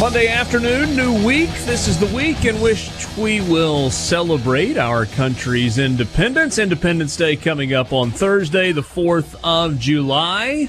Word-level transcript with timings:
Monday 0.00 0.26
afternoon, 0.26 0.96
new 0.96 1.24
week. 1.24 1.50
This 1.64 1.86
is 1.86 1.98
the 1.98 2.14
week 2.14 2.44
in 2.44 2.60
which 2.60 2.90
we 3.16 3.40
will 3.42 3.90
celebrate 3.90 4.76
our 4.76 5.06
country's 5.06 5.78
independence. 5.78 6.58
Independence 6.58 7.16
Day 7.16 7.36
coming 7.36 7.74
up 7.74 7.92
on 7.92 8.10
Thursday, 8.10 8.72
the 8.72 8.82
4th 8.82 9.36
of 9.44 9.78
July. 9.78 10.68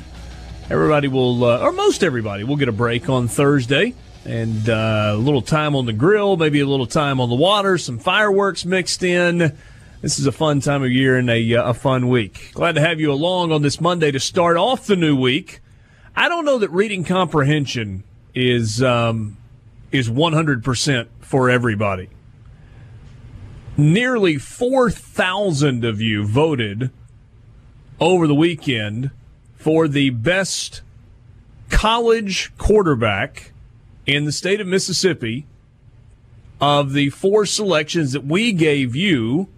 Everybody 0.69 1.07
will, 1.07 1.43
uh, 1.43 1.59
or 1.59 1.71
most 1.71 2.03
everybody, 2.03 2.43
will 2.43 2.55
get 2.55 2.69
a 2.69 2.71
break 2.71 3.09
on 3.09 3.27
Thursday 3.27 3.95
and 4.25 4.69
uh, 4.69 5.13
a 5.15 5.17
little 5.17 5.41
time 5.41 5.75
on 5.75 5.87
the 5.87 5.93
grill, 5.93 6.37
maybe 6.37 6.59
a 6.59 6.67
little 6.67 6.87
time 6.87 7.19
on 7.19 7.27
the 7.29 7.35
water, 7.35 7.79
some 7.79 7.97
fireworks 7.97 8.63
mixed 8.63 9.01
in. 9.01 9.57
This 10.01 10.19
is 10.19 10.27
a 10.27 10.31
fun 10.31 10.61
time 10.61 10.83
of 10.83 10.91
year 10.91 11.17
and 11.17 11.31
a, 11.31 11.55
uh, 11.55 11.71
a 11.71 11.73
fun 11.73 12.09
week. 12.09 12.51
Glad 12.53 12.75
to 12.75 12.81
have 12.81 12.99
you 12.99 13.11
along 13.11 13.51
on 13.51 13.63
this 13.63 13.81
Monday 13.81 14.11
to 14.11 14.19
start 14.19 14.55
off 14.55 14.85
the 14.85 14.95
new 14.95 15.15
week. 15.15 15.61
I 16.15 16.29
don't 16.29 16.45
know 16.45 16.59
that 16.59 16.69
reading 16.69 17.03
comprehension 17.03 18.03
is 18.35 18.83
um, 18.83 19.37
is 19.91 20.09
100% 20.09 21.07
for 21.21 21.49
everybody. 21.49 22.09
Nearly 23.77 24.37
4,000 24.37 25.83
of 25.83 26.01
you 26.01 26.25
voted 26.25 26.91
over 27.99 28.27
the 28.27 28.35
weekend 28.35 29.11
for 29.55 29.87
the 29.87 30.09
best 30.11 30.81
college 31.69 32.55
quarterback 32.57 33.53
in 34.05 34.25
the 34.25 34.31
state 34.31 34.61
of 34.61 34.67
Mississippi 34.67 35.45
of 36.61 36.93
the 36.93 37.09
four 37.09 37.45
selections 37.45 38.13
that 38.13 38.25
we 38.25 38.51
gave 38.51 38.95
you 38.95 39.49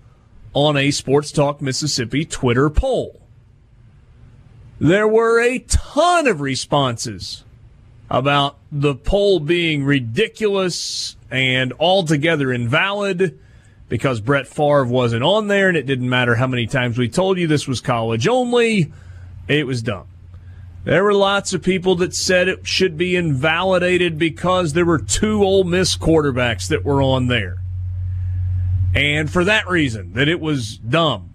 on 0.53 0.77
a 0.77 0.89
Sports 0.89 1.31
Talk 1.31 1.61
Mississippi 1.61 2.25
Twitter 2.25 2.69
poll. 2.69 3.21
There 4.79 5.07
were 5.07 5.39
a 5.39 5.59
ton 5.59 6.27
of 6.27 6.41
responses 6.41 7.43
about 8.09 8.57
the 8.71 8.95
poll 8.95 9.39
being 9.39 9.83
ridiculous 9.83 11.15
and 11.29 11.73
altogether 11.79 12.51
invalid 12.51 13.39
because 13.89 14.21
Brett 14.21 14.47
Favre 14.47 14.85
wasn't 14.85 15.23
on 15.23 15.47
there 15.47 15.67
and 15.67 15.77
it 15.77 15.85
didn't 15.85 16.09
matter 16.09 16.35
how 16.35 16.47
many 16.47 16.67
times 16.67 16.97
we 16.97 17.09
told 17.09 17.37
you 17.37 17.47
this 17.47 17.67
was 17.67 17.81
college 17.81 18.27
only. 18.27 18.91
It 19.47 19.65
was 19.65 19.81
dumb. 19.81 20.07
There 20.83 21.03
were 21.03 21.13
lots 21.13 21.53
of 21.53 21.63
people 21.63 21.95
that 21.97 22.15
said 22.15 22.47
it 22.47 22.65
should 22.65 22.97
be 22.97 23.15
invalidated 23.15 24.17
because 24.17 24.71
there 24.71 24.85
were 24.85 24.99
two 24.99 25.43
Ole 25.43 25.65
Miss 25.65 25.97
quarterbacks 25.97 26.69
that 26.69 26.85
were 26.85 27.01
on 27.01 27.27
there. 27.27 27.57
And 28.95 29.29
for 29.29 29.43
that 29.43 29.67
reason, 29.67 30.13
that 30.13 30.29
it 30.29 30.39
was 30.39 30.77
dumb. 30.77 31.33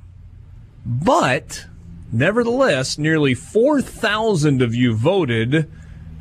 But 0.86 1.66
nevertheless, 2.10 2.96
nearly 2.96 3.34
4,000 3.34 4.62
of 4.62 4.74
you 4.74 4.94
voted 4.94 5.70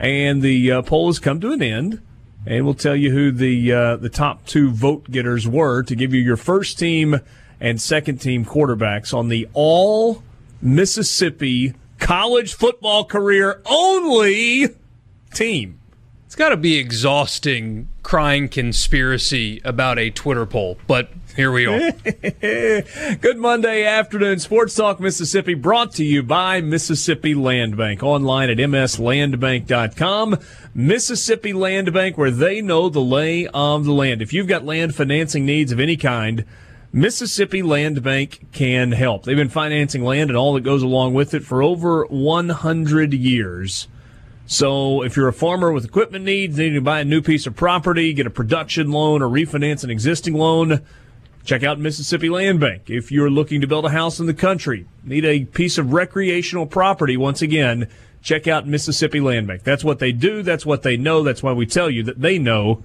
and 0.02 0.42
the 0.42 0.72
uh, 0.72 0.82
poll 0.82 1.08
has 1.08 1.20
come 1.20 1.40
to 1.40 1.52
an 1.52 1.62
end. 1.62 2.02
And 2.46 2.66
we'll 2.66 2.74
tell 2.74 2.96
you 2.96 3.12
who 3.12 3.32
the 3.32 3.72
uh, 3.72 3.96
the 3.98 4.10
top 4.10 4.46
two 4.48 4.72
vote 4.72 5.10
getters 5.12 5.48
were 5.48 5.84
to 5.84 5.96
give 5.96 6.12
you 6.12 6.20
your 6.20 6.38
first 6.38 6.80
team 6.80 7.22
and 7.60 7.80
second 7.80 8.18
team 8.18 8.44
quarterbacks 8.44 9.14
on 9.14 9.28
the 9.30 9.48
all 9.54 10.24
Mississippi 10.60 11.76
college 12.00 12.56
football 12.56 13.06
career 13.06 13.62
only 13.68 14.70
team. 15.36 15.81
It's 16.32 16.38
got 16.38 16.48
to 16.48 16.56
be 16.56 16.78
exhausting 16.78 17.90
crying 18.04 18.48
conspiracy 18.48 19.60
about 19.66 20.00
a 20.00 20.10
Twitter 20.12 20.46
poll, 20.46 20.78
but 20.88 21.10
here 21.36 21.52
we 21.52 21.66
are. 21.66 21.92
Good 23.20 23.38
Monday 23.38 23.84
afternoon. 23.84 24.40
Sports 24.40 24.74
Talk 24.74 25.02
Mississippi 25.02 25.56
brought 25.56 25.92
to 25.96 26.06
you 26.06 26.24
by 26.24 26.62
Mississippi 26.62 27.36
Land 27.36 27.76
Bank. 27.76 28.02
Online 28.02 28.50
at 28.50 28.60
mslandbank.com. 28.60 30.38
Mississippi 30.74 31.52
Land 31.52 31.92
Bank, 31.92 32.18
where 32.18 32.32
they 32.32 32.62
know 32.62 32.88
the 32.88 33.02
lay 33.02 33.48
of 33.48 33.84
the 33.84 33.92
land. 33.92 34.22
If 34.22 34.32
you've 34.32 34.48
got 34.48 34.64
land 34.64 34.96
financing 34.96 35.46
needs 35.46 35.74
of 35.74 35.82
any 35.82 35.98
kind, 35.98 36.46
Mississippi 36.94 37.62
Land 37.62 38.04
Bank 38.04 38.48
can 38.54 38.94
help. 38.94 39.26
They've 39.26 39.36
been 39.36 39.50
financing 39.50 40.06
land 40.06 40.30
and 40.30 40.38
all 40.38 40.54
that 40.54 40.62
goes 40.62 40.82
along 40.82 41.14
with 41.14 41.34
it 41.34 41.44
for 41.44 41.62
over 41.62 42.06
100 42.06 43.14
years. 43.14 43.90
So 44.52 45.02
if 45.02 45.16
you're 45.16 45.30
a 45.30 45.34
farmer 45.34 45.72
with 45.72 45.86
equipment 45.86 46.26
needs, 46.26 46.58
needing 46.58 46.74
to 46.74 46.82
buy 46.82 47.00
a 47.00 47.06
new 47.06 47.22
piece 47.22 47.48
of 47.48 47.56
property, 47.56 48.12
get 48.12 48.28
a 48.28 48.30
production 48.30 48.92
loan, 48.92 49.22
or 49.22 49.30
refinance 49.30 49.86
an 49.86 49.90
existing 49.90 50.34
loan, 50.34 50.82
check 51.46 51.64
out 51.64 51.80
Mississippi 51.80 52.28
Land 52.28 52.60
Bank. 52.60 52.90
If 52.90 53.14
you're 53.14 53.30
looking 53.30 53.62
to 53.62 53.68
build 53.68 53.86
a 53.86 53.92
house 53.92 54.20
in 54.20 54.26
the 54.26 54.34
country, 54.34 54.88
need 55.06 55.24
a 55.24 55.46
piece 55.46 55.78
of 55.78 55.94
recreational 55.94 56.66
property, 56.66 57.16
once 57.16 57.42
again, 57.42 57.88
check 58.22 58.46
out 58.46 58.68
Mississippi 58.68 59.22
Land 59.22 59.48
Bank. 59.48 59.64
That's 59.64 59.86
what 59.86 60.00
they 60.00 60.12
do. 60.12 60.44
That's 60.44 60.66
what 60.66 60.84
they 60.84 60.98
know. 60.98 61.24
That's 61.24 61.42
why 61.42 61.54
we 61.54 61.66
tell 61.66 61.90
you 61.90 62.04
that 62.04 62.20
they 62.20 62.38
know 62.38 62.84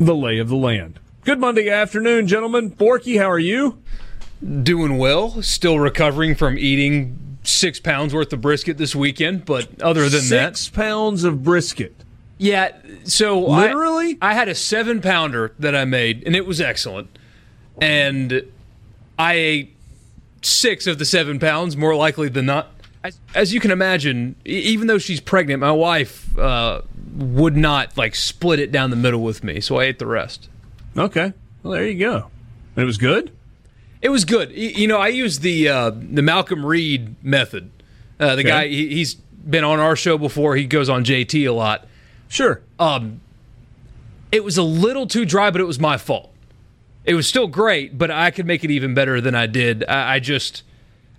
the 0.00 0.16
lay 0.16 0.38
of 0.38 0.48
the 0.48 0.56
land. 0.56 0.98
Good 1.22 1.38
Monday 1.38 1.70
afternoon, 1.70 2.26
gentlemen. 2.26 2.72
Borky, 2.72 3.20
how 3.20 3.30
are 3.30 3.38
you? 3.38 3.80
Doing 4.42 4.98
well. 4.98 5.40
Still 5.40 5.78
recovering 5.78 6.34
from 6.34 6.58
eating 6.58 7.27
six 7.48 7.80
pounds 7.80 8.14
worth 8.14 8.32
of 8.32 8.40
brisket 8.40 8.78
this 8.78 8.94
weekend, 8.94 9.44
but 9.44 9.80
other 9.82 10.02
than 10.02 10.20
Six 10.20 10.30
that, 10.30 10.56
Six 10.56 10.68
pounds 10.68 11.24
of 11.24 11.42
brisket. 11.42 11.94
Yeah. 12.38 12.76
So 13.04 13.40
literally, 13.40 14.18
I, 14.22 14.30
I, 14.30 14.34
had 14.34 14.48
a 14.48 14.54
seven 14.54 15.00
pounder 15.00 15.52
that 15.58 15.74
I 15.74 15.84
made, 15.84 16.22
and 16.24 16.36
it 16.36 16.46
was 16.46 16.60
excellent. 16.60 17.08
And 17.80 18.44
I 19.18 19.32
ate 19.34 19.76
six 20.42 20.86
of 20.86 20.98
the 20.98 21.04
seven 21.04 21.38
pounds, 21.38 21.76
more 21.76 21.96
likely 21.96 22.28
than 22.28 22.46
not. 22.46 22.70
As, 23.02 23.18
as 23.34 23.54
you 23.54 23.60
can 23.60 23.70
imagine, 23.70 24.36
even 24.44 24.86
though 24.86 24.98
she's 24.98 25.20
pregnant, 25.20 25.60
my 25.60 25.72
wife 25.72 26.36
uh, 26.38 26.82
would 27.14 27.56
not 27.56 27.96
like 27.96 28.14
split 28.14 28.60
it 28.60 28.70
down 28.70 28.90
the 28.90 28.96
middle 28.96 29.22
with 29.22 29.42
me, 29.42 29.60
so 29.60 29.76
I 29.76 29.84
ate 29.84 29.98
the 29.98 30.06
rest. 30.06 30.48
Okay. 30.96 31.32
Well, 31.62 31.72
there 31.72 31.86
you 31.86 31.98
go. 31.98 32.30
And 32.76 32.82
it 32.82 32.86
was 32.86 32.98
good. 32.98 33.32
It 34.00 34.10
was 34.10 34.24
good. 34.24 34.52
You 34.52 34.86
know, 34.86 34.98
I 34.98 35.08
used 35.08 35.42
the 35.42 35.68
uh, 35.68 35.90
the 35.90 36.22
Malcolm 36.22 36.64
Reed 36.64 37.16
method. 37.24 37.70
Uh, 38.20 38.34
the 38.36 38.40
okay. 38.40 38.42
guy 38.42 38.66
he, 38.68 38.88
he's 38.88 39.14
been 39.14 39.64
on 39.64 39.80
our 39.80 39.96
show 39.96 40.18
before. 40.18 40.56
He 40.56 40.66
goes 40.66 40.88
on 40.88 41.04
JT 41.04 41.48
a 41.48 41.52
lot. 41.52 41.86
Sure. 42.28 42.60
Um, 42.78 43.20
it 44.30 44.44
was 44.44 44.58
a 44.58 44.62
little 44.62 45.06
too 45.06 45.24
dry, 45.24 45.50
but 45.50 45.60
it 45.60 45.64
was 45.64 45.80
my 45.80 45.96
fault. 45.96 46.32
It 47.04 47.14
was 47.14 47.26
still 47.26 47.46
great, 47.46 47.96
but 47.96 48.10
I 48.10 48.30
could 48.30 48.46
make 48.46 48.64
it 48.64 48.70
even 48.70 48.92
better 48.92 49.20
than 49.20 49.34
I 49.34 49.46
did. 49.46 49.84
I, 49.88 50.16
I 50.16 50.20
just 50.20 50.62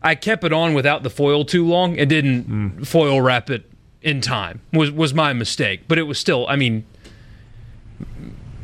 I 0.01 0.15
kept 0.15 0.43
it 0.43 0.53
on 0.53 0.73
without 0.73 1.03
the 1.03 1.09
foil 1.09 1.43
too 1.45 1.65
long 1.65 1.97
and 1.97 2.09
didn't 2.09 2.49
mm. 2.49 2.87
foil 2.87 3.21
wrap 3.21 3.49
it 3.49 3.69
in 4.01 4.21
time. 4.21 4.61
Was 4.71 4.91
was 4.91 5.13
my 5.13 5.33
mistake, 5.33 5.81
but 5.87 5.97
it 5.97 6.03
was 6.03 6.19
still. 6.19 6.47
I 6.47 6.55
mean, 6.55 6.85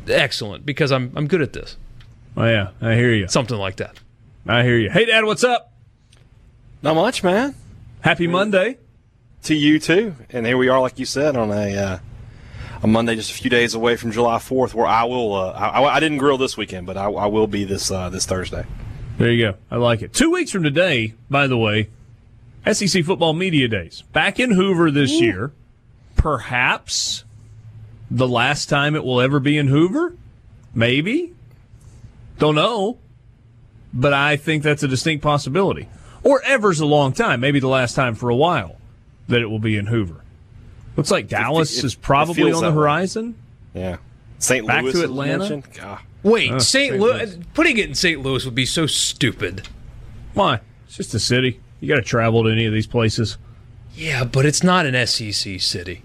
excellent 0.08 0.64
because 0.64 0.92
I'm 0.92 1.12
I'm 1.16 1.26
good 1.26 1.42
at 1.42 1.52
this. 1.52 1.76
Oh 2.36 2.46
yeah, 2.46 2.70
I 2.80 2.94
hear 2.94 3.12
you. 3.12 3.28
Something 3.28 3.58
like 3.58 3.76
that. 3.76 3.98
I 4.48 4.62
hear 4.62 4.78
you. 4.78 4.90
Hey, 4.90 5.06
Dad, 5.06 5.24
what's 5.24 5.42
up? 5.42 5.72
Not 6.80 6.94
much, 6.94 7.24
man. 7.24 7.56
Happy 8.00 8.28
Monday 8.28 8.78
to 9.42 9.54
you 9.56 9.80
too. 9.80 10.14
And 10.30 10.46
here 10.46 10.56
we 10.56 10.68
are, 10.68 10.80
like 10.80 11.00
you 11.00 11.04
said, 11.04 11.36
on 11.36 11.50
a 11.50 11.76
uh, 11.76 11.98
a 12.80 12.86
Monday, 12.86 13.16
just 13.16 13.32
a 13.32 13.34
few 13.34 13.50
days 13.50 13.74
away 13.74 13.96
from 13.96 14.12
July 14.12 14.38
Fourth, 14.38 14.72
where 14.72 14.86
I 14.86 15.02
will. 15.04 15.34
Uh, 15.34 15.50
I, 15.50 15.82
I, 15.96 16.00
didn't 16.00 16.18
grill 16.18 16.38
this 16.38 16.56
weekend, 16.56 16.86
but 16.86 16.96
I, 16.96 17.06
I 17.06 17.26
will 17.26 17.48
be 17.48 17.64
this 17.64 17.90
uh, 17.90 18.08
this 18.08 18.24
Thursday. 18.24 18.64
There 19.18 19.32
you 19.32 19.50
go. 19.50 19.58
I 19.68 19.76
like 19.76 20.02
it. 20.02 20.12
Two 20.12 20.30
weeks 20.30 20.52
from 20.52 20.62
today, 20.62 21.14
by 21.28 21.48
the 21.48 21.58
way, 21.58 21.88
SEC 22.70 23.04
football 23.04 23.32
media 23.32 23.66
days 23.66 24.02
back 24.12 24.38
in 24.38 24.52
Hoover 24.52 24.92
this 24.92 25.12
Ooh. 25.12 25.24
year. 25.24 25.52
Perhaps 26.14 27.24
the 28.10 28.28
last 28.28 28.68
time 28.68 28.94
it 28.94 29.04
will 29.04 29.20
ever 29.20 29.40
be 29.40 29.58
in 29.58 29.66
Hoover. 29.66 30.14
Maybe. 30.72 31.32
Don't 32.38 32.54
know 32.54 32.98
but 33.96 34.12
I 34.12 34.36
think 34.36 34.62
that's 34.62 34.82
a 34.82 34.88
distinct 34.88 35.22
possibility. 35.24 35.88
Or 36.22 36.40
ever's 36.44 36.80
a 36.80 36.86
long 36.86 37.12
time. 37.12 37.40
Maybe 37.40 37.60
the 37.60 37.68
last 37.68 37.94
time 37.94 38.14
for 38.14 38.30
a 38.30 38.36
while 38.36 38.76
that 39.28 39.40
it 39.40 39.46
will 39.46 39.58
be 39.58 39.76
in 39.76 39.86
Hoover. 39.86 40.22
Looks 40.96 41.10
like 41.10 41.28
Dallas 41.28 41.78
it- 41.78 41.84
is 41.84 41.94
probably 41.94 42.52
on 42.52 42.60
the 42.60 42.60
that 42.60 42.68
way. 42.70 42.74
horizon. 42.74 43.34
Yeah. 43.74 43.96
St. 44.38 44.64
Louis 44.64 44.68
back 44.74 44.82
Louis 44.84 44.92
to 44.92 45.02
Atlanta? 45.04 45.38
mentioned. 45.38 45.64
God. 45.74 45.98
Wait, 46.22 46.50
Oh, 46.52 46.58
St. 46.58 46.90
St. 46.92 47.00
Louis. 47.00 47.12
Louis. 47.26 47.38
Putting 47.54 47.76
it 47.78 47.88
in 47.88 47.94
St. 47.94 48.22
Louis 48.22 48.44
would 48.44 48.54
be 48.54 48.66
so 48.66 48.86
stupid. 48.86 49.68
Why? 50.34 50.60
It's 50.86 50.96
just 50.96 51.14
a 51.14 51.18
city. 51.20 51.60
You 51.80 51.88
got 51.88 51.96
to 51.96 52.02
travel 52.02 52.44
to 52.44 52.50
any 52.50 52.66
of 52.66 52.72
these 52.72 52.86
places. 52.86 53.38
Yeah, 53.94 54.24
but 54.24 54.44
it's 54.44 54.62
not 54.62 54.84
an 54.86 55.06
SEC 55.06 55.60
city. 55.60 56.02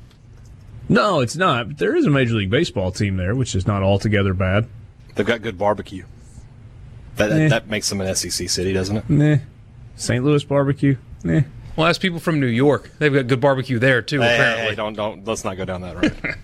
No, 0.89 1.19
it's 1.21 1.35
not. 1.35 1.67
But 1.69 1.77
there 1.77 1.95
is 1.95 2.05
a 2.05 2.09
Major 2.09 2.35
League 2.35 2.49
Baseball 2.49 2.91
team 2.91 3.17
there, 3.17 3.33
which 3.35 3.55
is 3.55 3.65
not 3.65 3.81
altogether 3.83 4.33
bad. 4.33 4.67
They've 5.15 5.25
got 5.25 5.41
good 5.41 5.57
barbecue. 5.57 6.05
That, 7.29 7.41
Eh. 7.41 7.47
that 7.50 7.68
makes 7.68 7.89
them 7.89 8.01
an 8.01 8.07
SEC 8.15 8.50
city, 8.50 8.73
doesn't 8.73 8.97
it? 8.97 9.09
Nah. 9.09 9.38
St. 9.95 10.23
Louis 10.23 10.44
barbecue. 10.44 10.97
Nah. 11.23 11.41
Well, 11.75 11.88
that's 11.88 11.97
people 12.00 12.19
from 12.19 12.39
New 12.39 12.47
York. 12.47 12.89
They've 13.00 13.13
got 13.13 13.27
good 13.27 13.39
barbecue 13.39 13.79
there 13.79 14.01
too. 14.01 14.19
Hey, 14.21 14.27
hey, 14.27 14.35
apparently, 14.35 14.69
hey, 14.71 14.75
don't 14.75 14.94
don't 14.94 15.25
let's 15.25 15.44
not 15.45 15.56
go 15.57 15.63
down 15.65 15.81
that 15.81 15.95
road. 15.95 16.12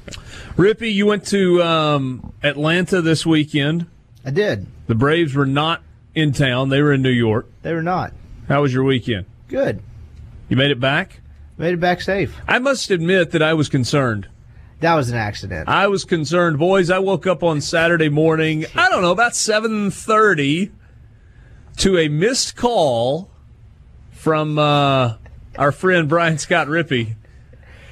Rippy, 0.57 0.94
you 0.94 1.06
went 1.06 1.25
to 1.27 1.62
um, 1.63 2.33
Atlanta 2.44 3.01
this 3.01 3.25
weekend. 3.25 3.88
I 4.25 4.31
did. 4.31 4.68
The 4.88 4.95
Braves 4.95 5.33
were 5.35 5.45
not 5.45 5.83
in 6.15 6.31
town; 6.31 6.69
they 6.69 6.81
were 6.81 6.94
in 6.94 7.01
New 7.01 7.09
York. 7.09 7.47
They 7.62 7.74
were 7.74 7.83
not. 7.83 8.13
How 8.47 8.62
was 8.62 8.74
your 8.74 8.83
weekend? 8.85 9.25
Good. 9.50 9.81
You 10.50 10.56
made 10.56 10.71
it 10.71 10.79
back. 10.79 11.19
Made 11.57 11.74
it 11.74 11.79
back 11.79 12.01
safe. 12.01 12.39
I 12.47 12.59
must 12.59 12.89
admit 12.89 13.31
that 13.31 13.41
I 13.41 13.53
was 13.53 13.68
concerned. 13.68 14.27
That 14.79 14.94
was 14.94 15.09
an 15.09 15.18
accident. 15.18 15.68
I 15.68 15.88
was 15.88 16.06
concerned, 16.06 16.59
boys. 16.59 16.91
I 16.91 17.00
woke 17.00 17.25
up 17.25 17.41
on 17.44 17.62
Saturday 17.62 18.09
morning. 18.09 18.65
I 18.75 18.89
don't 18.89 19.01
know 19.01 19.12
about 19.12 19.35
seven 19.35 19.89
thirty 19.89 20.71
to 21.77 21.97
a 21.97 22.07
missed 22.09 22.56
call 22.56 23.31
from 24.12 24.59
uh, 24.59 25.15
our 25.57 25.71
friend 25.71 26.07
Brian 26.07 26.38
Scott 26.38 26.68
Rippey. 26.68 27.15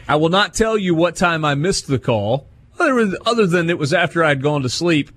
I 0.08 0.18
will 0.18 0.30
not 0.30 0.54
tell 0.54 0.78
you 0.78 0.94
what 0.94 1.16
time 1.16 1.44
I 1.44 1.56
missed 1.56 1.88
the 1.88 1.98
call, 1.98 2.48
other, 2.80 3.48
than 3.48 3.70
it 3.72 3.80
was 3.80 3.92
after 3.92 4.24
I'd 4.24 4.44
gone 4.44 4.62
to 4.62 4.70
sleep, 4.70 5.10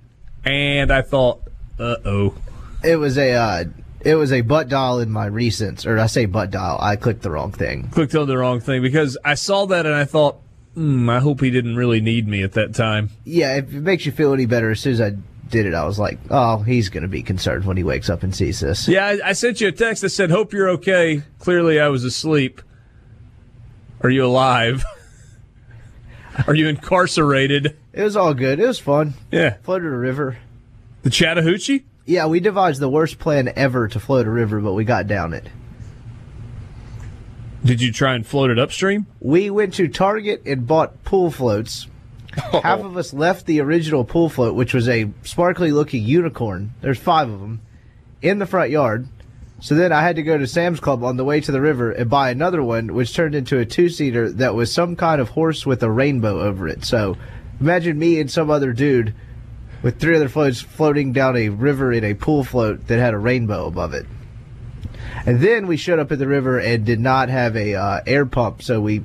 and 0.43 0.91
I 0.91 1.03
thought, 1.03 1.41
uh 1.77 1.97
oh. 2.03 2.35
It 2.83 2.95
was 2.95 3.17
a 3.17 3.33
uh, 3.33 3.65
it 4.01 4.15
was 4.15 4.31
a 4.31 4.41
butt 4.41 4.69
dial 4.69 4.99
in 4.99 5.11
my 5.11 5.29
recents, 5.29 5.85
or 5.85 5.99
I 5.99 6.07
say 6.07 6.25
butt 6.25 6.49
dial. 6.49 6.79
I 6.81 6.95
clicked 6.95 7.21
the 7.21 7.29
wrong 7.29 7.51
thing. 7.51 7.89
Clicked 7.89 8.15
on 8.15 8.27
the 8.27 8.37
wrong 8.37 8.59
thing 8.59 8.81
because 8.81 9.17
I 9.23 9.35
saw 9.35 9.67
that 9.67 9.85
and 9.85 9.93
I 9.93 10.05
thought, 10.05 10.37
hmm, 10.73 11.09
I 11.09 11.19
hope 11.19 11.41
he 11.41 11.51
didn't 11.51 11.75
really 11.75 12.01
need 12.01 12.27
me 12.27 12.43
at 12.43 12.53
that 12.53 12.73
time. 12.75 13.09
Yeah, 13.25 13.55
if 13.57 13.73
it 13.73 13.81
makes 13.81 14.05
you 14.05 14.11
feel 14.11 14.33
any 14.33 14.45
better, 14.45 14.71
as 14.71 14.79
soon 14.79 14.93
as 14.93 15.01
I 15.01 15.11
did 15.49 15.65
it, 15.65 15.73
I 15.73 15.85
was 15.85 15.97
like, 15.99 16.19
oh, 16.29 16.59
he's 16.59 16.89
going 16.89 17.01
to 17.03 17.09
be 17.09 17.23
concerned 17.23 17.65
when 17.65 17.75
he 17.77 17.83
wakes 17.83 18.09
up 18.09 18.23
and 18.23 18.35
sees 18.35 18.59
this. 18.59 18.87
Yeah, 18.87 19.05
I, 19.05 19.29
I 19.29 19.33
sent 19.33 19.61
you 19.61 19.67
a 19.67 19.71
text 19.71 20.01
that 20.03 20.09
said, 20.09 20.29
"Hope 20.31 20.53
you're 20.53 20.69
okay." 20.71 21.23
Clearly, 21.39 21.79
I 21.79 21.87
was 21.87 22.03
asleep. 22.03 22.61
Are 24.01 24.09
you 24.09 24.25
alive? 24.25 24.83
Are 26.47 26.55
you 26.55 26.67
incarcerated? 26.69 27.75
It 27.91 28.03
was 28.03 28.15
all 28.15 28.33
good. 28.33 28.59
It 28.59 28.67
was 28.67 28.79
fun. 28.79 29.13
Yeah, 29.31 29.57
Floated 29.63 29.87
a 29.87 29.97
river. 29.97 30.37
the 31.03 31.09
Chattahoochee. 31.09 31.83
Yeah, 32.05 32.27
we 32.27 32.39
devised 32.39 32.79
the 32.79 32.89
worst 32.89 33.19
plan 33.19 33.51
ever 33.55 33.87
to 33.89 33.99
float 33.99 34.25
a 34.25 34.29
river, 34.29 34.61
but 34.61 34.73
we 34.73 34.83
got 34.85 35.05
down 35.07 35.33
it. 35.33 35.47
Did 37.63 37.81
you 37.81 37.91
try 37.91 38.15
and 38.15 38.25
float 38.25 38.51
it 38.51 38.59
upstream? 38.59 39.05
We 39.19 39.49
went 39.49 39.73
to 39.75 39.87
Target 39.87 40.43
and 40.45 40.65
bought 40.65 41.03
pool 41.03 41.29
floats. 41.29 41.87
Oh. 42.53 42.61
Half 42.61 42.81
of 42.81 42.95
us 42.95 43.13
left 43.13 43.45
the 43.45 43.59
original 43.59 44.05
pool 44.05 44.29
float, 44.29 44.55
which 44.55 44.73
was 44.73 44.87
a 44.87 45.11
sparkly 45.23 45.71
looking 45.71 46.03
unicorn. 46.03 46.73
There's 46.81 46.99
five 46.99 47.29
of 47.29 47.39
them 47.39 47.61
in 48.21 48.39
the 48.39 48.45
front 48.45 48.69
yard. 48.69 49.07
So 49.61 49.75
then 49.75 49.91
I 49.91 50.01
had 50.01 50.15
to 50.15 50.23
go 50.23 50.37
to 50.37 50.47
Sam's 50.47 50.79
Club 50.79 51.03
on 51.03 51.17
the 51.17 51.25
way 51.25 51.41
to 51.41 51.51
the 51.51 51.59
river 51.59 51.91
and 51.91 52.09
buy 52.09 52.29
another 52.29 52.63
one, 52.63 52.93
which 52.93 53.13
turned 53.13 53.35
into 53.35 53.59
a 53.59 53.65
two 53.65 53.89
seater 53.89 54.31
that 54.31 54.55
was 54.55 54.71
some 54.71 54.95
kind 54.95 55.19
of 55.19 55.29
horse 55.29 55.65
with 55.65 55.83
a 55.83 55.91
rainbow 55.91 56.39
over 56.39 56.67
it. 56.67 56.85
So 56.85 57.17
imagine 57.59 57.99
me 57.99 58.21
and 58.21 58.31
some 58.31 58.49
other 58.49 58.71
dude 58.71 59.13
with 59.81 59.99
three 59.99 60.15
other 60.15 60.29
floats 60.29 60.61
floating 60.61 61.11
down 61.11 61.35
a 61.35 61.49
river 61.49 61.91
in 61.91 62.05
a 62.05 62.13
pool 62.13 62.45
float 62.45 62.87
that 62.87 62.99
had 62.99 63.13
a 63.13 63.17
rainbow 63.17 63.65
above 63.65 63.93
it. 63.93 64.05
And 65.25 65.39
then 65.39 65.67
we 65.67 65.77
showed 65.77 65.99
up 65.99 66.11
at 66.11 66.19
the 66.19 66.27
river 66.27 66.59
and 66.59 66.85
did 66.85 66.99
not 66.99 67.29
have 67.29 67.55
a 67.55 67.75
uh, 67.75 68.01
air 68.05 68.25
pump, 68.25 68.61
so 68.61 68.81
we 68.81 69.03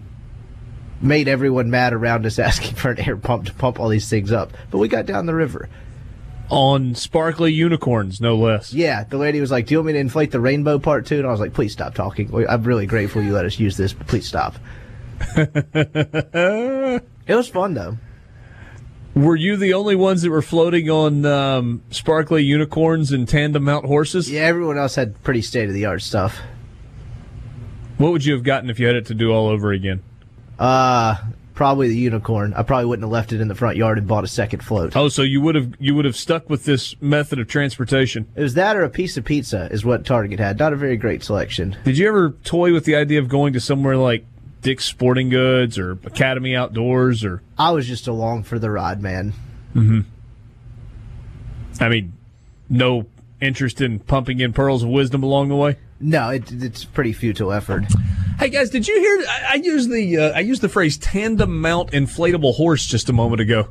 made 1.01 1.29
everyone 1.29 1.71
mad 1.71 1.93
around 1.93 2.27
us 2.27 2.39
asking 2.41 2.75
for 2.75 2.91
an 2.91 3.01
air 3.01 3.17
pump 3.17 3.47
to 3.47 3.55
pump 3.55 3.81
all 3.81 3.89
these 3.89 4.09
things 4.09 4.33
up. 4.33 4.53
But 4.71 4.79
we 4.79 4.89
got 4.89 5.07
down 5.07 5.27
the 5.27 5.35
river. 5.35 5.69
On 6.51 6.95
sparkly 6.95 7.53
unicorns, 7.53 8.21
no 8.21 8.37
less. 8.37 8.75
Yeah, 8.75 9.05
the 9.05 9.17
lady 9.17 9.41
was 9.41 9.51
like, 9.51 9.67
"Do 9.67 9.75
you 9.75 9.79
want 9.79 9.87
me 9.87 9.93
to 9.95 9.99
inflate 9.99 10.31
the 10.31 10.41
rainbow 10.41 10.79
part 10.79 11.07
too?" 11.07 11.17
And 11.17 11.27
I 11.27 11.31
was 11.31 11.41
like, 11.41 11.55
"Please 11.55 11.73
stop 11.73 11.95
talking. 11.95 12.31
I'm 12.47 12.65
really 12.65 12.85
grateful 12.85 13.23
you 13.23 13.33
let 13.33 13.47
us 13.47 13.59
use 13.59 13.79
this, 13.79 13.95
but 13.95 14.07
please 14.07 14.29
stop." 14.29 14.57
it 15.37 17.03
was 17.29 17.49
fun 17.49 17.73
though. 17.73 17.97
Were 19.15 19.37
you 19.37 19.57
the 19.57 19.75
only 19.75 19.95
ones 19.95 20.23
that 20.23 20.31
were 20.31 20.43
floating 20.43 20.91
on 20.91 21.25
um, 21.25 21.83
sparkly 21.91 22.43
unicorns 22.43 23.13
and 23.13 23.29
tandem 23.29 23.63
mount 23.63 23.87
horses? 23.87 24.31
Yeah, 24.31 24.43
everyone 24.43 24.77
else 24.77 24.97
had 24.97 25.23
pretty 25.23 25.41
state 25.43 25.69
of 25.69 25.75
the 25.75 25.85
art 25.85 26.03
stuff. 26.03 26.41
What 27.97 28.11
would 28.11 28.25
you 28.25 28.35
have 28.35 28.43
gotten 28.43 28.71
if 28.71 28.81
you 28.81 28.87
had 28.87 28.97
it 28.97 29.07
to 29.07 29.15
do 29.15 29.31
all 29.33 29.47
over 29.47 29.71
again? 29.71 30.03
Uh, 30.59 31.17
probably 31.55 31.87
the 31.87 31.97
unicorn. 31.97 32.55
I 32.55 32.65
probably 32.65 32.87
wouldn't 32.87 33.05
have 33.05 33.13
left 33.13 33.33
it 33.33 33.41
in 33.41 33.47
the 33.47 33.55
front 33.55 33.77
yard 33.77 33.99
and 33.99 34.07
bought 34.09 34.25
a 34.25 34.29
second 34.29 34.65
float. 34.65 34.97
Oh, 34.97 35.09
so 35.09 35.23
you 35.23 35.41
would 35.41 35.55
have 35.55 35.75
you 35.79 35.95
would 35.95 36.05
have 36.05 36.17
stuck 36.17 36.51
with 36.51 36.65
this 36.65 37.01
method 37.01 37.39
of 37.39 37.47
transportation. 37.47 38.27
It 38.35 38.43
was 38.43 38.55
that 38.55 38.77
or 38.77 38.83
a 38.83 38.91
piece 38.91 39.17
of 39.17 39.25
pizza 39.25 39.69
is 39.71 39.85
what 39.85 40.05
Target 40.05 40.41
had. 40.41 40.59
Not 40.59 40.73
a 40.73 40.77
very 40.77 40.97
great 40.97 41.23
selection. 41.23 41.77
Did 41.85 41.99
you 41.99 42.09
ever 42.09 42.31
toy 42.43 42.73
with 42.73 42.85
the 42.85 42.97
idea 42.97 43.21
of 43.21 43.29
going 43.29 43.53
to 43.53 43.61
somewhere 43.61 43.97
like 43.97 44.27
Dick's 44.65 44.87
Sporting 44.87 45.29
Goods 45.29 45.79
or 45.79 45.93
Academy 45.93 46.57
Outdoors 46.57 47.23
or 47.23 47.43
I 47.59 47.71
was 47.73 47.87
just 47.87 48.09
along 48.09 48.45
for 48.45 48.59
the 48.59 48.71
ride, 48.71 49.03
man. 49.03 49.35
Hmm. 49.75 50.01
I 51.79 51.91
mean, 51.91 52.15
no 52.71 53.05
interest 53.43 53.83
in 53.83 53.99
pumping 53.99 54.41
in 54.41 54.55
pearls 54.55 54.83
of 54.83 54.89
wisdom 54.89 55.23
along 55.23 55.51
the 55.51 55.55
way? 55.55 55.77
No, 56.01 56.31
it, 56.31 56.51
it's 56.51 56.83
pretty 56.83 57.13
futile 57.13 57.53
effort. 57.53 57.85
Hey 58.39 58.49
guys, 58.49 58.71
did 58.71 58.89
you 58.89 58.99
hear? 58.99 59.27
I, 59.29 59.51
I 59.51 59.55
used 59.57 59.91
the 59.91 60.17
uh, 60.17 60.33
I 60.33 60.41
used 60.41 60.63
the 60.63 60.69
phrase 60.71 60.97
tandem 60.97 61.61
mount 61.61 61.91
inflatable 61.91 62.55
horse 62.55 62.87
just 62.87 63.11
a 63.11 63.13
moment 63.13 63.43
ago. 63.43 63.69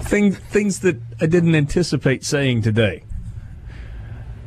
Thing, 0.00 0.32
things 0.32 0.80
that 0.80 0.98
I 1.20 1.26
didn't 1.26 1.54
anticipate 1.54 2.24
saying 2.24 2.62
today. 2.62 3.04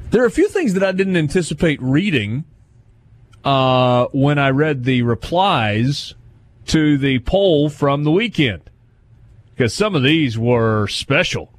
There 0.09 0.24
are 0.24 0.25
a 0.25 0.31
few 0.31 0.50
things 0.50 0.74
that 0.74 0.83
I 0.83 0.91
didn't 0.91 1.18
anticipate 1.18 1.80
reading 1.81 2.45
uh, 3.44 4.07
when 4.12 4.40
I 4.40 4.50
read 4.50 4.83
the 4.83 5.02
replies 5.02 6.14
to 6.68 6.97
the 6.97 7.19
poll 7.19 7.69
from 7.69 8.04
the 8.04 8.12
weekend, 8.12 8.69
because 9.52 9.73
some 9.73 9.95
of 9.95 10.04
these 10.04 10.38
were 10.38 10.88
special. 10.88 11.52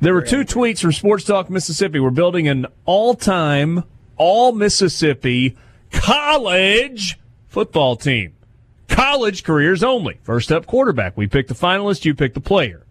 There 0.00 0.14
were 0.14 0.22
two 0.22 0.44
tweets 0.44 0.80
from 0.80 0.92
Sports 0.92 1.24
Talk 1.24 1.50
Mississippi. 1.50 2.00
We're 2.00 2.10
building 2.10 2.48
an 2.48 2.66
all-time, 2.86 3.84
all 4.16 4.52
Mississippi 4.52 5.56
college 5.90 7.18
football 7.48 7.96
team. 7.96 8.34
College 8.88 9.44
careers 9.44 9.82
only. 9.82 10.18
First 10.22 10.50
up, 10.50 10.66
quarterback. 10.66 11.16
We 11.16 11.26
pick 11.26 11.48
the 11.48 11.54
finalist. 11.54 12.04
You 12.04 12.14
pick 12.14 12.34
the 12.34 12.40
player. 12.40 12.86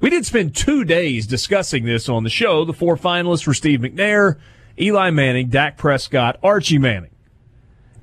We 0.00 0.10
did 0.10 0.26
spend 0.26 0.54
two 0.54 0.84
days 0.84 1.26
discussing 1.26 1.84
this 1.84 2.08
on 2.08 2.24
the 2.24 2.30
show. 2.30 2.64
The 2.64 2.72
four 2.72 2.96
finalists 2.96 3.46
were 3.46 3.54
Steve 3.54 3.80
McNair, 3.80 4.36
Eli 4.78 5.10
Manning, 5.10 5.48
Dak 5.48 5.76
Prescott, 5.76 6.38
Archie 6.42 6.78
Manning. 6.78 7.10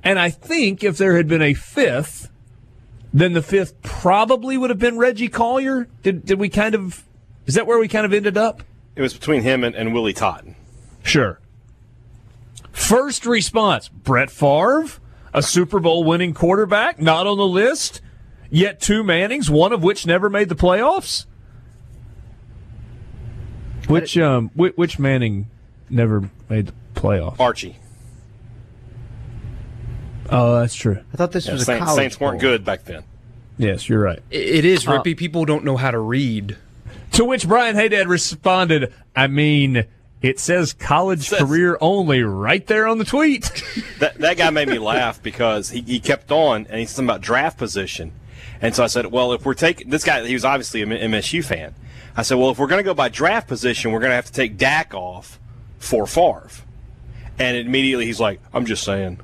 And 0.02 0.18
I 0.18 0.30
think 0.30 0.84
if 0.84 0.98
there 0.98 1.16
had 1.16 1.28
been 1.28 1.42
a 1.42 1.54
fifth, 1.54 2.30
then 3.12 3.32
the 3.32 3.42
fifth 3.42 3.80
probably 3.82 4.56
would 4.56 4.70
have 4.70 4.78
been 4.78 4.98
Reggie 4.98 5.28
Collier. 5.28 5.88
Did, 6.02 6.26
did 6.26 6.38
we 6.38 6.48
kind 6.48 6.74
of, 6.74 7.04
is 7.46 7.54
that 7.54 7.66
where 7.66 7.78
we 7.78 7.88
kind 7.88 8.04
of 8.04 8.12
ended 8.12 8.36
up? 8.36 8.62
it 8.96 9.02
was 9.02 9.14
between 9.14 9.42
him 9.42 9.64
and, 9.64 9.74
and 9.74 9.92
Willie 9.92 10.12
Totten. 10.12 10.54
Sure. 11.02 11.40
First 12.72 13.26
response 13.26 13.88
Brett 13.88 14.30
Favre, 14.30 14.86
a 15.32 15.42
Super 15.42 15.80
Bowl 15.80 16.04
winning 16.04 16.34
quarterback, 16.34 17.00
not 17.00 17.26
on 17.26 17.36
the 17.36 17.46
list, 17.46 18.00
yet 18.50 18.80
two 18.80 19.02
Mannings, 19.02 19.50
one 19.50 19.72
of 19.72 19.82
which 19.82 20.06
never 20.06 20.30
made 20.30 20.48
the 20.48 20.56
playoffs. 20.56 21.26
Which 23.86 24.16
um 24.16 24.50
which, 24.54 24.74
which 24.76 24.98
Manning 24.98 25.50
never 25.90 26.28
made 26.48 26.66
the 26.68 26.72
playoff? 27.00 27.38
Archie. 27.40 27.76
Oh, 30.30 30.58
that's 30.60 30.74
true. 30.74 30.98
I 31.12 31.16
thought 31.16 31.32
this 31.32 31.46
Yeah, 31.46 31.52
was 31.52 31.62
a 31.62 31.64
Saints, 31.66 31.84
college 31.84 31.96
Saints 32.02 32.20
weren't 32.20 32.40
bowl. 32.40 32.50
good 32.50 32.64
back 32.64 32.84
then. 32.84 33.04
Yes, 33.58 33.88
you're 33.88 34.00
right. 34.00 34.20
It- 34.30 34.54
it 34.56 34.64
is 34.64 34.86
uh, 34.86 34.92
Rippy. 34.92 35.16
People 35.16 35.44
don't 35.44 35.64
know 35.64 35.76
how 35.76 35.90
to 35.90 35.98
read. 35.98 36.56
To 37.12 37.24
which 37.24 37.46
Brian 37.46 37.76
Haydad 37.76 38.06
responded, 38.08 38.92
I 39.14 39.26
mean, 39.28 39.84
it 40.22 40.40
says 40.40 40.72
college 40.72 41.28
Says- 41.28 41.40
career 41.40 41.76
only 41.80 42.22
right 42.22 42.66
there 42.66 42.86
on 42.88 42.98
the 42.98 43.04
tweet. 43.04 43.50
That 44.00 44.18
that 44.18 44.36
guy 44.36 44.50
made 44.50 44.68
me 44.68 44.78
laugh 44.78 45.22
because 45.22 45.70
he, 45.70 45.80
he 45.82 46.00
kept 46.00 46.30
on 46.32 46.66
and 46.68 46.80
he's 46.80 46.92
talking 46.92 47.06
about 47.08 47.20
draft 47.20 47.56
position. 47.58 48.12
And 48.60 48.74
so 48.74 48.82
I 48.82 48.86
said, 48.88 49.06
well, 49.06 49.32
if 49.32 49.44
we're 49.46 49.54
taking 49.54 49.88
this 49.90 50.04
guy, 50.04 50.26
he 50.26 50.34
was 50.34 50.44
obviously 50.44 50.82
an 50.82 50.90
MSU 50.90 51.44
fan. 51.44 51.74
I 52.16 52.22
said, 52.22 52.36
well, 52.38 52.50
if 52.50 52.58
we're 52.58 52.66
going 52.66 52.80
to 52.80 52.84
go 52.84 52.92
by 52.94 53.08
draft 53.08 53.46
position, 53.46 53.92
we're 53.92 54.00
going 54.00 54.10
to 54.10 54.16
have 54.16 54.26
to 54.26 54.32
take 54.32 54.56
Dak 54.56 54.94
off 54.94 55.38
for 55.84 56.06
Favre. 56.06 56.48
And 57.38 57.56
immediately 57.56 58.06
he's 58.06 58.20
like, 58.20 58.40
I'm 58.52 58.64
just 58.66 58.82
saying. 58.84 59.20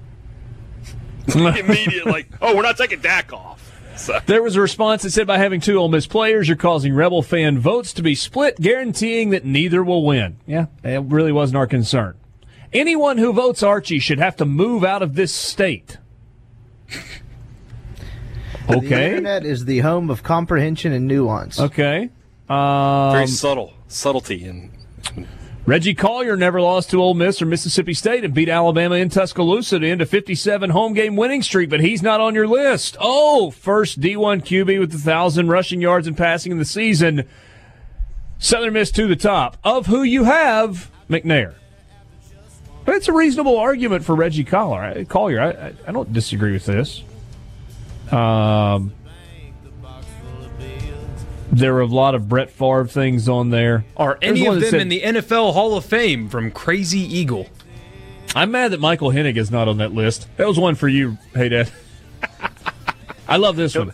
immediately, 1.35 2.11
like, 2.11 2.29
oh, 2.41 2.57
we're 2.57 2.63
not 2.63 2.77
taking 2.77 3.01
Dak 3.01 3.33
off. 3.33 3.59
So. 3.97 4.19
There 4.27 4.43
was 4.43 4.57
a 4.57 4.61
response 4.61 5.03
that 5.03 5.11
said, 5.11 5.27
by 5.27 5.39
having 5.39 5.61
two 5.61 5.79
Ole 5.79 5.89
Miss 5.89 6.07
players, 6.07 6.49
you're 6.49 6.57
causing 6.57 6.95
Rebel 6.95 7.23
fan 7.23 7.59
votes 7.59 7.93
to 7.95 8.03
be 8.03 8.15
split, 8.15 8.57
guaranteeing 8.57 9.31
that 9.31 9.45
neither 9.45 9.85
will 9.85 10.05
win. 10.05 10.39
Yeah, 10.47 10.67
it 10.83 11.03
really 11.03 11.33
wasn't 11.33 11.59
our 11.59 11.67
concern. 11.67 12.17
Anyone 12.73 13.19
who 13.19 13.33
votes 13.33 13.63
Archie 13.63 13.99
should 13.99 14.19
have 14.19 14.37
to 14.37 14.45
move 14.45 14.85
out 14.85 15.03
of 15.03 15.15
this 15.17 15.35
state. 15.35 15.99
The 18.69 18.77
Okay. 18.77 19.09
internet 19.11 19.45
is 19.45 19.65
the 19.65 19.81
home 19.81 20.11
of 20.11 20.23
comprehension 20.23 20.93
and 20.93 21.07
nuance. 21.07 21.59
Okay. 21.61 22.11
Um, 22.49 23.13
Very 23.13 23.27
subtle. 23.27 23.75
Subtlety. 23.89 24.45
And 24.45 24.71
Reggie 25.67 25.95
Collier 25.95 26.37
never 26.37 26.61
lost 26.61 26.91
to 26.91 27.03
Ole 27.03 27.15
Miss 27.15 27.41
or 27.41 27.47
Mississippi 27.47 27.93
State 27.95 28.25
and 28.25 28.33
beat 28.33 28.49
Alabama 28.49 28.97
in 28.97 29.11
Tuscaloosa 29.11 29.79
to 29.79 29.89
end 29.89 30.01
a 30.01 30.07
57 30.07 30.71
home 30.71 30.95
game 30.95 31.17
winning 31.17 31.43
streak, 31.43 31.69
but 31.69 31.81
he's 31.81 32.03
not 32.03 32.21
on 32.21 32.35
your 32.35 32.47
list. 32.47 32.97
Oh, 32.99 33.51
first 33.51 34.01
D1 34.01 34.43
QB 34.43 34.81
with 34.81 34.93
1,000 34.93 35.49
rushing 35.49 35.81
yards 35.81 36.07
and 36.07 36.17
passing 36.17 36.51
in 36.51 36.59
the 36.59 36.65
season. 36.65 37.25
Southern 38.39 38.73
Miss 38.73 38.91
to 38.93 39.07
the 39.07 39.17
top. 39.17 39.59
Of 39.63 39.87
who 39.87 40.03
you 40.03 40.25
have, 40.25 40.91
McNair. 41.11 41.55
But 42.87 42.95
it's 42.95 43.09
a 43.09 43.13
reasonable 43.13 43.59
argument 43.59 44.05
for 44.05 44.15
Reggie 44.15 44.45
Collier. 44.45 44.81
I, 44.81 45.05
Collier, 45.05 45.41
I, 45.41 45.73
I, 45.87 45.93
don't 45.93 46.13
disagree 46.13 46.53
with 46.53 46.65
this. 46.65 47.03
Um, 48.11 48.93
there 51.53 51.75
were 51.75 51.81
a 51.81 51.87
lot 51.87 52.15
of 52.15 52.29
Brett 52.29 52.51
Favre 52.51 52.87
things 52.87 53.29
on 53.29 53.51
there. 53.51 53.85
Are 53.97 54.19
any 54.23 54.47
of 54.47 54.61
them 54.61 54.71
said- 54.71 54.81
in 54.81 54.89
the 54.89 55.03
NFL 55.03 55.53
Hall 55.53 55.77
of 55.77 55.85
Fame 55.85 56.29
from 56.29 56.51
Crazy 56.51 57.01
Eagle? 57.01 57.49
I'm 58.35 58.53
mad 58.53 58.71
that 58.71 58.81
Michael 58.81 59.11
Hennig 59.11 59.37
is 59.37 59.51
not 59.51 59.67
on 59.67 59.79
that 59.79 59.93
list. 59.93 60.29
That 60.37 60.47
was 60.47 60.59
one 60.59 60.77
for 60.77 60.87
you, 60.89 61.19
hey 61.35 61.49
Dad. 61.49 61.71
I 63.29 63.37
love 63.37 63.57
this 63.57 63.77
one. 63.77 63.93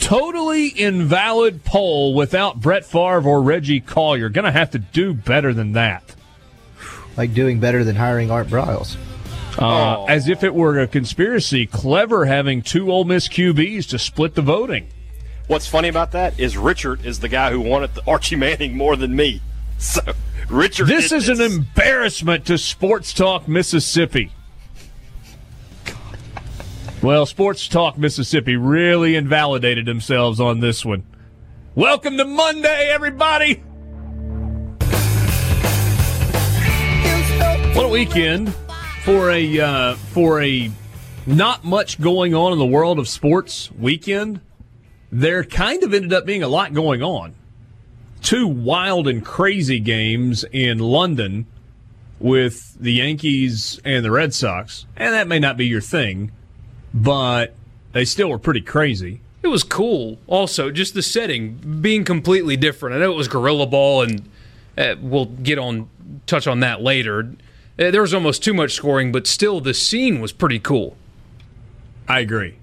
Totally 0.00 0.68
invalid 0.68 1.64
poll 1.64 2.14
without 2.14 2.60
Brett 2.60 2.84
Favre 2.84 3.22
or 3.26 3.40
Reggie 3.42 3.80
Collier. 3.80 4.20
You're 4.22 4.30
Gonna 4.30 4.52
have 4.52 4.72
to 4.72 4.78
do 4.78 5.14
better 5.14 5.54
than 5.54 5.72
that. 5.72 6.14
Like 7.16 7.32
doing 7.32 7.60
better 7.60 7.84
than 7.84 7.96
hiring 7.96 8.30
Art 8.30 8.48
Briles. 8.48 8.96
Uh, 9.56 10.04
as 10.06 10.28
if 10.28 10.42
it 10.42 10.52
were 10.52 10.80
a 10.80 10.86
conspiracy. 10.88 11.64
Clever 11.66 12.24
having 12.24 12.60
two 12.60 12.90
Ole 12.90 13.04
Miss 13.04 13.28
QBs 13.28 13.88
to 13.90 13.98
split 13.98 14.34
the 14.34 14.42
voting. 14.42 14.88
What's 15.46 15.66
funny 15.66 15.88
about 15.88 16.12
that 16.12 16.38
is 16.38 16.56
Richard 16.56 17.04
is 17.04 17.20
the 17.20 17.28
guy 17.28 17.50
who 17.50 17.60
wanted 17.60 17.94
the 17.94 18.02
Archie 18.06 18.36
Manning 18.36 18.76
more 18.76 18.96
than 18.96 19.14
me. 19.14 19.40
So 19.76 20.00
Richard, 20.48 20.86
This 20.86 21.10
is 21.10 21.28
an 21.28 21.40
embarrassment 21.40 22.46
to 22.46 22.56
Sports 22.56 23.12
Talk 23.12 23.48
Mississippi. 23.48 24.30
Well, 27.02 27.26
Sports 27.26 27.66
Talk 27.66 27.98
Mississippi 27.98 28.56
really 28.56 29.16
invalidated 29.16 29.84
themselves 29.84 30.40
on 30.40 30.60
this 30.60 30.84
one. 30.84 31.02
Welcome 31.74 32.16
to 32.18 32.24
Monday, 32.24 32.88
everybody. 32.88 33.54
What 37.74 37.86
a 37.86 37.90
weekend 37.90 38.54
for 39.02 39.32
a 39.32 39.60
uh, 39.60 39.94
for 39.96 40.40
a 40.40 40.70
not 41.26 41.64
much 41.64 42.00
going 42.00 42.32
on 42.34 42.52
in 42.52 42.58
the 42.58 42.64
world 42.64 43.00
of 43.00 43.08
sports 43.08 43.70
weekend. 43.72 44.40
There 45.14 45.44
kind 45.44 45.84
of 45.84 45.94
ended 45.94 46.12
up 46.12 46.26
being 46.26 46.42
a 46.42 46.48
lot 46.48 46.74
going 46.74 47.00
on 47.00 47.36
two 48.20 48.48
wild 48.48 49.06
and 49.06 49.24
crazy 49.24 49.78
games 49.78 50.44
in 50.50 50.78
London 50.78 51.46
with 52.18 52.74
the 52.80 52.94
Yankees 52.94 53.78
and 53.84 54.04
the 54.04 54.10
Red 54.10 54.34
Sox. 54.34 54.86
And 54.96 55.14
that 55.14 55.28
may 55.28 55.38
not 55.38 55.56
be 55.56 55.66
your 55.66 55.80
thing, 55.80 56.32
but 56.92 57.54
they 57.92 58.04
still 58.04 58.28
were 58.28 58.40
pretty 58.40 58.62
crazy. 58.62 59.20
It 59.44 59.48
was 59.48 59.62
cool. 59.62 60.18
Also, 60.26 60.72
just 60.72 60.94
the 60.94 61.02
setting 61.02 61.78
being 61.80 62.04
completely 62.04 62.56
different. 62.56 62.96
I 62.96 62.98
know 62.98 63.12
it 63.12 63.16
was 63.16 63.28
Gorilla 63.28 63.66
Ball, 63.66 64.02
and 64.02 64.28
uh, 64.76 64.96
we'll 65.00 65.26
get 65.26 65.60
on 65.60 65.88
touch 66.26 66.48
on 66.48 66.58
that 66.58 66.82
later. 66.82 67.30
Uh, 67.78 67.92
there 67.92 68.00
was 68.00 68.14
almost 68.14 68.42
too 68.42 68.54
much 68.54 68.72
scoring, 68.72 69.12
but 69.12 69.28
still, 69.28 69.60
the 69.60 69.74
scene 69.74 70.20
was 70.20 70.32
pretty 70.32 70.58
cool. 70.58 70.96
I 72.08 72.18
agree. 72.18 72.56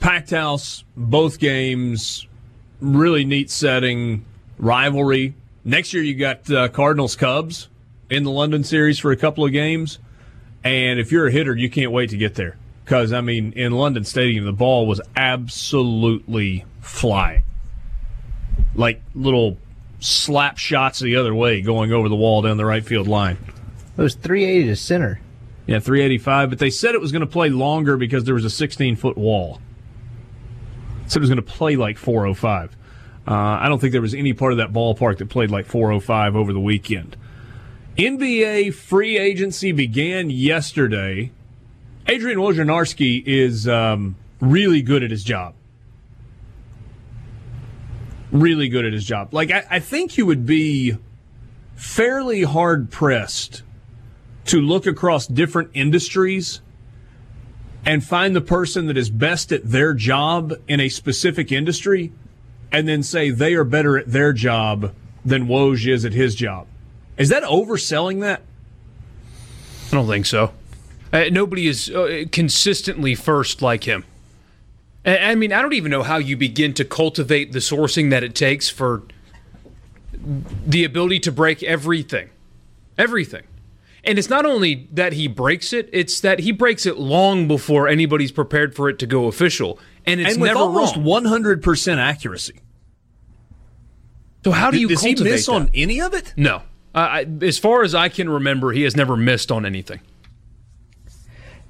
Packed 0.00 0.30
house, 0.30 0.84
both 0.96 1.38
games, 1.38 2.26
really 2.80 3.24
neat 3.24 3.50
setting, 3.50 4.24
rivalry. 4.58 5.34
Next 5.64 5.92
year, 5.92 6.02
you 6.02 6.14
got 6.14 6.50
uh, 6.50 6.68
Cardinals 6.68 7.16
Cubs 7.16 7.68
in 8.10 8.22
the 8.24 8.30
London 8.30 8.62
series 8.62 8.98
for 8.98 9.10
a 9.10 9.16
couple 9.16 9.44
of 9.44 9.52
games. 9.52 9.98
And 10.64 10.98
if 10.98 11.12
you're 11.12 11.28
a 11.28 11.32
hitter, 11.32 11.56
you 11.56 11.70
can't 11.70 11.92
wait 11.92 12.10
to 12.10 12.16
get 12.16 12.34
there. 12.34 12.56
Because, 12.84 13.12
I 13.12 13.20
mean, 13.20 13.52
in 13.54 13.72
London 13.72 14.04
Stadium, 14.04 14.44
the 14.44 14.52
ball 14.52 14.86
was 14.86 15.00
absolutely 15.16 16.64
flying. 16.80 17.42
Like 18.74 19.02
little 19.14 19.58
slap 20.00 20.58
shots 20.58 21.00
the 21.00 21.16
other 21.16 21.34
way 21.34 21.62
going 21.62 21.92
over 21.92 22.08
the 22.08 22.16
wall 22.16 22.42
down 22.42 22.56
the 22.56 22.64
right 22.64 22.84
field 22.84 23.08
line. 23.08 23.38
It 23.96 24.02
was 24.02 24.14
380 24.14 24.68
to 24.68 24.76
center. 24.76 25.20
Yeah, 25.66 25.80
385. 25.80 26.50
But 26.50 26.58
they 26.58 26.70
said 26.70 26.94
it 26.94 27.00
was 27.00 27.12
going 27.12 27.20
to 27.20 27.26
play 27.26 27.48
longer 27.48 27.96
because 27.96 28.24
there 28.24 28.34
was 28.34 28.44
a 28.44 28.50
16 28.50 28.96
foot 28.96 29.16
wall. 29.16 29.60
Said 31.06 31.18
it 31.18 31.20
was 31.20 31.30
going 31.30 31.36
to 31.36 31.42
play 31.42 31.76
like 31.76 31.98
405. 31.98 32.76
Uh, 33.28 33.32
I 33.34 33.68
don't 33.68 33.80
think 33.80 33.92
there 33.92 34.00
was 34.00 34.14
any 34.14 34.32
part 34.32 34.52
of 34.52 34.58
that 34.58 34.72
ballpark 34.72 35.18
that 35.18 35.28
played 35.28 35.50
like 35.50 35.66
405 35.66 36.36
over 36.36 36.52
the 36.52 36.60
weekend. 36.60 37.16
NBA 37.96 38.74
free 38.74 39.18
agency 39.18 39.72
began 39.72 40.30
yesterday. 40.30 41.32
Adrian 42.06 42.38
Wojnarowski 42.38 43.22
is 43.26 43.66
um, 43.66 44.16
really 44.40 44.82
good 44.82 45.02
at 45.02 45.10
his 45.10 45.24
job. 45.24 45.54
Really 48.30 48.68
good 48.68 48.84
at 48.84 48.92
his 48.92 49.04
job. 49.04 49.32
Like, 49.32 49.50
I, 49.50 49.64
I 49.70 49.78
think 49.80 50.18
you 50.18 50.26
would 50.26 50.46
be 50.46 50.98
fairly 51.74 52.42
hard 52.42 52.90
pressed 52.90 53.62
to 54.46 54.60
look 54.60 54.86
across 54.86 55.26
different 55.26 55.70
industries 55.74 56.60
and 57.86 58.04
find 58.04 58.34
the 58.34 58.40
person 58.40 58.86
that 58.86 58.96
is 58.96 59.08
best 59.08 59.52
at 59.52 59.62
their 59.64 59.94
job 59.94 60.52
in 60.66 60.80
a 60.80 60.88
specific 60.88 61.52
industry 61.52 62.12
and 62.72 62.88
then 62.88 63.02
say 63.02 63.30
they 63.30 63.54
are 63.54 63.64
better 63.64 63.96
at 63.96 64.10
their 64.10 64.32
job 64.32 64.92
than 65.24 65.46
Woj 65.46 65.86
is 65.90 66.04
at 66.04 66.12
his 66.12 66.34
job. 66.34 66.66
Is 67.16 67.28
that 67.28 67.44
overselling 67.44 68.20
that? 68.20 68.42
I 69.88 69.94
don't 69.94 70.08
think 70.08 70.26
so. 70.26 70.52
Uh, 71.12 71.26
nobody 71.30 71.68
is 71.68 71.88
uh, 71.88 72.24
consistently 72.32 73.14
first 73.14 73.62
like 73.62 73.84
him. 73.84 74.04
I, 75.04 75.18
I 75.18 75.34
mean, 75.36 75.52
I 75.52 75.62
don't 75.62 75.72
even 75.72 75.92
know 75.92 76.02
how 76.02 76.16
you 76.16 76.36
begin 76.36 76.74
to 76.74 76.84
cultivate 76.84 77.52
the 77.52 77.60
sourcing 77.60 78.10
that 78.10 78.24
it 78.24 78.34
takes 78.34 78.68
for 78.68 79.04
the 80.66 80.82
ability 80.84 81.20
to 81.20 81.32
break 81.32 81.62
everything. 81.62 82.30
Everything. 82.98 83.44
And 84.06 84.18
it's 84.18 84.30
not 84.30 84.46
only 84.46 84.88
that 84.92 85.12
he 85.14 85.26
breaks 85.26 85.72
it, 85.72 85.90
it's 85.92 86.20
that 86.20 86.38
he 86.38 86.52
breaks 86.52 86.86
it 86.86 86.96
long 86.96 87.48
before 87.48 87.88
anybody's 87.88 88.30
prepared 88.30 88.74
for 88.74 88.88
it 88.88 88.98
to 89.00 89.06
go 89.06 89.26
official. 89.26 89.78
And 90.06 90.20
it's 90.20 90.34
and 90.34 90.40
with 90.42 90.48
never 90.50 90.60
almost 90.60 90.96
wrong. 90.96 91.24
100% 91.24 91.96
accuracy. 91.98 92.60
So 94.44 94.52
how 94.52 94.70
do 94.70 94.78
you 94.78 94.86
Does 94.86 95.02
he 95.02 95.16
miss 95.16 95.46
that? 95.46 95.52
on 95.52 95.70
any 95.74 96.00
of 96.00 96.14
it? 96.14 96.32
No. 96.36 96.62
Uh, 96.94 96.98
I, 96.98 97.26
as 97.42 97.58
far 97.58 97.82
as 97.82 97.96
I 97.96 98.08
can 98.08 98.28
remember, 98.28 98.70
he 98.70 98.82
has 98.82 98.94
never 98.94 99.16
missed 99.16 99.50
on 99.50 99.66
anything. 99.66 100.00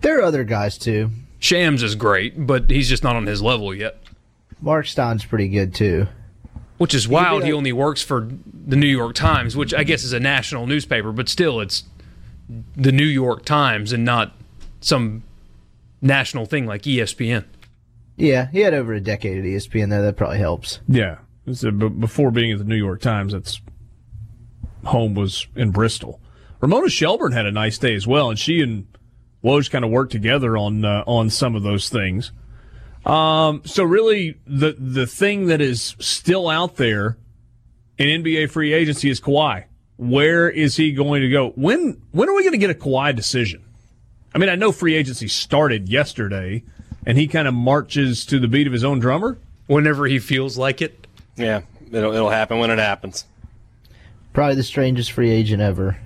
There 0.02 0.18
are 0.18 0.22
other 0.22 0.44
guys 0.44 0.76
too. 0.76 1.10
Shams 1.38 1.82
is 1.82 1.94
great, 1.94 2.46
but 2.46 2.70
he's 2.70 2.88
just 2.88 3.02
not 3.02 3.16
on 3.16 3.26
his 3.26 3.40
level 3.40 3.74
yet. 3.74 3.98
Marc 4.60 4.86
Stein's 4.86 5.24
pretty 5.24 5.48
good 5.48 5.74
too. 5.74 6.06
Which 6.76 6.94
is 6.94 7.08
wild. 7.08 7.42
be 7.42 7.46
He 7.48 7.52
only 7.54 7.72
works 7.72 8.02
for 8.02 8.28
the 8.66 8.76
New 8.76 8.86
York 8.86 9.14
Times, 9.14 9.56
which 9.56 9.72
I 9.72 9.82
guess 9.82 10.04
is 10.04 10.12
a 10.12 10.20
national 10.20 10.66
newspaper, 10.66 11.12
but 11.12 11.30
still, 11.30 11.60
it's 11.60 11.84
the 12.76 12.92
New 12.92 13.06
York 13.06 13.44
Times 13.44 13.92
and 13.92 14.04
not 14.04 14.34
some 14.80 15.22
national 16.00 16.46
thing 16.46 16.66
like 16.66 16.82
ESPN. 16.82 17.44
Yeah, 18.16 18.48
he 18.50 18.60
had 18.60 18.74
over 18.74 18.94
a 18.94 19.00
decade 19.00 19.38
at 19.38 19.44
ESPN 19.44 19.90
there. 19.90 20.02
That 20.02 20.16
probably 20.16 20.38
helps. 20.38 20.80
Yeah. 20.88 21.18
So, 21.52 21.70
b- 21.70 21.88
before 21.88 22.30
being 22.30 22.52
at 22.52 22.58
the 22.58 22.64
New 22.64 22.76
York 22.76 23.00
Times, 23.00 23.34
its 23.34 23.60
home 24.84 25.14
was 25.14 25.46
in 25.54 25.70
Bristol. 25.70 26.20
Ramona 26.60 26.88
Shelburne 26.88 27.32
had 27.32 27.46
a 27.46 27.52
nice 27.52 27.78
day 27.78 27.94
as 27.94 28.06
well, 28.06 28.30
and 28.30 28.38
she 28.38 28.60
and 28.62 28.86
Woj 29.44 29.70
kind 29.70 29.84
of 29.84 29.90
worked 29.90 30.12
together 30.12 30.56
on 30.56 30.84
uh, 30.84 31.04
on 31.06 31.30
some 31.30 31.54
of 31.54 31.62
those 31.62 31.88
things. 31.88 32.32
Um, 33.04 33.62
so 33.64 33.84
really, 33.84 34.40
the 34.46 34.74
the 34.78 35.06
thing 35.06 35.46
that 35.46 35.60
is 35.60 35.94
still 36.00 36.48
out 36.48 36.76
there 36.76 37.18
in 37.98 38.22
NBA 38.22 38.50
free 38.50 38.72
agency 38.72 39.10
is 39.10 39.20
Kawhi. 39.20 39.64
Where 39.96 40.48
is 40.50 40.76
he 40.76 40.92
going 40.92 41.22
to 41.22 41.28
go? 41.28 41.50
When 41.50 42.00
when 42.12 42.28
are 42.28 42.34
we 42.34 42.42
going 42.42 42.52
to 42.52 42.58
get 42.58 42.70
a 42.70 42.74
Kawhi 42.74 43.14
decision? 43.16 43.62
I 44.34 44.38
mean, 44.38 44.48
I 44.50 44.54
know 44.54 44.70
free 44.72 44.94
agency 44.94 45.28
started 45.28 45.88
yesterday, 45.88 46.62
and 47.06 47.16
he 47.16 47.26
kind 47.26 47.48
of 47.48 47.54
marches 47.54 48.26
to 48.26 48.38
the 48.38 48.48
beat 48.48 48.66
of 48.66 48.72
his 48.74 48.84
own 48.84 48.98
drummer. 48.98 49.38
Whenever 49.66 50.06
he 50.06 50.18
feels 50.18 50.58
like 50.58 50.82
it. 50.82 51.06
Yeah, 51.36 51.62
it'll 51.90 52.12
it'll 52.14 52.30
happen 52.30 52.58
when 52.58 52.70
it 52.70 52.78
happens. 52.78 53.24
Probably 54.32 54.54
the 54.54 54.62
strangest 54.62 55.12
free 55.12 55.30
agent 55.30 55.62
ever. 55.62 55.98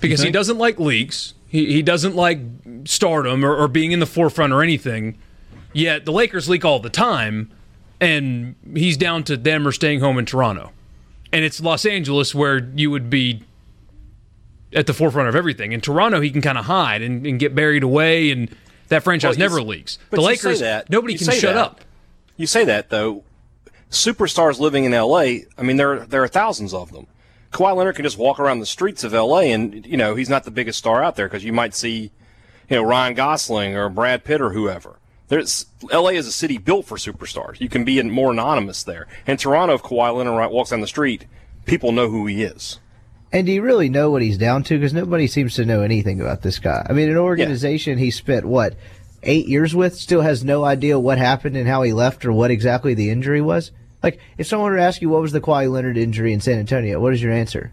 because 0.00 0.20
he 0.20 0.30
doesn't 0.30 0.58
like 0.58 0.78
leaks. 0.78 1.34
He, 1.48 1.72
he 1.72 1.82
doesn't 1.82 2.14
like 2.14 2.38
stardom 2.84 3.44
or, 3.44 3.56
or 3.56 3.68
being 3.68 3.92
in 3.92 4.00
the 4.00 4.06
forefront 4.06 4.52
or 4.52 4.62
anything. 4.62 5.18
Yet 5.72 6.04
the 6.04 6.12
Lakers 6.12 6.48
leak 6.48 6.64
all 6.64 6.78
the 6.78 6.90
time, 6.90 7.50
and 8.00 8.54
he's 8.74 8.96
down 8.96 9.24
to 9.24 9.36
them 9.36 9.66
or 9.66 9.72
staying 9.72 10.00
home 10.00 10.18
in 10.18 10.26
Toronto. 10.26 10.72
And 11.32 11.44
it's 11.44 11.60
Los 11.60 11.86
Angeles 11.86 12.34
where 12.34 12.58
you 12.74 12.90
would 12.90 13.08
be 13.10 13.42
at 14.72 14.86
the 14.86 14.94
forefront 14.94 15.28
of 15.28 15.36
everything. 15.36 15.72
In 15.72 15.80
Toronto, 15.80 16.20
he 16.20 16.30
can 16.30 16.40
kind 16.42 16.58
of 16.58 16.64
hide 16.66 17.02
and, 17.02 17.26
and 17.26 17.38
get 17.38 17.54
buried 17.54 17.82
away, 17.82 18.30
and 18.30 18.48
that 18.88 19.02
franchise 19.04 19.36
Well, 19.38 19.48
never 19.48 19.62
leaks. 19.62 19.98
but 20.10 20.16
The 20.16 20.22
you 20.22 20.36
say 20.36 20.48
Lakers, 20.48 20.60
that. 20.60 20.90
nobody 20.90 21.12
You 21.14 21.18
can 21.20 21.28
shut 21.32 21.54
that. 21.54 21.56
up. 21.56 21.80
You 22.36 22.46
say 22.46 22.64
that 22.64 22.90
though. 22.90 23.24
Superstars 23.90 24.60
living 24.60 24.84
in 24.84 24.94
L.A. 24.94 25.46
I 25.58 25.62
mean, 25.62 25.76
there 25.76 26.06
there 26.06 26.22
are 26.22 26.28
thousands 26.28 26.72
of 26.72 26.92
them. 26.92 27.06
Kawhi 27.52 27.74
Leonard 27.74 27.96
can 27.96 28.04
just 28.04 28.16
walk 28.18 28.38
around 28.38 28.60
the 28.60 28.66
streets 28.66 29.02
of 29.02 29.12
L.A. 29.12 29.50
and 29.50 29.84
you 29.84 29.96
know 29.96 30.14
he's 30.14 30.28
not 30.30 30.44
the 30.44 30.52
biggest 30.52 30.78
star 30.78 31.02
out 31.02 31.16
there 31.16 31.26
because 31.26 31.42
you 31.42 31.52
might 31.52 31.74
see, 31.74 32.12
you 32.68 32.76
know, 32.76 32.82
Ryan 32.84 33.14
Gosling 33.14 33.74
or 33.76 33.88
Brad 33.88 34.22
Pitt 34.22 34.40
or 34.40 34.50
whoever. 34.50 34.99
There's 35.30 35.66
L.A. 35.90 36.12
is 36.14 36.26
a 36.26 36.32
city 36.32 36.58
built 36.58 36.84
for 36.86 36.96
superstars. 36.96 37.60
You 37.60 37.68
can 37.70 37.84
be 37.84 38.02
more 38.02 38.32
anonymous 38.32 38.82
there. 38.82 39.06
In 39.26 39.36
Toronto, 39.38 39.74
if 39.74 39.82
Kawhi 39.82 40.14
Leonard 40.14 40.36
right- 40.36 40.50
walks 40.50 40.70
down 40.70 40.80
the 40.82 40.86
street, 40.86 41.24
people 41.64 41.92
know 41.92 42.10
who 42.10 42.26
he 42.26 42.42
is. 42.42 42.78
And 43.32 43.46
do 43.46 43.52
you 43.52 43.62
really 43.62 43.88
know 43.88 44.10
what 44.10 44.22
he's 44.22 44.36
down 44.36 44.64
to? 44.64 44.76
Because 44.76 44.92
nobody 44.92 45.28
seems 45.28 45.54
to 45.54 45.64
know 45.64 45.82
anything 45.82 46.20
about 46.20 46.42
this 46.42 46.58
guy. 46.58 46.84
I 46.90 46.92
mean, 46.92 47.08
an 47.08 47.16
organization 47.16 47.96
he 47.96 48.10
spent 48.10 48.44
what 48.44 48.74
eight 49.22 49.46
years 49.46 49.72
with 49.74 49.94
still 49.94 50.22
has 50.22 50.42
no 50.42 50.64
idea 50.64 50.98
what 50.98 51.16
happened 51.18 51.56
and 51.56 51.68
how 51.68 51.82
he 51.82 51.92
left 51.92 52.24
or 52.24 52.32
what 52.32 52.50
exactly 52.50 52.94
the 52.94 53.08
injury 53.10 53.40
was. 53.40 53.70
Like, 54.02 54.18
if 54.36 54.48
someone 54.48 54.72
were 54.72 54.78
to 54.78 54.82
ask 54.82 55.00
you 55.00 55.10
what 55.10 55.22
was 55.22 55.30
the 55.30 55.40
Kawhi 55.40 55.70
Leonard 55.70 55.96
injury 55.96 56.32
in 56.32 56.40
San 56.40 56.58
Antonio, 56.58 56.98
what 56.98 57.12
is 57.14 57.22
your 57.22 57.32
answer? 57.32 57.70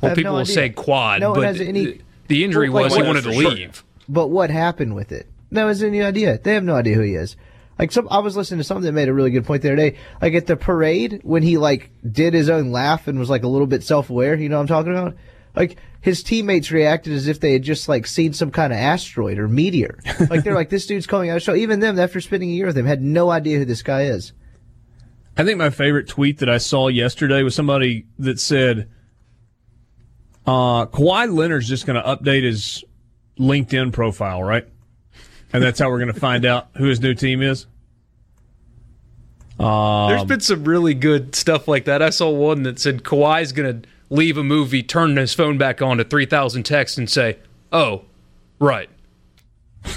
Well, 0.00 0.14
people 0.16 0.30
no 0.32 0.36
will 0.38 0.40
idea. 0.40 0.54
say 0.54 0.68
quad, 0.70 1.20
No 1.20 1.30
one 1.30 1.38
but 1.40 1.46
has 1.46 1.60
any- 1.60 1.84
the- 1.84 2.00
the 2.26 2.44
injury 2.44 2.68
Well, 2.68 2.82
like, 2.82 2.90
was 2.90 2.96
he 3.00 3.06
wanted 3.06 3.24
to 3.24 3.32
sure. 3.32 3.50
leave. 3.52 3.84
But 4.08 4.28
what 4.28 4.50
happened 4.50 4.96
with 4.96 5.12
it? 5.12 5.26
No 5.56 5.68
has 5.68 5.82
any 5.82 6.02
idea. 6.02 6.38
They 6.38 6.54
have 6.54 6.64
no 6.64 6.76
idea 6.76 6.94
who 6.94 7.02
he 7.02 7.14
is. 7.14 7.36
Like 7.78 7.92
some, 7.92 8.08
I 8.10 8.20
was 8.20 8.36
listening 8.36 8.58
to 8.58 8.64
something 8.64 8.84
that 8.84 8.92
made 8.92 9.08
a 9.08 9.12
really 9.12 9.30
good 9.30 9.44
point 9.44 9.62
the 9.62 9.68
other 9.68 9.76
day. 9.76 9.98
Like 10.22 10.34
at 10.34 10.46
the 10.46 10.56
parade 10.56 11.20
when 11.24 11.42
he 11.42 11.58
like 11.58 11.90
did 12.10 12.32
his 12.32 12.48
own 12.48 12.70
laugh 12.70 13.06
and 13.08 13.18
was 13.18 13.28
like 13.28 13.42
a 13.42 13.48
little 13.48 13.66
bit 13.66 13.82
self-aware. 13.82 14.36
You 14.36 14.48
know 14.48 14.56
what 14.56 14.62
I'm 14.62 14.66
talking 14.68 14.92
about? 14.92 15.16
Like 15.54 15.78
his 16.00 16.22
teammates 16.22 16.70
reacted 16.70 17.12
as 17.12 17.28
if 17.28 17.40
they 17.40 17.52
had 17.52 17.62
just 17.62 17.88
like 17.88 18.06
seen 18.06 18.32
some 18.32 18.50
kind 18.50 18.72
of 18.72 18.78
asteroid 18.78 19.38
or 19.38 19.48
meteor. 19.48 19.98
Like 20.30 20.44
they're 20.44 20.54
like, 20.54 20.70
this 20.70 20.86
dude's 20.86 21.06
coming 21.06 21.30
out 21.30 21.36
of 21.36 21.42
show. 21.42 21.54
Even 21.54 21.80
them, 21.80 21.98
after 21.98 22.20
spending 22.20 22.50
a 22.50 22.52
year 22.52 22.66
with 22.66 22.78
him, 22.78 22.86
had 22.86 23.02
no 23.02 23.30
idea 23.30 23.58
who 23.58 23.64
this 23.64 23.82
guy 23.82 24.04
is. 24.04 24.32
I 25.36 25.44
think 25.44 25.58
my 25.58 25.70
favorite 25.70 26.08
tweet 26.08 26.38
that 26.38 26.48
I 26.48 26.58
saw 26.58 26.88
yesterday 26.88 27.42
was 27.42 27.54
somebody 27.54 28.06
that 28.18 28.40
said, 28.40 28.88
uh, 30.46 30.86
Kawhi 30.86 31.32
Leonard's 31.32 31.68
just 31.68 31.86
going 31.86 32.02
to 32.02 32.08
update 32.08 32.42
his 32.42 32.84
LinkedIn 33.38 33.92
profile, 33.92 34.42
right? 34.42 34.66
And 35.52 35.62
that's 35.62 35.78
how 35.78 35.88
we're 35.90 36.00
going 36.00 36.12
to 36.12 36.20
find 36.20 36.44
out 36.44 36.68
who 36.76 36.86
his 36.86 37.00
new 37.00 37.14
team 37.14 37.40
is. 37.40 37.66
There's 39.58 40.24
been 40.24 40.40
some 40.40 40.64
really 40.64 40.94
good 40.94 41.34
stuff 41.34 41.66
like 41.66 41.86
that. 41.86 42.02
I 42.02 42.10
saw 42.10 42.30
one 42.30 42.62
that 42.64 42.78
said 42.78 43.02
Kawhi's 43.04 43.52
going 43.52 43.82
to 43.82 43.88
leave 44.10 44.36
a 44.36 44.44
movie, 44.44 44.82
turn 44.82 45.16
his 45.16 45.32
phone 45.34 45.56
back 45.56 45.80
on 45.80 45.96
to 45.98 46.04
3,000 46.04 46.62
texts, 46.64 46.98
and 46.98 47.08
say, 47.08 47.38
"Oh, 47.72 48.04
right." 48.58 48.90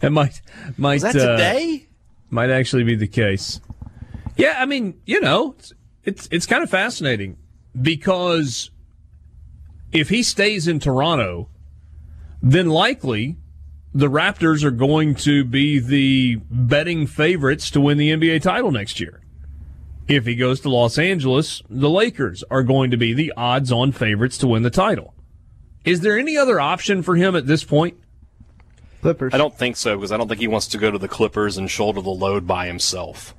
That 0.00 0.12
might 0.12 0.40
might 0.76 0.96
Is 0.96 1.02
that 1.02 1.16
uh, 1.16 1.32
today? 1.32 1.88
might 2.30 2.50
actually 2.50 2.84
be 2.84 2.94
the 2.94 3.08
case. 3.08 3.60
Yeah, 4.36 4.54
I 4.58 4.64
mean, 4.64 5.00
you 5.06 5.20
know, 5.20 5.56
it's 5.58 5.72
it's, 6.04 6.28
it's 6.30 6.46
kind 6.46 6.62
of 6.62 6.70
fascinating 6.70 7.36
because 7.82 8.70
if 9.90 10.08
he 10.08 10.22
stays 10.22 10.68
in 10.68 10.78
Toronto, 10.78 11.48
then 12.40 12.68
likely 12.68 13.38
the 13.94 14.08
Raptors 14.08 14.64
are 14.64 14.70
going 14.70 15.14
to 15.16 15.44
be 15.44 15.78
the 15.78 16.40
betting 16.50 17.06
favorites 17.06 17.70
to 17.70 17.80
win 17.80 17.98
the 17.98 18.10
NBA 18.10 18.42
title 18.42 18.70
next 18.70 19.00
year. 19.00 19.20
If 20.06 20.24
he 20.24 20.36
goes 20.36 20.60
to 20.60 20.70
Los 20.70 20.98
Angeles, 20.98 21.62
the 21.68 21.90
Lakers 21.90 22.42
are 22.50 22.62
going 22.62 22.90
to 22.90 22.96
be 22.96 23.12
the 23.12 23.32
odds 23.36 23.70
on 23.70 23.92
favorites 23.92 24.38
to 24.38 24.46
win 24.46 24.62
the 24.62 24.70
title. 24.70 25.14
Is 25.84 26.00
there 26.00 26.18
any 26.18 26.36
other 26.36 26.60
option 26.60 27.02
for 27.02 27.16
him 27.16 27.36
at 27.36 27.46
this 27.46 27.64
point? 27.64 27.98
Clippers. 29.00 29.32
I 29.32 29.38
don't 29.38 29.56
think 29.56 29.76
so 29.76 29.96
because 29.96 30.12
I 30.12 30.16
don't 30.16 30.28
think 30.28 30.40
he 30.40 30.48
wants 30.48 30.66
to 30.68 30.78
go 30.78 30.90
to 30.90 30.98
the 30.98 31.08
Clippers 31.08 31.56
and 31.56 31.70
shoulder 31.70 32.00
the 32.00 32.10
load 32.10 32.46
by 32.46 32.66
himself. 32.66 33.34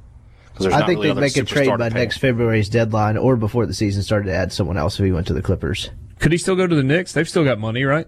I 0.60 0.86
think 0.86 1.00
really 1.00 1.13
they'd 1.13 1.21
make 1.21 1.38
a 1.38 1.43
trade 1.43 1.78
by 1.78 1.89
next 1.89 2.17
February's 2.17 2.69
deadline 2.69 3.17
or 3.17 3.38
before 3.38 3.65
the 3.65 3.74
season 3.74 4.04
started 4.04 4.26
to 4.26 4.36
add 4.36 4.52
someone 4.52 4.78
else 4.78 5.00
if 5.00 5.06
he 5.06 5.12
went 5.12 5.28
to 5.28 5.34
the 5.34 5.41
Clippers. 5.41 5.89
Could 6.19 6.34
he 6.34 6.38
still 6.38 6.56
go 6.56 6.67
to 6.67 6.76
the 6.76 6.84
Knicks? 6.84 7.13
They've 7.13 7.30
still 7.30 7.45
got 7.45 7.60
money, 7.60 7.84
right? 7.84 8.08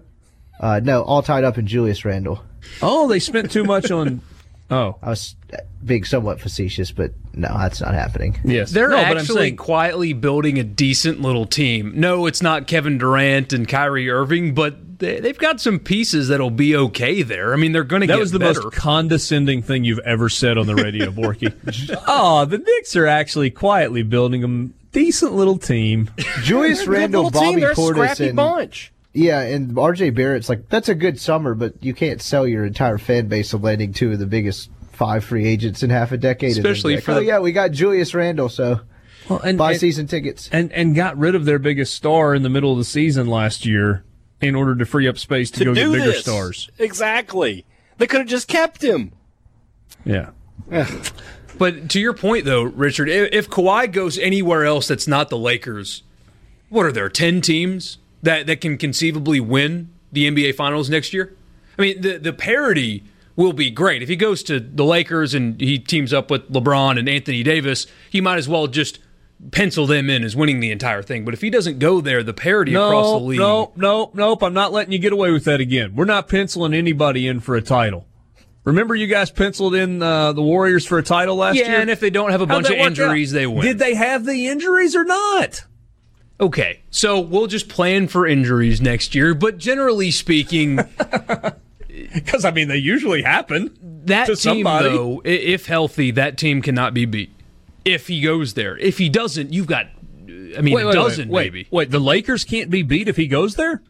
Uh, 0.62 0.80
no, 0.82 1.02
all 1.02 1.22
tied 1.22 1.44
up 1.44 1.58
in 1.58 1.66
Julius 1.66 2.04
Randle. 2.04 2.42
Oh, 2.80 3.08
they 3.08 3.18
spent 3.18 3.50
too 3.50 3.64
much 3.64 3.90
on. 3.90 4.22
Oh, 4.70 4.96
I 5.02 5.10
was 5.10 5.36
uh, 5.52 5.58
being 5.84 6.02
somewhat 6.04 6.40
facetious, 6.40 6.92
but 6.92 7.12
no, 7.34 7.48
that's 7.58 7.82
not 7.82 7.92
happening. 7.92 8.40
yes. 8.42 8.70
They're 8.70 8.88
no, 8.88 8.96
but 8.96 9.04
I'm 9.06 9.18
actually 9.18 9.40
saying, 9.40 9.56
quietly 9.58 10.14
building 10.14 10.58
a 10.58 10.64
decent 10.64 11.20
little 11.20 11.44
team. 11.44 11.92
No, 11.94 12.24
it's 12.24 12.40
not 12.40 12.66
Kevin 12.66 12.96
Durant 12.96 13.52
and 13.52 13.68
Kyrie 13.68 14.08
Irving, 14.08 14.54
but 14.54 14.98
they, 14.98 15.20
they've 15.20 15.36
got 15.36 15.60
some 15.60 15.78
pieces 15.78 16.28
that'll 16.28 16.48
be 16.48 16.74
okay 16.74 17.20
there. 17.20 17.52
I 17.52 17.56
mean, 17.56 17.72
they're 17.72 17.84
going 17.84 18.00
to 18.00 18.06
that 18.06 18.14
get 18.14 18.20
was 18.20 18.30
the 18.32 18.38
better. 18.38 18.62
most 18.62 18.74
condescending 18.74 19.60
thing 19.60 19.84
you've 19.84 19.98
ever 20.06 20.30
said 20.30 20.56
on 20.56 20.66
the 20.66 20.74
radio, 20.74 21.10
Borky. 21.10 21.52
oh, 22.06 22.46
the 22.46 22.56
Knicks 22.56 22.96
are 22.96 23.06
actually 23.06 23.50
quietly 23.50 24.02
building 24.02 24.42
a 24.42 24.68
decent 24.92 25.34
little 25.34 25.58
team. 25.58 26.10
Julius 26.44 26.80
Good 26.80 26.88
Randle, 26.88 27.24
little 27.24 27.40
team. 27.42 27.50
Bobby 27.50 27.60
They're 27.60 27.72
a 27.72 27.74
Portis, 27.74 27.90
scrappy 28.14 28.28
and 28.28 28.36
bunch. 28.36 28.91
Yeah, 29.12 29.40
and 29.40 29.72
RJ 29.72 30.14
Barrett's 30.14 30.48
like 30.48 30.68
that's 30.68 30.88
a 30.88 30.94
good 30.94 31.20
summer, 31.20 31.54
but 31.54 31.74
you 31.84 31.94
can't 31.94 32.20
sell 32.22 32.46
your 32.46 32.64
entire 32.64 32.98
fan 32.98 33.28
base 33.28 33.52
of 33.52 33.62
landing 33.62 33.92
two 33.92 34.12
of 34.12 34.18
the 34.18 34.26
biggest 34.26 34.70
five 34.92 35.24
free 35.24 35.46
agents 35.46 35.82
in 35.82 35.90
half 35.90 36.12
a 36.12 36.16
decade. 36.16 36.52
Especially 36.52 36.92
be 36.92 36.96
like, 36.96 37.04
for 37.04 37.12
oh 37.12 37.14
the- 37.16 37.24
yeah, 37.24 37.38
we 37.38 37.52
got 37.52 37.72
Julius 37.72 38.14
Randle, 38.14 38.48
so 38.48 38.80
Well, 39.28 39.40
and, 39.40 39.58
buy 39.58 39.72
and, 39.72 39.80
season 39.80 40.06
tickets. 40.06 40.48
and 40.52 40.72
and 40.72 40.94
got 40.94 41.16
rid 41.18 41.34
of 41.34 41.44
their 41.44 41.58
biggest 41.58 41.94
star 41.94 42.34
in 42.34 42.42
the 42.42 42.48
middle 42.50 42.72
of 42.72 42.78
the 42.78 42.84
season 42.84 43.26
last 43.26 43.66
year 43.66 44.04
in 44.40 44.54
order 44.54 44.74
to 44.76 44.84
free 44.84 45.06
up 45.08 45.18
space 45.18 45.50
to, 45.52 45.58
To 45.60 45.64
go 45.66 45.74
get 45.74 45.92
bigger 45.92 46.04
this. 46.06 46.20
stars. 46.22 46.70
Exactly. 46.78 47.64
They 47.98 48.06
could 48.06 48.20
have 48.20 48.28
just 48.28 48.48
kept 48.48 48.82
him. 48.82 49.12
Yeah. 50.04 50.30
But 51.58 51.90
to 51.90 52.00
your 52.00 52.14
point, 52.14 52.44
though, 52.44 52.62
Richard, 52.62 53.08
if, 53.08 53.28
if 53.32 53.50
Kawhi 53.50 53.92
goes 53.92 54.18
anywhere 54.18 54.64
else 54.64 54.88
that's 54.88 55.06
not 55.06 55.28
the 55.28 55.36
Lakers, 55.38 56.02
what 56.70 56.86
are 56.86 56.92
there? 56.92 57.08
Ten 57.08 57.40
teams 57.40 57.98
that 58.22 58.46
that 58.46 58.60
can 58.60 58.78
conceivably 58.78 59.40
win 59.40 59.90
the 60.10 60.30
NBA 60.30 60.54
Finals 60.54 60.88
next 60.90 61.12
year? 61.12 61.34
I 61.78 61.82
mean, 61.82 62.00
the 62.00 62.18
the 62.18 62.32
parity 62.32 63.04
will 63.36 63.52
be 63.52 63.70
great 63.70 64.02
if 64.02 64.08
he 64.08 64.16
goes 64.16 64.42
to 64.44 64.60
the 64.60 64.84
Lakers 64.84 65.34
and 65.34 65.60
he 65.60 65.78
teams 65.78 66.12
up 66.12 66.30
with 66.30 66.50
LeBron 66.52 66.98
and 66.98 67.08
Anthony 67.08 67.42
Davis. 67.42 67.86
He 68.10 68.20
might 68.20 68.36
as 68.38 68.48
well 68.48 68.66
just 68.66 68.98
pencil 69.50 69.86
them 69.86 70.08
in 70.08 70.22
as 70.22 70.36
winning 70.36 70.60
the 70.60 70.70
entire 70.70 71.02
thing. 71.02 71.24
But 71.24 71.34
if 71.34 71.40
he 71.40 71.50
doesn't 71.50 71.78
go 71.78 72.00
there, 72.00 72.22
the 72.22 72.34
parity 72.34 72.74
across 72.74 73.10
the 73.10 73.18
league. 73.18 73.38
no, 73.38 73.72
no, 73.74 74.10
nope. 74.14 74.42
I'm 74.42 74.54
not 74.54 74.72
letting 74.72 74.92
you 74.92 74.98
get 74.98 75.12
away 75.12 75.32
with 75.32 75.44
that 75.44 75.60
again. 75.60 75.96
We're 75.96 76.04
not 76.04 76.28
penciling 76.28 76.74
anybody 76.74 77.26
in 77.26 77.40
for 77.40 77.56
a 77.56 77.62
title. 77.62 78.06
Remember, 78.64 78.94
you 78.94 79.08
guys 79.08 79.30
penciled 79.30 79.74
in 79.74 80.00
uh, 80.00 80.32
the 80.32 80.42
Warriors 80.42 80.86
for 80.86 80.98
a 80.98 81.02
title 81.02 81.34
last 81.34 81.56
yeah, 81.56 81.68
year. 81.68 81.80
and 81.80 81.90
if 81.90 81.98
they 81.98 82.10
don't 82.10 82.30
have 82.30 82.42
a 82.42 82.46
How'd 82.46 82.62
bunch 82.62 82.70
of 82.70 82.78
injuries, 82.78 83.34
out? 83.34 83.38
they 83.38 83.46
win. 83.48 83.62
Did 83.62 83.78
they 83.80 83.94
have 83.94 84.24
the 84.24 84.46
injuries 84.46 84.94
or 84.94 85.02
not? 85.02 85.64
Okay, 86.42 86.80
so 86.90 87.20
we'll 87.20 87.46
just 87.46 87.68
plan 87.68 88.08
for 88.08 88.26
injuries 88.26 88.80
next 88.80 89.14
year. 89.14 89.32
But 89.32 89.58
generally 89.58 90.10
speaking, 90.10 90.80
Because 92.14 92.44
I 92.44 92.50
mean, 92.50 92.68
they 92.68 92.76
usually 92.78 93.22
happen. 93.22 93.76
that 94.06 94.26
To 94.26 94.34
team, 94.34 94.64
somebody. 94.64 94.88
though, 94.88 95.22
if 95.24 95.66
healthy, 95.66 96.10
that 96.12 96.36
team 96.38 96.60
cannot 96.62 96.94
be 96.94 97.04
beat. 97.04 97.30
If 97.84 98.08
he 98.08 98.20
goes 98.20 98.54
there, 98.54 98.76
if 98.78 98.98
he 98.98 99.08
doesn't, 99.08 99.52
you've 99.52 99.66
got, 99.66 99.86
I 100.56 100.60
mean, 100.62 100.76
a 100.78 100.92
dozen 100.92 101.28
wait, 101.28 101.44
maybe. 101.52 101.68
Wait, 101.70 101.90
the 101.90 101.98
Lakers 101.98 102.44
can't 102.44 102.70
be 102.70 102.82
beat 102.82 103.08
if 103.08 103.16
he 103.16 103.26
goes 103.26 103.54
there. 103.56 103.82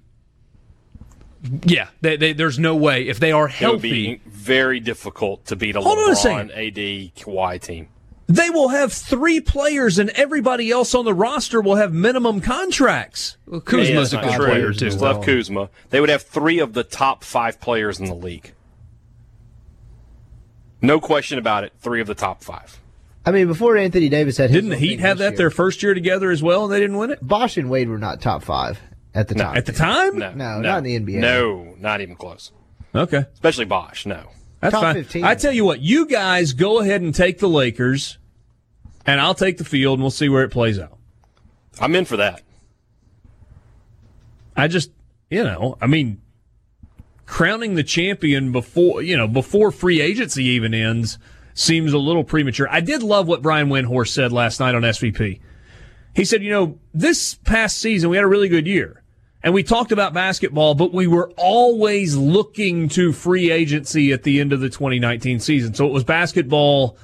Yeah, 1.64 1.88
they, 2.00 2.16
they, 2.16 2.32
there's 2.32 2.58
no 2.58 2.76
way 2.76 3.08
if 3.08 3.18
they 3.18 3.32
are 3.32 3.48
healthy. 3.48 3.66
It 3.66 3.70
would 3.72 3.82
healthy. 3.82 4.14
be 4.16 4.30
very 4.30 4.80
difficult 4.80 5.44
to 5.46 5.56
beat 5.56 5.74
a 5.76 5.80
Hold 5.80 5.98
on 5.98 6.10
a 6.10 6.14
LeBron. 6.14 6.50
AD, 6.50 7.14
Kawhi 7.16 7.60
team. 7.60 7.88
They 8.28 8.50
will 8.50 8.68
have 8.68 8.92
three 8.92 9.40
players, 9.40 9.98
and 9.98 10.08
everybody 10.10 10.70
else 10.70 10.94
on 10.94 11.04
the 11.04 11.12
roster 11.12 11.60
will 11.60 11.74
have 11.76 11.92
minimum 11.92 12.40
contracts. 12.40 13.36
Well, 13.46 13.60
Kuzma's 13.60 13.88
Yeah, 13.88 13.94
a 13.96 13.98
that's 14.00 14.10
good 14.10 14.22
not 14.40 14.48
player 14.48 14.66
true. 14.66 14.74
too. 14.74 14.90
Still 14.92 15.12
have 15.14 15.22
Kuzma. 15.24 15.68
They 15.90 16.00
would 16.00 16.08
have 16.08 16.22
three 16.22 16.58
of 16.60 16.72
the 16.72 16.84
top 16.84 17.24
five 17.24 17.60
players 17.60 17.98
in 18.00 18.06
the 18.06 18.14
league. 18.14 18.52
No 20.80 21.00
question 21.00 21.38
about 21.38 21.64
it. 21.64 21.72
Three 21.80 22.00
of 22.00 22.06
the 22.06 22.14
top 22.14 22.42
five. 22.42 22.78
I 23.24 23.30
mean, 23.30 23.46
before 23.46 23.76
Anthony 23.76 24.08
Davis 24.08 24.36
had 24.36 24.50
his 24.50 24.56
Didn't 24.56 24.70
the 24.70 24.76
Heat 24.76 25.00
have 25.00 25.18
that 25.18 25.30
year, 25.32 25.36
their 25.38 25.50
first 25.50 25.82
year 25.82 25.94
together 25.94 26.30
as 26.30 26.42
well, 26.42 26.64
and 26.64 26.72
they 26.72 26.80
didn't 26.80 26.96
win 26.96 27.10
it 27.10 27.20
Bosh 27.26 27.56
and 27.56 27.70
Wade 27.70 27.88
were 27.88 27.98
not 27.98 28.20
top 28.20 28.42
five 28.42 28.80
at 29.14 29.28
the 29.28 29.34
time. 29.36 29.56
at 29.56 29.66
the 29.66 29.72
time? 29.72 30.18
No, 30.18 30.32
No, 30.32 30.60
not 30.60 30.78
in 30.78 30.84
the 30.84 30.98
NBA. 30.98 31.20
No, 31.20 31.74
not 31.78 32.00
even 32.00 32.16
close. 32.16 32.50
Okay, 32.94 33.24
Especially 33.32 33.64
Bosh. 33.64 34.06
No. 34.06 34.28
That's 34.62 34.72
Top 34.72 34.82
fine. 34.82 34.94
15. 34.94 35.24
I 35.24 35.34
tell 35.34 35.52
you 35.52 35.64
what, 35.64 35.80
you 35.80 36.06
guys 36.06 36.52
go 36.52 36.78
ahead 36.78 37.02
and 37.02 37.12
take 37.12 37.40
the 37.40 37.48
Lakers, 37.48 38.18
and 39.04 39.20
I'll 39.20 39.34
take 39.34 39.58
the 39.58 39.64
field, 39.64 39.98
and 39.98 40.04
we'll 40.04 40.10
see 40.12 40.28
where 40.28 40.44
it 40.44 40.50
plays 40.50 40.78
out. 40.78 40.96
I'm 41.80 41.96
in 41.96 42.04
for 42.04 42.16
that. 42.18 42.42
I 44.56 44.68
just 44.68 44.92
you 45.30 45.42
know, 45.42 45.76
I 45.80 45.88
mean, 45.88 46.22
crowning 47.26 47.74
the 47.74 47.82
champion 47.82 48.52
before 48.52 49.02
you 49.02 49.16
know 49.16 49.26
before 49.26 49.72
free 49.72 50.00
agency 50.00 50.44
even 50.44 50.74
ends 50.74 51.18
seems 51.54 51.92
a 51.92 51.98
little 51.98 52.22
premature. 52.22 52.68
I 52.70 52.80
did 52.80 53.02
love 53.02 53.26
what 53.26 53.42
Brian 53.42 53.68
Windhorst 53.68 54.08
said 54.08 54.30
last 54.30 54.60
night 54.60 54.76
on 54.76 54.82
SVP. 54.82 55.40
He 56.14 56.24
said, 56.24 56.42
you 56.42 56.50
know, 56.50 56.78
this 56.94 57.34
past 57.34 57.78
season 57.78 58.10
we 58.10 58.16
had 58.16 58.24
a 58.24 58.28
really 58.28 58.48
good 58.48 58.66
year. 58.68 59.01
And 59.44 59.52
we 59.52 59.62
talked 59.62 59.90
about 59.90 60.14
basketball, 60.14 60.74
but 60.74 60.92
we 60.92 61.06
were 61.06 61.32
always 61.36 62.16
looking 62.16 62.88
to 62.90 63.12
free 63.12 63.50
agency 63.50 64.12
at 64.12 64.22
the 64.22 64.40
end 64.40 64.52
of 64.52 64.60
the 64.60 64.68
2019 64.68 65.40
season. 65.40 65.74
So 65.74 65.86
it 65.86 65.92
was 65.92 66.04
basketball 66.04 66.96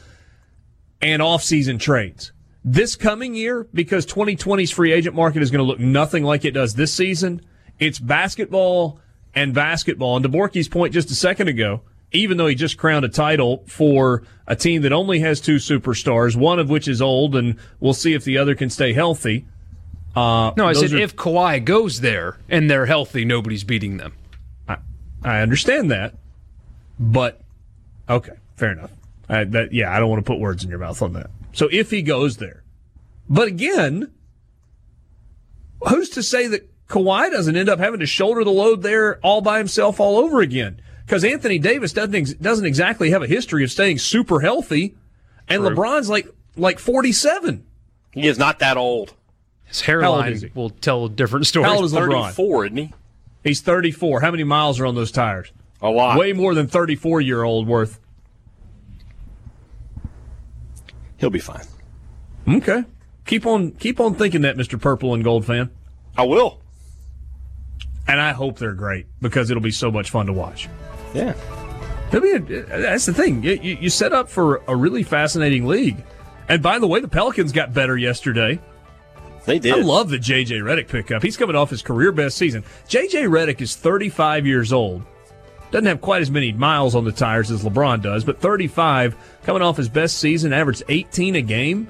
and 1.03 1.21
off-season 1.21 1.79
trades. 1.79 2.33
This 2.65 2.95
coming 2.97 3.35
year, 3.35 3.67
because 3.73 4.07
2020's 4.07 4.71
free 4.71 4.93
agent 4.93 5.17
market 5.17 5.43
is 5.43 5.51
going 5.51 5.65
to 5.65 5.65
look 5.65 5.81
nothing 5.81 6.23
like 6.23 6.45
it 6.45 6.53
does 6.53 6.75
this 6.75 6.93
season, 6.93 7.41
it's 7.79 7.99
basketball 7.99 9.01
and 9.35 9.55
basketball. 9.55 10.17
And 10.17 10.23
to 10.23 10.29
Borky's 10.29 10.69
point 10.69 10.93
just 10.93 11.11
a 11.11 11.15
second 11.15 11.49
ago, 11.49 11.83
even 12.13 12.37
though 12.37 12.47
he 12.47 12.55
just 12.55 12.79
crowned 12.79 13.05
a 13.05 13.09
title 13.09 13.65
for 13.67 14.23
a 14.47 14.57
team 14.57 14.83
that 14.83 14.93
only 14.93 15.21
has 15.21 15.41
two 15.41 15.57
superstars, 15.57 16.37
one 16.37 16.59
of 16.59 16.71
which 16.71 16.89
is 16.89 17.03
old, 17.03 17.37
and 17.37 17.57
we'll 17.81 17.95
see 17.95 18.15
if 18.15 18.25
the 18.25 18.39
other 18.39 18.55
can 18.55 18.71
stay 18.71 18.93
healthy. 18.93 19.47
Uh, 20.19 20.55
no, 20.57 20.67
I 20.67 20.73
said 20.73 20.93
are, 20.93 20.99
if 20.99 21.17
Kawhi 21.17 21.65
goes 21.65 22.01
there 22.01 22.39
and 22.49 22.71
they're 22.71 22.87
healthy, 22.87 23.25
nobody's 23.25 23.65
beating 23.65 23.99
them. 23.99 24.15
I, 24.69 24.79
I 25.23 25.41
understand 25.41 25.91
that, 25.91 26.15
but 26.99 27.41
okay, 28.09 28.35
fair 28.57 28.73
enough. 28.73 28.91
I, 29.29 29.45
that, 29.45 29.73
yeah, 29.73 29.95
I 29.95 30.01
don't 30.01 30.09
want 30.09 30.25
to 30.25 30.31
put 30.31 30.41
words 30.41 30.65
in 30.65 30.71
your 30.71 30.79
mouth 30.79 31.01
on 31.03 31.13
that. 31.13 31.31
So 31.53 31.69
if 31.71 31.91
he 31.91 32.03
goes 32.03 32.39
there, 32.39 32.63
but 33.29 33.49
again, 33.49 34.11
who's 35.89 36.09
to 36.11 36.23
say 36.23 36.47
that 36.49 36.69
Kawhi 36.89 37.31
doesn't 37.31 37.57
end 37.57 37.69
up 37.69 37.79
having 37.79 38.01
to 38.01 38.07
shoulder 38.07 38.45
the 38.45 38.51
load 38.51 38.83
there 38.83 39.19
all 39.21 39.41
by 39.41 39.59
himself 39.59 40.01
all 40.01 40.19
over 40.19 40.41
again? 40.41 40.81
because 41.09 41.25
Anthony 41.25 41.59
Davis 41.59 41.95
doesn't 41.95 42.41
doesn't 42.43 42.67
exactly 42.67 43.11
have 43.11 43.23
a 43.23 43.27
history 43.27 43.65
of 43.65 43.71
staying 43.71 43.99
super 43.99 44.41
healthy, 44.41 44.95
and 45.49 45.63
True. 45.63 45.75
LeBron's 45.75 46.11
like 46.11 46.29
like 46.55 46.79
forty 46.79 47.13
seven. 47.13 47.65
He 48.13 48.29
is 48.29 48.39
not 48.39 48.59
that 48.59 48.77
old. 48.77 49.15
His 49.69 49.83
hairline 49.83 50.51
will 50.55 50.71
tell 50.71 51.05
a 51.05 51.11
different 51.11 51.47
story. 51.47 51.67
How 51.67 51.77
old 51.77 51.85
is 51.85 51.93
LeBron? 51.93 52.23
Thirty 52.23 52.35
four, 52.35 52.65
isn't 52.65 52.77
he? 52.77 52.93
He's 53.45 53.61
thirty 53.61 53.91
four. 53.91 54.21
How 54.21 54.31
many 54.31 54.45
miles 54.45 54.81
are 54.81 54.87
on 54.87 54.95
those 54.95 55.13
tires? 55.13 55.53
A 55.83 55.89
lot. 55.89 56.19
Way 56.19 56.33
more 56.33 56.55
than 56.55 56.67
thirty 56.67 56.97
four 56.97 57.21
year 57.21 57.43
old 57.43 57.67
worth. 57.67 58.01
He'll 61.19 61.31
be 61.31 61.39
fine. 61.39 61.65
Okay. 62.49 62.85
Keep 63.27 63.47
on 63.47 63.73
keep 63.73 64.01
on 64.01 64.15
thinking 64.15 64.43
that, 64.43 64.57
Mr. 64.57 64.81
Purple 64.81 65.13
and 65.15 65.23
Gold 65.23 65.45
fan. 65.45 65.71
I 66.17 66.23
will. 66.25 66.61
And 68.07 68.21
I 68.21 68.33
hope 68.33 68.59
they're 68.59 68.73
great 68.73 69.07
because 69.21 69.51
it'll 69.51 69.63
be 69.63 69.71
so 69.71 69.91
much 69.91 70.09
fun 70.11 70.27
to 70.27 70.33
watch. 70.33 70.69
Yeah. 71.13 71.35
I 72.11 72.21
mean, 72.21 72.47
that's 72.47 73.05
the 73.05 73.13
thing. 73.13 73.43
You, 73.43 73.53
you 73.61 73.91
set 73.91 74.15
up 74.15 74.31
for 74.31 74.63
a 74.67 74.75
really 74.75 75.03
fascinating 75.03 75.67
league. 75.67 76.03
And 76.49 76.63
by 76.63 76.79
the 76.79 76.87
way, 76.87 77.01
the 77.01 77.09
Pelicans 77.09 77.53
got 77.53 77.75
better 77.75 77.99
yesterday. 77.99 78.59
They 79.49 79.59
did. 79.59 79.75
I 79.75 79.79
love 79.79 80.11
the 80.11 80.19
J.J. 80.19 80.59
Redick 80.59 80.89
pickup. 80.89 81.23
He's 81.23 81.37
coming 81.37 81.57
off 81.57 81.71
his 81.71 81.83
career 81.83 82.13
best 82.13 82.37
season. 82.37 82.65
J.J. 82.87 83.25
Redick 83.25 83.61
is 83.61 83.75
35 83.75 84.47
years 84.47 84.73
old. 84.73 85.03
Doesn't 85.71 85.87
have 85.87 86.01
quite 86.01 86.23
as 86.23 86.31
many 86.31 86.53
miles 86.53 86.95
on 86.95 87.05
the 87.05 87.13
tires 87.13 87.51
as 87.51 87.65
LeBron 87.65 88.03
does, 88.03 88.25
but 88.25 88.41
35, 88.41 89.17
coming 89.43 89.63
off 89.63 89.77
his 89.77 89.89
best 89.89 90.19
season, 90.19 90.53
averaged 90.53 90.83
18 90.89 91.37
a 91.37 91.43
game. 91.43 91.89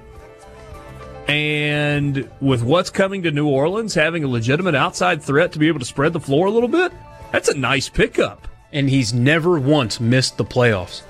And 1.26 2.30
with 2.40 2.62
what's 2.62 2.90
coming 2.90 3.24
to 3.24 3.30
New 3.30 3.48
Orleans, 3.48 3.94
having 3.94 4.24
a 4.24 4.28
legitimate 4.28 4.74
outside 4.74 5.22
threat 5.22 5.52
to 5.52 5.58
be 5.58 5.68
able 5.68 5.80
to 5.80 5.84
spread 5.84 6.12
the 6.12 6.20
floor 6.20 6.46
a 6.46 6.50
little 6.50 6.68
bit, 6.68 6.92
that's 7.32 7.48
a 7.48 7.56
nice 7.56 7.88
pickup 7.88 8.48
and 8.72 8.88
he's 8.88 9.14
never 9.14 9.58
once 9.58 10.00
missed 10.00 10.36
the 10.36 10.44
playoffs. 10.44 11.02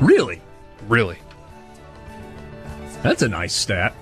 Really? 0.00 0.40
Really. 0.88 1.18
That's 3.02 3.22
a 3.22 3.28
nice 3.28 3.54
stat. 3.54 3.94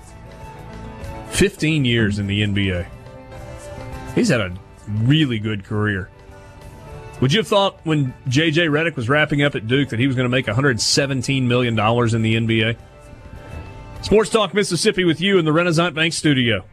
15 1.31 1.85
years 1.85 2.19
in 2.19 2.27
the 2.27 2.43
NBA. 2.43 2.85
He's 4.15 4.29
had 4.29 4.41
a 4.41 4.53
really 5.03 5.39
good 5.39 5.63
career. 5.63 6.09
Would 7.21 7.33
you 7.33 7.39
have 7.39 7.47
thought 7.47 7.79
when 7.83 8.13
J.J. 8.27 8.67
Redick 8.67 8.95
was 8.95 9.07
wrapping 9.07 9.43
up 9.43 9.55
at 9.55 9.67
Duke 9.67 9.89
that 9.89 9.99
he 9.99 10.07
was 10.07 10.15
going 10.15 10.25
to 10.25 10.29
make 10.29 10.47
$117 10.47 11.43
million 11.43 11.73
in 11.73 12.21
the 12.21 12.35
NBA? 12.35 12.77
Sports 14.01 14.31
Talk 14.31 14.53
Mississippi 14.53 15.03
with 15.03 15.21
you 15.21 15.37
in 15.37 15.45
the 15.45 15.53
Renaissance 15.53 15.93
Bank 15.93 16.13
studio. 16.13 16.63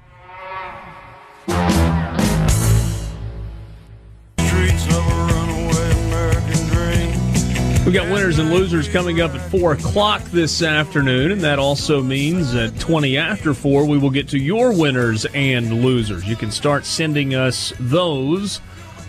We 7.88 7.94
got 7.94 8.12
winners 8.12 8.38
and 8.38 8.51
losers 8.51 8.87
coming 8.87 9.22
up 9.22 9.35
at 9.35 9.51
4 9.51 9.72
o'clock 9.72 10.22
this 10.24 10.61
afternoon, 10.61 11.33
and 11.33 11.40
that 11.40 11.59
also 11.59 12.03
means 12.03 12.55
at 12.55 12.79
20 12.79 13.16
after 13.16 13.55
4, 13.55 13.87
we 13.87 13.96
will 13.96 14.11
get 14.11 14.29
to 14.29 14.38
your 14.38 14.74
winners 14.74 15.24
and 15.33 15.72
losers. 15.83 16.27
You 16.27 16.37
can 16.37 16.51
start 16.51 16.85
sending 16.85 17.35
us 17.35 17.72
those 17.81 18.61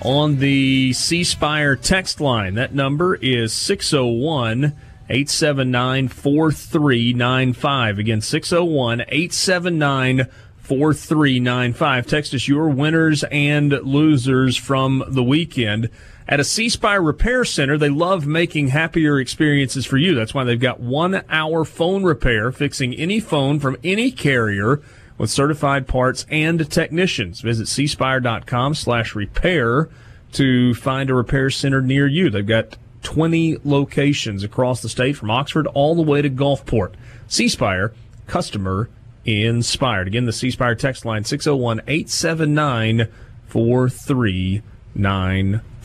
on 0.02 0.38
the 0.38 0.94
C 0.94 1.26
Spire 1.26 1.76
text 1.76 2.22
line. 2.22 2.54
That 2.54 2.74
number 2.74 3.15
is 3.15 3.52
601 3.52 4.74
879 5.10 6.08
4395. 6.08 8.00
Again, 8.00 8.22
601 8.22 9.02
879 9.02 10.26
4395. 10.60 12.08
Text 12.08 12.34
us 12.34 12.48
your 12.48 12.70
winners 12.70 13.26
and 13.26 13.72
losers 13.72 14.56
from 14.56 15.04
the 15.06 15.24
weekend. 15.24 15.89
At 16.30 16.39
a 16.39 16.44
C 16.44 16.70
Spire 16.70 17.02
Repair 17.02 17.44
Center, 17.44 17.76
they 17.76 17.89
love 17.89 18.28
making 18.28 18.68
happier 18.68 19.20
experiences 19.20 19.88
for 19.88 19.98
you. 19.98 20.13
That's 20.13 20.32
why 20.32 20.44
they've 20.44 20.60
got 20.60 20.80
one 20.80 21.24
hour 21.28 21.65
phone 21.65 22.04
repair, 22.04 22.52
fixing 22.52 22.94
any 22.94 23.20
phone 23.20 23.60
from 23.60 23.78
any 23.84 24.12
carrier 24.12 24.80
with 25.18 25.32
certified 25.32 25.88
parts 25.88 26.28
and 26.30 26.70
technicians. 26.70 27.42
Visit 27.42 27.65
cspire.com 27.65 28.76
slash 28.76 29.15
repair 29.15 29.89
to 30.34 30.76
find 30.76 31.10
a 31.10 31.15
repair 31.15 31.50
center 31.50 31.82
near 31.82 32.06
you. 32.06 32.30
They've 32.30 32.46
got 32.46 32.78
20 33.02 33.58
locations 33.63 34.44
across 34.44 34.84
the 34.84 34.89
state 34.89 35.18
from 35.18 35.32
Oxford 35.32 35.65
all 35.65 35.96
the 35.96 36.04
way 36.04 36.22
to 36.22 36.30
Gulfport. 36.30 36.94
C 37.28 37.50
Spire, 37.50 37.92
customer 38.28 38.88
inspired. 39.26 40.06
Again, 40.06 40.26
the 40.26 40.34
C 40.34 40.52
Spire 40.52 40.76
text 40.76 41.06
line 41.06 41.24
601 41.24 41.82
879 41.88 43.10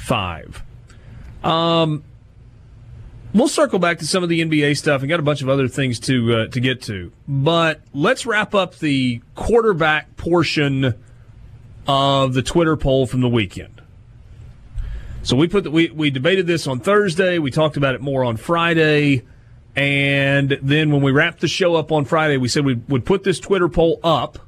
4395. 0.04 0.62
Um, 1.44 2.04
we'll 3.32 3.48
circle 3.48 3.78
back 3.78 3.98
to 3.98 4.06
some 4.06 4.22
of 4.22 4.28
the 4.28 4.40
NBA 4.40 4.76
stuff 4.76 5.02
and 5.02 5.08
got 5.08 5.20
a 5.20 5.24
bunch 5.24 5.42
of 5.42 5.48
other 5.48 5.68
things 5.68 6.00
to 6.00 6.34
uh, 6.34 6.46
to 6.48 6.60
get 6.60 6.82
to. 6.82 7.12
But 7.28 7.80
let's 7.92 8.26
wrap 8.26 8.54
up 8.54 8.78
the 8.78 9.20
quarterback 9.34 10.16
portion 10.16 10.94
of 11.86 12.34
the 12.34 12.42
Twitter 12.42 12.76
poll 12.76 13.06
from 13.06 13.20
the 13.20 13.28
weekend. 13.28 13.82
So 15.22 15.36
we 15.36 15.48
put 15.48 15.64
the, 15.64 15.70
we 15.70 15.90
we 15.90 16.10
debated 16.10 16.46
this 16.46 16.66
on 16.66 16.80
Thursday. 16.80 17.38
We 17.38 17.50
talked 17.50 17.76
about 17.76 17.94
it 17.94 18.00
more 18.00 18.24
on 18.24 18.36
Friday. 18.36 19.22
And 19.76 20.56
then 20.62 20.92
when 20.92 21.02
we 21.02 21.10
wrapped 21.10 21.40
the 21.40 21.48
show 21.48 21.74
up 21.74 21.90
on 21.90 22.04
Friday, 22.04 22.36
we 22.36 22.46
said 22.46 22.64
we 22.64 22.74
would 22.88 23.04
put 23.04 23.24
this 23.24 23.40
Twitter 23.40 23.68
poll 23.68 23.98
up 24.04 24.38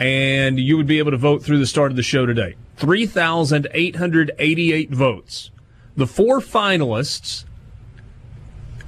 and 0.00 0.58
you 0.58 0.76
would 0.76 0.88
be 0.88 0.98
able 0.98 1.12
to 1.12 1.16
vote 1.16 1.44
through 1.44 1.58
the 1.58 1.66
start 1.66 1.92
of 1.92 1.96
the 1.96 2.02
show 2.02 2.26
today. 2.26 2.56
3,888 2.80 4.90
votes. 4.90 5.50
The 5.96 6.06
four 6.06 6.40
finalists, 6.40 7.44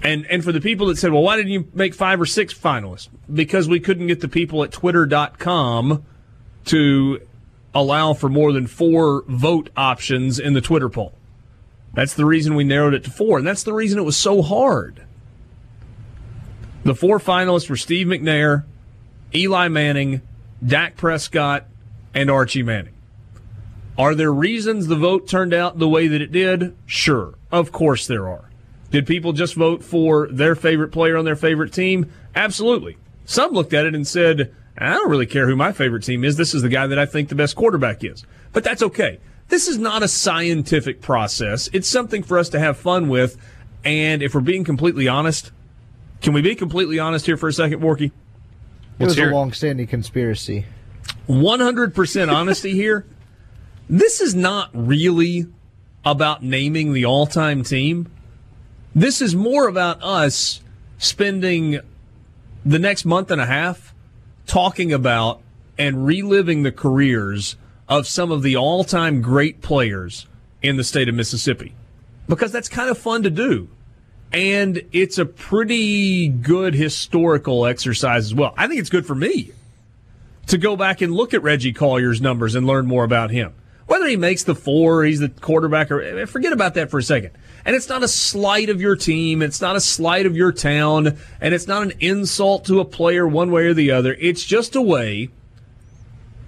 and, 0.03 0.27
and 0.27 0.43
for 0.43 0.51
the 0.51 0.61
people 0.61 0.89
that 0.89 0.97
said, 0.97 1.13
well, 1.13 1.23
why 1.23 1.37
didn't 1.37 1.53
you 1.53 1.69
make 1.75 1.95
five 1.95 2.21
or 2.21 2.27
six 2.27 2.55
finalists? 2.55 3.09
Because 3.33 3.69
we 3.69 3.81
couldn't 3.81 4.07
get 4.07 4.21
the 4.21 4.29
people 4.29 4.65
at 4.65 4.73
twitter.com 4.73 6.05
to 6.65 7.21
allow 7.75 8.15
for 8.15 8.29
more 8.29 8.53
than 8.53 8.67
four 8.67 9.25
vote 9.29 9.71
options 9.77 10.39
in 10.39 10.55
the 10.55 10.61
Twitter 10.61 10.89
poll. 10.89 11.15
That's 11.95 12.15
the 12.15 12.25
reason 12.25 12.55
we 12.55 12.65
narrowed 12.65 12.95
it 12.95 13.05
to 13.05 13.11
four, 13.11 13.39
and 13.39 13.47
that's 13.47 13.63
the 13.63 13.75
reason 13.75 13.99
it 13.99 14.03
was 14.03 14.17
so 14.17 14.41
hard. 14.41 15.05
The 16.85 16.95
four 16.95 17.19
finalists 17.19 17.69
were 17.69 17.77
Steve 17.77 18.07
McNair, 18.07 18.65
Eli 19.35 19.69
Manning, 19.69 20.23
Dak 20.65 20.97
Prescott, 20.97 21.67
and 22.15 22.31
Archie 22.31 22.63
Manning. 22.63 22.92
Are 23.99 24.15
there 24.15 24.33
reasons 24.33 24.87
the 24.87 24.97
vote 24.97 25.29
turned 25.29 25.53
out 25.53 25.79
the 25.79 25.89
way 25.89 26.09
that 26.09 26.23
it 26.23 26.33
did? 26.33 26.77
Sure. 26.87 27.35
Of 27.51 27.73
course 27.73 28.07
there 28.07 28.29
are. 28.29 28.51
Did 28.91 29.07
people 29.07 29.33
just 29.33 29.55
vote 29.55 29.83
for 29.83 30.29
their 30.29 30.55
favorite 30.55 30.93
player 30.93 31.17
on 31.17 31.25
their 31.25 31.37
favorite 31.37 31.73
team? 31.73 32.11
Absolutely. 32.35 32.97
Some 33.25 33.53
looked 33.53 33.73
at 33.73 33.87
it 33.87 33.95
and 33.95 34.07
said, 34.07 34.55
I 34.77 34.91
don't 34.91 35.11
really 35.11 35.27
care 35.27 35.47
who 35.47 35.57
my 35.57 35.73
favorite 35.73 36.03
team 36.03 36.25
is. 36.25 36.37
This 36.37 36.55
is 36.55 36.63
the 36.63 36.69
guy 36.69 36.87
that 36.87 36.99
I 36.99 37.07
think 37.07 37.29
the 37.29 37.35
best 37.35 37.57
quarterback 37.57 38.03
is. 38.05 38.25
But 38.53 38.65
that's 38.65 38.83
okay. 38.83 39.19
This 39.49 39.69
is 39.69 39.79
not 39.79 40.03
a 40.03 40.09
scientific 40.09 41.01
process. 41.01 41.69
It's 41.73 41.89
something 41.89 42.23
for 42.23 42.39
us 42.39 42.49
to 42.51 42.59
have 42.59 42.79
fun 42.79 43.09
with. 43.09 43.37
And 43.85 44.23
if 44.23 44.35
we're 44.35 44.41
being 44.41 44.65
completely 44.65 45.09
honest, 45.09 45.53
can 46.21 46.33
we 46.33 46.41
be 46.41 46.55
completely 46.55 46.99
honest 46.99 47.27
here 47.27 47.37
for 47.37 47.49
a 47.49 47.53
second, 47.53 47.81
Borky? 47.81 48.13
It 48.99 49.05
was 49.05 49.19
a 49.19 49.27
long-standing 49.27 49.87
conspiracy. 49.87 50.67
100% 51.29 52.33
honesty 52.33 52.73
here. 52.73 53.07
This 53.89 54.21
is 54.21 54.35
not 54.35 54.71
really 54.73 55.47
about 56.05 56.43
naming 56.43 56.93
the 56.93 57.05
all 57.05 57.27
time 57.27 57.63
team. 57.63 58.11
This 58.95 59.23
is 59.23 59.35
more 59.35 59.69
about 59.69 60.03
us 60.03 60.61
spending 60.99 61.81
the 62.65 62.79
next 62.79 63.05
month 63.05 63.31
and 63.31 63.41
a 63.41 63.47
half 63.47 63.95
talking 64.47 64.93
about 64.93 65.41
and 65.79 66.07
reliving 66.07 66.63
the 66.63 66.73
careers 66.73 67.57
of 67.89 68.07
some 68.07 68.31
of 68.31 68.43
the 68.43 68.57
all 68.57 68.85
time 68.85 69.21
great 69.23 69.63
players 69.63 70.27
in 70.63 70.77
the 70.77 70.85
state 70.85 71.09
of 71.09 71.15
Mississippi. 71.15 71.75
Because 72.29 72.53
that's 72.53 72.69
kind 72.69 72.89
of 72.89 72.99
fun 72.99 73.23
to 73.25 73.31
do. 73.31 73.69
And 74.33 74.83
it's 74.93 75.19
a 75.19 75.27
pretty 75.27 76.29
good 76.29 76.75
historical 76.75 77.67
exercise 77.67 78.27
as 78.27 78.35
well. 78.35 78.55
I 78.57 78.67
think 78.67 78.81
it's 78.81 78.91
good 78.91 79.07
for 79.07 79.15
me 79.15 79.53
to 80.47 80.57
go 80.57 80.77
back 80.77 81.03
and 81.03 81.13
look 81.13 81.35
at 81.35 81.43
Reggie 81.43 81.73
Collier's 81.73 82.21
numbers 82.21 82.55
and 82.55 82.67
learn 82.67 82.87
more 82.87 83.05
about 83.05 83.31
him. 83.31 83.55
Whether 83.87 84.07
he 84.07 84.17
makes 84.17 84.45
the 84.45 84.55
four, 84.55 85.05
he's 85.05 85.21
the 85.21 85.29
quarterback, 85.29 85.91
or 85.91 86.01
eh, 86.01 86.25
forget 86.25 86.53
about 86.53 86.75
that 86.75 86.91
for 86.91 86.99
a 86.99 87.03
second. 87.03 87.31
And 87.65 87.77
it's 87.77 87.89
not 87.89 88.03
a 88.03 88.09
slight 88.09 88.71
of 88.71 88.81
your 88.81 88.97
team, 88.97 89.43
it's 89.43 89.61
not 89.61 89.77
a 89.77 89.81
slight 89.81 90.27
of 90.27 90.37
your 90.37 90.53
town, 90.53 91.19
and 91.41 91.55
it's 91.55 91.67
not 91.67 91.83
an 91.83 91.93
insult 92.01 92.65
to 92.67 92.81
a 92.81 92.85
player 92.85 93.27
one 93.27 93.51
way 93.51 93.67
or 93.67 93.75
the 93.75 93.91
other. 93.91 94.17
It's 94.21 94.45
just 94.45 94.75
a 94.75 94.83
way 94.83 95.31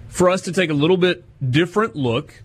for 0.07 0.29
us 0.29 0.41
to 0.41 0.51
take 0.51 0.69
a 0.69 0.73
little 0.73 0.97
bit 0.97 1.23
different 1.51 1.95
look 1.95 2.41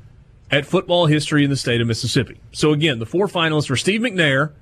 at 0.50 0.66
football 0.66 1.06
history 1.06 1.44
in 1.44 1.50
the 1.50 1.56
state 1.56 1.80
of 1.80 1.86
Mississippi. 1.86 2.40
So 2.52 2.72
again, 2.72 2.98
the 2.98 3.06
four 3.06 3.28
finalists 3.28 3.70
were 3.70 3.76
Steve 3.76 4.00
McNair, 4.00 4.52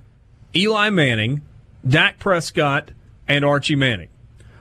Eli 0.55 0.91
Manning, 0.91 1.43
Dak 1.87 2.19
Prescott, 2.19 2.91
and 3.27 3.45
Archie 3.45 3.77
Manning. 3.77 4.09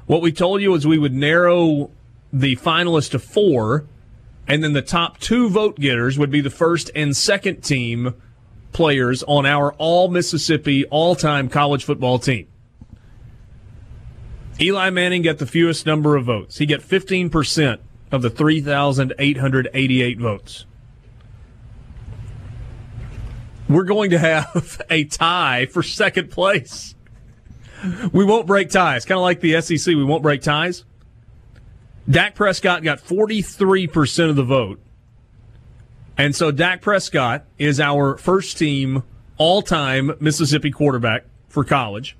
What 0.06 0.22
we 0.22 0.32
told 0.32 0.62
you 0.62 0.74
is 0.76 0.88
we 0.88 0.98
would 0.98 1.14
narrow 1.14 1.92
the 2.32 2.56
finalists 2.56 3.12
to 3.12 3.20
four, 3.20 3.86
and 4.48 4.64
then 4.64 4.74
the 4.74 4.82
top 4.82 5.20
two 5.20 5.50
vote 5.50 5.80
getters 5.80 6.18
would 6.18 6.32
be 6.32 6.42
the 6.42 6.50
first 6.50 6.90
and 6.96 7.16
second 7.16 7.62
team 7.62 8.14
players 8.72 9.24
on 9.24 9.46
our 9.46 9.74
all 9.74 10.08
Mississippi 10.08 10.86
all 10.86 11.16
time 11.16 11.50
college 11.50 11.84
football 11.84 12.20
team. 12.20 12.48
Eli 14.60 14.90
Manning 14.90 15.22
got 15.22 15.38
the 15.38 15.46
fewest 15.46 15.86
number 15.86 16.16
of 16.16 16.26
votes. 16.26 16.58
He 16.58 16.66
got 16.66 16.80
15% 16.80 17.80
of 18.12 18.22
the 18.22 18.30
3,888 18.30 20.20
votes. 20.20 20.66
We're 23.70 23.84
going 23.84 24.12
to 24.12 24.20
have 24.20 24.82
a 24.90 25.04
tie 25.04 25.68
for 25.68 25.84
second 25.84 26.32
place. 26.32 26.96
We 28.12 28.26
won't 28.26 28.48
break 28.48 28.72
ties. 28.72 29.06
Kind 29.06 29.18
of 29.18 29.24
like 29.24 29.42
the 29.42 29.62
SEC, 29.62 29.94
we 29.94 30.04
won't 30.04 30.24
break 30.24 30.42
ties. 30.42 30.84
Dak 32.10 32.36
Prescott 32.36 32.84
got 32.84 33.00
43% 33.00 34.30
of 34.30 34.36
the 34.36 34.44
vote. 34.44 34.80
And 36.18 36.36
so 36.36 36.52
Dak 36.52 36.82
Prescott 36.82 37.46
is 37.58 37.80
our 37.80 38.18
first 38.18 38.58
team 38.58 39.04
all 39.38 39.62
time 39.62 40.12
Mississippi 40.20 40.72
quarterback 40.72 41.26
for 41.50 41.64
college. 41.64 42.18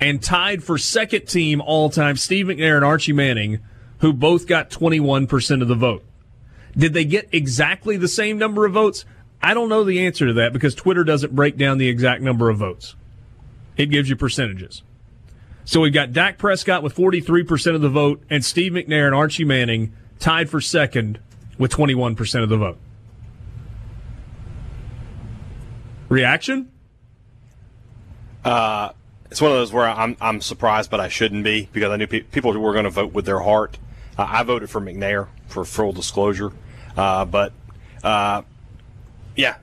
And 0.00 0.22
tied 0.22 0.62
for 0.62 0.76
second 0.78 1.26
team 1.26 1.60
all 1.60 1.90
time, 1.90 2.16
Steve 2.16 2.46
McNair 2.46 2.76
and 2.76 2.84
Archie 2.84 3.12
Manning, 3.12 3.60
who 3.98 4.12
both 4.12 4.46
got 4.46 4.70
21% 4.70 5.62
of 5.62 5.68
the 5.68 5.74
vote. 5.74 6.04
Did 6.76 6.92
they 6.92 7.04
get 7.04 7.28
exactly 7.32 7.96
the 7.96 8.06
same 8.06 8.38
number 8.38 8.64
of 8.64 8.72
votes? 8.72 9.04
I 9.42 9.54
don't 9.54 9.68
know 9.68 9.84
the 9.84 10.04
answer 10.04 10.26
to 10.26 10.32
that 10.34 10.52
because 10.52 10.74
Twitter 10.74 11.04
doesn't 11.04 11.34
break 11.34 11.56
down 11.56 11.78
the 11.78 11.88
exact 11.88 12.22
number 12.22 12.50
of 12.50 12.58
votes. 12.58 12.94
It 13.76 13.86
gives 13.86 14.08
you 14.08 14.16
percentages. 14.16 14.82
So 15.68 15.82
we've 15.82 15.92
got 15.92 16.14
Dak 16.14 16.38
Prescott 16.38 16.82
with 16.82 16.96
43% 16.96 17.74
of 17.74 17.82
the 17.82 17.90
vote 17.90 18.22
and 18.30 18.42
Steve 18.42 18.72
McNair 18.72 19.04
and 19.04 19.14
Archie 19.14 19.44
Manning 19.44 19.92
tied 20.18 20.48
for 20.48 20.62
second 20.62 21.20
with 21.58 21.70
21% 21.70 22.42
of 22.42 22.48
the 22.48 22.56
vote. 22.56 22.78
Reaction? 26.08 26.72
Uh, 28.42 28.92
it's 29.30 29.42
one 29.42 29.50
of 29.50 29.58
those 29.58 29.70
where 29.70 29.86
I'm 29.86 30.16
I'm 30.22 30.40
surprised, 30.40 30.90
but 30.90 31.00
I 31.00 31.08
shouldn't 31.08 31.44
be 31.44 31.68
because 31.70 31.90
I 31.90 31.96
knew 31.96 32.06
pe- 32.06 32.20
people 32.20 32.58
were 32.58 32.72
going 32.72 32.84
to 32.84 32.90
vote 32.90 33.12
with 33.12 33.26
their 33.26 33.40
heart. 33.40 33.76
Uh, 34.16 34.26
I 34.26 34.44
voted 34.44 34.70
for 34.70 34.80
McNair 34.80 35.28
for 35.48 35.66
full 35.66 35.92
disclosure, 35.92 36.50
uh, 36.96 37.26
but 37.26 37.52
uh, 38.02 38.40
yeah, 39.36 39.56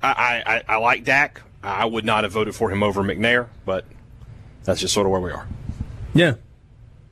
I, 0.00 0.62
I, 0.68 0.74
I 0.74 0.76
like 0.76 1.02
Dak. 1.02 1.42
I 1.64 1.84
would 1.84 2.04
not 2.04 2.22
have 2.22 2.32
voted 2.32 2.54
for 2.54 2.70
him 2.70 2.84
over 2.84 3.02
McNair, 3.02 3.48
but 3.64 3.84
that's 4.68 4.80
just 4.82 4.92
sort 4.92 5.06
of 5.06 5.12
where 5.12 5.20
we 5.22 5.30
are. 5.30 5.46
Yeah. 6.12 6.34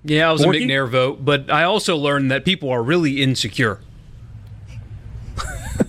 Yeah, 0.04 0.28
I 0.28 0.32
was 0.32 0.42
Borky? 0.42 0.64
a 0.64 0.66
McNair 0.66 0.86
vote, 0.90 1.24
but 1.24 1.50
I 1.50 1.64
also 1.64 1.96
learned 1.96 2.30
that 2.30 2.44
people 2.44 2.68
are 2.68 2.82
really 2.82 3.22
insecure. 3.22 3.80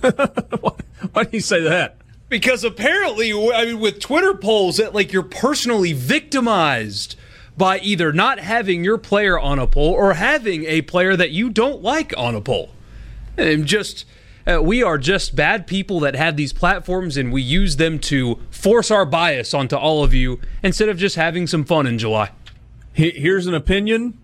Why 0.00 1.24
do 1.24 1.28
you 1.30 1.40
say 1.40 1.60
that? 1.60 1.98
Because 2.30 2.64
apparently, 2.64 3.32
I 3.32 3.66
mean, 3.66 3.80
with 3.80 4.00
Twitter 4.00 4.34
polls, 4.34 4.78
that 4.78 4.94
like 4.94 5.12
you're 5.12 5.22
personally 5.22 5.92
victimized 5.92 7.16
by 7.58 7.80
either 7.80 8.14
not 8.14 8.38
having 8.38 8.82
your 8.82 8.96
player 8.96 9.38
on 9.38 9.58
a 9.58 9.66
poll 9.66 9.92
or 9.92 10.14
having 10.14 10.64
a 10.64 10.80
player 10.80 11.16
that 11.16 11.32
you 11.32 11.50
don't 11.50 11.82
like 11.82 12.14
on 12.16 12.34
a 12.34 12.40
poll. 12.40 12.70
And 13.36 13.66
just 13.66 14.06
uh, 14.48 14.62
we 14.62 14.82
are 14.82 14.96
just 14.96 15.36
bad 15.36 15.66
people 15.66 16.00
that 16.00 16.14
have 16.14 16.36
these 16.36 16.52
platforms, 16.52 17.16
and 17.16 17.32
we 17.32 17.42
use 17.42 17.76
them 17.76 17.98
to 17.98 18.38
force 18.50 18.90
our 18.90 19.04
bias 19.04 19.52
onto 19.52 19.76
all 19.76 20.02
of 20.02 20.14
you 20.14 20.40
instead 20.62 20.88
of 20.88 20.96
just 20.96 21.16
having 21.16 21.46
some 21.46 21.64
fun 21.64 21.86
in 21.86 21.98
July. 21.98 22.30
Here's 22.92 23.46
an 23.46 23.54
opinion, 23.54 24.18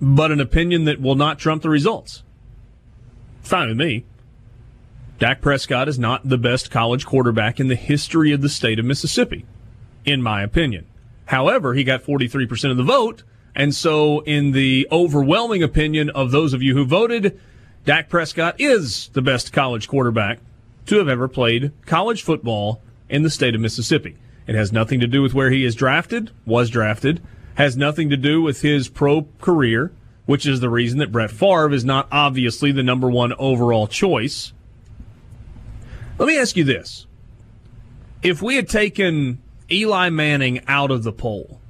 but 0.00 0.30
an 0.30 0.40
opinion 0.40 0.84
that 0.84 1.00
will 1.00 1.14
not 1.14 1.38
trump 1.38 1.62
the 1.62 1.70
results. 1.70 2.22
Fine 3.42 3.68
with 3.68 3.78
me. 3.78 4.04
Dak 5.18 5.40
Prescott 5.40 5.88
is 5.88 5.98
not 5.98 6.28
the 6.28 6.36
best 6.36 6.70
college 6.70 7.06
quarterback 7.06 7.60
in 7.60 7.68
the 7.68 7.76
history 7.76 8.32
of 8.32 8.42
the 8.42 8.48
state 8.48 8.78
of 8.78 8.84
Mississippi, 8.84 9.46
in 10.04 10.20
my 10.20 10.42
opinion. 10.42 10.86
However, 11.26 11.74
he 11.74 11.84
got 11.84 12.02
43% 12.02 12.70
of 12.70 12.76
the 12.76 12.82
vote, 12.82 13.22
and 13.54 13.74
so 13.74 14.20
in 14.20 14.50
the 14.50 14.86
overwhelming 14.90 15.62
opinion 15.62 16.10
of 16.10 16.32
those 16.32 16.52
of 16.52 16.62
you 16.62 16.74
who 16.74 16.84
voted, 16.84 17.40
Dak 17.84 18.08
Prescott 18.08 18.56
is 18.58 19.08
the 19.12 19.20
best 19.20 19.52
college 19.52 19.88
quarterback 19.88 20.38
to 20.86 20.96
have 20.96 21.08
ever 21.08 21.28
played 21.28 21.70
college 21.84 22.22
football 22.22 22.80
in 23.10 23.22
the 23.22 23.28
state 23.28 23.54
of 23.54 23.60
Mississippi. 23.60 24.16
It 24.46 24.54
has 24.54 24.72
nothing 24.72 25.00
to 25.00 25.06
do 25.06 25.20
with 25.20 25.34
where 25.34 25.50
he 25.50 25.66
is 25.66 25.74
drafted, 25.74 26.30
was 26.46 26.70
drafted, 26.70 27.22
has 27.56 27.76
nothing 27.76 28.08
to 28.08 28.16
do 28.16 28.40
with 28.40 28.62
his 28.62 28.88
pro 28.88 29.26
career, 29.38 29.92
which 30.24 30.46
is 30.46 30.60
the 30.60 30.70
reason 30.70 30.98
that 30.98 31.12
Brett 31.12 31.30
Favre 31.30 31.72
is 31.72 31.84
not 31.84 32.08
obviously 32.10 32.72
the 32.72 32.82
number 32.82 33.10
one 33.10 33.34
overall 33.34 33.86
choice. 33.86 34.54
Let 36.18 36.26
me 36.26 36.38
ask 36.38 36.56
you 36.56 36.64
this. 36.64 37.06
If 38.22 38.40
we 38.40 38.56
had 38.56 38.68
taken 38.68 39.42
Eli 39.70 40.08
Manning 40.08 40.62
out 40.66 40.90
of 40.90 41.02
the 41.02 41.12
poll 41.12 41.60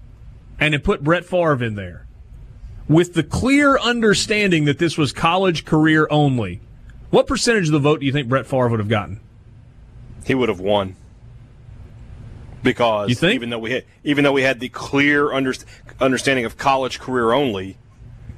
and 0.61 0.74
had 0.74 0.85
put 0.85 1.03
Brett 1.03 1.24
Favre 1.24 1.64
in 1.64 1.74
there, 1.74 2.03
with 2.88 3.14
the 3.14 3.22
clear 3.22 3.78
understanding 3.78 4.64
that 4.66 4.78
this 4.78 4.98
was 4.98 5.12
college 5.12 5.64
career 5.64 6.06
only, 6.10 6.60
what 7.10 7.26
percentage 7.26 7.68
of 7.68 7.72
the 7.72 7.78
vote 7.78 8.00
do 8.00 8.06
you 8.06 8.12
think 8.12 8.28
Brett 8.28 8.46
Favre 8.46 8.68
would 8.68 8.80
have 8.80 8.88
gotten? 8.88 9.20
He 10.26 10.34
would 10.34 10.48
have 10.48 10.60
won 10.60 10.96
because 12.64 13.22
even 13.22 13.50
though 13.50 13.58
we 13.58 13.72
had 13.72 13.84
even 14.02 14.24
though 14.24 14.32
we 14.32 14.42
had 14.42 14.58
the 14.58 14.70
clear 14.70 15.32
under, 15.32 15.52
understanding 16.00 16.44
of 16.44 16.56
college 16.56 16.98
career 16.98 17.32
only, 17.32 17.76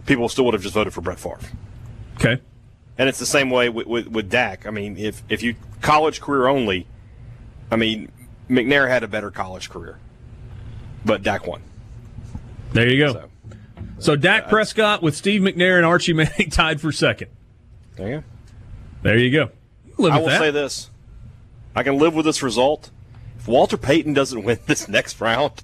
people 0.05 0.29
still 0.29 0.45
would 0.45 0.55
have 0.55 0.63
just 0.63 0.75
voted 0.75 0.93
for 0.93 1.01
Brett 1.01 1.19
Favre. 1.19 1.39
Okay. 2.17 2.43
And 2.99 3.09
it's 3.09 3.19
the 3.19 3.27
same 3.27 3.51
way 3.51 3.69
with, 3.69 3.87
with, 3.87 4.09
with 4.09 4.31
Dak. 4.31 4.67
I 4.67 4.71
mean, 4.71 4.97
if 4.97 5.23
if 5.29 5.43
you 5.43 5.55
college 5.81 6.21
career 6.21 6.49
only, 6.49 6.87
I 7.71 7.77
mean, 7.77 8.11
McNair 8.51 8.89
had 8.89 9.05
a 9.05 9.09
better 9.09 9.31
college 9.31 9.71
career, 9.71 9.99
but 11.05 11.23
Dak 11.23 11.47
won. 11.47 11.63
There 12.73 12.91
you 12.91 13.07
go. 13.07 13.13
So 13.13 13.31
So, 13.99 14.15
Dak 14.17 14.49
Prescott 14.49 15.03
with 15.03 15.17
Steve 15.17 15.41
McNair 15.41 15.77
and 15.77 15.87
Archie 15.87 16.13
Manning 16.15 16.51
tied 16.51 16.81
for 16.81 16.93
second. 16.93 17.31
there 17.97 18.09
you 18.09 18.15
go. 18.21 18.25
There 19.03 19.19
you 19.19 19.31
go. 19.31 19.51
Live 19.99 20.13
I 20.13 20.17
with 20.17 20.23
will 20.25 20.31
that. 20.31 20.41
say 20.41 20.51
this: 20.51 20.91
I 21.75 21.83
can 21.83 21.99
live 21.99 22.15
with 22.15 22.27
this 22.27 22.43
result. 22.43 22.91
If 23.39 23.49
Walter 23.49 23.77
Payton 23.77 24.13
doesn't 24.13 24.43
win 24.43 24.59
this 24.67 24.89
next 24.91 25.21
round, 25.21 25.63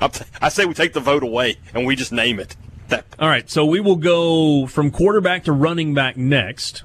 I'm 0.00 0.10
t- 0.10 0.24
I 0.40 0.48
say 0.50 0.64
we 0.66 0.74
take 0.74 0.92
the 0.92 1.00
vote 1.00 1.22
away 1.22 1.56
and 1.74 1.86
we 1.86 1.96
just 1.96 2.12
name 2.12 2.38
it. 2.40 2.56
That 2.88 3.06
All 3.18 3.28
right, 3.28 3.48
so 3.48 3.64
we 3.64 3.80
will 3.80 3.96
go 3.96 4.66
from 4.66 4.90
quarterback 4.90 5.44
to 5.44 5.52
running 5.52 5.94
back 5.94 6.16
next. 6.16 6.82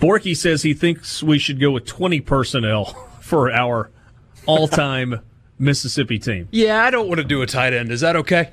Borky 0.00 0.34
says 0.34 0.62
he 0.62 0.72
thinks 0.72 1.22
we 1.22 1.38
should 1.38 1.60
go 1.60 1.70
with 1.70 1.84
20 1.84 2.20
personnel 2.22 2.86
for 3.20 3.52
our 3.52 3.90
all-time 4.46 5.20
Mississippi 5.58 6.18
team. 6.18 6.48
Yeah, 6.50 6.82
I 6.82 6.90
don't 6.90 7.06
want 7.08 7.18
to 7.18 7.24
do 7.24 7.42
a 7.42 7.46
tight 7.46 7.74
end. 7.74 7.92
Is 7.92 8.00
that 8.00 8.16
okay? 8.16 8.52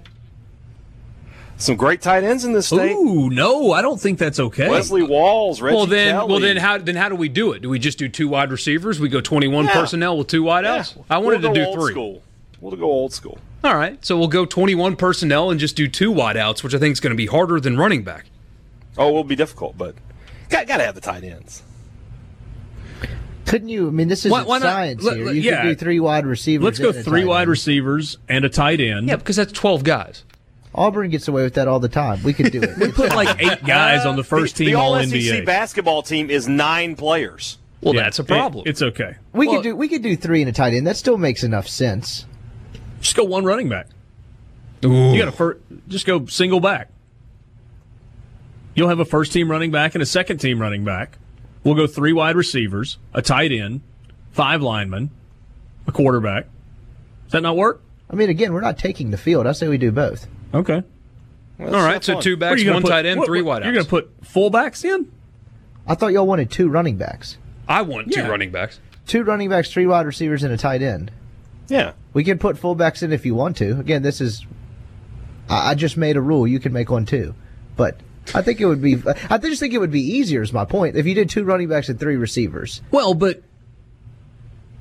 Some 1.57 1.75
great 1.75 2.01
tight 2.01 2.23
ends 2.23 2.45
in 2.45 2.53
this 2.53 2.67
state. 2.67 2.91
Ooh, 2.93 3.29
no, 3.29 3.71
I 3.71 3.81
don't 3.81 3.99
think 3.99 4.19
that's 4.19 4.39
okay. 4.39 4.69
Wesley 4.69 5.01
Walls, 5.03 5.59
Reggie 5.61 5.75
well 5.75 5.85
then, 5.85 6.13
Kelly. 6.15 6.31
well 6.31 6.39
then, 6.39 6.57
how 6.57 6.77
then 6.77 6.95
how 6.95 7.09
do 7.09 7.15
we 7.15 7.29
do 7.29 7.51
it? 7.51 7.61
Do 7.61 7.69
we 7.69 7.79
just 7.79 7.97
do 7.97 8.07
two 8.07 8.27
wide 8.27 8.51
receivers? 8.51 8.99
We 8.99 9.09
go 9.09 9.21
twenty 9.21 9.47
one 9.47 9.65
Yeah. 9.65 9.73
personnel 9.73 10.17
with 10.17 10.27
two 10.27 10.43
wideouts. 10.43 10.95
Yeah. 10.97 11.03
I 11.09 11.17
wanted 11.17 11.41
We'll 11.41 11.53
to 11.53 11.65
do 11.65 11.73
three. 11.73 11.91
School. 11.93 12.21
We'll 12.61 12.75
go 12.75 12.85
old 12.85 13.13
school. 13.13 13.37
All 13.63 13.75
right, 13.75 14.03
so 14.05 14.17
we'll 14.17 14.27
go 14.27 14.45
twenty 14.45 14.75
one 14.75 14.95
personnel 14.95 15.49
and 15.51 15.59
just 15.59 15.75
do 15.75 15.87
two 15.87 16.11
wideouts, 16.13 16.63
which 16.63 16.73
I 16.75 16.79
think 16.79 16.93
is 16.93 16.99
going 16.99 17.11
to 17.11 17.17
be 17.17 17.25
harder 17.25 17.59
than 17.59 17.77
running 17.77 18.03
back. 18.03 18.25
Oh, 18.97 19.09
it 19.09 19.13
will 19.13 19.23
be 19.23 19.35
difficult, 19.35 19.77
but 19.77 19.95
Got 20.49 20.67
got 20.67 20.77
to 20.77 20.83
have 20.83 20.95
the 20.95 21.01
tight 21.01 21.23
ends. 21.23 21.63
Couldn't 23.45 23.69
you? 23.69 23.87
I 23.87 23.91
mean, 23.91 24.09
this 24.09 24.25
is 24.25 24.31
Why- 24.31 24.43
why 24.43 24.57
not? 24.59 24.63
science 24.67 25.03
Let- 25.03 25.17
here. 25.17 25.25
let- 25.27 25.35
you 25.35 25.41
yeah. 25.41 25.61
could 25.61 25.67
do 25.69 25.75
three 25.75 25.99
wide 26.01 26.25
receivers. 26.25 26.65
Let's 26.65 26.79
go 26.79 26.91
three 26.91 27.23
wide 27.23 27.41
end. 27.43 27.49
receivers 27.49 28.17
and 28.27 28.43
a 28.43 28.49
tight 28.49 28.81
end. 28.81 29.07
Yeah, 29.07 29.15
because 29.15 29.37
that's 29.37 29.53
12 29.53 29.83
guys. 29.85 30.23
Auburn 30.77 31.09
gets 31.09 31.27
away 31.27 31.43
with 31.43 31.55
that 31.55 31.67
all 31.67 31.79
the 31.79 31.89
time. 31.89 32.21
We 32.23 32.33
could 32.33 32.51
do 32.51 32.61
it. 32.61 32.77
We 32.79 32.91
put 32.91 33.13
like 33.15 33.41
eight 33.41 33.63
guys 33.65 34.05
on 34.05 34.15
the 34.15 34.21
uh, 34.21 34.25
first 34.25 34.55
the, 34.55 34.65
team 34.65 34.73
the 34.73 34.79
All 34.79 34.93
all 34.95 35.01
SEC 35.03 35.11
NBA. 35.19 35.45
basketball 35.45 36.03
team 36.03 36.29
is 36.29 36.47
nine 36.47 36.95
players. 36.95 37.57
Well, 37.81 37.95
Yeah, 37.95 38.03
that's 38.03 38.19
a 38.19 38.21
it- 38.21 38.27
problem. 38.27 38.63
it's 38.67 38.81
okay. 38.81 39.15
we 39.33 39.47
Well- 39.47 39.57
could 39.57 39.63
do. 39.63 39.75
We 39.75 39.87
could 39.87 40.03
do 40.03 40.15
three 40.15 40.41
and 40.41 40.49
a 40.49 40.53
tight 40.53 40.73
end. 40.73 40.85
That 40.87 40.95
still 40.97 41.17
makes 41.17 41.43
enough 41.43 41.67
sense. 41.67 42.25
Just 43.01 43.15
go 43.15 43.23
one 43.23 43.43
running 43.43 43.69
back. 43.69 43.87
You 44.81 45.17
got 45.17 45.27
a 45.27 45.31
fir- 45.31 45.57
just 45.87 46.05
go 46.05 46.25
single 46.27 46.59
back. 46.59 46.89
You'll 48.75 48.89
have 48.89 48.99
a 48.99 49.05
first 49.05 49.33
team 49.33 49.49
running 49.49 49.71
back 49.71 49.95
and 49.95 50.01
a 50.03 50.05
second 50.05 50.37
team 50.37 50.61
running 50.61 50.83
back. 50.85 51.17
We'll 51.63 51.73
go 51.75 51.87
three 51.87 52.13
wide 52.13 52.35
receivers, 52.35 52.97
a 53.13 53.21
tight 53.23 53.51
end, 53.51 53.81
five 54.31 54.61
linemen, 54.61 55.09
a 55.87 55.91
quarterback. 55.91 56.43
Does 57.25 57.31
that 57.31 57.41
not 57.41 57.57
work? 57.57 57.81
I 58.09 58.15
mean, 58.15 58.29
again, 58.29 58.53
we're 58.53 58.61
not 58.61 58.77
taking 58.77 59.09
the 59.09 59.17
field. 59.17 59.47
I 59.47 59.51
say 59.53 59.67
we 59.67 59.77
do 59.79 59.91
both. 59.91 60.27
Okay. 60.53 60.83
All 61.59 61.65
right, 61.67 62.03
so 62.03 62.19
two 62.21 62.37
backs, 62.37 62.63
one 62.65 62.81
put- 62.83 62.89
tight 62.89 63.05
end, 63.05 63.19
what- 63.19 63.25
three 63.25 63.41
what- 63.41 63.61
wideouts. 63.61 63.65
You're 63.65 63.73
going 63.73 63.85
to 63.85 63.89
put 63.89 64.21
fullbacks 64.21 64.85
in? 64.85 65.11
I 65.87 65.95
thought 65.95 66.13
y'all 66.13 66.27
wanted 66.27 66.51
two 66.51 66.67
running 66.69 66.97
backs, 66.97 67.37
I 67.67 67.81
want 67.81 68.11
two 68.11 68.23
running 68.23 68.51
backs. 68.51 68.79
two 69.07 69.23
running 69.23 69.49
backs, 69.49 69.71
three 69.71 69.87
wide 69.87 70.05
receivers, 70.05 70.43
and 70.43 70.53
a 70.53 70.57
tight 70.57 70.81
end. 70.81 71.11
Yeah. 71.69 71.93
We 72.13 72.23
can 72.23 72.37
put 72.39 72.57
fullbacks 72.57 73.01
in 73.03 73.11
if 73.11 73.25
you 73.25 73.35
want 73.35 73.57
to. 73.57 73.79
Again, 73.79 74.01
this 74.03 74.21
is. 74.21 74.45
I 75.49 75.71
I 75.71 75.75
just 75.75 75.97
made 75.97 76.15
a 76.17 76.21
rule. 76.21 76.47
You 76.47 76.59
can 76.59 76.71
make 76.73 76.89
one 76.89 77.05
too, 77.05 77.33
but 77.75 77.99
I 78.35 78.41
think 78.41 78.59
it 78.61 78.65
would 78.65 78.81
be. 78.81 78.97
I 79.29 79.37
just 79.37 79.59
think 79.59 79.73
it 79.73 79.79
would 79.79 79.91
be 79.91 80.01
easier. 80.01 80.41
Is 80.41 80.53
my 80.53 80.65
point. 80.65 80.95
If 80.95 81.05
you 81.05 81.13
did 81.13 81.29
two 81.29 81.43
running 81.43 81.67
backs 81.69 81.89
and 81.89 81.99
three 81.99 82.15
receivers, 82.17 82.81
Well, 82.91 83.13
but 83.13 83.43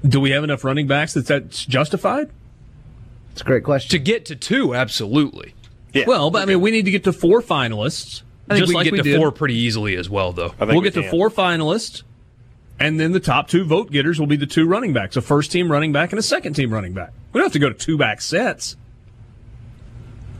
do 0.06 0.20
we 0.20 0.30
have 0.30 0.44
enough 0.44 0.62
running 0.64 0.86
backs 0.86 1.14
that 1.14 1.26
that's 1.26 1.64
justified? 1.66 2.30
it's 3.32 3.40
a 3.42 3.44
great 3.44 3.64
question. 3.64 3.90
To 3.90 3.98
get 3.98 4.24
to 4.26 4.36
two, 4.36 4.74
absolutely. 4.74 5.54
Yeah. 5.96 6.04
Well, 6.06 6.30
but 6.30 6.42
I 6.42 6.44
mean, 6.44 6.60
we 6.60 6.70
need 6.70 6.84
to 6.84 6.90
get 6.90 7.04
to 7.04 7.12
four 7.12 7.42
finalists. 7.42 8.22
I 8.48 8.54
think 8.54 8.66
just 8.66 8.68
we 8.68 8.74
can 8.74 8.74
like 8.74 8.84
get 8.84 8.92
we 8.92 8.98
to 8.98 9.02
did. 9.02 9.18
four 9.18 9.32
pretty 9.32 9.54
easily 9.54 9.96
as 9.96 10.08
well, 10.08 10.32
though. 10.32 10.46
I 10.46 10.48
think 10.48 10.68
We'll 10.72 10.80
we 10.80 10.90
get 10.90 10.94
to 10.94 11.10
four 11.10 11.30
finalists, 11.30 12.02
and 12.78 13.00
then 13.00 13.12
the 13.12 13.20
top 13.20 13.48
two 13.48 13.64
vote 13.64 13.90
getters 13.90 14.20
will 14.20 14.26
be 14.26 14.36
the 14.36 14.46
two 14.46 14.66
running 14.66 14.92
backs 14.92 15.16
a 15.16 15.20
first 15.22 15.50
team 15.50 15.70
running 15.70 15.92
back 15.92 16.12
and 16.12 16.18
a 16.18 16.22
second 16.22 16.54
team 16.54 16.72
running 16.72 16.92
back. 16.92 17.12
We 17.32 17.40
don't 17.40 17.46
have 17.46 17.52
to 17.54 17.58
go 17.58 17.68
to 17.68 17.74
two 17.74 17.98
back 17.98 18.20
sets. 18.20 18.76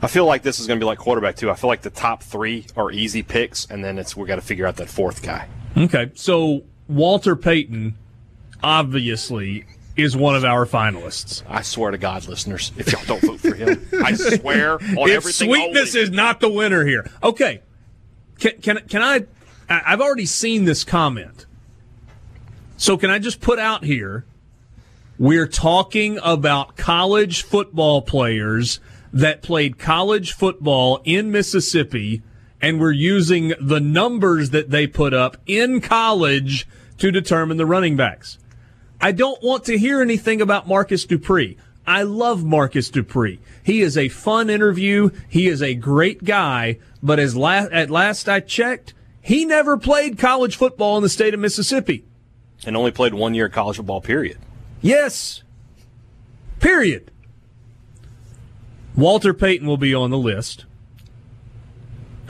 I 0.01 0.07
feel 0.07 0.25
like 0.25 0.43
this 0.43 0.59
is 0.59 0.67
going 0.67 0.79
to 0.79 0.83
be 0.83 0.87
like 0.87 0.99
quarterback 0.99 1.35
too. 1.35 1.49
I 1.49 1.55
feel 1.55 1.69
like 1.69 1.81
the 1.81 1.89
top 1.89 2.21
three 2.21 2.65
are 2.75 2.91
easy 2.91 3.23
picks, 3.23 3.65
and 3.65 3.83
then 3.83 3.97
it's 3.97 4.15
we 4.15 4.27
got 4.27 4.35
to 4.35 4.41
figure 4.41 4.65
out 4.67 4.77
that 4.77 4.89
fourth 4.89 5.21
guy. 5.23 5.47
Okay, 5.75 6.11
so 6.13 6.63
Walter 6.87 7.35
Payton 7.35 7.95
obviously 8.63 9.65
is 9.97 10.15
one 10.15 10.35
of 10.35 10.45
our 10.45 10.65
finalists. 10.65 11.43
I 11.49 11.61
swear 11.63 11.91
to 11.91 11.97
God, 11.97 12.27
listeners, 12.27 12.71
if 12.77 12.91
y'all 12.91 13.03
don't 13.05 13.21
vote 13.21 13.39
for 13.39 13.53
him, 13.55 13.85
I 14.03 14.13
swear 14.13 14.73
on 14.75 15.09
if 15.09 15.15
everything. 15.17 15.49
sweetness 15.49 15.93
holy. 15.93 16.03
is 16.03 16.11
not 16.11 16.39
the 16.39 16.49
winner 16.49 16.85
here. 16.85 17.09
Okay, 17.23 17.61
can 18.39 18.53
can 18.61 18.79
can? 18.87 19.01
I- 19.01 19.25
I've 19.69 19.99
already 19.99 20.25
seen 20.25 20.63
this 20.63 20.85
comment, 20.85 21.45
so 22.77 22.95
can 22.97 23.09
I 23.09 23.19
just 23.19 23.41
put 23.41 23.59
out 23.59 23.83
here? 23.83 24.25
We're 25.19 25.47
talking 25.47 26.19
about 26.23 26.77
college 26.77 27.41
football 27.43 28.01
players 28.01 28.79
that 29.11 29.41
played 29.41 29.77
college 29.79 30.31
football 30.33 31.01
in 31.03 31.31
Mississippi, 31.31 32.21
and 32.61 32.79
we're 32.79 32.91
using 32.91 33.53
the 33.59 33.79
numbers 33.81 34.51
that 34.51 34.69
they 34.69 34.85
put 34.87 35.13
up 35.13 35.35
in 35.47 35.81
college 35.81 36.67
to 36.99 37.11
determine 37.11 37.57
the 37.57 37.65
running 37.65 37.97
backs. 37.97 38.37
I 38.99 39.11
don't 39.11 39.41
want 39.43 39.65
to 39.65 39.77
hear 39.77 40.01
anything 40.01 40.41
about 40.41 40.67
Marcus 40.67 41.05
Dupree. 41.05 41.57
I 41.85 42.03
love 42.03 42.43
Marcus 42.43 42.89
Dupree. 42.89 43.39
He 43.63 43.81
is 43.81 43.97
a 43.97 44.09
fun 44.09 44.49
interview. 44.49 45.09
He 45.29 45.47
is 45.47 45.61
a 45.61 45.73
great 45.75 46.23
guy. 46.23 46.79
But 47.01 47.19
as 47.19 47.35
la- 47.35 47.67
at 47.71 47.89
last 47.89 48.27
I 48.27 48.39
checked, 48.39 48.93
he 49.21 49.45
never 49.45 49.77
played 49.77 50.17
college 50.17 50.55
football 50.55 50.97
in 50.97 51.03
the 51.03 51.09
state 51.09 51.33
of 51.33 51.39
Mississippi. 51.39 52.03
and 52.65 52.75
only 52.75 52.91
played 52.91 53.13
one 53.13 53.33
year 53.35 53.45
of 53.45 53.51
college 53.53 53.77
football. 53.77 54.01
Period. 54.01 54.37
Yes. 54.81 55.43
Period. 56.59 57.11
Walter 58.95 59.33
Payton 59.33 59.67
will 59.67 59.77
be 59.77 59.93
on 59.93 60.09
the 60.09 60.17
list. 60.17 60.65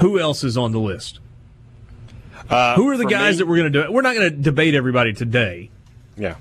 Who 0.01 0.19
else 0.19 0.43
is 0.43 0.57
on 0.57 0.73
the 0.73 0.79
list? 0.79 1.19
Uh, 2.49 2.75
Who 2.75 2.89
are 2.89 2.97
the 2.97 3.05
guys 3.05 3.35
me- 3.35 3.37
that 3.39 3.47
we're 3.47 3.57
going 3.57 3.71
to 3.73 3.83
do? 3.85 3.91
We're 3.91 4.01
not 4.01 4.15
going 4.15 4.29
to 4.29 4.35
debate 4.37 4.75
everybody 4.75 5.13
today, 5.13 5.69
Yeah, 6.17 6.35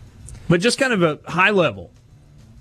but 0.49 0.61
just 0.61 0.79
kind 0.79 0.93
of 0.93 1.03
a 1.03 1.19
high 1.31 1.51
level. 1.51 1.91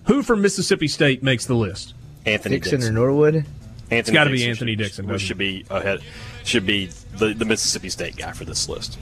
Who 0.08 0.22
from 0.24 0.42
Mississippi 0.42 0.88
State 0.88 1.24
makes 1.24 1.46
the 1.46 1.56
list? 1.56 1.94
Anthony 2.26 2.56
Dixon, 2.58 2.80
Dixon. 2.80 2.96
or 2.98 3.00
Norwood. 3.00 3.36
Anthony 3.36 3.98
it's 4.00 4.10
gotta 4.10 4.30
be 4.30 4.38
Dixon 4.38 4.50
Anthony 4.52 4.72
should- 4.74 4.78
Dixon, 4.80 5.08
doesn't 5.08 5.28
should 5.28 5.38
be 5.38 5.66
ahead. 5.70 6.02
Should 6.44 6.66
be 6.66 6.88
the, 7.18 7.34
the 7.34 7.46
Mississippi 7.46 7.90
State 7.90 8.16
guy 8.16 8.32
for 8.32 8.46
this 8.46 8.68
list. 8.70 8.98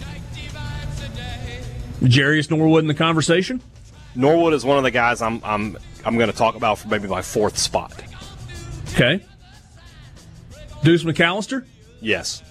Jerious 2.02 2.50
Norwood 2.50 2.84
in 2.84 2.88
the 2.88 2.94
conversation? 2.94 3.62
Norwood 4.16 4.54
is 4.54 4.64
one 4.66 4.78
of 4.78 4.84
the 4.84 4.92
guys 4.92 5.22
I'm 5.22 5.42
I'm 5.44 5.78
I'm 6.06 6.18
going 6.18 6.30
to 6.30 6.36
talk 6.36 6.56
about 6.56 6.80
for 6.80 6.88
maybe 6.90 7.08
my 7.08 7.22
fourth 7.22 7.58
spot. 7.58 7.94
Okay. 8.94 9.22
Deuce 10.84 11.04
McAllister? 11.04 11.66
Yes, 12.02 12.44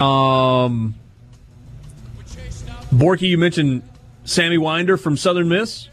Um, 0.00 0.94
Borky, 2.94 3.22
you 3.22 3.38
mentioned 3.38 3.82
Sammy 4.24 4.56
Winder 4.56 4.96
from 4.96 5.16
Southern 5.16 5.48
Miss. 5.48 5.88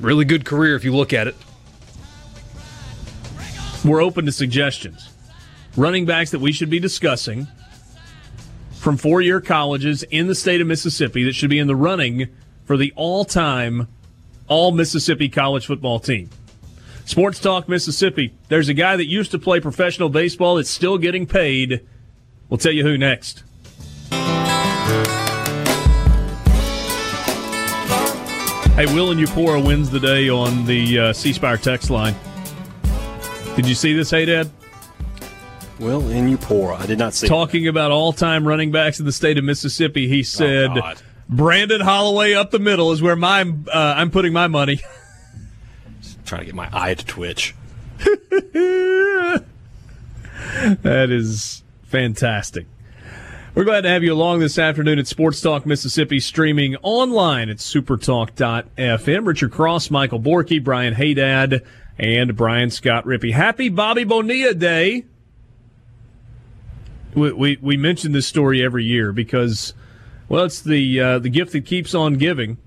Really 0.00 0.24
good 0.24 0.44
career 0.44 0.76
if 0.76 0.84
you 0.84 0.94
look 0.94 1.12
at 1.12 1.26
it. 1.26 1.34
We're 3.84 4.00
open 4.00 4.24
to 4.26 4.32
suggestions. 4.32 5.08
Running 5.76 6.06
backs 6.06 6.30
that 6.30 6.38
we 6.38 6.52
should 6.52 6.70
be 6.70 6.78
discussing 6.78 7.48
from 8.74 8.96
four 8.96 9.20
year 9.20 9.40
colleges 9.40 10.04
in 10.04 10.28
the 10.28 10.36
state 10.36 10.60
of 10.60 10.68
Mississippi 10.68 11.24
that 11.24 11.34
should 11.34 11.50
be 11.50 11.58
in 11.58 11.66
the 11.66 11.76
running 11.76 12.28
for 12.64 12.76
the 12.76 12.92
all 12.94 13.24
time 13.24 13.88
all 14.46 14.70
Mississippi 14.70 15.28
college 15.28 15.66
football 15.66 15.98
team. 15.98 16.30
Sports 17.06 17.40
Talk 17.40 17.68
Mississippi. 17.68 18.32
There's 18.48 18.68
a 18.68 18.74
guy 18.74 18.96
that 18.96 19.06
used 19.06 19.32
to 19.32 19.38
play 19.38 19.58
professional 19.58 20.10
baseball 20.10 20.56
that's 20.56 20.70
still 20.70 20.96
getting 20.96 21.26
paid. 21.26 21.84
We'll 22.48 22.58
tell 22.58 22.72
you 22.72 22.84
who 22.84 22.96
next. 22.96 23.42
Hey, 28.78 28.86
Will 28.94 29.10
and 29.10 29.18
Eupora 29.18 29.60
wins 29.66 29.90
the 29.90 29.98
day 29.98 30.28
on 30.28 30.64
the 30.64 31.00
uh, 31.00 31.12
C 31.12 31.32
Spire 31.32 31.56
text 31.56 31.90
line. 31.90 32.14
Did 33.56 33.66
you 33.66 33.74
see 33.74 33.92
this, 33.92 34.08
Hey 34.08 34.24
Dad? 34.24 34.48
Will 35.80 36.08
in 36.10 36.28
Eupora. 36.28 36.78
I 36.78 36.86
did 36.86 36.96
not 36.96 37.12
see. 37.12 37.26
it. 37.26 37.28
Talking 37.28 37.66
about 37.66 37.90
all 37.90 38.12
time 38.12 38.46
running 38.46 38.70
backs 38.70 39.00
in 39.00 39.04
the 39.04 39.10
state 39.10 39.36
of 39.36 39.42
Mississippi, 39.42 40.06
he 40.06 40.22
said, 40.22 40.68
God. 40.76 41.02
Brandon 41.28 41.80
Holloway 41.80 42.34
up 42.34 42.52
the 42.52 42.60
middle 42.60 42.92
is 42.92 43.02
where 43.02 43.16
my 43.16 43.40
uh, 43.42 43.94
I'm 43.96 44.12
putting 44.12 44.32
my 44.32 44.46
money. 44.46 44.78
Trying 46.24 46.42
to 46.42 46.46
get 46.46 46.54
my 46.54 46.68
eye 46.72 46.94
to 46.94 47.04
twitch. 47.04 47.56
that 47.98 49.44
is 51.10 51.64
fantastic. 51.82 52.66
We're 53.58 53.64
glad 53.64 53.80
to 53.80 53.88
have 53.88 54.04
you 54.04 54.14
along 54.14 54.38
this 54.38 54.56
afternoon 54.56 55.00
at 55.00 55.08
Sports 55.08 55.40
Talk 55.40 55.66
Mississippi, 55.66 56.20
streaming 56.20 56.76
online 56.76 57.48
at 57.48 57.56
supertalk.fm. 57.56 59.26
Richard 59.26 59.50
Cross, 59.50 59.90
Michael 59.90 60.20
Borky, 60.20 60.62
Brian 60.62 60.94
Haydad, 60.94 61.66
and 61.98 62.36
Brian 62.36 62.70
Scott 62.70 63.04
Rippey. 63.04 63.32
Happy 63.32 63.68
Bobby 63.68 64.04
Bonilla 64.04 64.54
Day. 64.54 65.06
We, 67.16 67.32
we, 67.32 67.58
we 67.60 67.76
mention 67.76 68.12
this 68.12 68.28
story 68.28 68.64
every 68.64 68.84
year 68.84 69.10
because, 69.12 69.74
well, 70.28 70.44
it's 70.44 70.62
the, 70.62 71.00
uh, 71.00 71.18
the 71.18 71.28
gift 71.28 71.50
that 71.50 71.66
keeps 71.66 71.96
on 71.96 72.14
giving. 72.14 72.58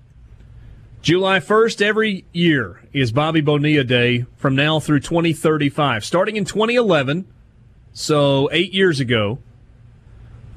July 1.02 1.40
1st 1.40 1.82
every 1.82 2.26
year 2.34 2.82
is 2.92 3.14
Bobby 3.14 3.40
Bonilla 3.40 3.86
Day 3.86 4.26
from 4.36 4.56
now 4.56 4.82
through 4.82 5.00
2035. 5.00 6.04
Starting 6.04 6.36
in 6.36 6.44
2011, 6.44 7.26
so 7.94 8.50
eight 8.52 8.74
years 8.74 9.00
ago, 9.00 9.40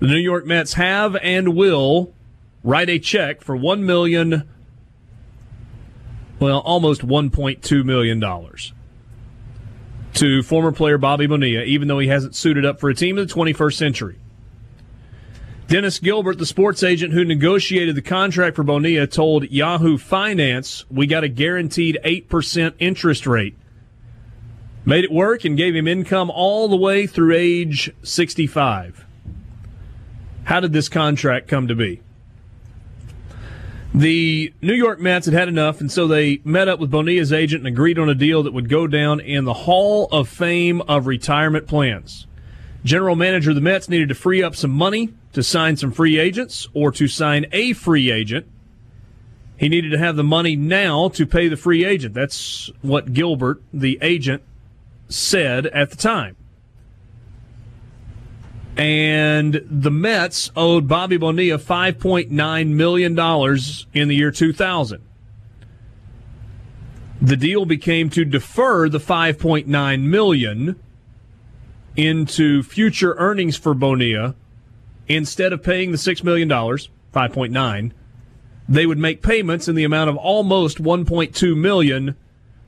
the 0.04 0.12
New 0.12 0.20
York 0.20 0.44
Mets 0.44 0.74
have 0.74 1.16
and 1.16 1.56
will 1.56 2.12
write 2.62 2.90
a 2.90 2.98
check 2.98 3.40
for 3.40 3.56
one 3.56 3.86
million, 3.86 4.46
well, 6.38 6.58
almost 6.58 7.06
1.2 7.06 7.84
million 7.84 8.20
dollars 8.20 8.74
to 10.12 10.42
former 10.42 10.72
player 10.72 10.98
Bobby 10.98 11.26
Bonilla, 11.26 11.62
even 11.62 11.88
though 11.88 11.98
he 11.98 12.08
hasn't 12.08 12.36
suited 12.36 12.66
up 12.66 12.78
for 12.78 12.90
a 12.90 12.94
team 12.94 13.16
in 13.16 13.26
the 13.26 13.32
21st 13.32 13.74
century. 13.74 14.18
Dennis 15.68 15.98
Gilbert, 15.98 16.36
the 16.36 16.44
sports 16.44 16.82
agent 16.82 17.14
who 17.14 17.24
negotiated 17.24 17.96
the 17.96 18.02
contract 18.02 18.56
for 18.56 18.62
Bonilla, 18.62 19.06
told 19.06 19.50
Yahoo 19.50 19.96
Finance, 19.96 20.84
"We 20.90 21.06
got 21.06 21.24
a 21.24 21.28
guaranteed 21.28 21.98
eight 22.04 22.28
percent 22.28 22.74
interest 22.78 23.26
rate." 23.26 23.56
Made 24.84 25.04
it 25.04 25.10
work 25.10 25.46
and 25.46 25.56
gave 25.56 25.74
him 25.74 25.88
income 25.88 26.30
all 26.30 26.68
the 26.68 26.76
way 26.76 27.06
through 27.06 27.34
age 27.34 27.90
65. 28.02 29.06
How 30.44 30.60
did 30.60 30.72
this 30.72 30.88
contract 30.88 31.48
come 31.48 31.68
to 31.68 31.74
be? 31.74 32.00
The 33.94 34.52
New 34.60 34.74
York 34.74 35.00
Mets 35.00 35.26
had 35.26 35.34
had 35.34 35.48
enough, 35.48 35.80
and 35.80 35.90
so 35.90 36.06
they 36.06 36.40
met 36.44 36.68
up 36.68 36.80
with 36.80 36.90
Bonilla's 36.90 37.32
agent 37.32 37.60
and 37.60 37.68
agreed 37.68 37.98
on 37.98 38.08
a 38.08 38.14
deal 38.14 38.42
that 38.42 38.52
would 38.52 38.68
go 38.68 38.86
down 38.86 39.20
in 39.20 39.44
the 39.44 39.54
Hall 39.54 40.08
of 40.10 40.28
Fame 40.28 40.80
of 40.82 41.06
retirement 41.06 41.68
plans. 41.68 42.26
General 42.84 43.16
manager 43.16 43.50
of 43.50 43.54
the 43.54 43.62
Mets 43.62 43.88
needed 43.88 44.08
to 44.08 44.14
free 44.14 44.42
up 44.42 44.56
some 44.56 44.72
money 44.72 45.14
to 45.32 45.42
sign 45.42 45.76
some 45.76 45.92
free 45.92 46.18
agents 46.18 46.68
or 46.74 46.90
to 46.90 47.06
sign 47.06 47.46
a 47.52 47.72
free 47.72 48.10
agent. 48.10 48.46
He 49.56 49.68
needed 49.68 49.90
to 49.92 49.98
have 49.98 50.16
the 50.16 50.24
money 50.24 50.56
now 50.56 51.08
to 51.10 51.24
pay 51.24 51.48
the 51.48 51.56
free 51.56 51.84
agent. 51.84 52.14
That's 52.14 52.70
what 52.82 53.12
Gilbert, 53.12 53.62
the 53.72 53.98
agent, 54.02 54.42
said 55.08 55.66
at 55.66 55.90
the 55.90 55.96
time 55.96 56.36
and 58.76 59.64
the 59.70 59.90
Mets 59.90 60.50
owed 60.56 60.88
Bobby 60.88 61.16
Bonilla 61.16 61.58
$5.9 61.58 62.68
million 62.68 63.12
in 63.92 64.08
the 64.08 64.14
year 64.14 64.30
2000. 64.30 65.02
The 67.22 67.36
deal 67.36 67.64
became 67.64 68.10
to 68.10 68.24
defer 68.24 68.88
the 68.88 68.98
5.9 68.98 70.02
million 70.02 70.78
into 71.96 72.62
future 72.62 73.14
earnings 73.16 73.56
for 73.56 73.74
Bonilla 73.74 74.34
instead 75.06 75.52
of 75.52 75.62
paying 75.62 75.92
the 75.92 75.98
6 75.98 76.24
million 76.24 76.48
dollars, 76.48 76.90
5.9. 77.14 77.92
They 78.68 78.86
would 78.86 78.98
make 78.98 79.22
payments 79.22 79.68
in 79.68 79.76
the 79.76 79.84
amount 79.84 80.10
of 80.10 80.16
almost 80.16 80.82
1.2 80.82 81.56
million 81.56 82.16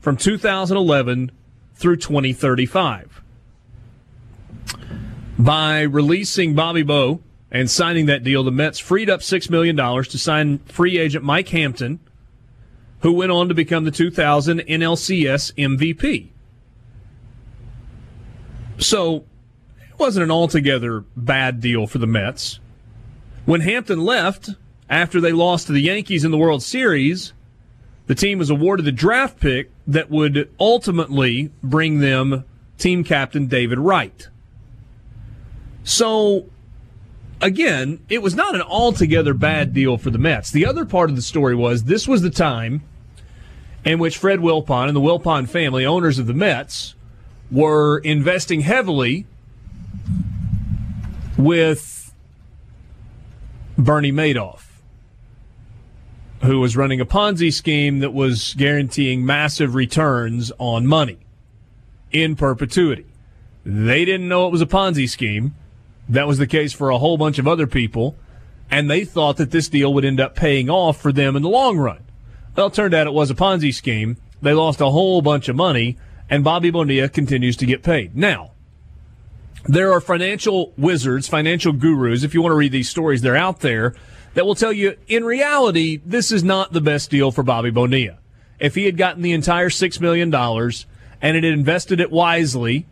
from 0.01 0.17
2011 0.17 1.33
through 1.75 1.97
2035 1.97 3.23
by 5.39 5.83
releasing 5.83 6.55
Bobby 6.55 6.83
Bo 6.83 7.21
and 7.51 7.71
signing 7.71 8.07
that 8.07 8.25
deal, 8.25 8.43
the 8.43 8.51
Mets 8.51 8.79
freed 8.79 9.11
up 9.11 9.21
$6 9.21 9.51
million 9.51 9.77
to 9.77 10.19
sign 10.19 10.59
free 10.61 10.99
agent 10.99 11.25
Mike 11.25 11.49
Hampton, 11.49 12.01
who 13.01 13.13
went 13.13 13.33
on 13.33 13.49
to 13.49 13.55
become 13.55 13.85
the 13.85 13.91
2000 13.91 14.61
NLCS 14.61 15.55
MVP. 15.55 16.29
So 18.79 19.25
it 19.89 19.99
wasn't 19.99 20.25
an 20.25 20.31
altogether 20.31 21.05
bad 21.17 21.61
deal 21.61 21.87
for 21.87 21.99
the 21.99 22.07
Mets. 22.07 22.61
When 23.45 23.61
Hampton 23.61 24.01
left 24.01 24.51
after 24.91 25.21
they 25.21 25.33
lost 25.33 25.67
to 25.67 25.73
the 25.73 25.81
Yankees 25.81 26.25
in 26.25 26.31
the 26.31 26.39
World 26.39 26.63
Series, 26.63 27.33
the 28.07 28.15
team 28.15 28.39
was 28.39 28.51
awarded 28.51 28.87
the 28.87 28.93
draft 28.93 29.41
pick 29.41 29.71
that 29.87 30.11
would 30.11 30.51
ultimately 30.59 31.51
bring 31.63 32.01
them 32.01 32.45
team 32.79 33.05
captain 33.05 33.47
David 33.47 33.79
Wright. 33.79 34.29
So, 35.87 36.47
again, 37.41 38.01
it 38.09 38.21
was 38.21 38.35
not 38.35 38.57
an 38.57 38.61
altogether 38.61 39.33
bad 39.33 39.73
deal 39.73 39.97
for 39.97 40.11
the 40.11 40.19
Mets. 40.19 40.51
The 40.51 40.67
other 40.67 40.85
part 40.85 41.11
of 41.11 41.17
the 41.17 41.23
story 41.23 41.55
was 41.55 41.85
this 41.85 42.09
was 42.09 42.23
the 42.23 42.31
time 42.31 42.83
in 43.85 44.01
which 44.01 44.19
Fred 44.19 44.41
Wilpon 44.41 44.89
and 44.89 44.97
the 44.97 45.01
Wilpon 45.01 45.49
family, 45.49 45.87
owners 45.87 46.19
of 46.19 46.27
the 46.27 46.35
Mets, 46.35 46.97
were 47.53 47.99
investing 47.99 48.63
heavily 48.63 49.27
with 51.39 52.13
Bernie 53.79 54.11
Madoff, 54.11 54.65
who 56.43 56.59
was 56.59 56.77
running 56.77 57.01
a 57.01 57.07
Ponzi 57.07 57.53
scheme 57.53 58.01
that 58.01 58.13
was 58.13 58.55
guaranteeing 58.55 59.25
massive 59.25 59.77
returns 59.77 60.51
on 60.59 60.85
money 60.85 61.19
in 62.11 62.35
perpetuity. 62.35 63.07
They 63.65 64.05
didn't 64.05 64.27
know 64.27 64.49
it 64.49 64.51
was 64.51 64.61
a 64.61 64.67
Ponzi 64.67 65.09
scheme 65.09 65.55
that 66.09 66.27
was 66.27 66.39
the 66.39 66.47
case 66.47 66.73
for 66.73 66.91
a 66.91 66.99
whole 66.99 67.17
bunch 67.17 67.39
of 67.39 67.49
other 67.49 67.67
people, 67.67 68.17
and 68.71 68.91
they 68.91 69.05
thought 69.05 69.37
that 69.37 69.51
this 69.51 69.69
deal 69.69 69.93
would 69.95 70.05
end 70.05 70.21
up 70.21 70.35
paying 70.35 70.69
off 70.71 71.01
for 71.01 71.13
them 71.13 71.37
in 71.37 71.43
the 71.43 71.49
long 71.49 71.79
run. 71.79 72.05
Well, 72.57 72.69
it 72.69 72.75
turned 72.75 72.95
out 72.95 73.07
it 73.07 73.13
was 73.13 73.31
a 73.31 73.35
Ponzi 73.35 73.75
scheme. 73.75 74.17
They 74.41 74.53
lost 74.53 74.81
a 74.81 74.91
whole 74.91 75.23
bunch 75.23 75.49
of 75.49 75.57
money, 75.57 75.99
and 76.31 76.45
Bobby 76.45 76.71
Bonilla 76.71 77.09
continues 77.09 77.57
to 77.59 77.67
get 77.67 77.83
paid. 77.83 78.17
Now, 78.17 78.53
there 79.69 79.93
are 79.93 80.01
financial 80.01 80.73
wizards, 80.77 81.29
financial 81.29 81.73
gurus, 81.73 82.23
if 82.23 82.35
you 82.35 82.43
want 82.43 82.53
to 82.53 82.57
read 82.57 82.73
these 82.73 82.89
stories, 82.89 83.23
they're 83.23 83.37
out 83.37 83.61
there 83.61 83.95
that 84.35 84.47
will 84.47 84.55
tell 84.55 84.73
you 84.73 84.97
in 85.09 85.25
reality, 85.25 86.01
this 86.05 86.31
is 86.31 86.45
not 86.45 86.73
the 86.73 86.81
best 86.81 87.11
deal 87.11 87.33
for 87.33 87.43
Bobby 87.43 87.71
Bonilla. 87.71 88.19
If 88.61 88.75
he 88.75 88.85
had 88.85 88.97
gotten 88.97 89.23
the 89.23 89.33
entire 89.33 89.69
$6 89.69 90.01
million 90.01 90.33
and 90.35 91.35
had 91.35 91.45
invested 91.45 92.01
it 92.01 92.11
wisely, 92.11 92.87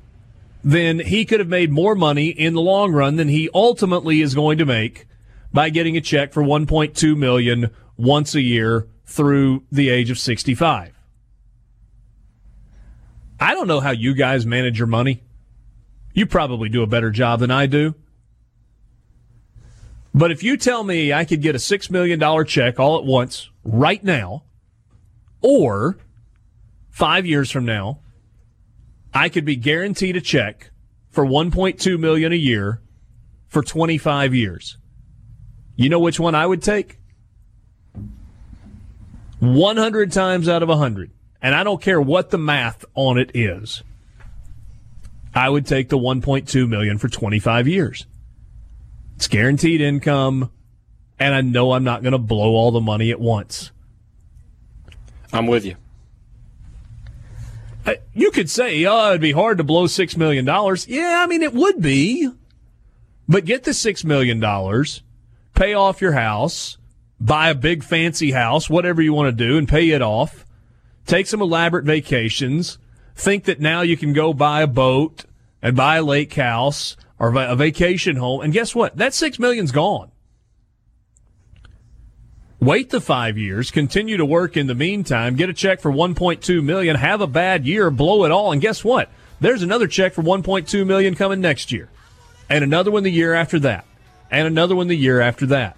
then 0.65 0.99
he 0.99 1.27
could 1.27 1.41
have 1.41 1.49
made 1.49 1.71
more 1.71 1.95
money 1.95 2.29
in 2.29 2.55
the 2.55 2.61
long 2.61 2.91
run 2.91 3.17
than 3.17 3.29
he 3.29 3.51
ultimately 3.53 4.23
is 4.23 4.35
going 4.35 4.57
to 4.59 4.65
make 4.65 5.07
by 5.53 5.69
getting 5.69 5.97
a 5.97 6.01
check 6.01 6.33
for 6.33 6.43
1.2 6.43 7.17
million 7.17 7.71
once 7.99 8.35
a 8.35 8.41
year 8.41 8.89
through 9.05 9.63
the 9.71 9.91
age 9.91 10.11
of 10.11 10.19
65. 10.19 10.93
I 13.39 13.55
don't 13.55 13.69
know 13.69 13.81
how 13.81 13.91
you 13.91 14.15
guys 14.15 14.47
manage 14.47 14.79
your 14.79 14.87
money. 14.87 15.23
You 16.15 16.25
probably 16.25 16.71
do 16.71 16.83
a 16.83 16.87
better 16.87 17.11
job 17.11 17.41
than 17.41 17.51
I 17.51 17.67
do. 17.67 17.95
But 20.15 20.31
if 20.31 20.43
you 20.43 20.57
tell 20.57 20.83
me 20.83 21.13
I 21.13 21.25
could 21.25 21.43
get 21.43 21.55
a 21.55 21.59
$6 21.59 21.91
million 21.91 22.47
check 22.47 22.81
all 22.81 22.97
at 22.97 23.05
once 23.05 23.51
right 23.65 24.03
now, 24.03 24.45
or 25.43 25.99
five 26.89 27.27
years 27.27 27.51
from 27.51 27.67
now, 27.67 27.99
I 29.15 29.29
could 29.29 29.45
be 29.45 29.57
guaranteed 29.57 30.17
a 30.17 30.21
check 30.21 30.71
for 31.11 31.25
1.2 31.25 31.99
million 31.99 32.33
a 32.33 32.37
year 32.37 32.83
for 33.47 33.63
25 33.63 34.35
years. 34.35 34.77
You 35.77 35.89
know 35.89 36.01
which 36.01 36.19
one 36.19 36.35
I 36.35 36.47
would 36.47 36.63
take? 36.63 36.99
100 39.39 40.13
times 40.13 40.49
out 40.49 40.63
of 40.63 40.69
100. 40.69 41.13
And 41.41 41.55
I 41.55 41.63
don't 41.63 41.81
care 41.81 42.01
what 42.01 42.31
the 42.31 42.39
math 42.39 42.85
on 42.95 43.19
it 43.19 43.31
is. 43.35 43.83
I 45.35 45.49
would 45.49 45.67
take 45.67 45.89
the 45.89 45.99
1.2 45.99 46.69
million 46.69 46.99
for 46.99 47.09
25 47.09 47.69
years. 47.69 48.07
It's 49.17 49.29
guaranteed 49.29 49.81
income 49.81 50.51
and 51.19 51.35
I 51.35 51.41
know 51.41 51.73
I'm 51.73 51.85
not 51.85 52.03
going 52.03 52.13
to 52.13 52.19
blow 52.19 52.55
all 52.55 52.73
the 52.73 52.81
money 52.81 53.11
at 53.11 53.21
once. 53.21 53.71
I'm 55.33 55.47
with 55.47 55.65
you. 55.65 55.77
Uh, 57.87 57.95
you 58.15 58.31
could 58.31 58.49
say, 58.49 58.85
oh, 58.87 59.11
it'd 59.11 59.21
be 59.21 59.33
hard 59.33 59.59
to 59.59 59.65
blow 59.65 59.85
$6 59.85 60.17
million. 60.17 60.47
Yeah, 60.47 61.23
I 61.23 61.27
mean, 61.27 61.43
it 61.43 61.53
would 61.53 61.83
be. 61.83 62.31
But 63.29 63.45
get 63.45 63.65
the 63.65 63.71
$6 63.71 64.05
million, 64.05 64.41
pay 65.55 65.75
off 65.75 66.01
your 66.01 66.13
house, 66.13 66.77
buy 67.19 67.49
a 67.49 67.55
big 67.55 67.83
fancy 67.83 68.33
house, 68.33 68.69
whatever 68.69 69.01
you 69.01 69.15
want 69.15 69.37
to 69.37 69.45
do, 69.45 69.57
and 69.57 69.69
pay 69.69 69.91
it 69.91 70.03
off. 70.03 70.45
Take 71.07 71.27
some 71.27 71.41
elaborate 71.41 71.85
vacations. 71.85 72.79
Think 73.15 73.45
that 73.45 73.61
now 73.61 73.83
you 73.83 73.97
can 73.97 74.13
go 74.13 74.35
buy 74.35 74.63
a 74.63 74.67
boat 74.67 75.25
and 75.63 75.77
buy 75.77 75.97
a 75.97 76.03
lake 76.03 76.35
house 76.35 76.97
or 77.19 77.35
a 77.35 77.57
vacation 77.57 78.17
home. 78.17 78.43
And 78.43 78.53
guess 78.53 78.75
what? 78.75 78.97
That 78.97 79.15
6 79.15 79.39
million's 79.39 79.73
gone. 79.73 80.11
Wait 82.65 82.89
the 82.89 83.01
five 83.01 83.37
years, 83.37 83.71
continue 83.71 84.17
to 84.17 84.25
work 84.25 84.57
in 84.57 84.67
the 84.67 84.75
meantime, 84.75 85.37
get 85.37 85.51
a 85.51 85.53
check 85.53 85.83
for 85.83 85.93
1.2 85.93 86.65
million, 86.65 86.97
have 86.97 87.21
a 87.21 87.27
bad 87.27 87.67
year, 87.67 87.91
blow 87.91 88.25
it 88.25 88.31
all, 88.31 88.53
and 88.53 88.63
guess 88.63 88.83
what? 88.83 89.11
There's 89.39 89.63
another 89.63 89.87
check 89.87 90.15
for 90.15 90.23
1.2 90.23 90.87
million 90.87 91.15
coming 91.15 91.43
next 91.43 91.73
year, 91.73 91.91
and 92.49 92.65
another 92.65 92.91
one 92.91 93.03
the 93.03 93.11
year 93.11 93.35
after 93.35 93.59
that, 93.61 93.85
and 94.31 94.47
another 94.47 94.75
one 94.75 94.89
the 94.89 94.97
year 94.97 95.21
after 95.21 95.45
that, 95.47 95.77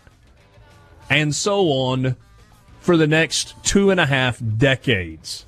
and 1.11 1.35
so 1.35 1.67
on 1.71 2.15
for 2.79 2.97
the 2.97 3.09
next 3.09 3.57
two 3.65 3.91
and 3.91 3.99
a 3.99 4.07
half 4.07 4.41
decades. 4.57 5.45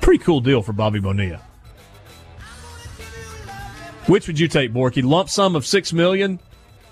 Pretty 0.00 0.22
cool 0.22 0.40
deal 0.40 0.62
for 0.62 0.72
Bobby 0.72 1.00
Bonilla. 1.00 1.40
Which 4.06 4.28
would 4.28 4.38
you 4.38 4.46
take, 4.46 4.72
Borky? 4.72 5.02
Lump 5.02 5.28
sum 5.28 5.56
of 5.56 5.66
six 5.66 5.92
million 5.92 6.38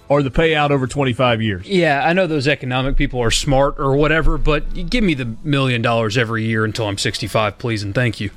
or 0.09 0.23
the 0.23 0.31
payout 0.31 0.71
over 0.71 0.87
25 0.87 1.43
years. 1.43 1.67
Yeah, 1.67 2.03
I 2.05 2.13
know 2.13 2.27
those 2.27 2.49
economic 2.49 2.97
people 2.97 3.21
are 3.23 3.31
smart 3.31 3.79
or 3.79 3.97
whatever, 3.97 4.39
but 4.39 4.91
give 4.91 5.05
me 5.05 5.15
the 5.15 5.37
million 5.45 5.83
dollars 5.83 6.17
every 6.17 6.45
year 6.45 6.65
until 6.65 6.87
I'm 6.87 6.99
65, 6.99 7.59
please, 7.59 7.83
and 7.83 7.95
thank 7.95 8.21
you. 8.21 8.31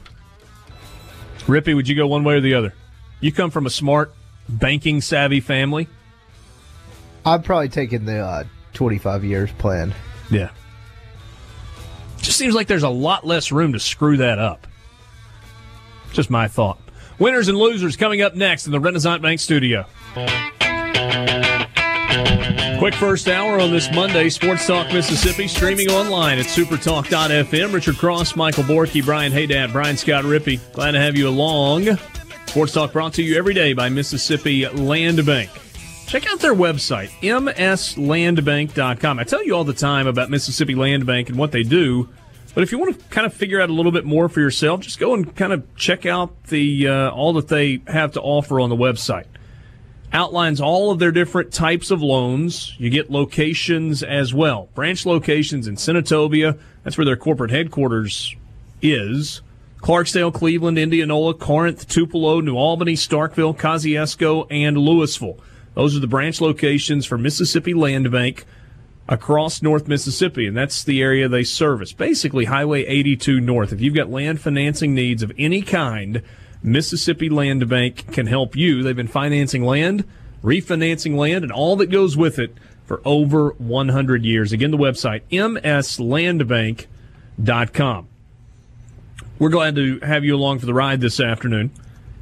Rippy, 1.41 1.75
would 1.75 1.87
you 1.87 1.95
go 1.95 2.07
one 2.07 2.23
way 2.23 2.35
or 2.35 2.41
the 2.41 2.53
other? 2.53 2.73
You 3.19 3.31
come 3.31 3.51
from 3.51 3.65
a 3.65 3.69
smart, 3.69 4.13
banking 4.47 5.01
savvy 5.01 5.39
family. 5.39 5.87
I'm 7.25 7.41
probably 7.41 7.69
taking 7.69 8.05
the 8.05 8.19
uh, 8.19 8.43
25 8.73 9.23
years 9.23 9.51
plan. 9.53 9.93
Yeah. 10.29 10.49
Just 12.17 12.37
seems 12.37 12.53
like 12.53 12.67
there's 12.67 12.83
a 12.83 12.89
lot 12.89 13.25
less 13.25 13.51
room 13.51 13.73
to 13.73 13.79
screw 13.79 14.17
that 14.17 14.39
up. 14.39 14.67
Just 16.13 16.29
my 16.29 16.47
thought. 16.47 16.79
Winners 17.19 17.47
and 17.47 17.57
losers 17.57 17.95
coming 17.95 18.21
up 18.21 18.35
next 18.35 18.65
in 18.65 18.71
the 18.71 18.79
Renaissance 18.79 19.21
Bank 19.21 19.39
studio. 19.39 19.85
Quick 22.79 22.95
first 22.95 23.27
hour 23.27 23.59
on 23.59 23.69
this 23.69 23.91
Monday, 23.93 24.27
Sports 24.29 24.65
Talk 24.65 24.91
Mississippi, 24.91 25.47
streaming 25.47 25.89
online 25.91 26.39
at 26.39 26.47
supertalk.fm. 26.47 27.71
Richard 27.71 27.97
Cross, 27.97 28.35
Michael 28.35 28.63
Borky, 28.63 29.05
Brian 29.05 29.31
Haydad, 29.31 29.71
Brian 29.71 29.95
Scott 29.95 30.23
Rippey. 30.23 30.59
Glad 30.73 30.91
to 30.91 30.99
have 30.99 31.15
you 31.15 31.29
along. 31.29 31.87
Sports 32.47 32.73
Talk 32.73 32.91
brought 32.91 33.13
to 33.13 33.23
you 33.23 33.37
every 33.37 33.53
day 33.53 33.73
by 33.73 33.89
Mississippi 33.89 34.67
Land 34.67 35.23
Bank. 35.25 35.51
Check 36.07 36.27
out 36.27 36.39
their 36.39 36.55
website, 36.55 37.09
mslandbank.com. 37.21 39.19
I 39.19 39.23
tell 39.23 39.45
you 39.45 39.55
all 39.55 39.63
the 39.63 39.73
time 39.73 40.07
about 40.07 40.29
Mississippi 40.29 40.73
Land 40.73 41.05
Bank 41.05 41.29
and 41.29 41.37
what 41.37 41.51
they 41.51 41.63
do, 41.63 42.09
but 42.53 42.63
if 42.63 42.71
you 42.71 42.79
want 42.79 42.99
to 42.99 43.05
kind 43.09 43.25
of 43.25 43.33
figure 43.33 43.61
out 43.61 43.69
a 43.69 43.73
little 43.73 43.91
bit 43.91 44.05
more 44.05 44.27
for 44.27 44.41
yourself, 44.41 44.81
just 44.81 44.99
go 44.99 45.13
and 45.13 45.33
kind 45.35 45.53
of 45.53 45.75
check 45.75 46.05
out 46.05 46.45
the 46.45 46.87
uh, 46.87 47.09
all 47.11 47.33
that 47.33 47.47
they 47.47 47.81
have 47.87 48.11
to 48.13 48.21
offer 48.21 48.59
on 48.59 48.69
the 48.69 48.75
website. 48.75 49.25
Outlines 50.13 50.59
all 50.59 50.91
of 50.91 50.99
their 50.99 51.11
different 51.11 51.53
types 51.53 51.89
of 51.89 52.01
loans. 52.01 52.75
You 52.77 52.89
get 52.89 53.09
locations 53.09 54.03
as 54.03 54.33
well. 54.33 54.67
Branch 54.75 55.05
locations 55.05 55.67
in 55.67 55.75
Senatobia, 55.75 56.59
that's 56.83 56.97
where 56.97 57.05
their 57.05 57.15
corporate 57.15 57.51
headquarters 57.51 58.35
is. 58.81 59.41
Clarksdale, 59.81 60.33
Cleveland, 60.33 60.77
Indianola, 60.77 61.33
Corinth, 61.33 61.87
Tupelo, 61.87 62.39
New 62.39 62.55
Albany, 62.55 62.93
Starkville, 62.93 63.57
Kosciusko, 63.57 64.47
and 64.51 64.77
Louisville. 64.77 65.39
Those 65.73 65.95
are 65.95 65.99
the 65.99 66.07
branch 66.07 66.41
locations 66.41 67.05
for 67.05 67.17
Mississippi 67.17 67.73
Land 67.73 68.11
Bank 68.11 68.45
across 69.07 69.61
North 69.61 69.87
Mississippi, 69.87 70.45
and 70.45 70.55
that's 70.55 70.83
the 70.83 71.01
area 71.01 71.27
they 71.27 71.43
service. 71.43 71.93
Basically, 71.93 72.45
Highway 72.45 72.85
82 72.85 73.39
North. 73.39 73.73
If 73.73 73.81
you've 73.81 73.95
got 73.95 74.09
land 74.09 74.39
financing 74.39 74.93
needs 74.93 75.23
of 75.23 75.31
any 75.37 75.61
kind, 75.61 76.21
Mississippi 76.63 77.29
Land 77.29 77.67
Bank 77.67 78.11
can 78.11 78.27
help 78.27 78.55
you. 78.55 78.83
They've 78.83 78.95
been 78.95 79.07
financing 79.07 79.63
land, 79.63 80.05
refinancing 80.43 81.15
land, 81.15 81.43
and 81.43 81.51
all 81.51 81.75
that 81.77 81.87
goes 81.87 82.15
with 82.15 82.37
it 82.39 82.55
for 82.85 83.01
over 83.05 83.55
100 83.57 84.23
years. 84.23 84.51
Again, 84.51 84.69
the 84.71 84.77
website, 84.77 85.21
mslandbank.com. 85.31 88.07
We're 89.39 89.49
glad 89.49 89.75
to 89.75 89.99
have 90.01 90.23
you 90.23 90.35
along 90.35 90.59
for 90.59 90.67
the 90.67 90.73
ride 90.73 91.01
this 91.01 91.19
afternoon. 91.19 91.71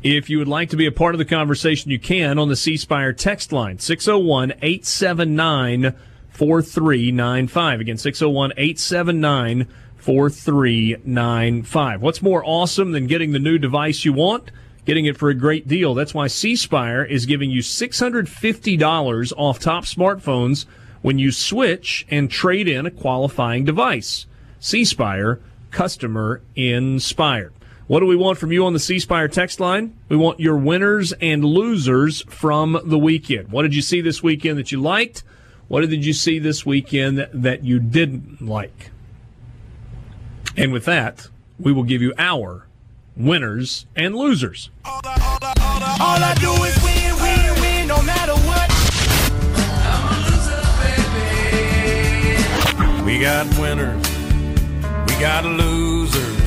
If 0.02 0.30
you 0.30 0.38
would 0.38 0.48
like 0.48 0.70
to 0.70 0.78
be 0.78 0.86
a 0.86 0.92
part 0.92 1.14
of 1.14 1.20
the 1.20 1.26
conversation, 1.26 1.92
you 1.92 2.00
can 2.00 2.40
on 2.40 2.48
the 2.48 2.56
C 2.56 2.78
Spire 2.78 3.12
text 3.12 3.52
line, 3.52 3.80
601 3.80 4.54
879 4.62 5.94
4395. 6.30 7.82
Again, 7.82 7.98
601 7.98 8.54
879 8.56 9.68
4395. 10.00 12.02
What's 12.02 12.22
more 12.22 12.44
awesome 12.46 12.92
than 12.92 13.08
getting 13.08 13.32
the 13.32 13.40
new 13.40 13.58
device 13.58 14.06
you 14.06 14.14
want? 14.14 14.52
Getting 14.86 15.06
it 15.06 15.18
for 15.18 15.30
a 15.30 15.36
great 15.36 15.68
deal. 15.68 15.94
That's 15.94 16.14
why 16.14 16.28
C 16.28 16.56
Spire 16.56 17.04
is 17.04 17.26
giving 17.26 17.52
you 17.52 17.62
$650 17.62 19.34
off 19.38 19.60
top 19.60 19.84
smartphones 19.86 20.66
when 21.02 21.20
you 21.20 21.32
switch 21.32 22.06
and 22.10 22.32
trade 22.32 22.68
in 22.68 22.86
a 22.86 22.92
qualifying 22.92 23.66
device. 23.66 24.26
C 24.60 24.84
Spire, 24.84 25.40
customer 25.72 26.42
inspired. 26.56 27.54
What 27.88 28.02
do 28.02 28.06
we 28.06 28.16
want 28.16 28.38
from 28.38 28.52
you 28.52 28.66
on 28.66 28.74
the 28.74 28.80
C 28.80 29.00
Spire 29.00 29.28
text 29.28 29.60
line? 29.60 29.98
We 30.10 30.18
want 30.18 30.40
your 30.40 30.58
winners 30.58 31.12
and 31.14 31.44
losers 31.44 32.22
from 32.24 32.80
the 32.86 33.00
weekend. 33.00 33.52
What 33.52 33.64
did 33.64 33.74
you 33.74 33.82
see 33.82 34.00
this 34.00 34.22
weekend 34.22 34.60
that 34.60 34.72
you 34.72 34.80
liked? 34.80 35.24
What 35.68 35.82
did 35.82 36.06
you 36.06 36.14
see 36.14 36.40
this 36.40 36.66
weekend 36.66 37.28
that 37.34 37.64
you 37.64 37.80
didn't 37.80 38.42
like? 38.42 38.92
And 40.60 40.74
with 40.74 40.84
that, 40.84 41.30
we 41.58 41.72
will 41.72 41.84
give 41.84 42.02
you 42.02 42.14
our 42.18 42.68
winners 43.16 43.86
and 43.96 44.14
losers. 44.14 44.70
All 44.84 45.00
I, 45.06 45.14
all 45.22 45.40
I, 45.42 45.54
all 45.62 45.82
I, 45.82 45.98
all 46.02 46.22
I 46.22 46.34
do 46.36 46.52
is 46.66 46.76
win, 46.84 47.16
win, 47.22 47.62
win, 47.62 47.88
no 47.88 48.02
matter 48.02 48.34
what. 48.34 48.68
We 53.06 53.20
got 53.20 53.48
winners. 53.58 54.06
We 55.08 55.18
got 55.22 55.46
losers. 55.46 56.38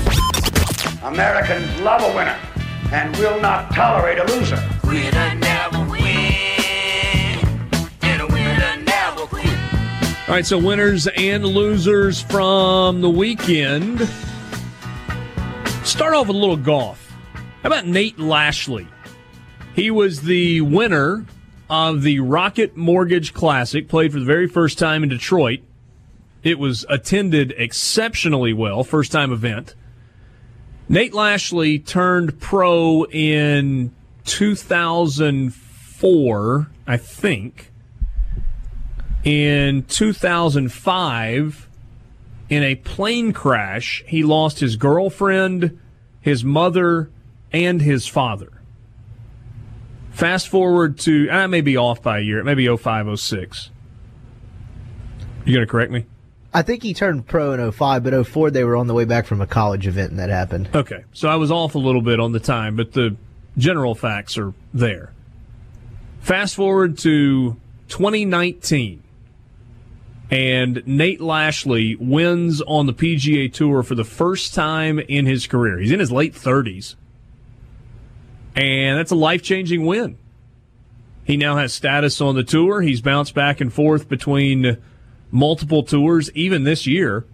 Americans 1.02 1.80
love 1.80 2.02
a 2.02 2.14
winner 2.14 2.38
and 2.92 3.16
will 3.16 3.40
not 3.40 3.74
tolerate 3.74 4.18
a 4.18 4.24
loser. 4.24 4.62
All 10.28 10.36
right, 10.36 10.46
so 10.46 10.56
winners 10.56 11.08
and 11.08 11.44
losers 11.44 12.22
from 12.22 13.00
the 13.00 13.10
weekend. 13.10 14.08
Start 15.82 16.14
off 16.14 16.28
with 16.28 16.36
a 16.36 16.38
little 16.38 16.56
golf. 16.56 17.12
How 17.62 17.66
about 17.66 17.88
Nate 17.88 18.20
Lashley? 18.20 18.86
He 19.74 19.90
was 19.90 20.22
the 20.22 20.60
winner 20.60 21.26
of 21.68 22.02
the 22.02 22.20
Rocket 22.20 22.76
Mortgage 22.76 23.34
Classic, 23.34 23.88
played 23.88 24.12
for 24.12 24.20
the 24.20 24.24
very 24.24 24.46
first 24.46 24.78
time 24.78 25.02
in 25.02 25.08
Detroit. 25.08 25.58
It 26.44 26.56
was 26.56 26.86
attended 26.88 27.52
exceptionally 27.56 28.52
well, 28.52 28.84
first 28.84 29.10
time 29.10 29.32
event. 29.32 29.74
Nate 30.88 31.14
Lashley 31.14 31.80
turned 31.80 32.38
pro 32.38 33.06
in 33.06 33.92
2004, 34.24 36.70
I 36.86 36.96
think. 36.96 37.71
In 39.24 39.84
2005, 39.84 41.68
in 42.48 42.62
a 42.62 42.74
plane 42.74 43.32
crash, 43.32 44.02
he 44.06 44.24
lost 44.24 44.60
his 44.60 44.76
girlfriend, 44.76 45.78
his 46.20 46.42
mother, 46.42 47.10
and 47.52 47.80
his 47.80 48.06
father. 48.06 48.50
Fast 50.10 50.48
forward 50.48 50.98
to, 51.00 51.28
ah, 51.30 51.42
I 51.42 51.46
may 51.46 51.60
be 51.60 51.76
off 51.76 52.02
by 52.02 52.18
a 52.18 52.22
year, 52.22 52.38
it 52.38 52.44
may 52.44 52.54
be 52.54 52.74
05, 52.74 53.18
06. 53.18 53.70
You 55.44 55.54
going 55.54 55.66
to 55.66 55.70
correct 55.70 55.90
me? 55.90 56.04
I 56.54 56.62
think 56.62 56.82
he 56.82 56.92
turned 56.92 57.26
pro 57.26 57.52
in 57.52 57.72
05, 57.72 58.04
but 58.04 58.26
04 58.26 58.50
they 58.50 58.64
were 58.64 58.76
on 58.76 58.86
the 58.86 58.94
way 58.94 59.04
back 59.04 59.26
from 59.26 59.40
a 59.40 59.46
college 59.46 59.86
event 59.86 60.10
and 60.10 60.18
that 60.18 60.28
happened. 60.28 60.68
Okay, 60.74 61.04
so 61.12 61.28
I 61.28 61.36
was 61.36 61.50
off 61.50 61.74
a 61.74 61.78
little 61.78 62.02
bit 62.02 62.20
on 62.20 62.32
the 62.32 62.40
time, 62.40 62.76
but 62.76 62.92
the 62.92 63.16
general 63.56 63.94
facts 63.94 64.36
are 64.36 64.52
there. 64.74 65.12
Fast 66.20 66.54
forward 66.54 66.98
to 66.98 67.56
2019, 67.88 69.02
and 70.32 70.82
Nate 70.86 71.20
Lashley 71.20 71.94
wins 71.96 72.62
on 72.62 72.86
the 72.86 72.94
PGA 72.94 73.52
Tour 73.52 73.82
for 73.82 73.94
the 73.94 74.02
first 74.02 74.54
time 74.54 74.98
in 74.98 75.26
his 75.26 75.46
career. 75.46 75.78
He's 75.78 75.92
in 75.92 76.00
his 76.00 76.10
late 76.10 76.32
30s, 76.34 76.94
and 78.56 78.98
that's 78.98 79.10
a 79.10 79.14
life 79.14 79.42
changing 79.42 79.84
win. 79.84 80.16
He 81.24 81.36
now 81.36 81.58
has 81.58 81.74
status 81.74 82.22
on 82.22 82.34
the 82.34 82.42
tour. 82.42 82.80
He's 82.80 83.02
bounced 83.02 83.34
back 83.34 83.60
and 83.60 83.70
forth 83.70 84.08
between 84.08 84.78
multiple 85.30 85.82
tours, 85.82 86.30
even 86.32 86.64
this 86.64 86.86
year. 86.86 87.26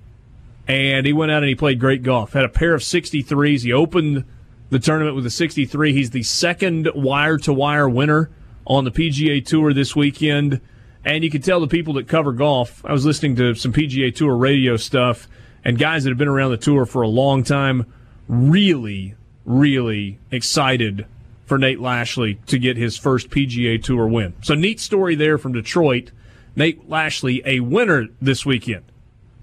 And 0.66 1.06
he 1.06 1.12
went 1.12 1.30
out 1.30 1.42
and 1.42 1.48
he 1.48 1.54
played 1.54 1.78
great 1.78 2.02
golf. 2.02 2.32
Had 2.32 2.44
a 2.44 2.50
pair 2.50 2.74
of 2.74 2.82
63s. 2.82 3.62
He 3.62 3.72
opened 3.72 4.24
the 4.70 4.78
tournament 4.80 5.14
with 5.14 5.24
a 5.24 5.30
63. 5.30 5.92
He's 5.92 6.10
the 6.10 6.24
second 6.24 6.90
wire 6.94 7.38
to 7.38 7.52
wire 7.52 7.88
winner 7.88 8.28
on 8.66 8.84
the 8.84 8.90
PGA 8.90 9.42
Tour 9.46 9.72
this 9.72 9.94
weekend. 9.94 10.60
And 11.04 11.24
you 11.24 11.30
can 11.30 11.42
tell 11.42 11.60
the 11.60 11.68
people 11.68 11.94
that 11.94 12.08
cover 12.08 12.32
golf. 12.32 12.84
I 12.84 12.92
was 12.92 13.06
listening 13.06 13.36
to 13.36 13.54
some 13.54 13.72
PGA 13.72 14.14
Tour 14.14 14.36
radio 14.36 14.76
stuff, 14.76 15.28
and 15.64 15.78
guys 15.78 16.04
that 16.04 16.10
have 16.10 16.18
been 16.18 16.28
around 16.28 16.50
the 16.50 16.56
tour 16.56 16.86
for 16.86 17.02
a 17.02 17.08
long 17.08 17.44
time 17.44 17.86
really, 18.28 19.14
really 19.44 20.18
excited 20.30 21.06
for 21.46 21.56
Nate 21.56 21.80
Lashley 21.80 22.34
to 22.46 22.58
get 22.58 22.76
his 22.76 22.98
first 22.98 23.30
PGA 23.30 23.82
Tour 23.82 24.06
win. 24.06 24.34
So, 24.42 24.54
neat 24.54 24.80
story 24.80 25.14
there 25.14 25.38
from 25.38 25.52
Detroit. 25.52 26.10
Nate 26.54 26.88
Lashley, 26.88 27.40
a 27.46 27.60
winner 27.60 28.08
this 28.20 28.44
weekend. 28.44 28.84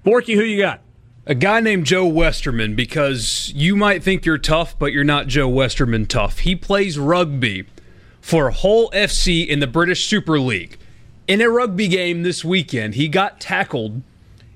Borky, 0.06 0.36
who 0.36 0.44
you 0.44 0.62
got? 0.62 0.82
A 1.26 1.34
guy 1.34 1.60
named 1.60 1.88
Joe 1.88 2.06
Westerman, 2.06 2.76
because 2.76 3.52
you 3.56 3.76
might 3.76 4.04
think 4.04 4.26
you're 4.26 4.38
tough, 4.38 4.78
but 4.78 4.94
you're 4.94 5.04
not 5.04 5.26
Joe 5.26 5.48
Westerman 5.48 6.06
tough. 6.06 6.40
He 6.40 6.56
plays 6.56 7.00
rugby 7.00 7.66
for 8.22 8.52
Hull 8.52 8.92
FC 8.92 9.48
in 9.48 9.60
the 9.60 9.68
British 9.68 10.06
Super 10.08 10.40
League. 10.40 10.78
In 11.28 11.42
a 11.42 11.50
rugby 11.50 11.88
game 11.88 12.24
this 12.24 12.46
weekend, 12.46 12.96
he 12.96 13.08
got 13.08 13.40
tackled 13.40 14.02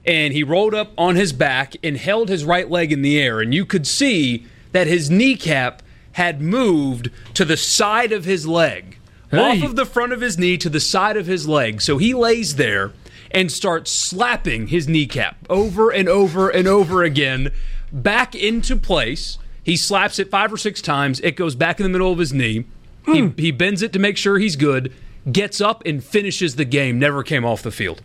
and 0.05 0.34
he 0.34 0.43
rolled 0.43 0.74
up 0.74 0.91
on 0.97 1.15
his 1.15 1.34
back 1.34 1.76
and 1.84 1.97
held 1.97 2.30
his 2.30 2.45
right 2.45 2.70
leg 2.70 2.91
in 2.91 3.01
the 3.01 3.20
air. 3.20 3.39
And 3.39 3.53
you 3.53 3.65
could 3.65 3.88
see 3.88 4.45
that 4.72 4.88
his 4.88 5.09
kneecap 5.09 5.82
had 6.13 6.41
moved 6.41 7.09
to 7.34 7.45
the 7.45 7.57
side 7.57 8.11
of 8.11 8.26
his 8.26 8.47
leg 8.47 8.97
off 9.32 9.63
of 9.63 9.76
the 9.76 9.86
front 9.86 10.11
of 10.11 10.22
his 10.22 10.38
knee 10.38 10.57
to 10.57 10.70
the 10.70 10.80
side 10.80 11.17
of 11.17 11.26
his 11.26 11.47
leg. 11.47 11.82
So 11.82 11.97
he 11.97 12.13
lays 12.13 12.55
there 12.55 12.91
and 13.32 13.51
starts 13.51 13.91
slapping 13.91 14.67
his 14.67 14.88
kneecap 14.88 15.38
over 15.49 15.91
and 15.91 16.09
over 16.09 16.49
and 16.49 16.67
over 16.67 17.03
again 17.03 17.51
back 17.91 18.36
into 18.36 18.76
place. 18.76 19.38
He 19.63 19.78
slaps 19.78 20.20
it 20.20 20.32
five 20.32 20.51
or 20.51 20.57
six 20.57 20.82
times. 20.82 21.20
It 21.20 21.36
goes 21.36 21.55
back 21.55 21.80
in 21.80 21.84
the 21.84 21.89
middle 21.89 22.11
of 22.11 22.20
his 22.20 22.34
knee. 22.34 22.65
He, 23.05 23.22
hmm. 23.22 23.38
he 23.38 23.51
bends 23.51 23.82
it 23.82 23.93
to 23.93 23.99
make 23.99 24.17
sure 24.17 24.39
he's 24.39 24.55
good, 24.55 24.93
gets 25.32 25.61
up 25.61 25.84
and 25.86 26.03
finishes 26.03 26.55
the 26.55 26.65
game. 26.65 26.99
Never 26.99 27.24
came 27.24 27.45
off 27.45 27.63
the 27.63 27.72
field. 27.72 28.01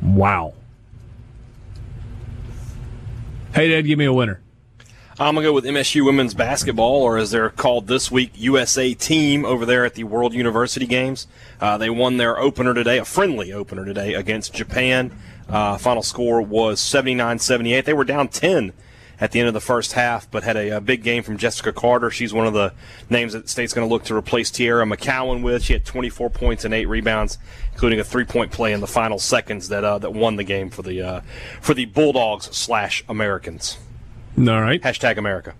Wow. 0.00 0.54
Hey, 3.54 3.68
Dad, 3.68 3.82
give 3.82 3.98
me 3.98 4.06
a 4.06 4.12
winner. 4.12 4.40
I'm 5.18 5.34
gonna 5.34 5.46
go 5.46 5.52
with 5.52 5.64
MSU 5.64 6.04
women's 6.06 6.32
basketball, 6.34 7.02
or 7.02 7.18
as 7.18 7.30
they're 7.30 7.50
called 7.50 7.86
this 7.86 8.10
week, 8.10 8.32
USA 8.34 8.94
Team 8.94 9.44
over 9.44 9.66
there 9.66 9.84
at 9.84 9.94
the 9.94 10.04
World 10.04 10.32
University 10.32 10.86
Games. 10.86 11.26
Uh, 11.60 11.76
they 11.76 11.90
won 11.90 12.16
their 12.16 12.38
opener 12.38 12.72
today, 12.72 12.98
a 12.98 13.04
friendly 13.04 13.52
opener 13.52 13.84
today 13.84 14.14
against 14.14 14.54
Japan. 14.54 15.16
Uh, 15.48 15.76
final 15.76 16.02
score 16.02 16.40
was 16.40 16.80
79-78. 16.80 17.84
They 17.84 17.92
were 17.92 18.04
down 18.04 18.28
10 18.28 18.72
at 19.22 19.30
the 19.30 19.38
end 19.38 19.46
of 19.46 19.54
the 19.54 19.60
first 19.60 19.92
half, 19.92 20.28
but 20.32 20.42
had 20.42 20.56
a, 20.56 20.78
a 20.78 20.80
big 20.80 21.04
game 21.04 21.22
from 21.22 21.36
Jessica 21.36 21.72
Carter. 21.72 22.10
She's 22.10 22.34
one 22.34 22.44
of 22.48 22.54
the 22.54 22.72
names 23.08 23.34
that 23.34 23.44
the 23.44 23.48
state's 23.48 23.72
going 23.72 23.88
to 23.88 23.92
look 23.92 24.02
to 24.06 24.16
replace 24.16 24.50
Teaira 24.50 24.84
McCowan 24.92 25.44
with. 25.44 25.62
She 25.62 25.74
had 25.74 25.84
24 25.84 26.28
points 26.30 26.64
and 26.64 26.74
eight 26.74 26.86
rebounds, 26.86 27.38
including 27.72 28.00
a 28.00 28.04
three-point 28.04 28.50
play 28.50 28.72
in 28.72 28.80
the 28.80 28.88
final 28.88 29.20
seconds 29.20 29.68
that 29.68 29.84
uh, 29.84 29.98
that 30.00 30.12
won 30.12 30.34
the 30.34 30.42
game 30.42 30.70
for 30.70 30.82
the 30.82 31.00
uh, 31.00 31.20
for 31.60 31.72
the 31.72 31.84
Bulldogs 31.84 32.46
slash 32.56 33.04
Americans. 33.08 33.78
All 34.36 34.60
right. 34.60 34.82
Hashtag 34.82 35.18
America. 35.18 35.54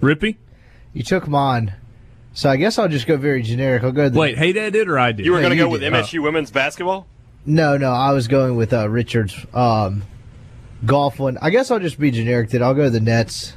Rippy? 0.00 0.36
You 0.92 1.02
took 1.02 1.26
mine. 1.26 1.74
So 2.32 2.48
I 2.48 2.56
guess 2.56 2.78
I'll 2.78 2.88
just 2.88 3.08
go 3.08 3.16
very 3.16 3.42
generic. 3.42 3.82
I'll 3.82 3.90
go. 3.90 4.08
The, 4.08 4.16
Wait, 4.18 4.38
hey, 4.38 4.52
Dad 4.52 4.72
did 4.72 4.88
or 4.88 5.00
I 5.00 5.10
did? 5.10 5.26
You 5.26 5.32
were 5.32 5.38
No, 5.38 5.42
going 5.48 5.50
to 5.50 5.56
you 5.56 5.64
go 5.64 5.68
with 5.70 5.80
did. 5.80 5.92
MSU 5.92 6.22
women's 6.22 6.52
basketball? 6.52 7.06
No, 7.44 7.76
no, 7.76 7.90
I 7.90 8.12
was 8.12 8.28
going 8.28 8.54
with 8.56 8.72
uh, 8.72 8.88
Richard's 8.88 9.34
um, 9.52 10.04
golf 10.86 11.18
one. 11.18 11.38
I 11.40 11.50
guess 11.50 11.70
I'll 11.70 11.80
just 11.80 11.98
be 11.98 12.10
generic. 12.10 12.50
Then 12.50 12.62
I'll 12.62 12.74
go 12.74 12.84
to 12.84 12.90
the 12.90 13.00
Nets. 13.00 13.54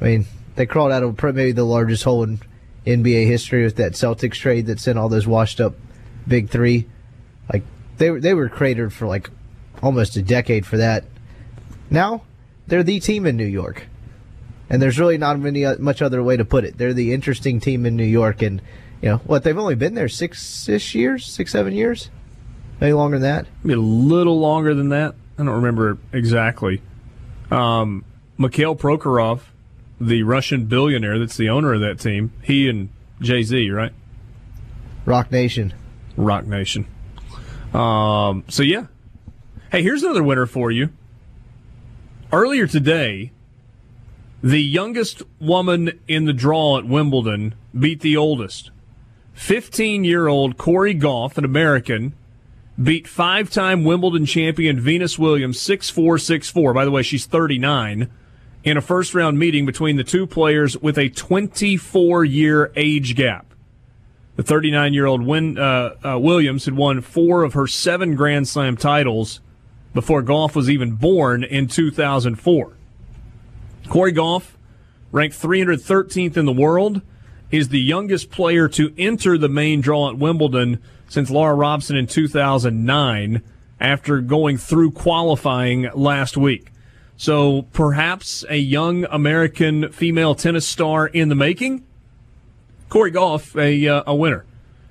I 0.00 0.04
mean, 0.04 0.26
they 0.56 0.66
crawled 0.66 0.92
out 0.92 1.02
of 1.02 1.22
maybe 1.22 1.52
the 1.52 1.64
largest 1.64 2.04
hole 2.04 2.22
in 2.22 2.40
NBA 2.86 3.26
history 3.26 3.64
with 3.64 3.76
that 3.76 3.92
Celtics 3.92 4.34
trade 4.34 4.66
that 4.66 4.80
sent 4.80 4.98
all 4.98 5.08
those 5.08 5.26
washed 5.26 5.60
up 5.60 5.74
big 6.26 6.50
three. 6.50 6.86
Like 7.52 7.62
they 7.98 8.10
they 8.10 8.34
were 8.34 8.48
cratered 8.48 8.92
for 8.92 9.06
like 9.06 9.30
almost 9.82 10.16
a 10.16 10.22
decade 10.22 10.66
for 10.66 10.76
that. 10.76 11.04
Now 11.90 12.22
they're 12.66 12.82
the 12.82 13.00
team 13.00 13.26
in 13.26 13.36
New 13.36 13.46
York, 13.46 13.86
and 14.68 14.80
there's 14.80 14.98
really 14.98 15.18
not 15.18 15.38
many 15.38 15.64
uh, 15.64 15.76
much 15.78 16.02
other 16.02 16.22
way 16.22 16.36
to 16.36 16.44
put 16.44 16.64
it. 16.64 16.78
They're 16.78 16.94
the 16.94 17.12
interesting 17.12 17.60
team 17.60 17.86
in 17.86 17.96
New 17.96 18.04
York, 18.04 18.42
and 18.42 18.60
you 19.00 19.10
know 19.10 19.16
what? 19.18 19.44
They've 19.44 19.58
only 19.58 19.74
been 19.74 19.94
there 19.94 20.08
six 20.08 20.68
ish 20.68 20.94
years, 20.94 21.26
six 21.26 21.52
seven 21.52 21.74
years, 21.74 22.10
maybe 22.80 22.92
longer 22.92 23.18
than 23.18 23.28
that. 23.28 23.46
Maybe 23.62 23.78
a 23.78 23.82
little 23.82 24.38
longer 24.38 24.74
than 24.74 24.88
that. 24.90 25.14
I 25.38 25.44
don't 25.44 25.54
remember 25.54 25.98
exactly. 26.12 26.82
Um, 27.50 28.04
Mikhail 28.38 28.76
Prokhorov, 28.76 29.40
the 30.00 30.22
Russian 30.22 30.66
billionaire 30.66 31.18
that's 31.18 31.36
the 31.36 31.48
owner 31.48 31.74
of 31.74 31.80
that 31.80 31.98
team, 31.98 32.32
he 32.42 32.68
and 32.68 32.90
Jay 33.20 33.42
Z, 33.42 33.70
right? 33.70 33.92
Roc 35.04 35.30
Nation. 35.30 35.74
Roc 36.16 36.46
Nation. 36.46 36.86
Um, 37.72 38.44
so 38.48 38.62
yeah. 38.62 38.86
Hey, 39.70 39.82
here's 39.82 40.02
another 40.02 40.22
winner 40.22 40.46
for 40.46 40.70
you. 40.70 40.90
Earlier 42.32 42.66
today, 42.66 43.32
the 44.42 44.60
youngest 44.60 45.22
woman 45.40 46.00
in 46.08 46.24
the 46.24 46.32
draw 46.32 46.78
at 46.78 46.86
Wimbledon 46.86 47.54
beat 47.78 48.00
the 48.00 48.16
oldest. 48.16 48.70
15 49.34 50.04
year 50.04 50.28
old 50.28 50.58
Cori 50.58 50.94
Gauff, 50.94 51.38
an 51.38 51.44
American, 51.44 52.14
beat 52.82 53.06
five 53.06 53.50
time 53.50 53.84
Wimbledon 53.84 54.26
champion 54.26 54.80
Venus 54.80 55.18
Williams 55.18 55.60
6 55.60 55.90
4 55.90 56.18
6 56.18 56.50
4. 56.50 56.72
By 56.72 56.84
the 56.84 56.90
way, 56.90 57.02
she's 57.02 57.26
39 57.26 58.10
in 58.64 58.76
a 58.76 58.80
first 58.80 59.14
round 59.14 59.38
meeting 59.38 59.66
between 59.66 59.96
the 59.96 60.04
two 60.04 60.26
players 60.26 60.76
with 60.78 60.98
a 60.98 61.08
24 61.08 62.24
year 62.24 62.72
age 62.76 63.14
gap. 63.14 63.46
The 64.36 64.42
39 64.42 64.94
year 64.94 65.06
old 65.06 65.26
Win, 65.26 65.58
uh, 65.58 65.96
uh, 66.02 66.18
Williams 66.18 66.64
had 66.64 66.74
won 66.74 67.00
four 67.00 67.42
of 67.42 67.52
her 67.52 67.66
seven 67.66 68.14
Grand 68.14 68.48
Slam 68.48 68.76
titles 68.76 69.40
before 69.94 70.22
Gauff 70.22 70.54
was 70.54 70.70
even 70.70 70.92
born 70.92 71.44
in 71.44 71.66
2004. 71.66 72.72
Cori 73.88 74.12
Gauff, 74.12 74.52
ranked 75.10 75.38
313th 75.38 76.36
in 76.36 76.46
the 76.46 76.52
world, 76.52 77.02
is 77.50 77.68
the 77.68 77.80
youngest 77.80 78.30
player 78.30 78.68
to 78.68 78.94
enter 78.96 79.36
the 79.36 79.48
main 79.48 79.82
draw 79.82 80.08
at 80.08 80.16
Wimbledon 80.16 80.80
since 81.12 81.28
Laura 81.28 81.54
Robson 81.54 81.94
in 81.94 82.06
2009 82.06 83.42
after 83.78 84.22
going 84.22 84.56
through 84.56 84.92
qualifying 84.92 85.90
last 85.94 86.38
week. 86.38 86.72
So 87.18 87.66
perhaps 87.74 88.46
a 88.48 88.56
young 88.56 89.04
American 89.04 89.92
female 89.92 90.34
tennis 90.34 90.66
star 90.66 91.06
in 91.06 91.28
the 91.28 91.34
making? 91.34 91.84
Cori 92.88 93.12
Gauff, 93.12 93.60
a, 93.60 93.86
uh, 93.86 94.04
a 94.06 94.14
winner. 94.14 94.46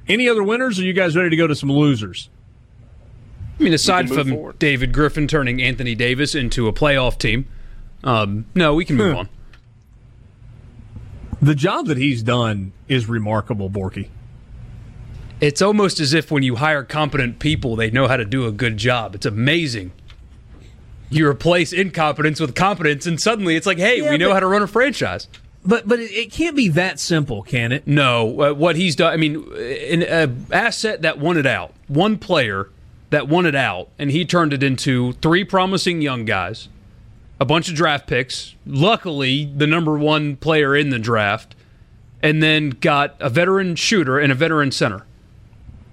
Any 0.08 0.30
other 0.30 0.44
winners, 0.44 0.80
are 0.80 0.84
you 0.84 0.94
guys 0.94 1.16
ready 1.16 1.32
to 1.32 1.36
go 1.36 1.48
to 1.48 1.56
some 1.56 1.72
losers? 1.72 2.30
I 3.60 3.64
mean, 3.64 3.74
aside 3.74 4.08
from 4.08 4.30
forward. 4.30 4.60
David 4.60 4.94
Griffin 4.94 5.28
turning 5.28 5.60
Anthony 5.60 5.96
Davis 5.96 6.36
into 6.36 6.68
a 6.68 6.74
playoff 6.74 7.18
team, 7.18 7.48
um, 8.04 8.46
no, 8.54 8.76
we 8.76 8.86
can 8.86 8.96
move 8.96 9.18
on. 9.18 9.30
The 11.42 11.56
job 11.56 11.88
that 11.88 11.98
he's 11.98 12.22
done 12.22 12.74
is 12.88 13.10
remarkable, 13.10 13.72
Borky. 13.72 14.10
It's 15.42 15.62
almost 15.62 16.00
as 16.00 16.14
if 16.14 16.30
when 16.32 16.44
you 16.44 16.56
hire 16.58 16.84
competent 16.84 17.40
people, 17.40 17.76
they 17.76 17.90
know 17.90 18.08
how 18.08 18.16
to 18.16 18.26
do 18.26 18.46
a 18.46 18.52
good 18.52 18.78
job. 18.78 19.16
It's 19.16 19.26
amazing. 19.26 19.92
You 21.10 21.28
replace 21.28 21.74
incompetence 21.74 22.40
with 22.40 22.56
competence, 22.56 23.06
and 23.08 23.20
suddenly 23.20 23.56
it's 23.56 23.66
like, 23.66 23.80
hey, 23.80 24.02
Yeah, 24.02 24.12
we 24.12 24.18
know 24.18 24.30
but- 24.30 24.36
how 24.36 24.40
to 24.42 24.48
run 24.48 24.62
a 24.62 24.68
franchise. 24.68 25.28
But 25.64 25.88
but 25.88 26.00
it, 26.00 26.12
it 26.12 26.32
can't 26.32 26.56
be 26.56 26.70
that 26.70 27.00
simple, 27.00 27.44
can 27.44 27.72
it? 27.72 27.86
No, 27.86 28.42
uh, 28.42 28.54
what 28.54 28.76
he's 28.76 28.96
done. 28.96 29.14
I 29.14 29.18
mean, 29.18 29.36
an 29.54 30.02
uh, 30.04 30.56
asset 30.56 31.04
that 31.04 31.20
won 31.20 31.38
it 31.38 31.46
out, 31.46 31.72
one 31.88 32.18
player 32.18 32.70
that 33.12 33.28
won 33.28 33.46
it 33.46 33.54
out, 33.54 33.90
and 34.00 34.10
he 34.10 34.26
turned 34.26 34.54
it 34.54 34.64
into 34.64 35.14
three 35.14 35.44
promising 35.44 36.02
young 36.02 36.26
guys, 36.26 36.68
a 37.40 37.46
bunch 37.46 37.70
of 37.70 37.76
draft 37.76 38.08
picks. 38.08 38.56
Luckily, 38.66 39.46
the 39.56 39.68
number 39.68 40.00
one 40.00 40.36
player 40.36 40.76
in 40.76 40.90
the 40.90 40.98
draft, 40.98 41.54
and 42.24 42.42
then 42.42 42.72
got 42.72 43.16
a 43.20 43.30
veteran 43.30 43.76
shooter 43.76 44.18
and 44.18 44.32
a 44.32 44.36
veteran 44.36 44.72
center 44.72 45.06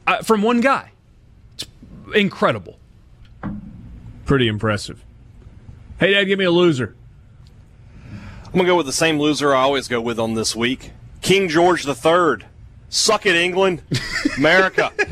uh, 0.08 0.22
from 0.22 0.42
one 0.42 0.60
guy. 0.60 0.90
It's 1.54 1.66
incredible. 2.14 2.78
Pretty 4.24 4.48
impressive. 4.48 5.04
Hey, 6.00 6.12
Dad, 6.14 6.24
give 6.24 6.38
me 6.38 6.44
a 6.44 6.50
loser. 6.50 6.94
I'm 8.46 8.52
going 8.52 8.64
to 8.64 8.70
go 8.70 8.76
with 8.76 8.86
the 8.86 8.92
same 8.92 9.18
loser 9.18 9.54
I 9.54 9.60
always 9.60 9.88
go 9.88 10.00
with 10.00 10.18
on 10.18 10.34
this 10.34 10.56
week 10.56 10.92
King 11.20 11.48
George 11.48 11.86
III. 11.86 12.46
Suck 12.88 13.26
it, 13.26 13.36
England. 13.36 13.82
America. 14.36 14.92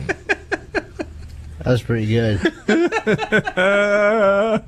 That 1.59 1.73
was 1.73 1.83
pretty 1.83 2.07
good. 2.07 2.53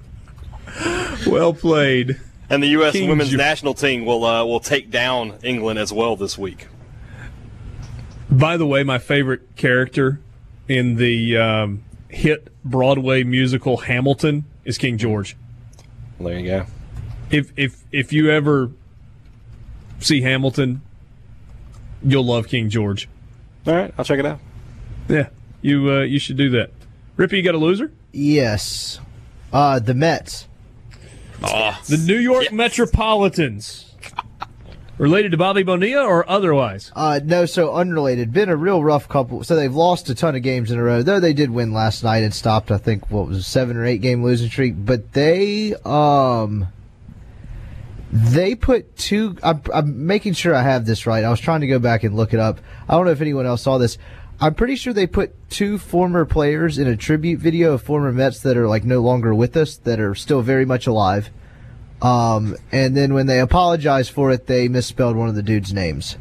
Well 1.28 1.52
played. 1.54 2.20
And 2.50 2.60
the 2.62 2.68
U.S. 2.68 2.92
King 2.92 3.08
women's 3.08 3.30
George. 3.30 3.38
national 3.38 3.74
team 3.74 4.04
will 4.04 4.24
uh, 4.24 4.44
will 4.44 4.58
take 4.60 4.90
down 4.90 5.34
England 5.44 5.78
as 5.78 5.92
well 5.92 6.16
this 6.16 6.36
week. 6.36 6.66
By 8.30 8.56
the 8.56 8.66
way, 8.66 8.82
my 8.82 8.98
favorite 8.98 9.56
character 9.56 10.20
in 10.68 10.96
the 10.96 11.36
um, 11.36 11.84
hit 12.08 12.48
Broadway 12.64 13.22
musical 13.22 13.78
Hamilton 13.78 14.44
is 14.64 14.76
King 14.78 14.98
George. 14.98 15.36
There 16.20 16.38
you 16.38 16.46
go. 16.46 16.66
If 17.30 17.52
if 17.56 17.84
if 17.92 18.12
you 18.12 18.30
ever 18.30 18.70
see 20.00 20.20
Hamilton, 20.20 20.82
you'll 22.02 22.24
love 22.26 22.48
King 22.48 22.68
George. 22.68 23.08
All 23.66 23.74
right, 23.74 23.92
I'll 23.98 24.04
check 24.04 24.18
it 24.18 24.26
out. 24.26 24.40
Yeah, 25.08 25.28
you 25.62 25.90
uh, 25.90 26.00
you 26.00 26.18
should 26.18 26.36
do 26.36 26.50
that. 26.50 26.70
Rippy, 27.16 27.38
you 27.38 27.42
got 27.42 27.54
a 27.54 27.58
loser? 27.58 27.92
yes. 28.12 29.00
Uh, 29.50 29.78
the 29.78 29.94
Mets. 29.94 30.46
The 31.40 31.96
New 32.06 32.18
York 32.18 32.52
Metropolitans. 32.52 33.87
Related 34.98 35.30
to 35.30 35.36
Bobby 35.36 35.62
Bonilla 35.62 36.04
or 36.04 36.28
otherwise? 36.28 36.90
Uh, 36.94 37.20
no, 37.22 37.46
so 37.46 37.72
unrelated. 37.72 38.32
Been 38.32 38.48
a 38.48 38.56
real 38.56 38.82
rough 38.82 39.08
couple. 39.08 39.44
So 39.44 39.54
they've 39.54 39.74
lost 39.74 40.10
a 40.10 40.14
ton 40.14 40.34
of 40.34 40.42
games 40.42 40.72
in 40.72 40.78
a 40.78 40.82
row. 40.82 41.02
Though 41.02 41.20
they 41.20 41.32
did 41.32 41.50
win 41.50 41.72
last 41.72 42.02
night 42.02 42.24
and 42.24 42.34
stopped, 42.34 42.72
I 42.72 42.78
think, 42.78 43.08
what 43.08 43.28
was 43.28 43.38
it, 43.38 43.42
seven 43.44 43.76
or 43.76 43.84
eight 43.84 44.00
game 44.00 44.24
losing 44.24 44.48
streak. 44.48 44.74
But 44.76 45.12
they, 45.12 45.74
um, 45.84 46.66
they 48.12 48.56
put 48.56 48.96
two. 48.96 49.36
I'm, 49.40 49.62
I'm 49.72 50.06
making 50.06 50.32
sure 50.32 50.52
I 50.52 50.62
have 50.62 50.84
this 50.84 51.06
right. 51.06 51.22
I 51.22 51.30
was 51.30 51.40
trying 51.40 51.60
to 51.60 51.68
go 51.68 51.78
back 51.78 52.02
and 52.02 52.16
look 52.16 52.34
it 52.34 52.40
up. 52.40 52.58
I 52.88 52.94
don't 52.94 53.04
know 53.04 53.12
if 53.12 53.20
anyone 53.20 53.46
else 53.46 53.62
saw 53.62 53.78
this. 53.78 53.98
I'm 54.40 54.54
pretty 54.54 54.74
sure 54.74 54.92
they 54.92 55.06
put 55.06 55.34
two 55.48 55.78
former 55.78 56.24
players 56.24 56.78
in 56.78 56.88
a 56.88 56.96
tribute 56.96 57.38
video 57.38 57.74
of 57.74 57.82
former 57.82 58.12
Mets 58.12 58.40
that 58.40 58.56
are 58.56 58.68
like 58.68 58.84
no 58.84 59.00
longer 59.00 59.32
with 59.34 59.56
us, 59.56 59.76
that 59.78 60.00
are 60.00 60.16
still 60.16 60.42
very 60.42 60.64
much 60.64 60.88
alive. 60.88 61.30
Um, 62.00 62.56
and 62.70 62.96
then 62.96 63.14
when 63.14 63.26
they 63.26 63.40
apologized 63.40 64.10
for 64.12 64.30
it, 64.30 64.46
they 64.46 64.68
misspelled 64.68 65.16
one 65.16 65.28
of 65.28 65.34
the 65.34 65.42
dudes' 65.42 65.72
names. 65.72 66.16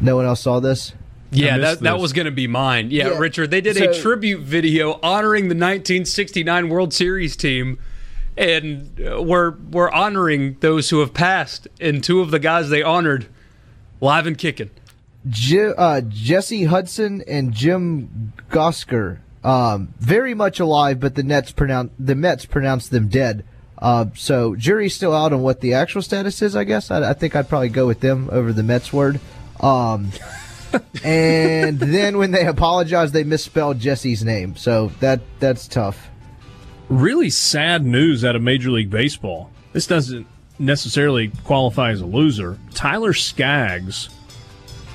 No 0.00 0.16
one 0.16 0.26
else 0.26 0.42
saw 0.42 0.60
this. 0.60 0.94
Yeah, 1.30 1.56
missed 1.56 1.80
that, 1.80 1.84
that 1.84 1.98
was 2.00 2.12
going 2.12 2.26
to 2.26 2.32
be 2.32 2.46
mine. 2.46 2.90
Yeah, 2.90 3.08
Yeah, 3.08 3.18
Richard, 3.18 3.50
they 3.50 3.60
did 3.60 3.76
a 3.76 4.00
tribute 4.00 4.42
video 4.42 4.98
honoring 5.02 5.44
the 5.44 5.54
1969 5.54 6.68
World 6.68 6.94
Series 6.94 7.36
team, 7.36 7.78
and 8.36 9.00
uh, 9.00 9.22
we're 9.22 9.50
we're 9.70 9.90
honoring 9.90 10.56
those 10.60 10.88
who 10.90 11.00
have 11.00 11.12
passed. 11.12 11.68
And 11.80 12.02
two 12.02 12.20
of 12.20 12.30
the 12.30 12.38
guys 12.38 12.70
they 12.70 12.82
honored, 12.82 13.26
live 14.00 14.26
and 14.26 14.38
kicking. 14.38 14.70
Je- 15.28 15.74
uh, 15.76 16.00
Jesse 16.02 16.64
Hudson 16.64 17.22
and 17.26 17.52
Jim 17.52 18.32
Gosger, 18.50 19.18
um, 19.44 19.92
very 19.98 20.32
much 20.32 20.60
alive, 20.60 20.98
but 20.98 21.14
the 21.14 21.22
Nets 21.22 21.52
pronounce 21.52 21.90
the 21.98 22.14
Mets 22.14 22.46
pronounced 22.46 22.90
them 22.90 23.08
dead. 23.08 23.44
Uh, 23.80 24.06
so 24.14 24.56
jury's 24.56 24.94
still 24.94 25.14
out 25.14 25.32
on 25.32 25.42
what 25.42 25.60
the 25.60 25.74
actual 25.74 26.02
status 26.02 26.42
is. 26.42 26.56
I 26.56 26.64
guess 26.64 26.90
I, 26.90 27.10
I 27.10 27.12
think 27.12 27.36
I'd 27.36 27.48
probably 27.48 27.68
go 27.68 27.86
with 27.86 28.00
them 28.00 28.28
over 28.32 28.52
the 28.52 28.62
Mets 28.62 28.92
word. 28.92 29.20
Um, 29.60 30.10
and 31.04 31.78
then 31.78 32.18
when 32.18 32.32
they 32.32 32.46
apologized, 32.46 33.14
they 33.14 33.24
misspelled 33.24 33.78
Jesse's 33.78 34.24
name. 34.24 34.56
So 34.56 34.88
that 35.00 35.20
that's 35.38 35.68
tough. 35.68 36.08
Really 36.88 37.30
sad 37.30 37.84
news 37.84 38.24
out 38.24 38.34
of 38.34 38.42
Major 38.42 38.70
League 38.70 38.90
Baseball. 38.90 39.50
This 39.72 39.86
doesn't 39.86 40.26
necessarily 40.58 41.28
qualify 41.44 41.90
as 41.90 42.00
a 42.00 42.06
loser. 42.06 42.58
Tyler 42.74 43.12
Skaggs, 43.12 44.08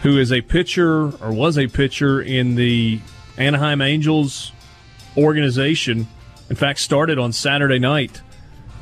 who 0.01 0.17
is 0.17 0.31
a 0.31 0.41
pitcher 0.41 1.13
or 1.23 1.31
was 1.31 1.57
a 1.57 1.67
pitcher 1.67 2.21
in 2.21 2.55
the 2.55 2.99
Anaheim 3.37 3.81
Angels 3.81 4.51
organization, 5.15 6.07
in 6.49 6.55
fact, 6.55 6.79
started 6.79 7.19
on 7.19 7.31
Saturday 7.31 7.79
night, 7.79 8.21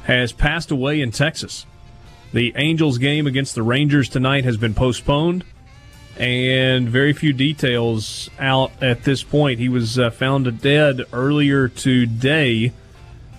has 0.03 0.31
passed 0.31 0.71
away 0.71 1.01
in 1.01 1.11
Texas. 1.11 1.65
The 2.33 2.53
Angels 2.55 2.97
game 2.97 3.27
against 3.27 3.55
the 3.55 3.63
Rangers 3.63 4.09
tonight 4.09 4.45
has 4.45 4.57
been 4.57 4.73
postponed, 4.73 5.43
and 6.17 6.87
very 6.89 7.13
few 7.13 7.33
details 7.33 8.29
out 8.39 8.71
at 8.81 9.03
this 9.03 9.23
point. 9.23 9.59
He 9.59 9.69
was 9.69 9.99
uh, 9.99 10.09
found 10.09 10.61
dead 10.61 11.01
earlier 11.11 11.67
today 11.67 12.73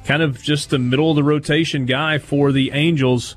kind 0.05 0.23
of 0.23 0.43
just 0.43 0.71
the 0.71 0.79
middle 0.79 1.11
of 1.11 1.17
the 1.17 1.25
rotation 1.25 1.87
guy 1.87 2.19
for 2.19 2.53
the 2.53 2.71
Angels. 2.73 3.37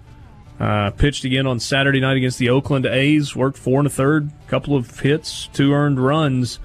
Uh, 0.60 0.90
pitched 0.92 1.26
again 1.26 1.46
on 1.46 1.60
Saturday 1.60 2.00
night 2.00 2.16
against 2.18 2.40
the 2.40 2.50
Oakland 2.50 2.86
A's. 2.86 3.36
Worked 3.36 3.58
four 3.58 3.80
and 3.80 3.88
a 3.88 3.90
third, 3.90 4.32
couple 4.48 4.76
of 4.76 5.00
hits, 5.02 5.48
two 5.48 5.74
earned 5.74 6.00
runs. 6.00 6.60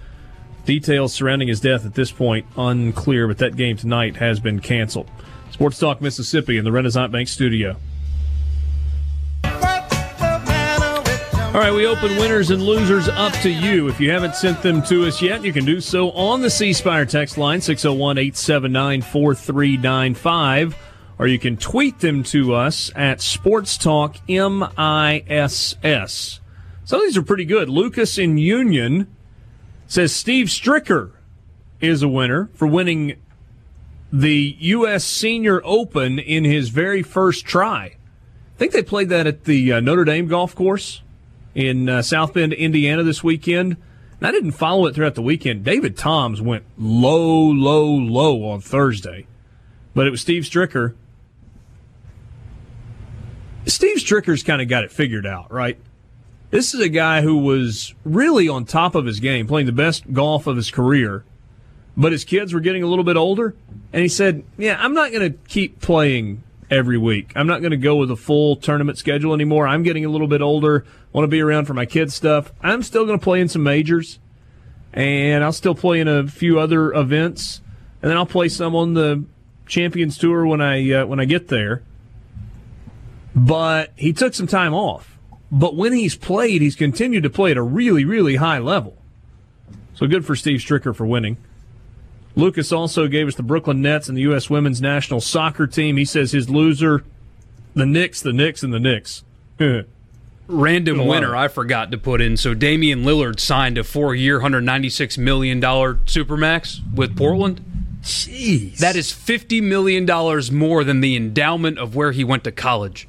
Details 0.65 1.13
surrounding 1.13 1.49
his 1.49 1.61
death 1.61 1.85
at 1.85 1.95
this 1.95 2.13
point 2.13 2.47
unclear, 2.57 3.27
but 3.27 3.39
that 3.39 3.57
game 3.57 3.77
tonight 3.77 4.17
has 4.17 4.39
been 4.39 4.61
canceled. 4.61 5.11
Sports 5.61 5.79
Talk 5.79 6.01
Mississippi 6.01 6.57
in 6.57 6.65
the 6.65 6.73
Renaissance 6.73 7.13
Bank 7.13 7.29
studio. 7.29 7.77
All 9.45 9.51
right, 11.53 11.71
we 11.71 11.85
open 11.85 12.17
winners 12.17 12.49
and 12.49 12.63
losers 12.63 13.09
up 13.09 13.35
to 13.43 13.51
you. 13.51 13.87
If 13.87 14.01
you 14.01 14.11
haven't 14.11 14.37
sent 14.37 14.63
them 14.63 14.83
to 14.85 15.07
us 15.07 15.21
yet, 15.21 15.45
you 15.45 15.53
can 15.53 15.67
do 15.67 15.83
so 15.83 16.13
on 16.13 16.41
the 16.41 16.49
C 16.49 16.73
Spire 16.73 17.05
text 17.05 17.37
line 17.37 17.61
601 17.61 18.17
879 18.17 19.03
4395, 19.03 20.77
or 21.19 21.27
you 21.27 21.39
can 21.39 21.59
tweet 21.59 21.99
them 21.99 22.23
to 22.23 22.55
us 22.55 22.91
at 22.97 23.21
Sports 23.21 23.77
Talk 23.77 24.17
MISS. 24.27 25.77
Some 26.87 27.01
of 27.01 27.07
these 27.07 27.19
are 27.19 27.23
pretty 27.23 27.45
good. 27.45 27.69
Lucas 27.69 28.17
in 28.17 28.39
Union 28.39 29.15
says 29.87 30.15
Steve 30.15 30.47
Stricker 30.47 31.11
is 31.83 32.03
a 32.03 32.09
winner 32.09 32.49
for 32.55 32.67
winning 32.67 33.17
the 34.13 34.57
U.S. 34.59 35.05
Senior 35.05 35.61
Open 35.65 36.19
in 36.19 36.45
his 36.45 36.71
very 36.71 37.03
first 37.03 37.45
try. 37.45 37.85
I 37.85 38.59
think 38.59 38.73
they 38.73 38.83
played 38.83 39.09
that 39.09 39.27
at 39.27 39.45
the 39.45 39.73
uh, 39.75 39.81
Notre 39.81 40.05
Dame 40.05 40.27
golf 40.27 40.55
course 40.55 41.03
in 41.55 41.89
uh, 41.89 42.03
South 42.03 42.35
Bend, 42.35 42.53
Indiana 42.53 43.03
this 43.03 43.25
weekend. 43.25 43.77
And 44.19 44.27
I 44.27 44.33
didn't 44.33 44.53
follow 44.53 44.87
it 44.87 44.95
throughout 44.95 45.15
the 45.15 45.23
weekend. 45.23 45.65
David 45.65 45.97
Toms 45.97 46.43
went 46.43 46.65
low, 46.77 47.51
low, 47.51 47.87
low 47.87 48.45
on 48.51 48.61
Thursday, 48.61 49.27
but 49.95 50.07
it 50.07 50.11
was 50.11 50.21
Steve 50.21 50.43
Stricker. 50.43 50.95
Steve 53.67 53.97
Stricker's 53.97 54.43
kind 54.43 54.61
of 54.61 54.69
got 54.69 54.85
it 54.85 54.91
figured 54.91 55.27
out, 55.27 55.51
right? 55.53 55.79
This 56.51 56.75
is 56.75 56.81
a 56.81 56.89
guy 56.89 57.23
who 57.23 57.39
was 57.39 57.95
really 58.05 58.49
on 58.49 58.65
top 58.65 58.95
of 58.95 59.07
his 59.07 59.21
game, 59.21 59.47
playing 59.47 59.67
the 59.67 59.73
best 59.73 60.13
golf 60.13 60.47
of 60.47 60.57
his 60.57 60.71
career, 60.71 61.25
but 61.97 62.13
his 62.13 62.25
kids 62.25 62.53
were 62.55 62.61
getting 62.61 62.83
a 62.83 62.87
little 62.87 63.05
bit 63.05 63.17
older, 63.17 63.55
and 63.93 64.03
he 64.03 64.09
said, 64.09 64.45
"Yeah, 64.57 64.77
I'm 64.79 64.95
not 64.95 65.13
going 65.13 65.33
to 65.33 65.39
keep 65.49 65.81
playing 65.81 66.43
every 66.71 66.99
week. 66.99 67.33
I'm 67.35 67.47
not 67.47 67.61
going 67.61 67.73
to 67.73 67.77
go 67.77 67.97
with 67.97 68.11
a 68.11 68.17
full 68.17 68.57
tournament 68.57 68.99
schedule 68.99 69.35
anymore. 69.35 69.67
I'm 69.67 69.83
getting 69.83 70.05
a 70.05 70.09
little 70.09 70.29
bit 70.29 70.41
older. 70.41 70.85
Want 71.13 71.25
to 71.25 71.29
be 71.29 71.41
around 71.41 71.67
for 71.67 71.75
my 71.75 71.87
kids' 71.87 72.15
stuff. 72.15 72.53
I'm 72.63 72.83
still 72.83 73.05
going 73.05 73.19
to 73.19 73.23
play 73.23 73.41
in 73.41 73.49
some 73.49 73.63
majors, 73.63 74.19
and 74.93 75.43
I'll 75.43 75.53
still 75.53 75.75
play 75.75 76.01
in 76.01 76.09
a 76.09 76.27
few 76.27 76.59
other 76.59 76.93
events, 76.93 77.61
and 78.03 78.11
then 78.11 78.17
I'll 78.17 78.27
play 78.27 78.49
some 78.49 78.75
on 78.77 78.95
the 78.95 79.25
Champions 79.67 80.17
Tour 80.17 80.47
when 80.47 80.61
I 80.61 80.93
uh, 80.93 81.07
when 81.07 81.21
I 81.21 81.25
get 81.25 81.49
there." 81.49 81.83
But 83.35 83.93
he 83.97 84.13
took 84.13 84.35
some 84.35 84.49
time 84.49 84.75
off. 84.75 85.17
But 85.53 85.75
when 85.77 85.93
he's 85.93 86.17
played, 86.17 86.63
he's 86.63 86.77
continued 86.77 87.23
to 87.25 87.31
play 87.31 87.51
at 87.51 87.57
a 87.57 87.63
really, 87.63 88.05
really 88.05 88.37
high 88.37 88.59
level. 88.59 88.97
So 89.95 90.07
good 90.07 90.25
for 90.25 90.37
Steve 90.37 90.61
Stricker 90.61 90.95
for 90.95 91.07
winning. 91.07 91.37
Lucas 92.37 92.73
also 92.73 93.09
gave 93.09 93.29
us 93.29 93.35
the 93.35 93.43
Brooklyn 93.43 93.83
Nets 93.83 94.09
and 94.09 94.17
the 94.17 94.23
U.S. 94.23 94.49
women's 94.49 94.81
national 94.81 95.21
soccer 95.21 95.67
team. 95.67 95.97
He 95.97 96.05
says 96.05 96.33
his 96.33 96.49
loser, 96.49 97.05
the 97.75 97.87
Knicks, 97.87 98.21
the 98.21 98.33
Knicks, 98.33 98.63
and 98.63 98.73
the 98.73 98.81
Knicks. 98.81 99.25
Random 100.49 101.07
winner 101.07 101.37
I 101.37 101.49
forgot 101.49 101.93
to 101.93 101.99
put 101.99 102.21
in. 102.21 102.37
So 102.37 102.55
Damian 102.55 103.05
Lillard 103.05 103.39
signed 103.39 103.79
a 103.79 103.85
four-year, 103.85 104.41
$196 104.41 105.17
million 105.19 105.61
supermax 105.61 106.81
with 106.95 107.17
Portland. 107.17 107.65
Jeez. 108.03 108.79
That 108.79 108.97
is 108.97 109.13
$50 109.13 109.63
million 109.63 110.07
more 110.53 110.83
than 110.83 111.01
the 111.01 111.17
endowment 111.17 111.79
of 111.79 111.95
where 111.95 112.13
he 112.13 112.25
went 112.25 112.45
to 112.45 112.53
college. 112.53 113.07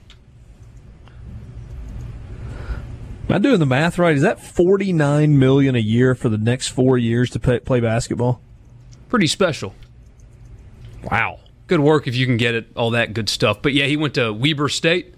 Am 3.29 3.35
I 3.35 3.39
doing 3.39 3.59
the 3.59 3.65
math 3.65 3.97
right? 3.97 4.15
Is 4.15 4.21
that 4.23 4.43
49 4.43 5.39
million 5.39 5.75
a 5.75 5.79
year 5.79 6.13
for 6.13 6.27
the 6.27 6.37
next 6.37 6.67
four 6.67 6.97
years 6.97 7.29
to 7.31 7.39
play, 7.39 7.59
play 7.59 7.79
basketball? 7.79 8.41
Pretty 9.11 9.27
special. 9.27 9.75
Wow. 11.03 11.41
Good 11.67 11.81
work 11.81 12.07
if 12.07 12.15
you 12.15 12.25
can 12.25 12.37
get 12.37 12.55
it, 12.55 12.67
all 12.77 12.91
that 12.91 13.13
good 13.13 13.27
stuff. 13.27 13.61
But 13.61 13.73
yeah, 13.73 13.85
he 13.85 13.97
went 13.97 14.13
to 14.13 14.31
Weber 14.31 14.69
State, 14.69 15.13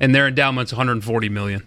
and 0.00 0.14
their 0.14 0.28
endowment's 0.28 0.70
140 0.70 1.30
million. 1.30 1.66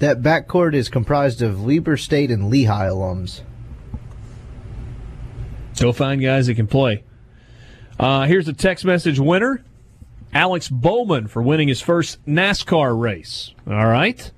That 0.00 0.20
backcourt 0.20 0.74
is 0.74 0.90
comprised 0.90 1.40
of 1.40 1.64
Weber 1.64 1.96
State 1.96 2.30
and 2.30 2.50
Lehigh 2.50 2.88
alums. 2.88 3.40
Go 5.80 5.92
find 5.92 6.20
guys 6.20 6.48
that 6.48 6.56
can 6.56 6.66
play. 6.66 7.02
Uh, 7.98 8.26
here's 8.26 8.48
a 8.48 8.52
text 8.52 8.84
message 8.84 9.18
winner 9.18 9.64
Alex 10.34 10.68
Bowman 10.68 11.26
for 11.26 11.40
winning 11.40 11.68
his 11.68 11.80
first 11.80 12.22
NASCAR 12.26 13.00
race. 13.00 13.54
All 13.66 13.86
right. 13.86 14.30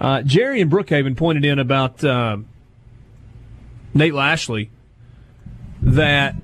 Uh, 0.00 0.22
Jerry 0.22 0.60
in 0.60 0.70
Brookhaven 0.70 1.16
pointed 1.16 1.44
in 1.44 1.58
about 1.58 2.04
uh, 2.04 2.36
Nate 3.98 4.14
Lashley 4.14 4.70
that 5.82 6.34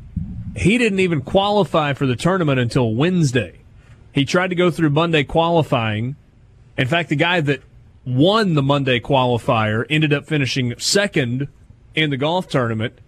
he 0.56 0.78
didn't 0.78 1.00
even 1.00 1.20
qualify 1.20 1.92
for 1.92 2.06
the 2.06 2.16
tournament 2.16 2.60
until 2.60 2.94
Wednesday. 2.94 3.60
He 4.12 4.24
tried 4.24 4.48
to 4.48 4.56
go 4.56 4.70
through 4.70 4.90
Monday 4.90 5.24
qualifying. 5.24 6.16
In 6.76 6.86
fact, 6.86 7.08
the 7.08 7.16
guy 7.16 7.40
that 7.40 7.62
won 8.04 8.54
the 8.54 8.62
Monday 8.62 9.00
qualifier 9.00 9.84
ended 9.90 10.12
up 10.12 10.26
finishing 10.26 10.74
second 10.78 11.48
in 11.94 12.10
the 12.10 12.16
golf 12.16 12.48
tournament, 12.48 12.98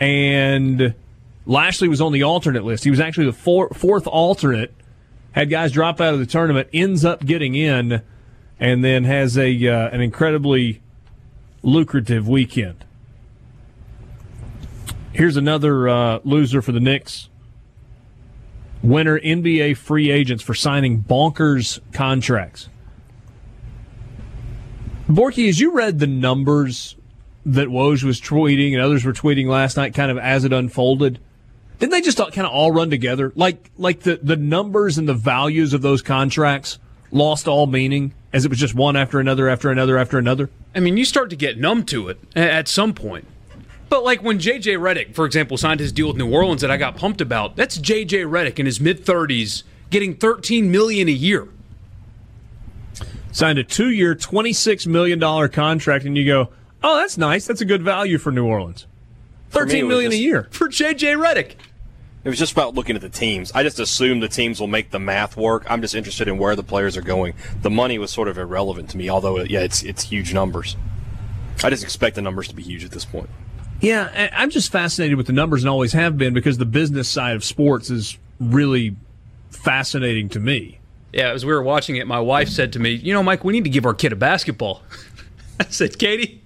and 0.00 0.94
Lashley 1.46 1.88
was 1.88 2.00
on 2.00 2.12
the 2.12 2.22
alternate 2.22 2.64
list. 2.64 2.84
He 2.84 2.90
was 2.90 3.00
actually 3.00 3.26
the 3.26 3.32
four, 3.32 3.68
fourth 3.70 4.06
alternate. 4.06 4.74
Had 5.32 5.50
guys 5.50 5.72
drop 5.72 6.00
out 6.00 6.14
of 6.14 6.20
the 6.20 6.26
tournament, 6.26 6.68
ends 6.72 7.04
up 7.04 7.24
getting 7.24 7.54
in, 7.54 8.02
and 8.58 8.84
then 8.84 9.04
has 9.04 9.36
a 9.36 9.68
uh, 9.68 9.88
an 9.90 10.00
incredibly 10.00 10.80
lucrative 11.62 12.26
weekend. 12.26 12.84
Here's 15.18 15.36
another 15.36 15.88
uh, 15.88 16.20
loser 16.22 16.62
for 16.62 16.70
the 16.70 16.78
Knicks. 16.78 17.28
Winner 18.84 19.18
NBA 19.18 19.76
free 19.76 20.12
agents 20.12 20.44
for 20.44 20.54
signing 20.54 21.02
bonkers 21.02 21.80
contracts. 21.92 22.68
Borky, 25.08 25.48
as 25.48 25.58
you 25.58 25.72
read 25.72 25.98
the 25.98 26.06
numbers 26.06 26.94
that 27.44 27.66
Woj 27.66 28.04
was 28.04 28.20
tweeting 28.20 28.74
and 28.74 28.80
others 28.80 29.04
were 29.04 29.12
tweeting 29.12 29.48
last 29.48 29.76
night, 29.76 29.92
kind 29.92 30.12
of 30.12 30.18
as 30.18 30.44
it 30.44 30.52
unfolded, 30.52 31.18
didn't 31.80 31.90
they 31.90 32.00
just 32.00 32.18
kind 32.18 32.46
of 32.46 32.52
all 32.52 32.70
run 32.70 32.88
together? 32.88 33.32
Like, 33.34 33.72
like 33.76 34.02
the, 34.02 34.20
the 34.22 34.36
numbers 34.36 34.98
and 34.98 35.08
the 35.08 35.14
values 35.14 35.72
of 35.74 35.82
those 35.82 36.00
contracts 36.00 36.78
lost 37.10 37.48
all 37.48 37.66
meaning 37.66 38.14
as 38.32 38.44
it 38.44 38.50
was 38.50 38.58
just 38.60 38.76
one 38.76 38.94
after 38.94 39.18
another 39.18 39.48
after 39.48 39.72
another 39.72 39.98
after 39.98 40.16
another? 40.16 40.48
I 40.76 40.78
mean, 40.78 40.96
you 40.96 41.04
start 41.04 41.30
to 41.30 41.36
get 41.36 41.58
numb 41.58 41.82
to 41.86 42.08
it 42.08 42.20
at 42.36 42.68
some 42.68 42.94
point. 42.94 43.26
But 43.88 44.04
like 44.04 44.22
when 44.22 44.38
JJ 44.38 44.78
Redick, 44.78 45.14
for 45.14 45.24
example, 45.24 45.56
signed 45.56 45.80
his 45.80 45.92
deal 45.92 46.08
with 46.08 46.16
New 46.16 46.30
Orleans 46.30 46.60
that 46.60 46.70
I 46.70 46.76
got 46.76 46.96
pumped 46.96 47.20
about, 47.20 47.56
that's 47.56 47.78
JJ 47.78 48.28
Redick 48.28 48.58
in 48.58 48.66
his 48.66 48.80
mid 48.80 49.04
30s 49.04 49.62
getting 49.90 50.14
13 50.14 50.70
million 50.70 51.08
a 51.08 51.12
year. 51.12 51.48
Signed 53.32 53.58
a 53.58 53.64
two 53.64 53.90
year, 53.90 54.14
$26 54.14 54.86
million 54.86 55.20
contract, 55.48 56.04
and 56.04 56.16
you 56.16 56.26
go, 56.26 56.48
oh, 56.82 56.96
that's 56.96 57.16
nice. 57.16 57.46
That's 57.46 57.60
a 57.60 57.64
good 57.64 57.82
value 57.82 58.18
for 58.18 58.32
New 58.32 58.46
Orleans. 58.46 58.86
For 59.48 59.60
me, 59.60 59.62
it 59.62 59.66
Thirteen 59.66 59.86
was 59.86 59.92
million 59.92 60.12
a 60.12 60.16
year. 60.16 60.48
For 60.50 60.68
JJ 60.68 61.16
Redick." 61.16 61.54
It 62.24 62.28
was 62.28 62.38
just 62.38 62.52
about 62.52 62.74
looking 62.74 62.96
at 62.96 63.00
the 63.00 63.08
teams. 63.08 63.52
I 63.52 63.62
just 63.62 63.78
assume 63.78 64.20
the 64.20 64.28
teams 64.28 64.60
will 64.60 64.66
make 64.66 64.90
the 64.90 64.98
math 64.98 65.36
work. 65.36 65.64
I'm 65.70 65.80
just 65.80 65.94
interested 65.94 66.28
in 66.28 66.36
where 66.36 66.56
the 66.56 66.64
players 66.64 66.96
are 66.96 67.02
going. 67.02 67.34
The 67.62 67.70
money 67.70 67.98
was 67.98 68.10
sort 68.10 68.28
of 68.28 68.36
irrelevant 68.36 68.90
to 68.90 68.98
me, 68.98 69.08
although 69.08 69.38
yeah, 69.44 69.60
it's 69.60 69.82
it's 69.82 70.04
huge 70.04 70.34
numbers. 70.34 70.76
I 71.62 71.70
just 71.70 71.84
expect 71.84 72.16
the 72.16 72.22
numbers 72.22 72.48
to 72.48 72.54
be 72.54 72.62
huge 72.62 72.84
at 72.84 72.90
this 72.90 73.04
point. 73.04 73.30
Yeah, 73.80 74.30
I'm 74.32 74.50
just 74.50 74.72
fascinated 74.72 75.16
with 75.16 75.26
the 75.26 75.32
numbers 75.32 75.62
and 75.62 75.70
always 75.70 75.92
have 75.92 76.18
been 76.18 76.34
because 76.34 76.58
the 76.58 76.64
business 76.64 77.08
side 77.08 77.36
of 77.36 77.44
sports 77.44 77.90
is 77.90 78.18
really 78.40 78.96
fascinating 79.50 80.28
to 80.30 80.40
me. 80.40 80.80
Yeah, 81.12 81.30
as 81.30 81.44
we 81.44 81.52
were 81.52 81.62
watching 81.62 81.96
it, 81.96 82.06
my 82.06 82.20
wife 82.20 82.48
said 82.48 82.72
to 82.74 82.78
me, 82.78 82.90
"You 82.90 83.14
know, 83.14 83.22
Mike, 83.22 83.44
we 83.44 83.52
need 83.52 83.64
to 83.64 83.70
give 83.70 83.86
our 83.86 83.94
kid 83.94 84.12
a 84.12 84.16
basketball." 84.16 84.82
I 85.60 85.64
said, 85.64 85.98
"Katie, 85.98 86.42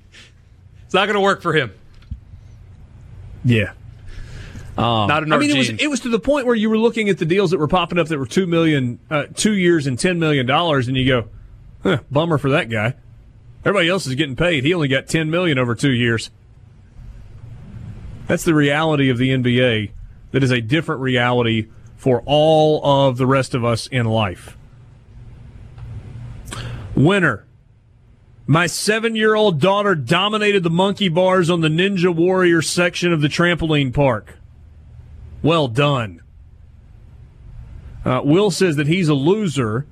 it's 0.85 0.95
not 0.95 1.07
going 1.07 1.15
to 1.15 1.21
work 1.21 1.43
for 1.43 1.55
him. 1.55 1.73
Yeah. 3.45 3.73
not 4.77 5.23
in 5.23 5.33
I 5.33 5.39
mean, 5.39 5.51
it 5.51 5.57
was 5.57 5.71
it 5.71 5.91
was 5.91 6.01
to 6.01 6.09
the 6.09 6.21
point 6.21 6.47
where 6.47 6.55
you 6.55 6.71
were 6.71 6.79
looking 6.79 7.09
at 7.09 7.19
the 7.19 7.25
deals 7.25 7.51
that 7.51 7.59
were 7.59 7.69
popping 7.69 7.99
up 7.99 8.09
that 8.09 8.19
were 8.19 8.27
two 8.27 8.47
million, 8.47 8.99
uh, 9.11 9.25
two 9.35 9.55
years 9.55 9.87
and 9.87 9.99
ten 9.99 10.19
million 10.19 10.47
dollars, 10.47 10.89
and 10.89 10.97
you 10.97 11.09
go, 11.09 11.29
huh, 11.83 11.99
"Bummer 12.11 12.39
for 12.39 12.51
that 12.51 12.69
guy." 12.69 12.95
Everybody 13.65 13.89
else 13.89 14.07
is 14.07 14.15
getting 14.17 14.37
paid. 14.37 14.65
He 14.65 14.75
only 14.75 14.89
got 14.89 15.09
ten 15.09 15.31
million 15.31 15.59
over 15.59 15.75
two 15.75 15.93
years. 15.93 16.31
That's 18.33 18.45
the 18.45 18.55
reality 18.55 19.11
of 19.11 19.19
the 19.19 19.29
NBA. 19.29 19.91
That 20.31 20.43
is 20.43 20.51
a 20.51 20.63
different 20.63 21.03
reality 21.03 21.67
for 21.97 22.23
all 22.25 22.83
of 22.83 23.19
the 23.19 23.27
rest 23.27 23.53
of 23.53 23.63
us 23.63 23.89
in 23.89 24.07
life. 24.07 24.57
Winner. 26.95 27.45
My 28.47 28.69
seven 28.69 29.17
year 29.17 29.35
old 29.35 29.61
daughter 29.61 29.95
dominated 29.95 30.63
the 30.63 30.71
monkey 30.71 31.11
bars 31.11 31.51
on 31.51 31.61
the 31.61 31.69
Ninja 31.69 32.09
Warrior 32.09 32.63
section 32.63 33.13
of 33.13 33.21
the 33.21 33.29
trampoline 33.29 33.93
park. 33.93 34.39
Well 35.43 35.69
done. 35.69 36.23
Uh, 38.03 38.23
Will 38.25 38.51
says 38.51 38.77
that 38.77 38.87
he's 38.87 39.11
a 39.11 39.15
loser 39.15 39.87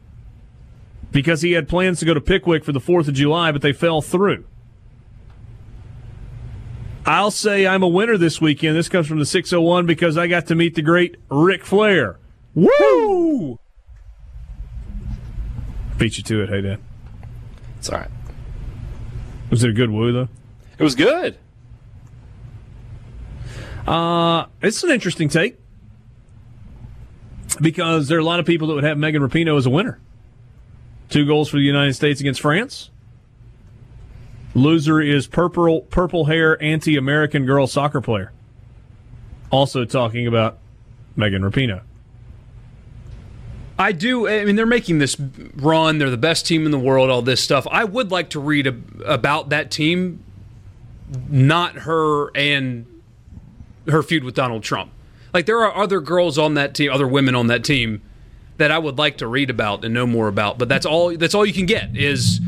because 1.13 1.43
he 1.43 1.53
had 1.53 1.69
plans 1.69 1.99
to 1.99 2.07
go 2.07 2.15
to 2.15 2.23
Pickwick 2.23 2.65
for 2.65 2.73
the 2.73 2.81
4th 2.81 3.07
of 3.07 3.13
July, 3.13 3.53
but 3.53 3.61
they 3.61 3.75
fell 3.75 4.01
through. 4.01 4.47
I'll 7.11 7.33
say 7.33 7.67
I'm 7.67 7.83
a 7.83 7.89
winner 7.89 8.17
this 8.17 8.41
weekend. 8.41 8.77
This 8.77 8.89
comes 8.89 9.09
from 9.09 9.19
the 9.19 9.27
601 9.27 9.85
because 9.85 10.17
I 10.17 10.29
got 10.29 10.47
to 10.47 10.55
meet 10.55 10.77
the 10.77 10.83
great 10.83 11.17
Ric 11.29 11.65
Flair. 11.65 12.21
Woo! 12.55 13.59
Beat 15.99 16.19
you 16.19 16.23
to 16.23 16.43
it, 16.45 16.49
hey, 16.51 16.61
Dan. 16.61 16.81
It's 17.79 17.89
all 17.89 17.99
right. 17.99 18.11
Was 19.51 19.65
it 19.65 19.71
a 19.71 19.73
good 19.73 19.91
woo, 19.91 20.13
though? 20.13 20.29
It 20.79 20.85
was 20.85 20.95
good. 20.95 21.37
Uh, 23.89 24.47
it's 24.63 24.85
an 24.85 24.91
interesting 24.91 25.29
take 25.29 25.59
because 27.61 28.07
there 28.07 28.19
are 28.19 28.21
a 28.21 28.25
lot 28.25 28.39
of 28.39 28.47
people 28.47 28.69
that 28.69 28.75
would 28.75 28.85
have 28.85 28.99
Megan 28.99 29.21
Rapinoe 29.21 29.59
as 29.59 29.67
a 29.67 29.71
winner. 29.71 29.99
Two 31.09 31.27
goals 31.27 31.49
for 31.49 31.57
the 31.57 31.65
United 31.65 31.95
States 31.95 32.21
against 32.21 32.41
France. 32.41 32.91
Loser 34.55 35.01
is 35.01 35.27
purple 35.27 35.83
purple 35.83 36.25
hair 36.25 36.61
anti 36.63 36.97
American 36.97 37.47
girl 37.47 37.67
soccer 37.67 38.01
player. 38.01 38.33
Also 39.51 39.85
talking 39.85 40.27
about 40.27 40.59
Megan 41.17 41.43
Rapinoe. 41.43 41.83
I 43.79 43.93
do. 43.93 44.29
I 44.29 44.45
mean, 44.45 44.57
they're 44.57 44.67
making 44.67 44.99
this 44.99 45.19
run. 45.57 45.99
They're 45.99 46.11
the 46.11 46.19
best 46.19 46.47
team 46.47 46.67
in 46.67 46.71
the 46.71 46.79
world. 46.79 47.11
All 47.11 47.23
this 47.23 47.41
stuff. 47.41 47.67
I 47.71 47.85
would 47.85 48.11
like 48.11 48.31
to 48.31 48.41
read 48.41 48.67
ab- 48.67 49.03
about 49.07 49.49
that 49.49 49.71
team, 49.71 50.23
not 51.31 51.77
her 51.77 52.37
and 52.37 52.87
her 53.89 54.03
feud 54.03 54.23
with 54.23 54.35
Donald 54.35 54.63
Trump. 54.63 54.91
Like 55.33 55.47
there 55.47 55.65
are 55.65 55.75
other 55.75 56.01
girls 56.01 56.37
on 56.37 56.55
that 56.55 56.75
team, 56.75 56.93
other 56.93 57.09
women 57.09 57.35
on 57.35 57.47
that 57.47 57.65
team 57.65 58.03
that 58.59 58.71
I 58.71 58.79
would 58.79 58.99
like 58.99 59.17
to 59.19 59.27
read 59.27 59.49
about 59.49 59.85
and 59.85 59.95
know 59.95 60.07
more 60.07 60.29
about. 60.29 60.59
But 60.59 60.69
that's 60.69 60.85
all. 60.85 61.17
That's 61.17 61.35
all 61.35 61.47
you 61.47 61.55
can 61.55 61.67
get 61.67 61.97
is 61.97 62.41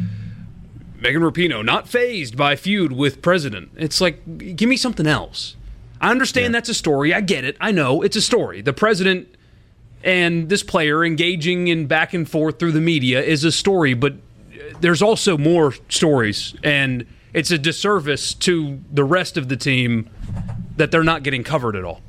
Megan 1.02 1.22
Rapinoe 1.22 1.64
not 1.64 1.88
phased 1.88 2.36
by 2.36 2.54
feud 2.54 2.92
with 2.92 3.20
president. 3.22 3.72
It's 3.76 4.00
like 4.00 4.56
give 4.56 4.68
me 4.68 4.76
something 4.76 5.06
else. 5.06 5.56
I 6.00 6.10
understand 6.10 6.54
that's 6.54 6.68
a 6.68 6.74
story. 6.74 7.12
I 7.12 7.20
get 7.20 7.44
it. 7.44 7.56
I 7.60 7.72
know 7.72 8.02
it's 8.02 8.16
a 8.16 8.20
story. 8.20 8.60
The 8.60 8.72
president 8.72 9.28
and 10.04 10.48
this 10.48 10.62
player 10.62 11.04
engaging 11.04 11.68
in 11.68 11.86
back 11.86 12.14
and 12.14 12.28
forth 12.28 12.58
through 12.58 12.72
the 12.72 12.80
media 12.80 13.22
is 13.22 13.44
a 13.44 13.52
story, 13.52 13.94
but 13.94 14.14
there's 14.80 15.02
also 15.02 15.38
more 15.38 15.74
stories, 15.88 16.54
and 16.64 17.06
it's 17.32 17.50
a 17.50 17.58
disservice 17.58 18.34
to 18.34 18.80
the 18.92 19.04
rest 19.04 19.36
of 19.36 19.48
the 19.48 19.56
team 19.56 20.10
that 20.76 20.90
they're 20.90 21.04
not 21.04 21.22
getting 21.22 21.44
covered 21.44 21.76
at 21.76 21.84
all. 21.84 22.00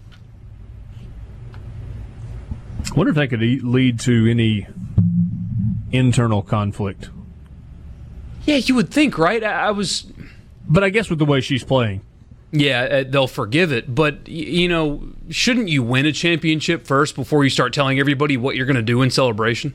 I 2.92 2.96
wonder 2.96 3.12
if 3.12 3.16
that 3.16 3.30
could 3.30 3.42
lead 3.42 4.00
to 4.02 4.30
any 4.30 4.68
internal 5.92 6.42
conflict. 6.42 7.10
Yeah, 8.46 8.58
you 8.58 8.76
would 8.76 8.90
think, 8.92 9.18
right? 9.18 9.44
I, 9.44 9.68
I 9.68 9.72
was. 9.72 10.06
But 10.68 10.84
I 10.84 10.90
guess 10.90 11.10
with 11.10 11.20
the 11.20 11.26
way 11.26 11.42
she's 11.42 11.64
playing, 11.64 12.02
Yeah, 12.52 12.82
uh, 12.82 13.04
they'll 13.08 13.28
forgive 13.28 13.72
it, 13.72 13.94
but 13.94 14.16
y- 14.28 14.32
you 14.34 14.68
know, 14.70 15.04
shouldn't 15.30 15.68
you 15.70 15.84
win 15.84 16.06
a 16.06 16.12
championship 16.12 16.86
first 16.88 17.16
before 17.16 17.44
you 17.44 17.50
start 17.50 17.74
telling 17.74 18.00
everybody 18.00 18.38
what 18.38 18.56
you're 18.56 18.66
going 18.66 18.76
to 18.78 18.82
do 18.82 19.02
in 19.02 19.10
celebration? 19.10 19.74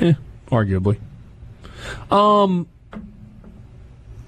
Yeah, 0.00 0.14
arguably. 0.50 0.98
Um, 2.10 2.66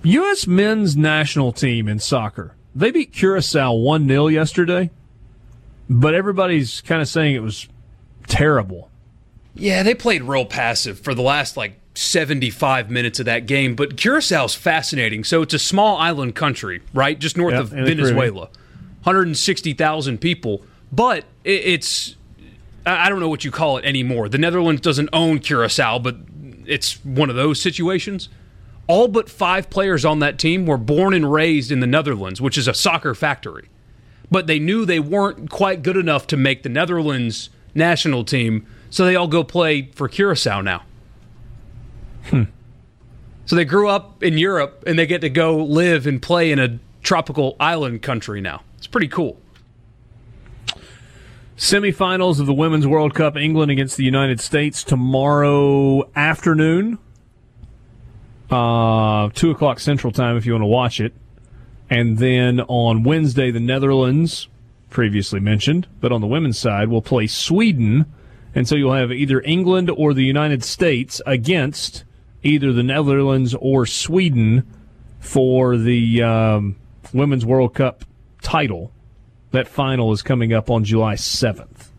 U.S. 0.03 0.47
men's 0.47 0.97
national 0.97 1.53
team 1.53 1.89
in 1.89 1.99
soccer. 1.99 2.55
They 2.75 2.91
beat 2.91 3.13
Curacao 3.13 3.75
1 3.75 4.09
0 4.09 4.29
yesterday, 4.29 4.91
but 5.91 6.15
everybody's 6.15 6.81
kind 6.81 7.03
of 7.03 7.09
saying 7.09 7.35
it 7.35 7.43
was 7.43 7.69
terrible. 8.27 8.88
Yeah, 9.59 9.83
they 9.83 9.95
played 9.95 10.23
real 10.23 10.47
passive 10.47 11.01
for 11.01 11.15
the 11.15 11.23
last 11.23 11.57
like 11.57 11.79
75 11.95 12.91
minutes 12.91 13.19
of 13.19 13.27
that 13.27 13.47
game, 13.47 13.75
but 13.75 13.97
Curaçao's 13.97 14.55
fascinating. 14.55 15.25
So 15.25 15.43
it's 15.43 15.55
a 15.55 15.59
small 15.59 15.97
island 15.97 16.37
country, 16.37 16.81
right? 16.95 17.19
Just 17.19 17.37
north 17.37 17.55
Yeah, 17.55 17.61
of 17.61 17.71
Venezuela. 17.71 18.51
160,000 19.03 20.19
people, 20.19 20.63
but 20.93 21.25
it's 21.45 22.17
I 22.87 23.07
I 23.07 23.09
don't 23.09 23.21
know 23.21 23.29
what 23.29 23.45
you 23.45 23.51
call 23.51 23.79
it 23.79 23.85
anymore. 23.85 24.29
The 24.29 24.39
Netherlands 24.39 24.81
doesn't 24.81 25.09
own 25.13 25.41
Curacao, 25.41 25.99
but 25.99 26.17
it's 26.67 27.05
one 27.05 27.31
of 27.31 27.37
those 27.37 27.61
situations. 27.61 28.29
All 28.87 29.09
but 29.09 29.29
5 29.29 29.69
players 29.69 30.05
on 30.05 30.21
that 30.21 30.39
team 30.39 30.65
were 30.67 30.79
born 30.79 31.13
and 31.13 31.31
raised 31.31 31.71
in 31.71 31.81
the 31.81 31.87
Netherlands, 31.87 32.41
which 32.41 32.57
is 32.57 32.67
a 32.69 32.75
soccer 32.75 33.15
factory. 33.15 33.69
But 34.31 34.47
they 34.47 34.59
knew 34.59 34.85
they 34.85 35.01
weren't 35.01 35.51
quite 35.51 35.83
good 35.83 35.97
enough 35.97 36.27
to 36.29 36.37
make 36.37 36.63
the 36.63 36.69
Netherlands 36.69 37.51
national 37.75 38.25
team, 38.25 38.67
so 38.91 39.05
they 39.05 39.17
all 39.17 39.29
go 39.29 39.45
play 39.45 39.91
for 39.95 40.09
Curacao 40.09 40.61
now. 40.61 40.83
So 43.49 43.57
they 43.57 43.65
grew 43.65 43.89
up 43.89 44.23
in 44.23 44.37
Europe 44.37 44.85
and 44.87 44.99
they 44.99 45.07
get 45.07 45.23
to 45.23 45.31
go 45.31 45.57
live 45.57 46.07
and 46.07 46.21
play 46.21 46.53
in 46.53 46.59
a 46.59 46.79
tropical 47.03 47.57
island 47.59 48.03
country 48.03 48.43
now. 48.43 48.61
It's 48.77 48.87
pretty 48.87 49.09
cool. 49.09 49.41
Semifinals 51.57 52.41
of 52.41 52.47
the 52.47 52.53
Women's 52.53 52.87
World 52.87 53.15
Cup, 53.15 53.39
England 53.39 53.71
against 53.71 53.97
the 53.97 54.05
United 54.05 54.39
States 54.39 54.85
tomorrow 54.85 56.11
afternoon. 56.15 56.99
Uh, 58.51 59.31
2 59.31 59.51
o'clock 59.51 59.81
Central 59.81 60.13
Time 60.13 60.37
if 60.37 60.45
you 60.45 60.53
want 60.53 60.63
to 60.63 60.67
watch 60.67 61.01
it. 61.01 61.15
And 61.89 62.19
then 62.19 62.61
on 62.61 63.03
Wednesday, 63.03 63.51
the 63.51 63.61
Netherlands, 63.61 64.47
previously 64.91 65.41
mentioned, 65.41 65.87
but 66.03 66.13
on 66.13 66.21
the 66.21 66.27
women's 66.27 66.59
side, 66.59 66.89
will 66.89 67.01
play 67.01 67.27
Sweden. 67.27 68.05
And 68.59 68.67
so 68.67 68.75
you'll 68.75 68.93
have 68.93 69.13
either 69.13 69.41
England 69.43 69.89
or 69.89 70.13
the 70.13 70.25
United 70.25 70.65
States 70.65 71.23
against 71.25 72.03
either 72.43 72.73
the 72.73 72.83
Netherlands 72.83 73.55
or 73.55 73.87
Sweden 73.87 74.67
for 75.21 75.77
the 75.77 76.25
um, 76.25 76.75
Women's 77.13 77.47
World 77.47 77.73
Cup 77.73 78.05
title. 78.43 78.91
That 79.53 79.69
final 79.69 80.11
is 80.11 80.23
coming 80.23 80.53
up 80.53 80.71
on 80.71 80.83
July 80.83 81.15
7th. 81.15 81.91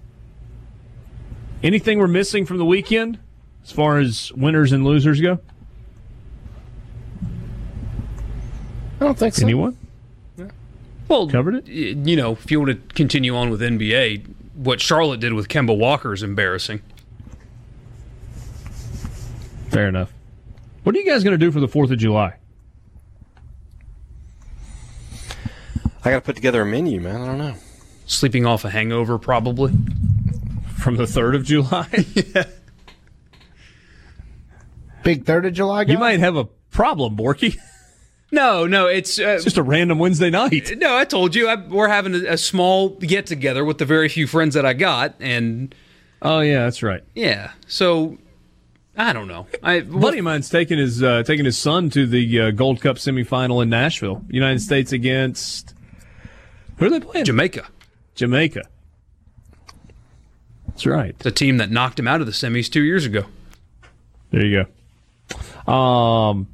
Anything 1.63 1.97
we're 1.97 2.09
missing 2.09 2.45
from 2.45 2.57
the 2.57 2.65
weekend 2.65 3.19
as 3.63 3.71
far 3.71 3.97
as 3.97 4.33
winners 4.33 4.73
and 4.73 4.83
losers 4.83 5.21
go? 5.21 5.39
I 8.99 9.05
don't 9.05 9.17
think 9.17 9.33
so. 9.33 9.45
Anyone? 9.45 9.77
Yeah. 10.35 10.49
Well, 11.07 11.29
Covered 11.29 11.55
it? 11.55 11.67
You 11.69 12.17
know, 12.17 12.33
if 12.33 12.51
you 12.51 12.59
want 12.59 12.71
to 12.71 12.93
continue 12.95 13.33
on 13.33 13.49
with 13.49 13.61
NBA, 13.61 14.35
what 14.59 14.81
Charlotte 14.81 15.21
did 15.21 15.31
with 15.31 15.47
Kemba 15.47 15.77
Walker 15.77 16.13
is 16.13 16.21
embarrassing. 16.21 16.81
Fair 19.69 19.87
enough. 19.87 20.11
What 20.83 20.95
are 20.95 20.99
you 20.99 21.05
guys 21.05 21.23
going 21.23 21.31
to 21.33 21.37
do 21.37 21.49
for 21.51 21.61
the 21.61 21.67
4th 21.67 21.91
of 21.91 21.97
July? 21.97 22.35
I 26.03 26.11
got 26.11 26.15
to 26.15 26.21
put 26.21 26.35
together 26.35 26.61
a 26.61 26.65
menu, 26.65 26.99
man. 26.99 27.21
I 27.21 27.25
don't 27.25 27.37
know. 27.37 27.55
Sleeping 28.05 28.45
off 28.45 28.65
a 28.65 28.69
hangover, 28.69 29.17
probably. 29.17 29.71
From 30.77 30.97
the 30.97 31.03
3rd 31.05 31.35
of 31.35 31.45
July? 31.45 31.87
Yeah. 32.35 32.43
Big 35.01 35.25
third 35.25 35.45
of 35.45 35.53
July. 35.53 35.85
Guy? 35.85 35.93
you 35.93 35.97
might 35.97 36.19
have 36.19 36.35
a 36.35 36.43
problem, 36.71 37.15
Borky. 37.15 37.57
No, 38.31 38.67
no, 38.67 38.85
it's 38.87 39.17
uh, 39.19 39.29
It's 39.29 39.43
just 39.43 39.57
a 39.57 39.63
random 39.63 39.97
Wednesday 39.99 40.29
night. 40.29 40.73
no. 40.77 40.95
I 40.95 41.03
told 41.05 41.33
you 41.35 41.47
I, 41.47 41.55
we're 41.55 41.87
having 41.87 42.13
a, 42.13 42.33
a 42.33 42.37
small 42.37 42.89
get 42.89 43.25
together 43.25 43.65
with 43.65 43.79
the 43.79 43.85
very 43.85 44.07
few 44.09 44.27
friends 44.27 44.53
that 44.55 44.65
I 44.65 44.73
got, 44.73 45.15
and 45.19 45.73
Oh, 46.21 46.39
yeah, 46.41 46.65
that's 46.65 46.83
right. 46.83 47.03
yeah. 47.15 47.51
So 47.67 48.17
I 48.97 49.13
don't 49.13 49.27
know. 49.27 49.47
I 49.63 49.79
buddy 49.81 50.19
of 50.19 50.25
mine's 50.25 50.49
taking 50.49 50.77
his 50.77 51.01
uh, 51.01 51.23
taking 51.23 51.45
his 51.45 51.57
son 51.57 51.89
to 51.91 52.05
the 52.05 52.39
uh, 52.41 52.51
Gold 52.51 52.81
Cup 52.81 52.97
semifinal 52.97 53.63
in 53.63 53.69
Nashville. 53.69 54.23
United 54.29 54.59
States 54.61 54.91
against 54.91 55.73
who 56.77 56.85
are 56.85 56.89
they 56.89 56.99
playing? 56.99 57.25
Jamaica. 57.25 57.65
Jamaica. 58.15 58.61
That's 60.67 60.85
right. 60.85 61.17
The 61.19 61.31
team 61.31 61.57
that 61.57 61.71
knocked 61.71 61.99
him 61.99 62.07
out 62.07 62.21
of 62.21 62.27
the 62.27 62.33
semis 62.33 62.69
two 62.71 62.83
years 62.83 63.05
ago. 63.05 63.25
There 64.31 64.45
you 64.45 64.65
go. 65.65 65.71
Um, 65.71 66.47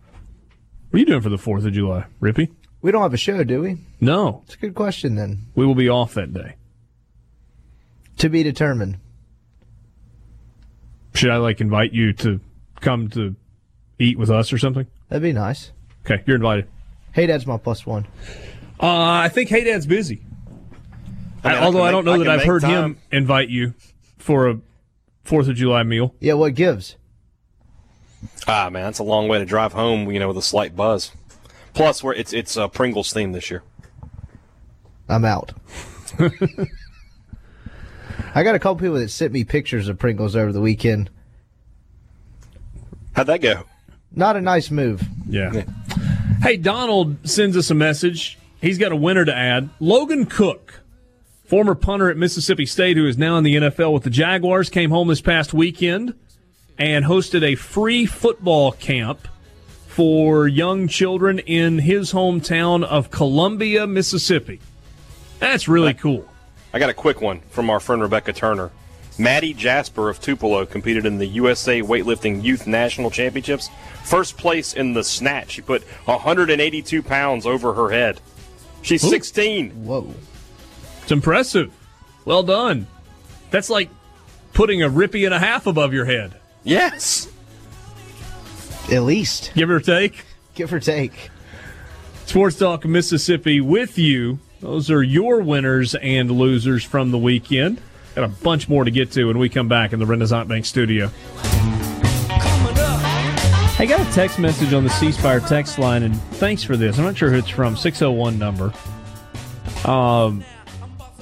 what 0.96 1.00
are 1.00 1.02
you 1.02 1.06
doing 1.08 1.22
for 1.22 1.28
the 1.30 1.38
Fourth 1.38 1.66
of 1.66 1.74
July, 1.74 2.06
Rippy? 2.22 2.50
We 2.82 2.89
don't 2.89 3.02
have 3.02 3.14
a 3.14 3.18
show, 3.18 3.43
do 3.43 3.64
we? 3.64 3.80
No, 4.00 4.43
It's 4.46 4.54
a 4.54 4.58
good 4.60 4.76
question 4.76 5.16
then. 5.16 5.48
we 5.54 5.66
will 5.66 5.76
be 5.76 5.89
off 5.89 6.14
that 6.14 6.34
day. 6.34 6.56
To 8.20 8.30
be 8.30 8.43
determined. 8.43 8.98
Should 11.14 11.32
I 11.32 11.36
like 11.36 11.60
invite 11.60 11.91
you 11.91 12.14
to 12.14 12.39
come 12.80 13.10
to 13.10 13.36
eat 14.00 14.18
with 14.18 14.30
us 14.30 14.54
or 14.54 14.58
something? 14.58 14.88
That'd 15.10 15.22
be 15.22 15.34
nice. 15.34 15.72
Okay, 16.06 16.24
you're 16.26 16.38
invited. 16.38 16.70
Hey, 17.12 17.26
Dad's 17.28 17.46
my 17.46 17.58
plus 17.58 17.86
one. 17.86 18.08
Uh, 18.80 18.88
I 18.88 19.28
think 19.28 19.50
Hey 19.50 19.66
Dad's 19.66 19.86
busy. 19.86 20.22
I 21.43 21.50
mean, 21.50 21.58
I 21.58 21.66
Although 21.66 21.80
can 21.80 21.88
I, 21.88 21.91
don't 21.91 22.06
know 22.06 22.14
I 22.14 22.18
that 22.20 22.28
I've 22.30 22.43
heard 22.46 22.62
time. 22.62 22.72
him 22.72 22.98
invite 23.12 23.50
you 23.50 23.74
for 24.18 24.48
a 24.48 24.60
Fourth 25.26 25.50
of 25.50 25.56
July 25.56 25.84
meal. 25.84 26.16
Yeah, 26.22 26.34
what 26.36 26.56
gives? 26.56 26.96
Ah, 28.48 28.70
man, 28.70 28.84
that's 28.84 29.00
a 29.00 29.04
long 29.04 29.28
way 29.28 29.40
to 29.40 29.46
drive 29.46 29.74
home. 29.74 30.12
You 30.12 30.20
know, 30.20 30.28
with 30.28 30.38
a 30.38 30.42
slight 30.42 30.76
buzz. 30.76 31.12
Plus, 31.74 32.04
we're, 32.04 32.14
it's 32.14 32.34
it's 32.34 32.58
uh, 32.58 32.68
Pringles 32.68 33.12
theme 33.12 33.32
this 33.32 33.52
year. 33.52 33.64
I'm 35.08 35.26
out. 35.26 35.54
I 38.34 38.44
got 38.44 38.56
a 38.56 38.60
couple 38.60 38.78
people 38.78 38.96
that 38.96 39.10
sent 39.10 39.34
me 39.34 39.44
pictures 39.44 39.88
of 39.88 40.00
Pringles 40.00 40.36
over 40.36 40.52
the 40.52 40.62
weekend. 40.62 41.10
How'd 43.14 43.28
that 43.28 43.42
go? 43.42 43.64
Not 44.12 44.36
a 44.36 44.42
nice 44.42 44.72
move. 44.72 45.04
Yeah. 45.28 45.64
Hey, 46.42 46.58
Donald 46.58 47.28
sends 47.28 47.56
us 47.56 47.70
a 47.70 47.76
message. 47.76 48.38
He's 48.62 48.78
got 48.78 48.92
a 48.92 48.96
winner 48.96 49.26
to 49.26 49.36
add. 49.36 49.70
Logan 49.80 50.26
Cooke, 50.26 50.82
former 51.46 51.76
punter 51.76 52.10
at 52.10 52.18
Mississippi 52.18 52.66
State, 52.66 52.98
who 52.98 53.08
is 53.08 53.18
now 53.18 53.38
in 53.38 53.44
the 53.44 53.56
NFL 53.56 53.94
with 53.94 54.04
the 54.04 54.10
Jaguars, 54.10 54.70
came 54.70 54.90
home 54.90 55.08
this 55.08 55.22
past 55.22 55.54
weekend 55.54 56.14
and 56.78 57.06
hosted 57.06 57.44
a 57.44 57.56
free 57.56 58.06
football 58.06 58.72
camp 58.72 59.28
for 59.88 60.48
young 60.48 60.88
children 60.88 61.40
in 61.40 61.80
his 61.80 62.12
hometown 62.12 62.84
of 62.84 63.12
Columbia, 63.12 63.88
Mississippi. 63.88 64.60
That's 65.40 65.68
really 65.68 65.94
cool. 65.94 66.28
I 66.74 66.80
got 66.80 66.90
a 66.90 66.94
quick 66.94 67.22
one 67.22 67.40
from 67.50 67.70
our 67.70 67.80
friend 67.80 68.02
Rebecca 68.02 68.34
Turner. 68.34 68.72
Maddie 69.18 69.54
Jasper 69.54 70.10
of 70.10 70.20
Tupelo 70.20 70.66
competed 70.66 71.06
in 71.06 71.18
the 71.18 71.26
USA 71.26 71.82
Weightlifting 71.82 72.44
Youth 72.44 72.68
National 72.68 73.10
Championships. 73.10 73.70
First 74.04 74.38
place 74.38 74.74
in 74.74 74.94
the 74.94 75.04
snatch. 75.04 75.52
She 75.52 75.62
put 75.62 75.84
182 76.06 77.02
pounds 77.02 77.46
over 77.46 77.74
her 77.74 77.90
head. 77.90 78.20
She's 78.82 79.02
16. 79.02 79.86
Whoa. 79.86 80.14
It's 81.04 81.12
impressive. 81.12 81.74
Well 82.26 82.44
done. 82.44 82.88
That's 83.52 83.70
like 83.70 83.90
putting 84.54 84.84
a 84.84 84.90
Rippey 84.90 85.24
and 85.26 85.34
a 85.34 85.40
half 85.40 85.66
above 85.68 85.94
your 85.94 86.06
head. 86.06 86.36
Yes. 86.66 87.32
At 88.91 89.03
least. 89.03 89.51
Give 89.55 89.70
or 89.70 89.80
take. 89.80 90.26
Give 90.55 90.74
or 90.74 90.80
take. 90.80 91.30
Sports 92.26 92.57
Talk 92.57 92.84
Mississippi 92.86 93.61
with 93.61 93.97
you. 93.97 94.39
Those 94.59 94.89
are 94.89 95.03
your 95.03 95.41
winners 95.41 95.95
and 95.95 96.32
losers 96.32 96.84
from 96.84 97.11
the 97.11 97.18
weekend. 97.18 97.80
Got 98.16 98.26
a 98.26 98.28
bunch 98.30 98.68
more 98.68 98.84
to 98.84 98.91
get 98.91 99.11
to 99.11 99.26
when 99.26 99.38
we 99.38 99.47
come 99.47 99.68
back 99.68 99.93
in 99.93 99.99
the 99.99 100.05
Renaissance 100.05 100.49
Bank 100.49 100.66
studio. 100.66 101.11
I 103.78 103.86
got 103.88 103.99
a 103.99 104.11
text 104.13 104.39
message 104.39 104.74
on 104.74 104.84
the 104.86 104.89
C 104.89 105.11
Spire 105.11 105.41
text 105.41 105.78
line, 105.78 106.03
and 106.03 106.16
thanks 106.34 106.63
for 106.63 106.78
this. 106.78 106.97
I'm 106.97 107.03
not 107.03 107.18
sure 107.18 107.30
who 107.30 107.38
it's 107.38 107.49
from. 107.49 107.76
601 107.76 108.39
number. 108.39 108.74
Um, 109.84 110.43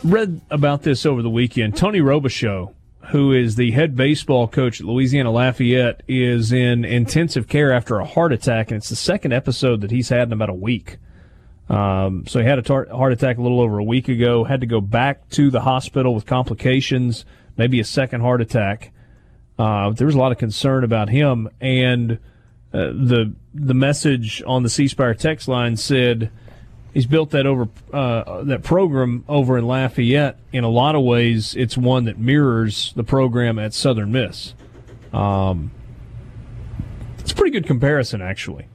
read 0.04 0.40
about 0.52 0.84
this 0.84 1.06
over 1.06 1.22
the 1.22 1.30
weekend. 1.30 1.76
Tony 1.76 2.00
Robichaux, 2.00 2.74
who 3.12 3.32
is 3.34 3.56
the 3.56 3.72
head 3.72 3.96
baseball 3.96 4.48
coach 4.48 4.80
at 4.80 4.88
Louisiana 4.88 5.32
Lafayette, 5.32 6.02
is 6.08 6.52
in 6.52 6.86
intensive 6.86 7.48
care 7.48 7.74
after 7.74 8.00
a 8.00 8.06
heart 8.06 8.34
attack, 8.34 8.72
and 8.72 8.78
it's 8.78 8.90
the 8.90 8.96
second 8.96 9.34
episode 9.34 9.82
that 9.82 9.92
he's 9.92 10.10
had 10.10 10.28
in 10.28 10.34
about 10.34 10.50
a 10.50 10.54
week. 10.54 10.98
Um, 11.70 12.26
so 12.28 12.40
he 12.40 12.46
had 12.46 12.60
a 12.60 12.62
tar- 12.62 12.88
heart 12.90 13.14
attack 13.14 13.38
a 13.38 13.42
little 13.42 13.62
over 13.62 13.80
a 13.80 13.84
week 13.84 14.10
ago, 14.10 14.44
had 14.44 14.62
to 14.62 14.68
go 14.68 14.82
back 14.82 15.30
to 15.30 15.50
the 15.50 15.62
hospital 15.62 16.14
with 16.14 16.26
complications, 16.26 17.26
maybe 17.58 17.80
a 17.80 17.86
second 17.86 18.22
heart 18.22 18.42
attack. 18.42 18.92
Uh, 19.58 19.92
there 19.92 20.08
was 20.08 20.16
a 20.16 20.20
lot 20.20 20.32
of 20.32 20.38
concern 20.38 20.84
about 20.84 21.10
him, 21.10 21.50
and 21.62 22.14
uh, 22.74 22.88
the 22.88 23.34
the 23.54 23.74
message 23.74 24.42
on 24.48 24.64
the 24.64 24.70
C 24.70 24.88
Spire 24.88 25.14
text 25.14 25.48
line 25.48 25.78
said 25.78 26.32
he's 26.94 27.06
built 27.06 27.32
that 27.32 27.46
over 27.46 27.68
uh, 27.92 28.44
that 28.44 28.64
program 28.64 29.24
over 29.28 29.58
in 29.58 29.66
Lafayette. 29.66 30.38
In 30.52 30.64
a 30.64 30.70
lot 30.70 30.96
of 30.96 31.04
ways, 31.04 31.56
it's 31.56 31.78
one 31.78 32.06
that 32.06 32.18
mirrors 32.18 32.94
the 32.96 33.04
program 33.04 33.60
at 33.60 33.74
Southern 33.74 34.12
Miss. 34.12 34.54
Um, 35.12 35.72
it's 37.20 37.32
a 37.32 37.36
pretty 37.36 37.52
good 37.52 37.66
comparison, 37.66 38.22
actually. 38.22 38.68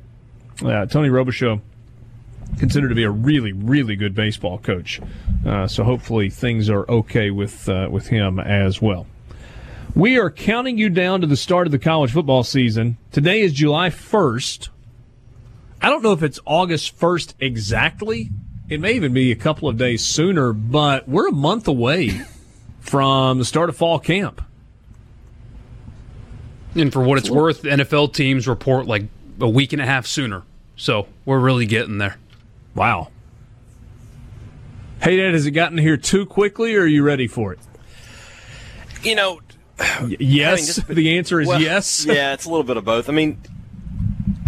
Uh, 0.65 0.87
Tony 0.87 1.09
Robichaux 1.09 1.61
considered 2.59 2.89
to 2.89 2.95
be 2.95 3.05
a 3.05 3.11
really, 3.11 3.53
really 3.53 3.95
good 3.95 4.15
baseball 4.15 4.59
coach. 4.59 5.01
Uh, 5.47 5.67
so 5.67 5.85
hopefully 5.85 6.31
things 6.31 6.69
are 6.69 6.89
okay 6.91 7.31
with 7.31 7.69
uh, 7.69 7.89
with 7.91 8.09
him 8.09 8.41
as 8.41 8.83
well. 8.83 9.07
We 9.95 10.19
are 10.19 10.31
counting 10.31 10.79
you 10.79 10.91
down 10.91 11.23
to 11.23 11.27
the 11.27 11.37
start 11.37 11.67
of 11.67 11.73
the 11.73 11.79
college 11.79 12.13
football 12.13 12.45
season. 12.45 12.99
Today 13.11 13.41
is 13.41 13.53
July 13.53 13.91
1st. 13.91 14.69
I 15.81 15.89
don't 15.91 16.03
know 16.03 16.13
if 16.13 16.23
it's 16.23 16.41
August 16.45 16.99
1st 16.99 17.35
exactly. 17.41 18.31
It 18.69 18.81
may 18.81 18.93
even 18.95 19.13
be 19.13 19.31
a 19.33 19.37
couple 19.37 19.69
of 19.69 19.77
days 19.79 20.05
sooner, 20.05 20.53
but 20.53 21.09
we're 21.09 21.29
a 21.29 21.33
month 21.33 21.69
away 21.69 22.21
from 22.81 23.39
the 23.39 23.45
start 23.45 23.69
of 23.69 23.77
fall 23.77 23.99
camp. 23.99 24.43
And 26.75 26.93
for 26.93 27.03
what 27.03 27.19
it's 27.19 27.31
worth, 27.31 27.63
NFL 27.63 28.13
teams 28.15 28.47
report 28.47 28.87
like 28.87 29.05
a 29.41 29.49
week 29.49 29.73
and 29.73 29.81
a 29.81 29.87
half 29.87 30.07
sooner. 30.07 30.43
So 30.77 31.07
we're 31.25 31.39
really 31.39 31.67
getting 31.67 31.99
there. 31.99 32.19
Wow. 32.75 33.09
Hey, 35.01 35.17
Dad, 35.17 35.33
has 35.33 35.47
it 35.47 35.53
gotten 35.53 35.79
here 35.79 35.97
too 35.97 36.27
quickly, 36.27 36.75
or 36.75 36.83
are 36.83 36.87
you 36.87 37.03
ready 37.03 37.27
for 37.27 37.53
it? 37.53 37.59
You 39.03 39.15
know, 39.15 39.41
Y- 39.79 40.17
yes. 40.21 40.67
just- 40.77 40.89
the 40.89 41.17
answer 41.19 41.41
is 41.41 41.49
well, 41.49 41.61
yes. 41.61 42.05
yeah, 42.09 42.33
it's 42.35 42.45
a 42.45 42.49
little 42.51 42.65
bit 42.65 42.77
of 42.77 42.85
both. 42.85 43.09
I 43.09 43.13
mean, 43.13 43.41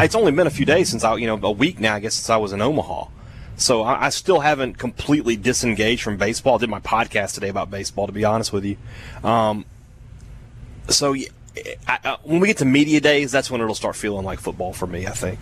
it's 0.05 0.15
only 0.15 0.33
been 0.33 0.47
a 0.47 0.51
few 0.51 0.67
days 0.67 0.89
since 0.89 1.05
I, 1.05 1.15
you 1.17 1.27
know, 1.27 1.39
a 1.43 1.51
week 1.51 1.79
now, 1.79 1.95
I 1.95 2.01
guess, 2.01 2.15
since 2.15 2.31
I 2.31 2.37
was 2.37 2.53
in 2.53 2.61
Omaha. 2.61 3.07
So 3.57 3.83
I, 3.83 4.07
I 4.07 4.09
still 4.09 4.41
haven't 4.41 4.79
completely 4.79 5.37
disengaged 5.37 6.03
from 6.03 6.17
baseball. 6.17 6.55
I 6.55 6.59
did 6.59 6.71
my 6.71 6.81
podcast 6.81 7.35
today 7.35 7.49
about 7.49 7.71
baseball, 7.71 8.07
to 8.07 8.13
be 8.13 8.25
honest 8.25 8.53
with 8.53 8.65
you. 8.65 8.77
Um, 9.23 9.67
so 10.89 11.15
I, 11.15 11.27
I, 11.87 12.17
when 12.23 12.41
we 12.41 12.49
get 12.49 12.59
to 12.59 12.65
media 12.65 13.01
days, 13.01 13.31
that's 13.31 13.51
when 13.51 13.61
it'll 13.61 13.75
start 13.75 13.97
feeling 13.97 14.25
like 14.25 14.41
football 14.41 14.73
for 14.73 14.87
me, 14.87 15.07
I 15.07 15.11
think. 15.11 15.41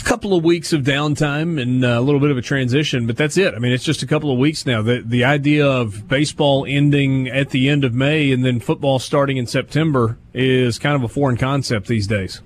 A 0.00 0.02
couple 0.06 0.34
of 0.34 0.44
weeks 0.44 0.72
of 0.72 0.82
downtime 0.82 1.60
and 1.60 1.84
uh, 1.84 1.88
a 1.88 2.00
little 2.00 2.20
bit 2.20 2.30
of 2.30 2.36
a 2.36 2.42
transition, 2.42 3.06
but 3.06 3.16
that's 3.16 3.36
it. 3.38 3.54
I 3.54 3.58
mean, 3.58 3.72
it's 3.72 3.84
just 3.84 4.02
a 4.02 4.06
couple 4.06 4.30
of 4.30 4.38
weeks 4.38 4.66
now. 4.66 4.82
The 4.82 5.02
the 5.04 5.24
idea 5.24 5.66
of 5.66 6.08
baseball 6.08 6.66
ending 6.68 7.28
at 7.28 7.50
the 7.50 7.70
end 7.70 7.84
of 7.84 7.94
May 7.94 8.30
and 8.30 8.44
then 8.44 8.60
football 8.60 8.98
starting 8.98 9.38
in 9.38 9.46
September 9.46 10.18
is 10.34 10.78
kind 10.78 10.94
of 10.94 11.02
a 11.04 11.08
foreign 11.08 11.38
concept 11.38 11.86
these 11.86 12.06
days. 12.06 12.42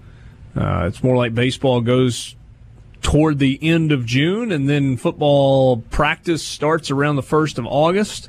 Uh, 0.56 0.86
it's 0.88 1.02
more 1.02 1.16
like 1.16 1.34
baseball 1.34 1.80
goes 1.80 2.34
toward 3.00 3.38
the 3.38 3.58
end 3.62 3.92
of 3.92 4.04
June 4.04 4.50
and 4.50 4.68
then 4.68 4.96
football 4.96 5.78
practice 5.90 6.42
starts 6.42 6.90
around 6.90 7.16
the 7.16 7.22
first 7.22 7.58
of 7.58 7.66
August. 7.66 8.28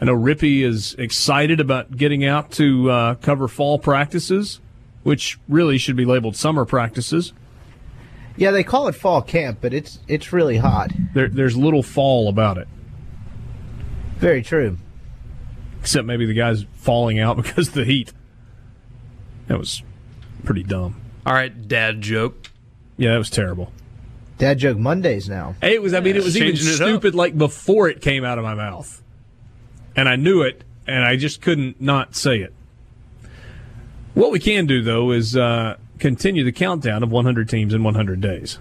I 0.00 0.04
know 0.06 0.14
Rippey 0.14 0.62
is 0.64 0.94
excited 0.94 1.60
about 1.60 1.96
getting 1.96 2.24
out 2.24 2.50
to 2.52 2.90
uh, 2.90 3.14
cover 3.16 3.48
fall 3.48 3.78
practices, 3.78 4.60
which 5.02 5.38
really 5.48 5.78
should 5.78 5.96
be 5.96 6.04
labeled 6.04 6.36
summer 6.36 6.64
practices. 6.64 7.32
Yeah, 8.36 8.52
they 8.52 8.62
call 8.62 8.86
it 8.86 8.94
fall 8.94 9.20
camp, 9.22 9.58
but 9.60 9.74
it's 9.74 9.98
it's 10.06 10.32
really 10.32 10.58
hot. 10.58 10.92
There, 11.14 11.28
there's 11.28 11.56
little 11.56 11.82
fall 11.82 12.28
about 12.28 12.56
it, 12.58 12.68
Very 14.18 14.42
true. 14.42 14.78
except 15.80 16.06
maybe 16.06 16.24
the 16.26 16.34
guy's 16.34 16.64
falling 16.74 17.18
out 17.18 17.36
because 17.42 17.68
of 17.68 17.74
the 17.74 17.84
heat. 17.84 18.12
That 19.48 19.58
was 19.58 19.82
pretty 20.44 20.62
dumb. 20.62 21.00
All 21.28 21.34
right, 21.34 21.68
dad 21.68 22.00
joke. 22.00 22.48
Yeah, 22.96 23.12
that 23.12 23.18
was 23.18 23.28
terrible. 23.28 23.70
Dad 24.38 24.58
joke 24.58 24.78
Mondays 24.78 25.28
now. 25.28 25.56
It 25.60 25.82
was. 25.82 25.92
I 25.92 26.00
mean, 26.00 26.16
it 26.16 26.24
was 26.24 26.34
even 26.34 26.48
Changing 26.56 26.68
it 26.68 26.70
up. 26.80 26.88
stupid. 26.88 27.14
Like 27.14 27.36
before 27.36 27.86
it 27.90 28.00
came 28.00 28.24
out 28.24 28.38
of 28.38 28.44
my 28.44 28.54
mouth, 28.54 29.02
and 29.94 30.08
I 30.08 30.16
knew 30.16 30.40
it, 30.40 30.64
and 30.86 31.04
I 31.04 31.16
just 31.16 31.42
couldn't 31.42 31.82
not 31.82 32.16
say 32.16 32.38
it. 32.38 32.54
What 34.14 34.32
we 34.32 34.40
can 34.40 34.64
do 34.64 34.80
though 34.82 35.10
is 35.10 35.36
uh, 35.36 35.76
continue 35.98 36.44
the 36.44 36.52
countdown 36.52 37.02
of 37.02 37.12
100 37.12 37.46
teams 37.46 37.74
in 37.74 37.82
100 37.84 38.22
days. 38.22 38.58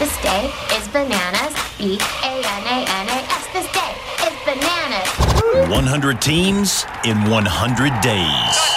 This 0.00 0.20
day 0.20 0.50
is 0.72 0.88
bananas. 0.88 1.54
B 1.78 1.96
A 2.24 2.26
N 2.26 2.64
A 2.66 2.84
N 2.90 3.08
A 3.08 3.22
S. 3.22 3.46
This 3.52 3.72
day 3.72 3.94
is 4.26 4.34
bananas. 4.44 5.70
100 5.70 6.20
teams 6.20 6.84
in 7.04 7.30
100 7.30 8.00
days. 8.00 8.67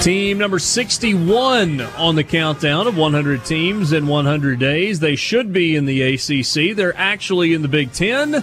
Team 0.00 0.38
number 0.38 0.58
61 0.58 1.82
on 1.82 2.14
the 2.14 2.24
countdown 2.24 2.86
of 2.86 2.96
100 2.96 3.44
teams 3.44 3.92
in 3.92 4.06
100 4.06 4.58
days. 4.58 4.98
They 4.98 5.14
should 5.14 5.52
be 5.52 5.76
in 5.76 5.84
the 5.84 6.00
ACC. 6.00 6.74
They're 6.74 6.96
actually 6.96 7.52
in 7.52 7.60
the 7.60 7.68
Big 7.68 7.92
Ten. 7.92 8.42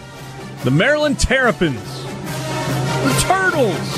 The 0.64 0.70
Maryland 0.70 1.20
Terrapins. 1.20 2.04
The 2.04 3.26
Turtles. 3.26 3.98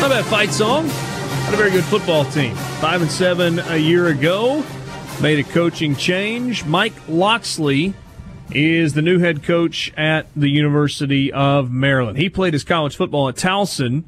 Not 0.00 0.10
bad 0.10 0.24
fight 0.24 0.52
song. 0.52 0.86
Not 0.86 1.52
a 1.52 1.56
very 1.58 1.70
good 1.70 1.84
football 1.84 2.24
team. 2.24 2.54
Five 2.80 3.02
and 3.02 3.10
seven 3.10 3.58
a 3.58 3.76
year 3.76 4.06
ago. 4.06 4.64
Made 5.20 5.38
a 5.38 5.44
coaching 5.44 5.94
change. 5.94 6.64
Mike 6.64 6.94
Locksley 7.08 7.92
is 8.50 8.94
the 8.94 9.02
new 9.02 9.18
head 9.18 9.42
coach 9.42 9.92
at 9.96 10.26
the 10.34 10.48
University 10.48 11.32
of 11.32 11.70
Maryland. 11.70 12.18
He 12.18 12.28
played 12.28 12.52
his 12.52 12.64
college 12.64 12.96
football 12.96 13.28
at 13.28 13.36
Towson. 13.36 14.04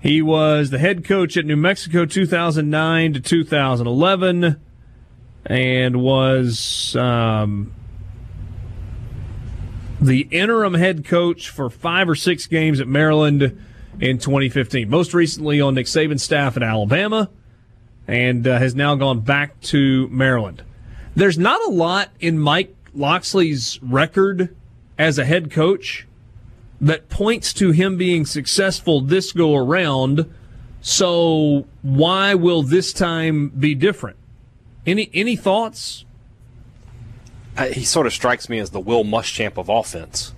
He 0.00 0.22
was 0.22 0.70
the 0.70 0.78
head 0.78 1.04
coach 1.04 1.36
at 1.36 1.44
New 1.44 1.56
Mexico 1.56 2.06
2009 2.06 3.14
to 3.14 3.20
2011 3.20 4.60
and 5.44 6.02
was 6.02 6.94
um, 6.96 7.72
the 10.00 10.28
interim 10.30 10.74
head 10.74 11.04
coach 11.04 11.50
for 11.50 11.68
five 11.68 12.08
or 12.08 12.14
six 12.14 12.46
games 12.46 12.80
at 12.80 12.86
Maryland 12.86 13.42
in 14.00 14.18
2015. 14.18 14.88
Most 14.88 15.12
recently 15.12 15.60
on 15.60 15.74
Nick 15.74 15.86
Saban's 15.86 16.22
staff 16.22 16.56
at 16.56 16.62
Alabama 16.62 17.30
and 18.06 18.46
uh, 18.46 18.58
has 18.58 18.74
now 18.74 18.94
gone 18.94 19.20
back 19.20 19.60
to 19.60 20.08
Maryland. 20.08 20.62
There's 21.16 21.38
not 21.38 21.60
a 21.66 21.70
lot 21.70 22.10
in 22.20 22.38
Mike 22.38 22.77
Locksley's 22.98 23.80
record 23.82 24.54
as 24.98 25.18
a 25.18 25.24
head 25.24 25.50
coach 25.50 26.06
that 26.80 27.08
points 27.08 27.52
to 27.54 27.70
him 27.70 27.96
being 27.96 28.26
successful 28.26 29.00
this 29.00 29.32
go 29.32 29.56
around. 29.56 30.32
So 30.80 31.66
why 31.82 32.34
will 32.34 32.62
this 32.62 32.92
time 32.92 33.48
be 33.48 33.74
different? 33.74 34.16
Any 34.86 35.10
any 35.12 35.36
thoughts? 35.36 36.04
He 37.72 37.84
sort 37.84 38.06
of 38.06 38.12
strikes 38.12 38.48
me 38.48 38.58
as 38.58 38.70
the 38.70 38.80
Will 38.80 39.04
Muschamp 39.04 39.58
of 39.58 39.68
offense. 39.68 40.32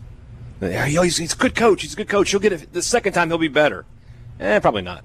He's, 0.60 1.18
he's 1.18 1.32
a 1.34 1.36
good 1.36 1.54
coach. 1.54 1.82
He's 1.82 1.92
a 1.92 1.96
good 1.96 2.08
coach. 2.08 2.30
He'll 2.30 2.40
get 2.40 2.52
it 2.52 2.72
the 2.72 2.82
second 2.82 3.12
time. 3.12 3.28
He'll 3.28 3.38
be 3.38 3.48
better. 3.48 3.84
Eh, 4.38 4.58
probably 4.60 4.82
not. 4.82 5.04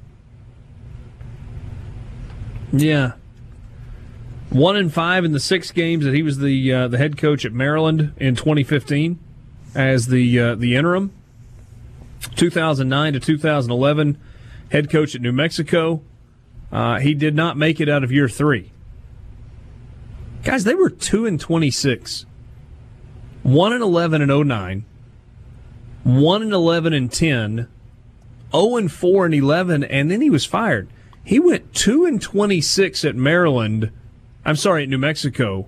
Yeah. 2.71 3.13
One 4.55 4.77
and 4.77 4.93
five 4.93 5.25
in 5.25 5.33
the 5.33 5.41
six 5.41 5.69
games 5.71 6.05
that 6.05 6.13
he 6.13 6.23
was 6.23 6.37
the 6.37 6.71
uh, 6.71 6.87
the 6.87 6.97
head 6.97 7.17
coach 7.17 7.43
at 7.43 7.51
Maryland 7.51 8.13
in 8.15 8.37
2015 8.37 9.19
as 9.75 10.07
the 10.07 10.39
uh, 10.39 10.55
the 10.55 10.77
interim. 10.77 11.11
2009 12.37 13.11
to 13.11 13.19
2011, 13.19 14.17
head 14.71 14.89
coach 14.89 15.13
at 15.13 15.19
New 15.19 15.33
Mexico. 15.33 16.01
Uh, 16.71 16.99
he 16.99 17.13
did 17.13 17.35
not 17.35 17.57
make 17.57 17.81
it 17.81 17.89
out 17.89 18.01
of 18.01 18.13
year 18.13 18.29
three. 18.29 18.71
Guys, 20.45 20.63
they 20.63 20.73
were 20.73 20.89
two 20.89 21.25
and 21.25 21.37
26, 21.37 22.25
one 23.43 23.73
and 23.73 23.83
11 23.83 24.21
and 24.21 24.47
09, 24.47 24.85
one 26.05 26.41
and 26.41 26.53
11 26.53 26.93
and 26.93 27.11
10, 27.11 27.67
0 28.53 28.75
and 28.77 28.89
4 28.89 29.25
and 29.25 29.35
11, 29.35 29.83
and 29.83 30.09
then 30.09 30.21
he 30.21 30.29
was 30.29 30.45
fired. 30.45 30.87
He 31.25 31.41
went 31.41 31.73
2 31.73 32.05
and 32.05 32.21
26 32.21 33.03
at 33.03 33.17
Maryland. 33.17 33.91
I'm 34.45 34.55
sorry, 34.55 34.85
New 34.85 34.99
Mexico. 34.99 35.67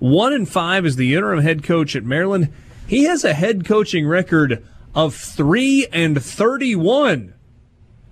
1 0.00 0.32
and 0.34 0.48
5 0.48 0.86
is 0.86 0.96
the 0.96 1.14
interim 1.14 1.40
head 1.40 1.62
coach 1.62 1.96
at 1.96 2.04
Maryland. 2.04 2.52
He 2.86 3.04
has 3.04 3.24
a 3.24 3.32
head 3.32 3.64
coaching 3.64 4.06
record 4.06 4.64
of 4.94 5.14
3 5.14 5.86
and 5.92 6.22
31. 6.22 7.32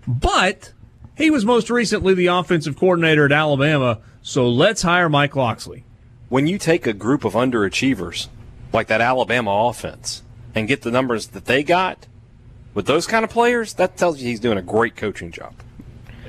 But 0.07 0.73
he 1.17 1.31
was 1.31 1.45
most 1.45 1.69
recently 1.69 2.15
the 2.15 2.27
offensive 2.27 2.79
coordinator 2.79 3.27
at 3.27 3.33
Alabama, 3.33 4.01
so 4.23 4.49
let's 4.49 4.83
hire 4.83 5.09
Mike 5.09 5.37
Locksley. 5.37 5.85
When 6.29 6.47
you 6.47 6.59
take 6.59 6.87
a 6.87 6.93
group 6.93 7.25
of 7.25 7.35
underachievers 7.35 8.29
like 8.73 8.87
that 8.89 9.01
Alabama 9.01 9.69
offense 9.69 10.23
and 10.55 10.67
get 10.67 10.83
the 10.83 10.91
numbers 10.91 11.29
that 11.29 11.45
they 11.45 11.63
got 11.63 12.07
with 12.75 12.87
those 12.87 13.07
kind 13.07 13.25
of 13.25 13.31
players, 13.31 13.75
that 13.75 13.97
tells 13.97 14.21
you 14.21 14.29
he's 14.29 14.41
doing 14.41 14.59
a 14.59 14.63
great 14.63 14.97
coaching 14.97 15.31
job. 15.31 15.55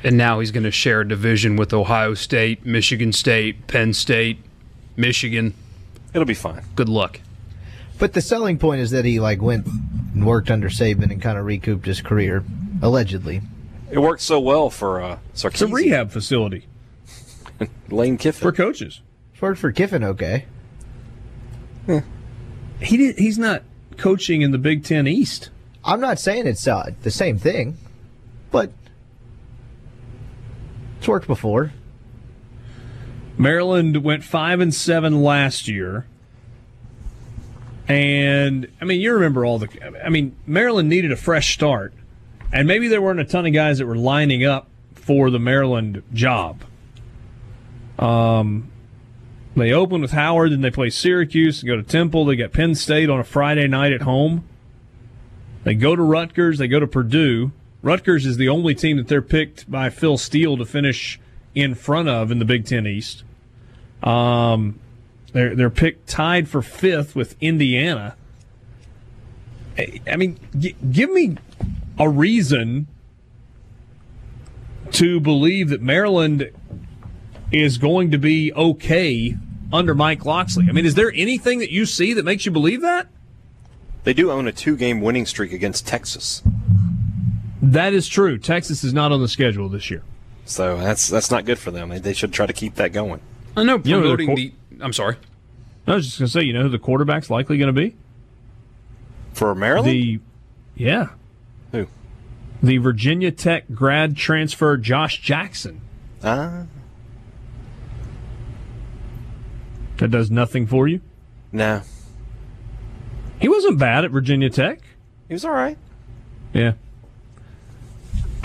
And 0.04 0.18
now 0.18 0.40
he's 0.40 0.52
going 0.52 0.64
to 0.64 0.72
share 0.72 1.02
a 1.02 1.08
division 1.08 1.56
with 1.56 1.74
Ohio 1.74 2.14
State, 2.14 2.66
Michigan 2.66 3.12
State, 3.14 3.68
Penn 3.68 3.94
State, 3.94 4.38
Michigan. 4.96 5.54
It'll 6.14 6.26
be 6.26 6.34
fine. 6.34 6.64
Good 6.76 6.90
luck. 6.90 7.20
But 8.00 8.14
the 8.14 8.22
selling 8.22 8.58
point 8.60 8.82
is 8.82 8.92
that 8.92 9.06
he 9.06 9.20
like 9.20 9.42
went 9.42 9.66
and 9.66 10.26
worked 10.26 10.52
under 10.52 10.70
Saban 10.70 11.12
and 11.12 11.22
kind 11.22 11.38
of 11.38 11.46
recouped 11.46 11.86
his 11.88 12.02
career, 12.02 12.44
allegedly. 12.82 13.42
It 13.92 14.00
worked 14.00 14.22
so 14.22 14.40
well 14.40 14.70
for 14.70 15.02
uh, 15.02 15.18
It's 15.34 15.44
a 15.44 15.50
Sarkisian. 15.50 15.74
rehab 15.74 16.12
facility 16.12 16.68
Lane 17.90 18.18
Kiffin. 18.18 18.42
for 18.42 18.52
coaches. 18.52 19.02
It's 19.34 19.42
worked 19.42 19.60
for 19.60 19.72
Kiffin, 19.72 20.04
okay. 20.04 20.46
He 22.80 22.98
did, 22.98 23.18
he's 23.18 23.40
not 23.40 23.64
coaching 23.98 24.42
in 24.42 24.52
the 24.52 24.58
Big 24.58 24.84
Ten 24.84 25.08
East. 25.08 25.50
I'm 25.84 26.00
not 26.02 26.20
saying 26.20 26.46
it's 26.46 26.68
uh, 26.68 26.92
the 27.02 27.10
same 27.12 27.40
thing, 27.40 27.78
but 28.52 28.72
it's 30.98 31.08
worked 31.08 31.28
before. 31.28 31.74
Maryland 33.38 34.04
went 34.04 34.24
five 34.24 34.60
and 34.60 34.74
seven 34.74 35.22
last 35.22 35.68
year. 35.68 36.08
And 37.88 38.68
I 38.82 38.86
mean, 38.86 39.00
you 39.00 39.14
remember 39.14 39.46
all 39.46 39.60
the. 39.60 39.70
I 40.04 40.10
mean, 40.10 40.36
Maryland 40.46 40.90
needed 40.90 41.12
a 41.12 41.16
fresh 41.16 41.54
start, 41.54 41.94
and 42.52 42.68
maybe 42.68 42.88
there 42.90 43.02
weren't 43.02 43.22
a 43.22 43.26
ton 43.26 43.46
of 43.46 43.54
guys 43.54 43.78
that 43.78 43.86
were 43.86 43.96
lining 43.96 44.44
up 44.44 44.68
for 44.94 45.30
the 45.30 45.40
Maryland 45.40 46.04
job. 46.12 46.64
Um, 47.98 48.70
they 49.56 49.72
open 49.72 50.02
with 50.02 50.12
Howard, 50.12 50.52
then 50.52 50.62
they 50.62 50.70
play 50.70 50.90
Syracuse, 50.90 51.62
and 51.62 51.70
go 51.70 51.78
to 51.78 51.84
Temple. 51.84 52.26
They 52.26 52.36
get 52.36 52.52
Penn 52.52 52.76
State 52.76 53.10
on 53.10 53.20
a 53.20 53.24
Friday 53.24 53.68
night 53.68 53.94
at 53.94 54.02
home. 54.02 54.48
They 55.64 55.74
go 55.74 55.96
to 55.96 56.02
Rutgers. 56.02 56.58
They 56.58 56.68
go 56.68 56.80
to 56.80 56.88
Purdue. 56.88 57.52
Rutgers 57.88 58.26
is 58.26 58.36
the 58.36 58.50
only 58.50 58.76
team 58.76 58.98
that 58.98 59.08
they're 59.08 59.22
picked 59.22 59.72
by 59.72 59.90
Phil 59.90 60.18
Steele 60.18 60.58
to 60.58 60.66
finish 60.66 61.22
in 61.56 61.74
front 61.74 62.10
of 62.10 62.32
in 62.32 62.40
the 62.40 62.44
Big 62.44 62.66
Ten 62.66 62.86
East. 62.86 63.24
Um, 64.04 64.78
they're 65.32 65.56
they're 65.56 65.70
picked 65.70 66.06
tied 66.06 66.50
for 66.50 66.62
fifth 66.62 67.16
with 67.16 67.38
Indiana. 67.40 68.18
I 69.78 70.18
mean, 70.18 70.38
g- 70.58 70.76
give 70.92 71.10
me 71.12 71.38
a 71.98 72.10
reason 72.10 72.88
to 74.92 75.22
believe 75.22 75.70
that 75.70 75.82
Maryland 75.82 76.52
is 77.54 77.78
going 77.78 78.12
to 78.12 78.18
be 78.18 78.52
okay 78.52 79.38
under 79.72 79.96
Mike 79.96 80.26
Locksley. 80.26 80.66
I 80.68 80.74
mean, 80.74 80.86
is 80.86 80.96
there 80.96 81.14
anything 81.16 81.60
that 81.60 81.72
you 81.72 81.86
see 81.86 82.12
that 82.14 82.26
makes 82.26 82.46
you 82.46 82.52
believe 82.52 82.82
that? 82.82 83.08
They 84.04 84.14
do 84.14 84.30
own 84.30 84.46
a 84.46 84.52
two-game 84.52 85.00
winning 85.00 85.26
streak 85.26 85.54
against 85.54 85.88
Texas, 85.88 86.44
That 87.62 87.94
is 87.94 88.08
true. 88.08 88.38
Texas 88.38 88.84
is 88.84 88.94
not 88.94 89.12
on 89.12 89.22
the 89.22 89.28
schedule 89.28 89.68
this 89.70 89.90
year. 89.90 90.04
so 90.46 90.78
that's 90.78 91.08
that's 91.08 91.32
not 91.32 91.46
good 91.46 91.58
for 91.60 91.72
them. 91.72 91.90
They, 91.90 92.00
they 92.00 92.14
should 92.14 92.32
try 92.34 92.46
to 92.46 92.54
keep 92.54 92.76
that 92.76 92.94
going. 92.94 93.20
I 93.56 93.64
know 93.64 93.82
You 93.84 93.96
know, 93.96 94.02
promoting 94.02 94.36
the 94.36 94.54
the. 94.72 94.84
I'm 94.86 94.94
sorry. 94.94 95.16
I 95.88 95.96
was 95.96 96.06
just 96.06 96.20
going 96.20 96.28
to 96.28 96.32
say, 96.32 96.44
you 96.44 96.54
know 96.54 96.64
who 96.64 96.70
the 96.70 96.78
quarterback's 96.80 97.30
likely 97.30 97.58
going 97.58 97.74
to 97.74 97.82
be? 97.82 97.96
For 99.34 99.56
Maryland, 99.56 99.90
The 99.92 100.20
yeah, 100.76 101.10
who? 101.72 101.88
the 102.62 102.78
Virginia 102.78 103.32
Tech 103.32 103.66
grad 103.74 104.16
transfer 104.18 104.76
Josh 104.78 105.22
Jackson. 105.22 105.82
Ah, 106.24 106.66
That 109.98 110.10
does 110.12 110.30
nothing 110.30 110.68
for 110.68 110.88
you. 110.88 111.02
no, 111.52 111.82
He 113.40 113.48
wasn't 113.50 113.80
bad 113.80 114.06
at 114.06 114.12
Virginia 114.12 114.50
Tech. 114.50 114.80
he 115.28 115.34
was 115.34 115.44
all 115.46 115.52
right. 115.52 115.78
Yeah. 116.54 116.74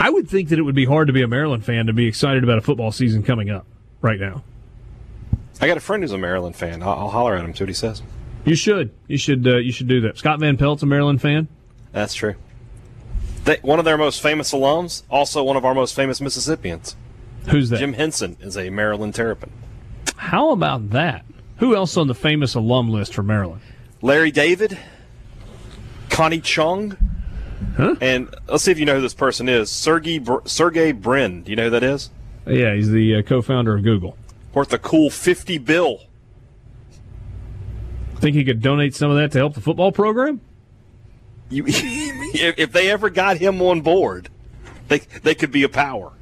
I 0.02 0.10
would 0.10 0.28
think 0.28 0.48
that 0.48 0.58
it 0.58 0.62
would 0.62 0.74
be 0.74 0.84
hard 0.84 1.06
to 1.06 1.12
be 1.12 1.22
a 1.22 1.28
Maryland 1.28 1.64
fan 1.64 1.86
to 1.86 1.92
be 1.92 2.08
excited 2.08 2.42
about 2.42 2.58
a 2.58 2.60
football 2.60 2.90
season 2.90 3.22
coming 3.22 3.50
up 3.50 3.66
right 4.00 4.18
now. 4.18 4.42
I 5.60 5.68
got 5.68 5.76
a 5.76 5.80
friend 5.80 6.02
who's 6.02 6.10
a 6.10 6.18
Maryland 6.18 6.56
fan. 6.56 6.82
I'll, 6.82 6.88
I'll 6.88 7.10
holler 7.10 7.36
at 7.36 7.44
him. 7.44 7.54
See 7.54 7.62
what 7.62 7.68
he 7.68 7.74
says. 7.74 8.02
You 8.44 8.56
should. 8.56 8.90
You 9.06 9.16
should. 9.16 9.46
Uh, 9.46 9.58
you 9.58 9.70
should 9.70 9.86
do 9.86 10.00
that. 10.00 10.18
Scott 10.18 10.40
Van 10.40 10.56
Pelt's 10.56 10.82
a 10.82 10.86
Maryland 10.86 11.22
fan. 11.22 11.46
That's 11.92 12.14
true. 12.14 12.34
They, 13.44 13.58
one 13.62 13.78
of 13.78 13.84
their 13.84 13.96
most 13.96 14.20
famous 14.20 14.52
alums, 14.52 15.04
also 15.08 15.44
one 15.44 15.56
of 15.56 15.64
our 15.64 15.72
most 15.72 15.94
famous 15.94 16.20
Mississippians, 16.20 16.96
Who's 17.50 17.70
that? 17.70 17.78
Jim 17.78 17.92
Henson, 17.92 18.36
is 18.40 18.56
a 18.56 18.70
Maryland 18.70 19.14
Terrapin. 19.14 19.52
How 20.16 20.50
about 20.50 20.90
that? 20.90 21.24
Who 21.58 21.76
else 21.76 21.96
on 21.96 22.08
the 22.08 22.14
famous 22.16 22.56
alum 22.56 22.90
list 22.90 23.14
for 23.14 23.22
Maryland? 23.22 23.60
Larry 24.00 24.32
David, 24.32 24.76
Connie 26.10 26.40
Chung, 26.40 26.96
Huh? 27.76 27.96
and 28.00 28.34
let's 28.48 28.64
see 28.64 28.70
if 28.70 28.78
you 28.78 28.84
know 28.84 28.96
who 28.96 29.00
this 29.00 29.14
person 29.14 29.48
is. 29.48 29.70
Sergey 29.70 30.18
Br- 30.18 30.44
Sergey 30.44 30.92
Brin. 30.92 31.42
Do 31.42 31.50
you 31.50 31.56
know 31.56 31.64
who 31.64 31.70
that 31.70 31.82
is? 31.82 32.10
Yeah, 32.46 32.74
he's 32.74 32.90
the 32.90 33.16
uh, 33.16 33.22
co-founder 33.22 33.76
of 33.76 33.82
Google. 33.82 34.16
Worth 34.52 34.72
a 34.72 34.78
cool 34.78 35.10
fifty 35.10 35.58
bill. 35.58 36.00
Think 38.16 38.36
he 38.36 38.44
could 38.44 38.62
donate 38.62 38.94
some 38.94 39.10
of 39.10 39.16
that 39.16 39.32
to 39.32 39.38
help 39.38 39.54
the 39.54 39.60
football 39.60 39.90
program? 39.90 40.40
You, 41.50 41.64
if, 41.68 42.58
if 42.58 42.72
they 42.72 42.90
ever 42.90 43.10
got 43.10 43.38
him 43.38 43.60
on 43.62 43.80
board, 43.80 44.28
they 44.88 44.98
they 44.98 45.34
could 45.34 45.50
be 45.50 45.62
a 45.62 45.68
power. 45.68 46.12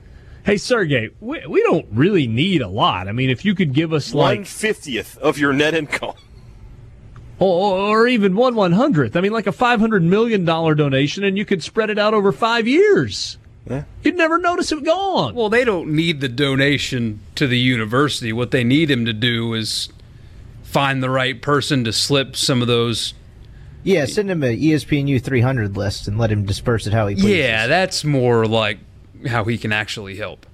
Hey, 0.42 0.56
Sergey, 0.56 1.10
we, 1.20 1.44
we 1.46 1.62
don't 1.62 1.86
really 1.92 2.26
need 2.26 2.62
a 2.62 2.68
lot. 2.68 3.08
I 3.08 3.12
mean, 3.12 3.28
if 3.28 3.44
you 3.44 3.54
could 3.54 3.74
give 3.74 3.92
us 3.92 4.14
like, 4.14 4.46
fiftieth 4.46 5.18
of 5.18 5.38
your 5.38 5.52
net 5.52 5.74
income. 5.74 6.14
Or, 7.40 7.78
or 7.78 8.06
even 8.06 8.36
one 8.36 8.54
one 8.54 8.72
hundredth. 8.72 9.16
I 9.16 9.20
mean, 9.20 9.32
like 9.32 9.48
a 9.48 9.52
five 9.52 9.80
hundred 9.80 10.02
million 10.02 10.44
dollar 10.44 10.74
donation, 10.76 11.24
and 11.24 11.36
you 11.36 11.44
could 11.44 11.62
spread 11.62 11.90
it 11.90 11.98
out 11.98 12.14
over 12.14 12.30
five 12.30 12.68
years. 12.68 13.38
Yeah. 13.68 13.84
You'd 14.02 14.16
never 14.16 14.38
notice 14.38 14.72
it 14.72 14.84
gone. 14.84 15.34
Well, 15.34 15.48
they 15.48 15.64
don't 15.64 15.94
need 15.94 16.20
the 16.20 16.28
donation 16.28 17.20
to 17.34 17.46
the 17.46 17.58
university. 17.58 18.32
What 18.32 18.50
they 18.50 18.64
need 18.64 18.90
him 18.90 19.04
to 19.06 19.12
do 19.12 19.54
is 19.54 19.90
find 20.62 21.02
the 21.02 21.10
right 21.10 21.40
person 21.40 21.84
to 21.84 21.92
slip 21.92 22.36
some 22.36 22.62
of 22.62 22.68
those. 22.68 23.14
Yeah, 23.82 24.04
send 24.04 24.30
him 24.30 24.42
an 24.42 24.56
ESPNU 24.56 25.22
300 25.22 25.76
list 25.76 26.06
and 26.06 26.18
let 26.18 26.30
him 26.30 26.44
disperse 26.44 26.86
it 26.86 26.92
how 26.92 27.06
he 27.06 27.14
pleases. 27.14 27.30
Yeah, 27.30 27.66
that's 27.66 28.04
more 28.04 28.46
like 28.46 28.78
how 29.26 29.44
he 29.44 29.56
can 29.56 29.72
actually 29.72 30.16
help. 30.16 30.46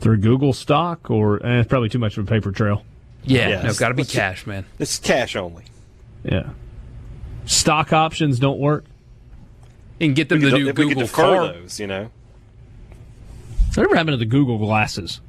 Through 0.00 0.18
Google 0.18 0.52
stock, 0.52 1.10
or 1.10 1.44
eh, 1.44 1.60
it's 1.60 1.68
probably 1.68 1.88
too 1.88 1.98
much 1.98 2.16
of 2.16 2.26
a 2.26 2.28
paper 2.28 2.50
trail. 2.50 2.84
Yeah, 3.24 3.48
Yeah, 3.48 3.62
no, 3.62 3.74
got 3.74 3.88
to 3.88 3.94
be 3.94 4.02
let's- 4.02 4.12
cash, 4.12 4.46
man. 4.46 4.64
It's 4.78 4.98
cash 4.98 5.36
only. 5.36 5.64
Yeah. 6.24 6.50
Stock 7.46 7.92
options 7.92 8.38
don't 8.38 8.58
work. 8.58 8.84
And 10.00 10.14
get 10.16 10.28
them 10.28 10.38
We 10.38 10.44
the 10.46 10.50
could- 10.52 10.60
new 10.62 10.68
if 10.70 10.78
we 10.78 10.84
could 10.84 10.88
Google 10.90 11.02
defer 11.02 11.22
car. 11.22 11.52
those, 11.52 11.78
you 11.80 11.86
know. 11.86 12.10
Whatever 13.74 13.94
happened 13.94 14.14
to 14.14 14.16
the 14.18 14.24
Google 14.26 14.58
glasses? 14.58 15.20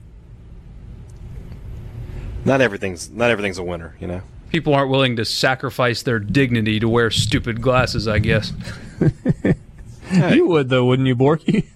Not 2.45 2.61
everything's 2.61 3.09
not 3.11 3.29
everything's 3.29 3.57
a 3.57 3.63
winner, 3.63 3.95
you 3.99 4.07
know. 4.07 4.21
People 4.49 4.73
aren't 4.73 4.89
willing 4.89 5.15
to 5.17 5.25
sacrifice 5.25 6.01
their 6.03 6.19
dignity 6.19 6.79
to 6.79 6.89
wear 6.89 7.09
stupid 7.11 7.61
glasses, 7.61 8.07
I 8.07 8.19
guess. 8.19 8.53
You 10.11 10.45
would 10.47 10.67
though, 10.67 10.85
wouldn't 10.87 11.07
you, 11.07 11.15
Borky? 11.15 11.67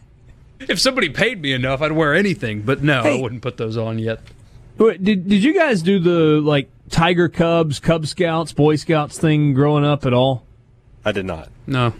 If 0.59 0.77
somebody 0.81 1.07
paid 1.07 1.41
me 1.41 1.53
enough, 1.53 1.81
I'd 1.81 1.93
wear 1.93 2.13
anything, 2.13 2.63
but 2.63 2.83
no, 2.83 3.01
I 3.01 3.17
wouldn't 3.21 3.41
put 3.41 3.55
those 3.55 3.77
on 3.77 3.97
yet. 3.97 4.19
Wait, 4.77 5.03
Did 5.03 5.27
Did 5.27 5.43
you 5.43 5.53
guys 5.53 5.81
do 5.81 5.99
the 5.99 6.41
like 6.41 6.69
Tiger 6.89 7.29
Cubs, 7.29 7.79
Cub 7.79 8.07
Scouts, 8.07 8.51
Boy 8.51 8.75
Scouts 8.75 9.17
thing 9.17 9.53
growing 9.53 9.85
up 9.85 10.05
at 10.05 10.13
all? 10.13 10.45
I 11.03 11.11
did 11.11 11.25
not. 11.25 11.49
No. 11.67 11.93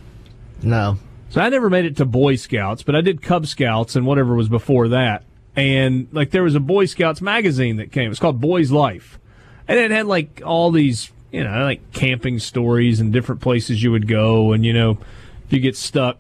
No. 0.62 0.98
So 1.30 1.42
I 1.42 1.50
never 1.50 1.70
made 1.70 1.86
it 1.86 1.98
to 1.98 2.06
Boy 2.06 2.36
Scouts, 2.36 2.84
but 2.84 2.96
I 2.96 3.02
did 3.02 3.22
Cub 3.22 3.48
Scouts 3.48 3.96
and 3.96 4.06
whatever 4.06 4.36
was 4.36 4.50
before 4.50 4.90
that. 4.90 5.24
And 5.56 6.08
like 6.12 6.32
there 6.32 6.44
was 6.44 6.56
a 6.56 6.60
Boy 6.60 6.86
Scouts 6.86 7.22
magazine 7.22 7.78
that 7.78 7.92
came. 7.92 8.12
It's 8.12 8.20
called 8.20 8.42
Boy's 8.42 8.72
Life, 8.72 9.20
and 9.68 9.80
it 9.80 9.92
had 9.92 10.06
like 10.06 10.42
all 10.46 10.72
these 10.72 11.12
you 11.32 11.44
know 11.44 11.64
like 11.64 11.94
camping 11.94 12.40
stories 12.40 13.00
and 13.00 13.14
different 13.14 13.42
places 13.42 13.82
you 13.82 13.92
would 13.92 14.08
go, 14.08 14.52
and 14.52 14.66
you 14.66 14.74
know 14.74 14.98
if 15.46 15.54
you 15.54 15.60
get 15.60 15.78
stuck, 15.78 16.18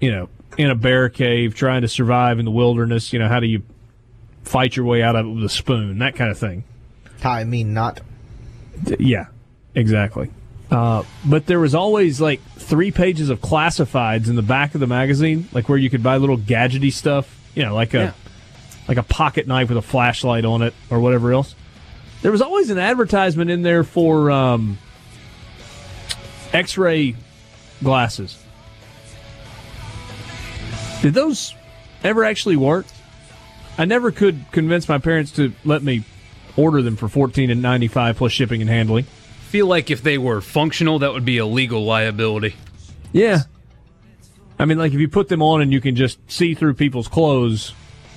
you 0.00 0.10
know 0.10 0.28
in 0.56 0.70
a 0.70 0.74
bear 0.74 1.08
cave 1.08 1.54
trying 1.54 1.82
to 1.82 1.88
survive 1.88 2.38
in 2.38 2.44
the 2.44 2.50
wilderness, 2.50 3.12
you 3.12 3.18
know 3.18 3.28
how 3.28 3.38
do 3.38 3.46
you 3.46 3.62
fight 4.48 4.74
your 4.76 4.86
way 4.86 5.02
out 5.02 5.14
of 5.16 5.26
it 5.26 5.28
with 5.30 5.44
a 5.44 5.48
spoon, 5.48 5.98
that 5.98 6.16
kind 6.16 6.30
of 6.30 6.38
thing. 6.38 6.64
I 7.22 7.44
mean, 7.44 7.74
not. 7.74 8.00
Yeah, 8.98 9.26
exactly. 9.74 10.30
Uh, 10.70 11.02
but 11.24 11.46
there 11.46 11.58
was 11.60 11.74
always 11.74 12.20
like 12.20 12.40
three 12.56 12.90
pages 12.90 13.30
of 13.30 13.40
classifieds 13.40 14.28
in 14.28 14.36
the 14.36 14.42
back 14.42 14.74
of 14.74 14.80
the 14.80 14.86
magazine, 14.86 15.48
like 15.52 15.68
where 15.68 15.78
you 15.78 15.90
could 15.90 16.02
buy 16.02 16.16
little 16.18 16.36
gadgety 16.38 16.92
stuff, 16.92 17.34
you 17.54 17.62
know, 17.64 17.74
like 17.74 17.94
a 17.94 17.98
Yeah. 17.98 18.12
like 18.86 18.98
a 18.98 19.02
pocket 19.02 19.46
knife 19.46 19.68
with 19.68 19.78
a 19.78 19.82
flashlight 19.82 20.44
on 20.44 20.62
it 20.62 20.74
or 20.90 21.00
whatever 21.00 21.32
else. 21.32 21.54
There 22.22 22.32
was 22.32 22.42
always 22.42 22.70
an 22.70 22.78
advertisement 22.78 23.50
in 23.50 23.62
there 23.62 23.84
for 23.84 24.30
um, 24.30 24.78
X-ray 26.52 27.14
glasses. 27.82 28.36
Did 31.02 31.14
those 31.14 31.54
ever 32.02 32.24
actually 32.24 32.56
work? 32.56 32.86
I 33.78 33.84
never 33.84 34.10
could 34.10 34.44
convince 34.50 34.88
my 34.88 34.98
parents 34.98 35.30
to 35.32 35.52
let 35.64 35.82
me 35.82 36.02
order 36.56 36.82
them 36.82 36.96
for 36.96 37.08
fourteen 37.08 37.50
and 37.50 37.62
ninety 37.62 37.88
five 37.88 38.16
plus 38.16 38.32
shipping 38.32 38.60
and 38.60 38.68
handling. 38.68 39.04
Feel 39.50 39.66
like 39.66 39.90
if 39.90 40.02
they 40.02 40.18
were 40.18 40.40
functional, 40.40 40.98
that 40.98 41.12
would 41.12 41.24
be 41.24 41.38
a 41.38 41.46
legal 41.46 41.84
liability. 41.84 42.56
Yeah. 43.12 43.42
I 44.58 44.64
mean, 44.64 44.76
like 44.76 44.92
if 44.92 44.98
you 44.98 45.08
put 45.08 45.28
them 45.28 45.40
on 45.40 45.62
and 45.62 45.72
you 45.72 45.80
can 45.80 45.94
just 45.94 46.18
see 46.30 46.54
through 46.54 46.74
people's 46.74 47.06
clothes, 47.06 47.72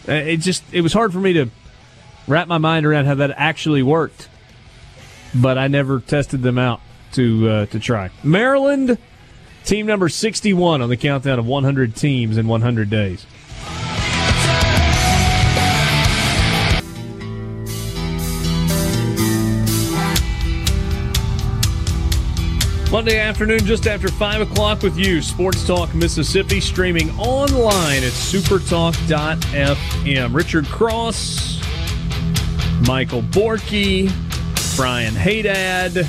uh, 0.09 0.13
it 0.13 0.37
just 0.37 0.63
it 0.73 0.81
was 0.81 0.91
hard 0.91 1.13
for 1.13 1.19
me 1.19 1.33
to 1.33 1.49
wrap 2.27 2.47
my 2.47 2.57
mind 2.57 2.85
around 2.85 3.05
how 3.05 3.15
that 3.15 3.31
actually 3.37 3.83
worked. 3.83 4.27
But 5.35 5.57
I 5.57 5.67
never 5.67 5.99
tested 5.99 6.41
them 6.41 6.57
out 6.57 6.81
to 7.13 7.47
uh, 7.47 7.65
to 7.67 7.79
try. 7.79 8.09
Maryland, 8.23 8.97
team 9.63 9.85
number 9.85 10.09
sixty 10.09 10.51
one 10.51 10.81
on 10.81 10.89
the 10.89 10.97
countdown 10.97 11.37
of 11.37 11.45
one 11.45 11.63
hundred 11.63 11.95
teams 11.95 12.37
in 12.37 12.47
one 12.47 12.61
hundred 12.61 12.89
days. 12.89 13.25
Monday 22.91 23.19
afternoon, 23.19 23.59
just 23.59 23.87
after 23.87 24.09
5 24.09 24.41
o'clock 24.41 24.81
with 24.81 24.97
you. 24.97 25.21
Sports 25.21 25.65
Talk 25.65 25.95
Mississippi, 25.95 26.59
streaming 26.59 27.09
online 27.11 28.03
at 28.03 28.11
supertalk.fm. 28.11 30.35
Richard 30.35 30.65
Cross, 30.65 31.61
Michael 32.85 33.21
Borky, 33.21 34.11
Brian 34.75 35.13
Haydad, 35.13 36.05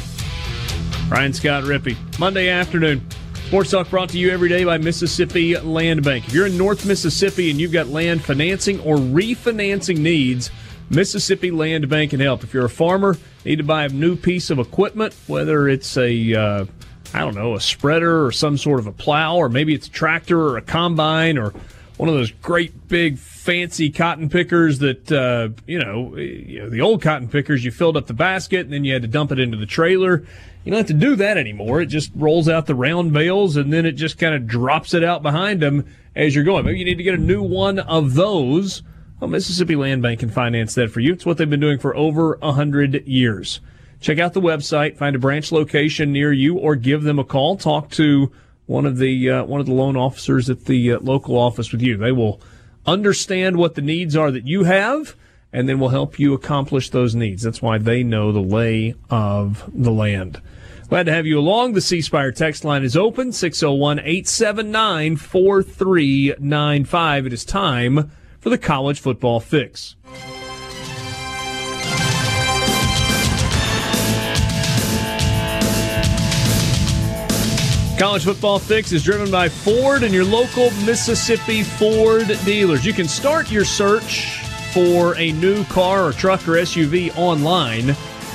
Brian 1.09 1.33
Scott 1.33 1.63
Rippey. 1.63 1.97
Monday 2.19 2.49
afternoon. 2.49 3.07
Sports 3.47 3.71
Talk 3.71 3.89
brought 3.89 4.09
to 4.09 4.19
you 4.19 4.31
every 4.31 4.49
day 4.49 4.65
by 4.65 4.77
Mississippi 4.77 5.57
Land 5.59 6.03
Bank. 6.03 6.27
If 6.27 6.35
you're 6.35 6.49
in 6.49 6.59
North 6.59 6.85
Mississippi 6.85 7.53
and 7.53 7.61
you've 7.61 7.71
got 7.71 7.91
land 7.91 8.25
financing 8.25 8.81
or 8.81 8.97
refinancing 8.97 9.99
needs, 9.99 10.51
Mississippi 10.91 11.53
Land 11.53 11.89
Bank 11.89 12.11
can 12.11 12.19
help. 12.19 12.43
If 12.43 12.53
you're 12.53 12.65
a 12.65 12.71
farmer, 12.71 13.17
need 13.45 13.57
to 13.57 13.65
buy 13.65 13.85
a 13.85 13.89
new 13.89 14.17
piece 14.17 14.51
of 14.51 14.59
equipment, 14.59 15.15
whether 15.27 15.69
it's 15.69 15.97
a 15.97 16.35
uh, 16.35 16.65
I 17.15 17.21
don't 17.21 17.35
know, 17.35 17.55
a 17.55 17.61
spreader 17.61 18.25
or 18.25 18.33
some 18.33 18.57
sort 18.57 18.81
of 18.81 18.87
a 18.87 18.93
plow, 18.93 19.37
or 19.37 19.49
maybe 19.49 19.75
it's 19.75 19.87
a 19.87 19.91
tractor 19.91 20.41
or 20.41 20.57
a 20.57 20.63
combine 20.63 21.37
or 21.37 21.53
one 21.99 22.09
of 22.09 22.15
those 22.15 22.31
great 22.31 22.89
big 22.89 23.19
fancy 23.19 23.91
cotton 23.91 24.29
pickers 24.29 24.79
that 24.79 25.13
uh, 25.13 25.51
you, 25.67 25.79
know, 25.79 26.17
you 26.17 26.61
know 26.61 26.71
the 26.71 26.81
old 26.81 27.03
cotton 27.03 27.29
pickers 27.29 27.65
you 27.65 27.71
filled 27.71 27.97
up 27.97 28.07
the 28.07 28.15
basket 28.15 28.61
and 28.61 28.73
then 28.73 28.85
you 28.85 28.93
had 28.93 29.03
to 29.03 29.09
dump 29.09 29.31
it 29.31 29.39
into 29.39 29.57
the 29.57 29.67
trailer. 29.67 30.25
You 30.65 30.71
don't 30.71 30.79
have 30.79 30.87
to 30.87 30.95
do 30.95 31.17
that 31.17 31.37
anymore. 31.37 31.81
It 31.81 31.87
just 31.87 32.11
rolls 32.15 32.49
out 32.49 32.67
the 32.67 32.75
round 32.75 33.13
bales 33.13 33.57
and 33.57 33.73
then 33.73 33.85
it 33.85 33.93
just 33.93 34.19
kind 34.19 34.35
of 34.35 34.47
drops 34.47 34.95
it 34.95 35.05
out 35.05 35.23
behind 35.23 35.61
them 35.61 35.87
as 36.17 36.35
you're 36.35 36.45
going. 36.45 36.65
Maybe 36.65 36.79
you 36.79 36.85
need 36.85 36.99
to 36.99 37.03
get 37.03 37.15
a 37.15 37.19
new 37.19 37.43
one 37.43 37.79
of 37.79 38.15
those 38.15 38.83
well, 39.23 39.31
mississippi 39.31 39.77
land 39.77 40.03
bank 40.03 40.21
can 40.21 40.31
finance 40.31 40.75
that 40.75 40.91
for 40.91 41.01
you 41.01 41.13
it's 41.13 41.25
what 41.25 41.39
they've 41.39 41.49
been 41.49 41.61
doing 41.61 41.79
for 41.79 41.97
over 41.97 42.39
a 42.43 42.53
hundred 42.53 43.07
years 43.07 43.61
check 44.01 44.19
out 44.19 44.35
the 44.35 44.41
website 44.41 44.97
find 44.97 45.17
a 45.17 45.19
branch 45.19 45.53
location 45.53 46.13
near 46.13 46.33
you 46.33 46.59
or 46.59 46.77
give 46.77 47.05
them 47.05 47.19
a 47.19 47.25
call 47.25 47.57
talk 47.57 47.91
to 47.91 48.31
one 48.67 48.87
of 48.87 48.99
the 48.99 49.31
uh, 49.31 49.45
one 49.45 49.61
of 49.61 49.67
the 49.67 49.73
loan 49.73 49.97
officers 49.97 50.49
at 50.49 50.65
the 50.65 50.93
uh, 50.93 51.01
local 51.01 51.37
office 51.37 51.73
with 51.73 51.83
you. 51.83 51.97
They 51.97 52.13
will 52.13 52.41
understand 52.87 53.57
what 53.57 53.75
the 53.75 53.83
needs 53.83 54.15
are 54.17 54.31
that 54.31 54.47
you 54.47 54.63
have, 54.65 55.17
and 55.53 55.69
then 55.69 55.79
will 55.79 55.91
help 55.91 56.19
you 56.19 56.33
accomplish 56.35 56.91
those 56.91 57.15
needs. 57.15 57.43
That's 57.43 57.63
why 57.63 57.79
they 57.79 58.03
know 58.03 58.33
the 58.33 58.41
lay 58.41 58.95
of 59.11 59.71
the 59.75 59.93
land. 59.93 60.41
Glad 60.89 61.07
to 61.07 61.13
have 61.13 61.27
you 61.27 61.39
along. 61.39 61.75
The 61.75 61.81
C 61.81 62.01
Spire 62.01 62.33
text 62.33 62.65
line 62.65 62.83
is 62.83 62.97
open 62.97 63.31
601 63.33 64.01
879 64.01 65.17
4395. 65.17 67.27
It 67.27 67.33
is 67.33 67.45
time 67.45 68.11
for 68.43 68.51
the 68.51 68.59
college 68.59 69.01
football 69.01 69.41
fix. 69.41 69.97
College 77.99 78.25
Football 78.25 78.59
Fix 78.59 78.91
is 78.91 79.05
driven 79.05 79.31
by 79.31 79.49
Ford 79.49 80.03
and 80.03 80.13
your 80.13 80.25
local 80.25 80.73
Mississippi 80.85 81.63
Ford 81.63 82.27
dealers. 82.45 82.85
You 82.85 82.93
can 82.93 83.07
start 83.07 83.49
your 83.49 83.65
search 83.65 84.41
for 84.73 85.17
a 85.19 85.31
new 85.33 85.63
car 85.67 86.09
or 86.09 86.13
truck 86.13 86.49
or 86.49 86.55
SUV 86.55 87.17
online 87.17 87.91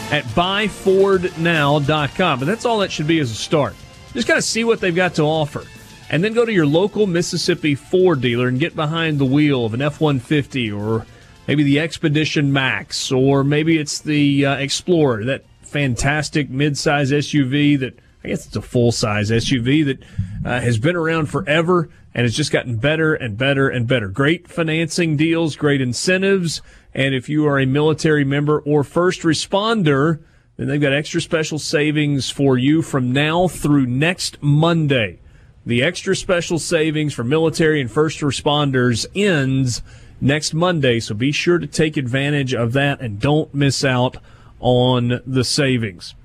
at 0.09 0.23
buyfordnow.com. 0.35 2.39
But 2.39 2.45
that's 2.45 2.63
all 2.63 2.79
that 2.79 2.93
should 2.93 3.07
be 3.07 3.19
as 3.19 3.29
a 3.29 3.35
start. 3.35 3.75
Just 4.13 4.25
kind 4.25 4.37
of 4.37 4.45
see 4.45 4.63
what 4.63 4.79
they've 4.79 4.95
got 4.95 5.15
to 5.15 5.23
offer. 5.23 5.65
And 6.09 6.23
then 6.23 6.33
go 6.33 6.45
to 6.45 6.53
your 6.53 6.65
local 6.65 7.05
Mississippi 7.05 7.75
Ford 7.75 8.21
dealer 8.21 8.47
and 8.47 8.59
get 8.59 8.75
behind 8.75 9.19
the 9.19 9.25
wheel 9.25 9.65
of 9.65 9.73
an 9.73 9.81
F 9.81 9.99
150 9.99 10.71
or 10.71 11.05
maybe 11.47 11.63
the 11.63 11.79
Expedition 11.79 12.53
Max 12.53 13.11
or 13.11 13.43
maybe 13.43 13.77
it's 13.77 13.99
the 13.99 14.45
uh, 14.45 14.55
Explorer, 14.55 15.25
that 15.25 15.43
fantastic 15.63 16.49
midsize 16.49 17.11
SUV 17.11 17.77
that 17.79 17.99
I 18.23 18.29
guess 18.29 18.47
it's 18.47 18.55
a 18.55 18.61
full 18.61 18.91
size 18.91 19.29
SUV 19.31 19.85
that 19.85 20.03
uh, 20.45 20.59
has 20.59 20.77
been 20.77 20.95
around 20.95 21.27
forever 21.27 21.89
and 22.13 22.23
has 22.23 22.35
just 22.35 22.51
gotten 22.51 22.77
better 22.77 23.13
and 23.13 23.37
better 23.37 23.69
and 23.69 23.87
better. 23.87 24.07
Great 24.07 24.47
financing 24.47 25.17
deals, 25.17 25.55
great 25.55 25.81
incentives. 25.81 26.61
And 26.93 27.13
if 27.13 27.29
you 27.29 27.47
are 27.47 27.59
a 27.59 27.65
military 27.65 28.23
member 28.23 28.59
or 28.59 28.83
first 28.83 29.21
responder, 29.21 30.21
then 30.55 30.67
they've 30.67 30.81
got 30.81 30.93
extra 30.93 31.21
special 31.21 31.59
savings 31.59 32.29
for 32.29 32.57
you 32.57 32.81
from 32.81 33.13
now 33.13 33.47
through 33.47 33.85
next 33.85 34.41
Monday. 34.41 35.19
The 35.67 35.83
extra 35.83 36.15
special 36.15 36.59
savings 36.59 37.13
for 37.13 37.25
military 37.25 37.81
and 37.81 37.91
first 37.91 38.21
responders 38.21 39.05
ends 39.13 39.81
next 40.21 40.53
Monday, 40.53 41.01
so 41.01 41.13
be 41.13 41.33
sure 41.33 41.57
to 41.57 41.67
take 41.67 41.97
advantage 41.97 42.53
of 42.53 42.71
that 42.71 43.01
and 43.01 43.19
don't 43.19 43.53
miss 43.53 43.83
out 43.83 44.15
on 44.61 45.19
the 45.27 45.43
savings. 45.43 46.15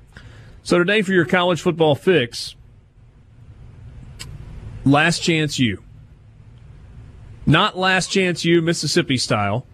So 0.62 0.78
today 0.78 1.02
for 1.02 1.10
your 1.10 1.24
college 1.24 1.60
football 1.60 1.96
fix, 1.96 2.54
last 4.84 5.24
chance 5.24 5.58
you. 5.58 5.82
Not 7.44 7.76
last 7.76 8.12
chance 8.12 8.44
you 8.44 8.62
Mississippi 8.62 9.16
style. 9.16 9.66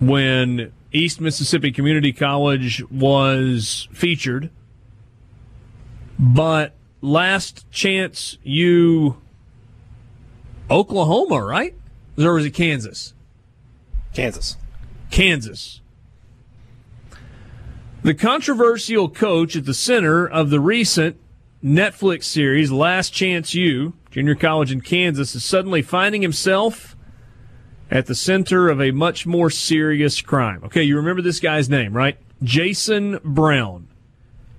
When 0.00 0.72
East 0.92 1.20
Mississippi 1.20 1.70
Community 1.70 2.14
College 2.14 2.82
was 2.90 3.86
featured, 3.92 4.48
but 6.18 6.74
last 7.02 7.70
chance 7.70 8.38
you 8.42 9.20
Oklahoma, 10.70 11.42
right? 11.42 11.74
Or 12.16 12.34
was 12.34 12.46
it 12.46 12.52
Kansas? 12.52 13.12
Kansas. 14.14 14.56
Kansas. 15.10 15.80
The 18.02 18.14
controversial 18.14 19.08
coach 19.08 19.54
at 19.54 19.66
the 19.66 19.74
center 19.74 20.26
of 20.26 20.50
the 20.50 20.60
recent 20.60 21.18
Netflix 21.62 22.24
series 22.24 22.72
Last 22.72 23.10
Chance 23.10 23.54
U, 23.54 23.92
junior 24.10 24.34
college 24.34 24.72
in 24.72 24.80
Kansas, 24.80 25.34
is 25.34 25.44
suddenly 25.44 25.82
finding 25.82 26.22
himself 26.22 26.96
at 27.90 28.06
the 28.06 28.14
center 28.14 28.68
of 28.68 28.80
a 28.80 28.90
much 28.90 29.26
more 29.26 29.50
serious 29.50 30.20
crime. 30.20 30.62
Okay, 30.64 30.82
you 30.82 30.96
remember 30.96 31.22
this 31.22 31.38
guy's 31.38 31.68
name, 31.68 31.92
right? 31.92 32.18
Jason 32.42 33.20
Brown. 33.22 33.86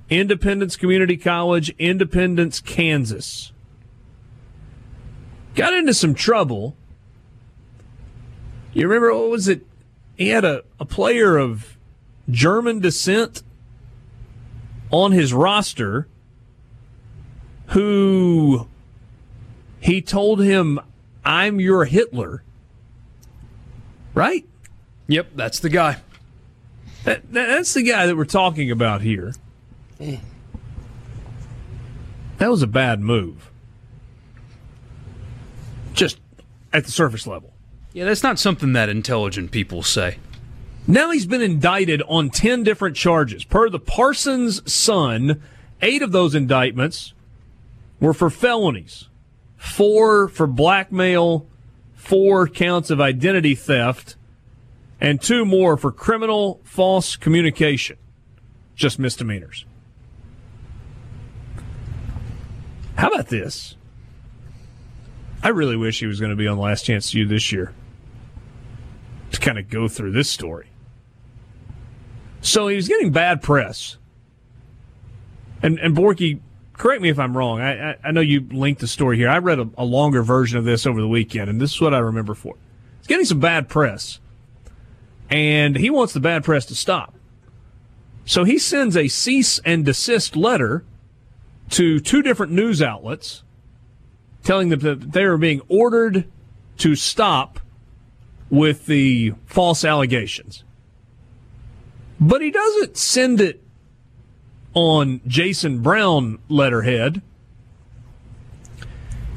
Independence 0.10 0.76
Community 0.76 1.18
College, 1.18 1.74
Independence, 1.80 2.60
Kansas. 2.60 3.52
Got 5.56 5.74
into 5.74 5.94
some 5.94 6.14
trouble. 6.14 6.76
You 8.74 8.88
remember 8.88 9.14
what 9.14 9.30
was 9.30 9.48
it? 9.48 9.66
He 10.18 10.30
had 10.30 10.44
a, 10.46 10.64
a 10.80 10.86
player 10.86 11.38
of 11.38 11.78
German 12.30 12.80
descent 12.80 13.44
on 14.92 15.12
his 15.12 15.34
roster 15.34 16.08
who 17.68 18.68
he 19.80 20.02
told 20.02 20.42
him, 20.42 20.80
I'm 21.26 21.60
your 21.60 21.86
Hitler. 21.86 22.44
Right? 24.14 24.46
Yep, 25.08 25.30
that's 25.36 25.60
the 25.60 25.70
guy. 25.70 25.98
That, 27.04 27.32
that- 27.34 27.48
that's 27.48 27.74
the 27.74 27.84
guy 27.84 28.06
that 28.06 28.16
we're 28.16 28.26
talking 28.26 28.70
about 28.72 29.02
here. 29.02 29.34
That 32.38 32.50
was 32.50 32.62
a 32.62 32.68
bad 32.68 33.00
move. 33.00 33.50
Just 35.94 36.20
at 36.74 36.86
the 36.86 36.92
surface 36.92 37.26
level. 37.26 37.54
Yeah, 37.94 38.06
that's 38.06 38.24
not 38.24 38.40
something 38.40 38.74
that 38.74 38.90
intelligent 38.90 39.52
people 39.52 39.84
say. 39.84 40.18
Now 40.88 41.12
he's 41.12 41.26
been 41.26 41.42
indicted 41.42 42.02
on 42.08 42.30
10 42.30 42.64
different 42.64 42.98
charges. 42.98 43.46
Per 43.46 43.70
the 43.70 43.80
Parsons 43.80 44.70
Sun, 44.72 45.42
eight 45.82 46.02
of 46.02 46.12
those 46.12 46.36
indictments 46.36 47.14
were 48.00 48.14
for 48.14 48.30
felonies, 48.30 49.08
four 49.56 50.28
for 50.28 50.48
blackmail, 50.48 51.46
four 51.94 52.48
counts 52.48 52.90
of 52.90 53.00
identity 53.00 53.56
theft, 53.56 54.18
and 55.00 55.22
two 55.22 55.46
more 55.46 55.78
for 55.78 55.92
criminal 55.92 56.60
false 56.64 57.16
communication. 57.16 57.98
Just 58.76 59.00
misdemeanors. 59.00 59.66
How 62.96 63.08
about 63.08 63.28
this? 63.28 63.76
I 65.42 65.50
really 65.50 65.76
wish 65.76 66.00
he 66.00 66.06
was 66.06 66.20
going 66.20 66.30
to 66.30 66.36
be 66.36 66.48
on 66.48 66.58
Last 66.58 66.86
Chance 66.86 67.12
to 67.12 67.20
You 67.20 67.28
this 67.28 67.52
year 67.52 67.74
to 69.32 69.40
kind 69.40 69.60
of 69.60 69.70
go 69.70 69.88
through 69.88 70.12
this 70.12 70.30
story. 70.30 70.68
So 72.42 72.68
he 72.68 72.76
was 72.76 72.88
getting 72.88 73.12
bad 73.12 73.42
press. 73.42 73.98
And 75.62 75.80
and 75.80 75.96
Borky, 75.96 76.40
correct 76.74 77.02
me 77.02 77.10
if 77.10 77.18
I'm 77.18 77.36
wrong. 77.36 77.62
I, 77.62 77.92
I, 77.92 77.98
I 78.06 78.12
know 78.12 78.22
you 78.22 78.42
linked 78.52 78.82
the 78.82 78.88
story 78.88 79.18
here. 79.18 79.30
I 79.30 79.38
read 79.40 79.60
a, 79.60 79.70
a 79.78 79.86
longer 79.86 80.24
version 80.24 80.58
of 80.58 80.66
this 80.66 80.86
over 80.86 81.02
the 81.02 81.08
weekend, 81.08 81.50
and 81.50 81.60
this 81.60 81.74
is 81.74 81.82
what 81.82 81.94
I 81.94 82.00
remember 82.00 82.34
for. 82.34 82.56
He's 83.00 83.08
getting 83.08 83.26
some 83.26 83.40
bad 83.40 83.70
press. 83.70 84.20
And 85.30 85.78
he 85.78 85.90
wants 85.90 86.14
the 86.14 86.20
bad 86.20 86.44
press 86.44 86.66
to 86.68 86.76
stop. 86.76 87.16
So 88.26 88.44
he 88.44 88.60
sends 88.60 88.96
a 88.96 89.08
cease 89.08 89.60
and 89.66 89.84
desist 89.84 90.36
letter 90.36 90.86
to 91.74 92.00
two 92.00 92.22
different 92.22 92.52
news 92.52 92.82
outlets 92.82 93.44
telling 94.44 94.70
them 94.70 94.80
that 94.80 95.12
they 95.12 95.24
are 95.24 95.38
being 95.38 95.62
ordered 95.68 96.26
to 96.78 96.96
stop 96.96 97.60
with 98.50 98.86
the 98.86 99.34
false 99.46 99.84
allegations. 99.84 100.64
But 102.20 102.42
he 102.42 102.52
doesn't 102.52 102.96
send 102.96 103.42
it 103.42 103.64
on 104.76 105.22
Jason 105.26 105.80
Brown 105.80 106.40
letterhead. 106.48 107.22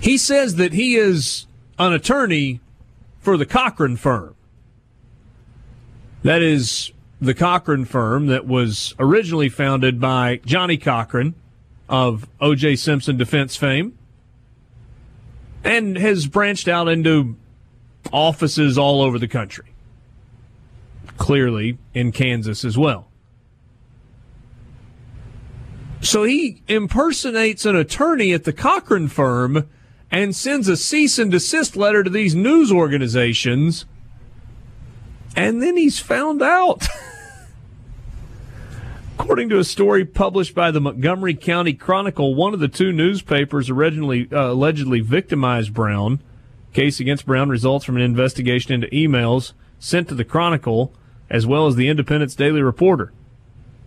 He 0.01 0.19
says 0.19 0.57
that 0.57 0.75
he 0.75 0.97
is 0.97 1.47
an 1.79 1.93
attorney 1.93 2.61
for 3.21 3.37
the 3.37 3.47
Cochran 3.47 3.97
firm. 3.97 4.35
That 6.23 6.43
is 6.43 6.93
the 7.21 7.35
Cochran 7.35 7.87
firm 7.87 8.27
that 8.27 8.47
was 8.47 8.95
originally 8.99 9.49
founded 9.49 10.01
by 10.01 10.41
Johnnie 10.45 10.77
Cochran 10.77 11.35
of 11.89 12.29
O.J. 12.41 12.77
Simpson 12.77 13.17
defense 13.17 13.57
fame 13.57 13.97
and 15.65 15.97
has 15.99 16.27
branched 16.27 16.69
out 16.69 16.89
into 16.89 17.37
offices 18.13 18.79
all 18.79 19.03
over 19.03 19.19
the 19.19 19.29
country. 19.29 19.67
Clearly 21.17 21.79
in 21.95 22.13
Kansas 22.13 22.65
as 22.65 22.77
well. 22.77 23.09
So 26.01 26.23
he 26.25 26.63
impersonates 26.69 27.65
an 27.67 27.75
attorney 27.75 28.33
at 28.33 28.45
the 28.45 28.53
Cochran 28.53 29.09
firm 29.09 29.69
and 30.11 30.37
sends 30.37 30.69
a 30.69 30.77
cease 30.77 31.19
and 31.19 31.31
desist 31.31 31.77
letter 31.77 32.05
to 32.05 32.11
these 32.11 32.35
news 32.35 32.71
organizations. 32.71 33.87
And 35.35 35.61
then 35.61 35.77
he's 35.77 35.99
found 35.99 36.43
out. 36.43 36.87
According 39.19 39.49
to 39.49 39.59
a 39.59 39.65
story 39.65 40.05
published 40.05 40.55
by 40.55 40.71
the 40.71 40.81
Montgomery 40.81 41.35
County 41.35 41.73
Chronicle, 41.73 42.35
one 42.35 42.53
of 42.53 42.61
the 42.61 42.69
two 42.69 42.93
newspapers 42.93 43.71
originally 43.71 44.29
uh, 44.31 44.53
allegedly 44.53 45.01
victimized 45.01 45.73
Brown. 45.73 46.21
Case 46.75 47.01
against 47.01 47.25
Brown 47.25 47.49
results 47.49 47.87
from 47.87 47.97
an 47.97 48.03
investigation 48.03 48.75
into 48.75 48.87
emails 48.89 49.55
sent 49.79 50.09
to 50.09 50.15
the 50.15 50.25
Chronicle 50.25 50.93
as 51.31 51.47
well 51.47 51.67
as 51.67 51.77
the 51.77 51.89
Independence 51.89 52.35
Daily 52.35 52.61
Reporter. 52.61 53.13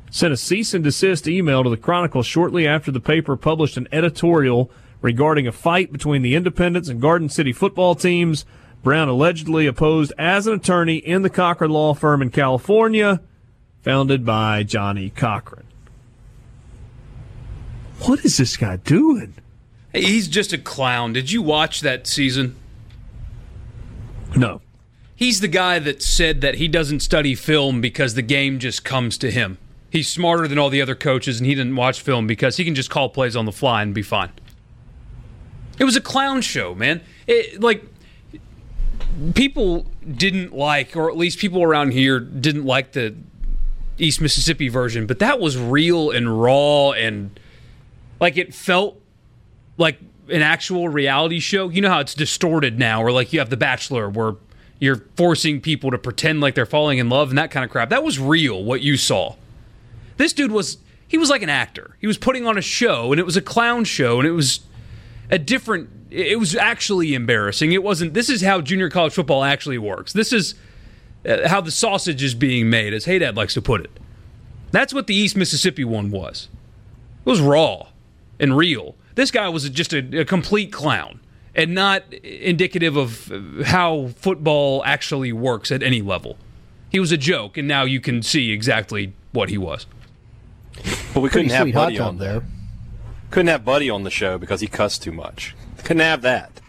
Sent 0.10 0.34
a 0.34 0.38
cease 0.38 0.74
and 0.74 0.84
desist 0.84 1.28
email 1.28 1.64
to 1.64 1.70
the 1.70 1.78
Chronicle 1.78 2.24
shortly 2.24 2.68
after 2.68 2.92
the 2.92 3.00
paper 3.00 3.38
published 3.38 3.78
an 3.78 3.88
editorial 3.92 4.72
regarding 5.02 5.48
a 5.48 5.52
fight 5.52 5.92
between 5.92 6.24
the 6.24 6.36
Independence 6.36 6.90
and 6.90 7.00
Garden 7.00 7.30
City 7.30 7.54
football 7.54 7.94
teams. 7.94 8.46
Brown 8.82 9.08
allegedly 9.08 9.68
opposed 9.68 10.12
as 10.18 10.48
an 10.48 10.56
attorney 10.56 10.98
in 10.98 11.22
the 11.22 11.30
Cochran 11.30 11.70
law 11.70 11.94
firm 11.94 12.22
in 12.22 12.32
California, 12.32 13.22
founded 13.82 14.26
by 14.26 14.64
Johnnie 14.64 15.10
Cochran. 15.10 15.66
What 18.02 18.24
is 18.24 18.38
this 18.38 18.58
guy 18.58 18.78
doing? 18.78 19.36
Hey, 19.94 20.04
he's 20.04 20.28
just 20.28 20.54
a 20.54 20.58
clown. 20.58 21.14
Did 21.14 21.32
you 21.32 21.42
watch 21.42 21.82
that 21.82 22.08
season? 22.08 22.56
No. 24.36 24.62
He's 25.16 25.42
the 25.42 25.48
guy 25.48 25.80
that 25.80 26.02
said 26.02 26.42
that 26.42 26.56
he 26.56 26.68
doesn't 26.68 27.02
study 27.02 27.36
film 27.36 27.82
because 27.82 28.14
the 28.14 28.22
game 28.22 28.60
just 28.60 28.86
comes 28.86 29.18
to 29.18 29.32
him. 29.32 29.58
He's 29.90 30.08
smarter 30.08 30.48
than 30.48 30.58
all 30.58 30.70
the 30.70 30.82
other 30.82 30.96
coaches 30.96 31.40
and 31.40 31.48
he 31.48 31.56
didn't 31.56 31.76
watch 31.76 32.00
film 32.00 32.28
because 32.28 32.58
he 32.58 32.64
can 32.64 32.76
just 32.76 32.90
call 32.90 33.10
plays 33.10 33.36
on 33.36 33.46
the 33.46 33.52
fly 33.52 33.82
and 33.82 33.94
be 33.94 34.04
fine. 34.04 34.32
It 35.80 35.84
was 35.84 35.96
a 35.96 36.02
clown 36.02 36.42
show, 36.42 36.76
man. 36.76 37.02
It, 37.26 37.60
like 37.60 37.84
people 39.34 39.88
didn't 40.10 40.54
like 40.54 40.96
or 40.96 41.10
at 41.10 41.18
least 41.18 41.40
people 41.40 41.64
around 41.64 41.92
here 41.92 42.20
didn't 42.20 42.66
like 42.66 42.92
the 42.92 43.16
East 44.02 44.22
Mississippi 44.22 44.70
version, 44.70 45.06
but 45.06 45.20
that 45.20 45.40
was 45.40 45.58
real 45.58 46.12
and 46.12 46.42
raw 46.42 46.92
and 46.92 47.40
like 48.20 48.38
it 48.38 48.54
felt 48.54 49.02
like 49.78 50.00
an 50.30 50.42
actual 50.42 50.90
reality 50.90 51.40
show. 51.40 51.70
You 51.70 51.82
know 51.82 51.90
how 51.90 52.00
it's 52.00 52.14
distorted 52.14 52.78
now, 52.78 53.02
or 53.02 53.12
like 53.12 53.34
you 53.34 53.40
have 53.40 53.50
The 53.50 53.58
Bachelor, 53.58 54.10
where 54.10 54.36
you're 54.80 55.04
forcing 55.16 55.62
people 55.62 55.92
to 55.92 55.98
pretend 55.98 56.42
like 56.42 56.56
they're 56.56 56.66
falling 56.66 57.00
in 57.00 57.10
love 57.10 57.30
and 57.30 57.38
that 57.38 57.52
kind 57.52 57.64
of 57.64 57.72
crap. 57.72 57.90
That 57.90 58.04
was 58.04 58.20
real, 58.20 58.64
what 58.64 58.82
you 58.82 58.98
saw. 58.98 59.36
This 60.18 60.34
dude 60.34 60.52
was, 60.52 60.78
he 61.08 61.18
was 61.18 61.30
like 61.30 61.42
an 61.42 61.50
actor. 61.50 61.96
He 62.00 62.08
was 62.08 62.18
putting 62.18 62.46
on 62.46 62.58
a 62.58 62.62
show, 62.62 63.12
and 63.12 63.20
it 63.20 63.26
was 63.26 63.38
a 63.38 63.42
clown 63.42 63.84
show, 63.84 64.20
and 64.20 64.28
it 64.28 64.32
was 64.32 64.62
a 65.30 65.38
different, 65.38 65.90
it 66.10 66.40
was 66.40 66.56
actually 66.56 67.14
embarrassing. 67.14 67.72
It 67.72 67.84
wasn't, 67.84 68.14
this 68.14 68.30
is 68.30 68.42
how 68.42 68.62
junior 68.62 68.90
college 68.90 69.14
football 69.14 69.44
actually 69.44 69.78
works. 69.78 70.14
This 70.14 70.32
is 70.32 70.56
Uh, 71.28 71.48
how 71.50 71.60
the 71.62 71.72
sausage 71.72 72.24
is 72.24 72.34
being 72.34 72.70
made, 72.70 72.94
as 72.94 73.06
Haydad 73.06 73.36
likes 73.36 73.54
to 73.56 73.62
put 73.62 73.82
it. 73.82 73.92
That's 74.72 74.94
what 74.94 75.08
the 75.08 75.16
East 75.16 75.36
Mississippi 75.36 75.84
one 75.84 76.12
was. 76.12 76.48
It 77.26 77.30
was 77.30 77.42
raw 77.42 77.88
and 78.40 78.56
real. 78.56 78.96
This 79.16 79.32
guy 79.32 79.50
was 79.50 79.70
just 79.70 79.94
a, 79.94 80.22
a 80.22 80.26
complete 80.26 80.72
clown 80.72 81.20
and 81.56 81.74
not 81.76 82.14
indicative 82.14 82.96
of 82.96 83.32
uh, 83.32 83.64
how 83.66 84.08
football 84.16 84.82
actually 84.86 85.34
works 85.34 85.72
at 85.72 85.84
any 85.84 86.02
level. 86.02 86.38
He 86.90 87.00
was 87.00 87.12
a 87.12 87.18
joke, 87.18 87.58
and 87.58 87.68
now 87.68 87.84
you 87.84 88.00
can 88.00 88.24
see 88.24 88.52
exactly 88.52 89.14
what 89.32 89.50
he 89.50 89.58
was. 89.58 89.86
But 91.14 91.20
we 91.22 91.30
couldn't 91.30 91.50
have 91.52 91.72
Buddy 91.74 92.00
on 92.00 92.18
there. 92.18 92.44
Couldn't 93.32 93.48
have 93.48 93.66
Buddy 93.66 93.90
on 93.90 94.04
the 94.04 94.10
show 94.10 94.38
because 94.38 94.62
he 94.62 94.68
cussed 94.68 95.04
too 95.04 95.12
much. 95.12 95.56
Couldn't 95.80 96.00
have 96.00 96.22
that. 96.22 96.62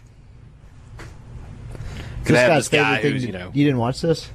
Could 2.25 2.35
This 2.35 2.39
have 2.41 2.49
guy's 2.51 2.69
this 2.69 2.81
guy 2.81 2.97
favorite 2.97 3.03
thing. 3.03 3.13
who's, 3.13 3.25
you 3.25 3.33
know, 3.33 3.51
you 3.55 3.65
didn't 3.65 3.79
watch 3.79 4.01
this? 4.01 4.29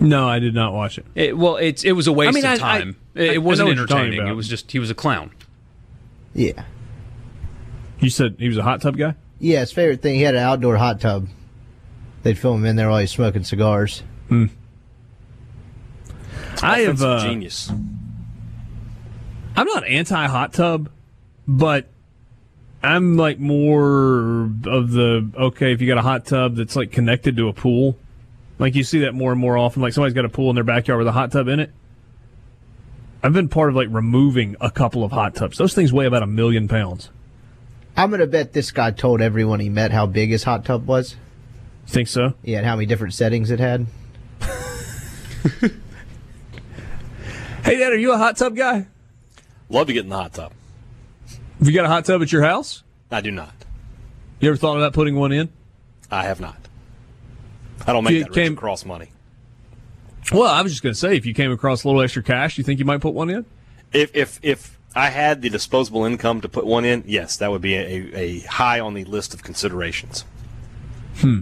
No, 0.00 0.28
I 0.28 0.38
did 0.38 0.54
not 0.54 0.72
watch 0.72 0.96
it. 0.98 1.06
It, 1.14 1.36
well, 1.36 1.56
it's 1.56 1.84
it 1.84 1.92
was 1.92 2.06
a 2.06 2.12
waste 2.12 2.30
I 2.30 2.32
mean, 2.32 2.44
I- 2.46 2.54
of 2.54 2.58
time. 2.60 2.96
I- 3.14 3.18
it, 3.20 3.30
I 3.30 3.34
it 3.34 3.42
wasn't 3.42 3.66
know 3.66 3.70
what 3.72 3.76
you're 3.76 3.86
talking 3.86 4.04
entertaining. 4.06 4.28
It 4.32 4.36
was 4.36 4.48
just 4.48 4.70
he 4.72 4.78
was 4.78 4.88
a 4.90 4.94
clown. 4.94 5.30
Yeah. 6.34 6.64
You 7.98 8.08
said 8.08 8.36
he 8.38 8.48
was 8.48 8.56
a 8.56 8.62
hot 8.62 8.80
tub 8.80 8.96
guy. 8.96 9.14
Yeah, 9.40 9.60
his 9.60 9.72
favorite 9.72 10.00
thing, 10.00 10.14
he 10.14 10.22
had 10.22 10.34
an 10.34 10.42
outdoor 10.42 10.76
hot 10.76 11.00
tub. 11.00 11.28
They'd 12.22 12.38
film 12.38 12.60
him 12.60 12.66
in 12.66 12.76
there 12.76 12.88
while 12.88 13.00
he's 13.00 13.10
smoking 13.10 13.42
cigars. 13.44 14.02
I 16.62 16.80
have. 16.80 17.00
offensive 17.00 17.08
Uh, 17.08 17.22
genius. 17.24 17.70
I'm 19.56 19.66
not 19.66 19.86
anti 19.86 20.26
hot 20.26 20.52
tub, 20.52 20.88
but 21.48 21.86
I'm 22.82 23.16
like 23.16 23.38
more 23.38 24.44
of 24.66 24.92
the 24.92 25.30
okay. 25.36 25.72
If 25.72 25.80
you 25.80 25.88
got 25.88 25.98
a 25.98 26.02
hot 26.02 26.26
tub 26.26 26.56
that's 26.56 26.76
like 26.76 26.92
connected 26.92 27.36
to 27.36 27.48
a 27.48 27.52
pool, 27.52 27.96
like 28.60 28.76
you 28.76 28.84
see 28.84 29.00
that 29.00 29.14
more 29.14 29.32
and 29.32 29.40
more 29.40 29.58
often. 29.58 29.82
Like 29.82 29.92
somebody's 29.92 30.14
got 30.14 30.24
a 30.24 30.28
pool 30.28 30.50
in 30.50 30.54
their 30.54 30.64
backyard 30.64 30.98
with 30.98 31.08
a 31.08 31.12
hot 31.12 31.32
tub 31.32 31.48
in 31.48 31.58
it. 31.58 31.72
I've 33.22 33.32
been 33.32 33.48
part 33.48 33.70
of 33.70 33.74
like 33.74 33.88
removing 33.90 34.56
a 34.60 34.70
couple 34.70 35.02
of 35.02 35.10
hot 35.10 35.34
tubs. 35.34 35.58
Those 35.58 35.74
things 35.74 35.92
weigh 35.92 36.06
about 36.06 36.22
a 36.22 36.26
million 36.26 36.68
pounds. 36.68 37.10
I'm 37.96 38.10
going 38.10 38.20
to 38.20 38.26
bet 38.26 38.52
this 38.52 38.70
guy 38.70 38.92
told 38.92 39.20
everyone 39.20 39.60
he 39.60 39.68
met 39.68 39.90
how 39.90 40.06
big 40.06 40.30
his 40.30 40.44
hot 40.44 40.64
tub 40.64 40.86
was. 40.86 41.16
You 41.86 41.92
think 41.92 42.08
so? 42.08 42.34
Yeah, 42.42 42.58
and 42.58 42.66
how 42.66 42.76
many 42.76 42.86
different 42.86 43.14
settings 43.14 43.50
it 43.50 43.58
had. 43.58 43.86
Hey, 47.62 47.78
Dad, 47.78 47.92
are 47.92 47.98
you 47.98 48.12
a 48.12 48.18
hot 48.18 48.36
tub 48.36 48.56
guy? 48.56 48.86
Love 49.68 49.86
to 49.88 49.92
get 49.92 50.04
in 50.04 50.08
the 50.08 50.16
hot 50.16 50.32
tub. 50.32 50.52
Have 51.58 51.68
you 51.68 51.74
got 51.74 51.84
a 51.84 51.88
hot 51.88 52.06
tub 52.06 52.22
at 52.22 52.32
your 52.32 52.42
house? 52.42 52.82
I 53.10 53.20
do 53.20 53.30
not. 53.30 53.54
You 54.40 54.48
ever 54.48 54.56
thought 54.56 54.78
about 54.78 54.94
putting 54.94 55.14
one 55.14 55.30
in? 55.30 55.50
I 56.10 56.24
have 56.24 56.40
not. 56.40 56.59
I 57.86 57.92
don't 57.92 58.04
make 58.04 58.14
You 58.14 58.24
that 58.24 58.32
came- 58.32 58.52
Richard 58.52 58.58
Cross 58.58 58.84
money. 58.84 59.10
Well, 60.32 60.44
I 60.50 60.60
was 60.62 60.72
just 60.72 60.82
going 60.82 60.92
to 60.92 60.98
say, 60.98 61.16
if 61.16 61.24
you 61.26 61.34
came 61.34 61.50
across 61.50 61.82
a 61.82 61.88
little 61.88 62.02
extra 62.02 62.22
cash, 62.22 62.58
you 62.58 62.62
think 62.64 62.78
you 62.78 62.84
might 62.84 63.00
put 63.00 63.14
one 63.14 63.30
in? 63.30 63.46
If 63.92 64.14
if 64.14 64.38
if 64.42 64.78
I 64.94 65.08
had 65.10 65.40
the 65.42 65.48
disposable 65.48 66.04
income 66.04 66.40
to 66.42 66.48
put 66.48 66.66
one 66.66 66.84
in, 66.84 67.02
yes, 67.06 67.36
that 67.38 67.50
would 67.50 67.62
be 67.62 67.74
a, 67.74 68.16
a 68.16 68.40
high 68.40 68.78
on 68.80 68.94
the 68.94 69.04
list 69.04 69.34
of 69.34 69.42
considerations. 69.42 70.24
Hmm. 71.18 71.40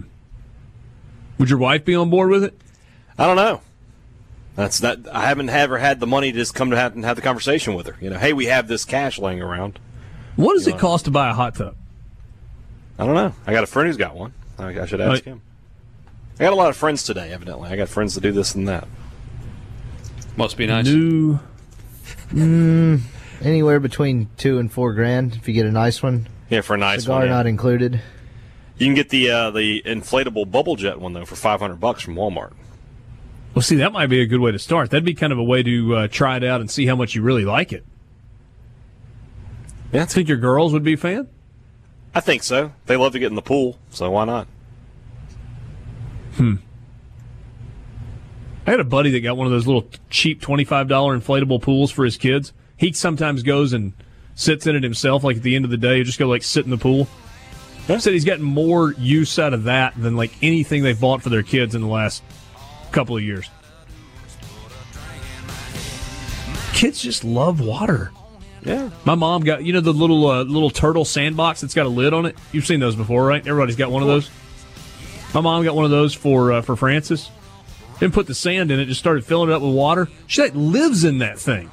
Would 1.37 1.49
your 1.49 1.59
wife 1.59 1.85
be 1.85 1.93
on 1.95 2.09
board 2.09 2.29
with 2.29 2.43
it? 2.43 2.59
I 3.17 3.25
don't 3.27 3.35
know. 3.35 3.61
That's 4.55 4.79
that. 4.79 4.99
I 5.11 5.27
haven't 5.27 5.49
ever 5.49 5.77
had 5.77 5.99
the 5.99 6.07
money 6.07 6.31
to 6.31 6.37
just 6.37 6.55
come 6.55 6.69
to 6.71 6.75
have 6.75 6.95
and 6.95 7.05
have 7.05 7.15
the 7.15 7.21
conversation 7.21 7.75
with 7.75 7.85
her. 7.87 7.95
You 8.01 8.09
know, 8.09 8.17
hey, 8.17 8.33
we 8.33 8.45
have 8.45 8.67
this 8.67 8.85
cash 8.85 9.19
laying 9.19 9.41
around. 9.41 9.77
What 10.35 10.53
does 10.53 10.67
it 10.67 10.77
cost 10.77 11.05
to 11.05 11.11
buy 11.11 11.29
a 11.29 11.33
hot 11.33 11.55
tub? 11.55 11.75
I 12.97 13.05
don't 13.05 13.15
know. 13.15 13.33
I 13.45 13.51
got 13.51 13.63
a 13.63 13.67
friend 13.67 13.87
who's 13.87 13.97
got 13.97 14.15
one. 14.15 14.33
I, 14.57 14.79
I 14.81 14.85
should 14.85 14.99
ask 15.01 15.11
Right. 15.11 15.23
him. 15.25 15.41
I 16.39 16.43
got 16.43 16.53
a 16.53 16.55
lot 16.55 16.69
of 16.69 16.77
friends 16.77 17.03
today. 17.03 17.31
Evidently, 17.31 17.69
I 17.69 17.75
got 17.75 17.89
friends 17.89 18.13
to 18.13 18.21
do 18.21 18.31
this 18.31 18.55
and 18.55 18.67
that. 18.67 18.87
Must 20.37 20.55
be 20.55 20.67
nice. 20.67 20.85
New. 20.85 21.39
Anywhere 23.41 23.79
between 23.79 24.29
two 24.37 24.57
and 24.59 24.71
four 24.71 24.93
grand 24.93 25.35
if 25.35 25.47
you 25.47 25.53
get 25.53 25.65
a 25.65 25.71
nice 25.71 26.01
one. 26.01 26.27
Yeah, 26.49 26.61
for 26.61 26.75
a 26.75 26.77
nice 26.77 27.01
Cigar 27.01 27.19
one. 27.19 27.27
yeah. 27.27 27.33
not 27.33 27.47
included. 27.47 28.01
You 28.77 28.87
can 28.87 28.95
get 28.95 29.09
the 29.09 29.29
uh, 29.29 29.51
the 29.51 29.81
inflatable 29.85 30.49
bubble 30.49 30.77
jet 30.77 30.99
one 30.99 31.11
though 31.13 31.25
for 31.25 31.35
five 31.35 31.59
hundred 31.59 31.79
bucks 31.81 32.01
from 32.01 32.15
Walmart. 32.15 32.53
Well, 33.53 33.61
see, 33.63 33.75
that 33.77 33.91
might 33.91 34.07
be 34.07 34.21
a 34.21 34.25
good 34.25 34.39
way 34.39 34.51
to 34.51 34.59
start. 34.59 34.91
That'd 34.91 35.03
be 35.03 35.15
kind 35.15 35.33
of 35.33 35.39
a 35.39 35.43
way 35.43 35.63
to 35.63 35.95
uh, 35.95 36.07
try 36.07 36.37
it 36.37 36.43
out 36.43 36.61
and 36.61 36.69
see 36.71 36.85
how 36.85 36.95
much 36.95 37.15
you 37.15 37.21
really 37.21 37.45
like 37.45 37.73
it. 37.73 37.83
Yeah, 39.91 40.03
I 40.03 40.05
think 40.05 40.29
your 40.29 40.37
girls 40.37 40.71
would 40.71 40.83
be 40.83 40.93
a 40.93 40.97
fan. 40.97 41.27
I 42.13 42.21
think 42.21 42.43
so. 42.43 42.71
They 42.85 42.95
love 42.95 43.11
to 43.13 43.19
get 43.19 43.27
in 43.27 43.35
the 43.35 43.41
pool, 43.41 43.77
so 43.89 44.09
why 44.11 44.25
not? 44.25 44.47
I 48.67 48.71
had 48.71 48.79
a 48.79 48.85
buddy 48.85 49.11
that 49.11 49.21
got 49.21 49.35
one 49.37 49.47
of 49.47 49.51
those 49.51 49.67
little 49.67 49.89
cheap 50.09 50.41
twenty-five 50.41 50.87
dollar 50.87 51.17
inflatable 51.17 51.61
pools 51.61 51.91
for 51.91 52.05
his 52.05 52.17
kids. 52.17 52.53
He 52.77 52.93
sometimes 52.93 53.43
goes 53.43 53.73
and 53.73 53.93
sits 54.35 54.67
in 54.67 54.75
it 54.75 54.83
himself. 54.83 55.23
Like 55.23 55.37
at 55.37 55.43
the 55.43 55.55
end 55.55 55.65
of 55.65 55.71
the 55.71 55.77
day, 55.77 55.97
you 55.97 56.03
just 56.03 56.19
go 56.19 56.27
like 56.27 56.43
sit 56.43 56.65
in 56.65 56.71
the 56.71 56.77
pool. 56.77 57.07
Said 57.87 58.13
he's 58.13 58.25
gotten 58.25 58.45
more 58.45 58.93
use 58.93 59.39
out 59.39 59.51
of 59.55 59.63
that 59.63 59.99
than 59.99 60.15
like 60.15 60.31
anything 60.43 60.83
they've 60.83 60.99
bought 60.99 61.23
for 61.23 61.29
their 61.29 61.41
kids 61.41 61.73
in 61.73 61.81
the 61.81 61.87
last 61.87 62.21
couple 62.91 63.17
of 63.17 63.23
years. 63.23 63.49
Kids 66.73 67.01
just 67.01 67.23
love 67.23 67.59
water. 67.59 68.11
Yeah. 68.63 68.91
My 69.05 69.15
mom 69.15 69.41
got 69.41 69.63
you 69.63 69.73
know 69.73 69.81
the 69.81 69.91
little 69.91 70.27
uh, 70.27 70.43
little 70.43 70.69
turtle 70.69 71.03
sandbox 71.03 71.61
that's 71.61 71.73
got 71.73 71.87
a 71.87 71.89
lid 71.89 72.13
on 72.13 72.27
it. 72.27 72.37
You've 72.51 72.67
seen 72.67 72.79
those 72.79 72.95
before, 72.95 73.25
right? 73.25 73.45
Everybody's 73.45 73.75
got 73.75 73.89
one 73.89 74.03
of 74.03 74.07
those. 74.07 74.29
My 75.33 75.41
mom 75.41 75.63
got 75.63 75.75
one 75.75 75.85
of 75.85 75.91
those 75.91 76.13
for 76.13 76.51
uh, 76.53 76.61
for 76.61 76.75
Francis. 76.75 77.29
Didn't 77.99 78.13
put 78.13 78.27
the 78.27 78.33
sand 78.35 78.71
in 78.71 78.79
it; 78.79 78.85
just 78.85 78.99
started 78.99 79.25
filling 79.25 79.49
it 79.49 79.53
up 79.53 79.61
with 79.61 79.73
water. 79.75 80.07
She 80.27 80.41
like 80.41 80.53
lives 80.55 81.03
in 81.03 81.19
that 81.19 81.37
thing. 81.39 81.69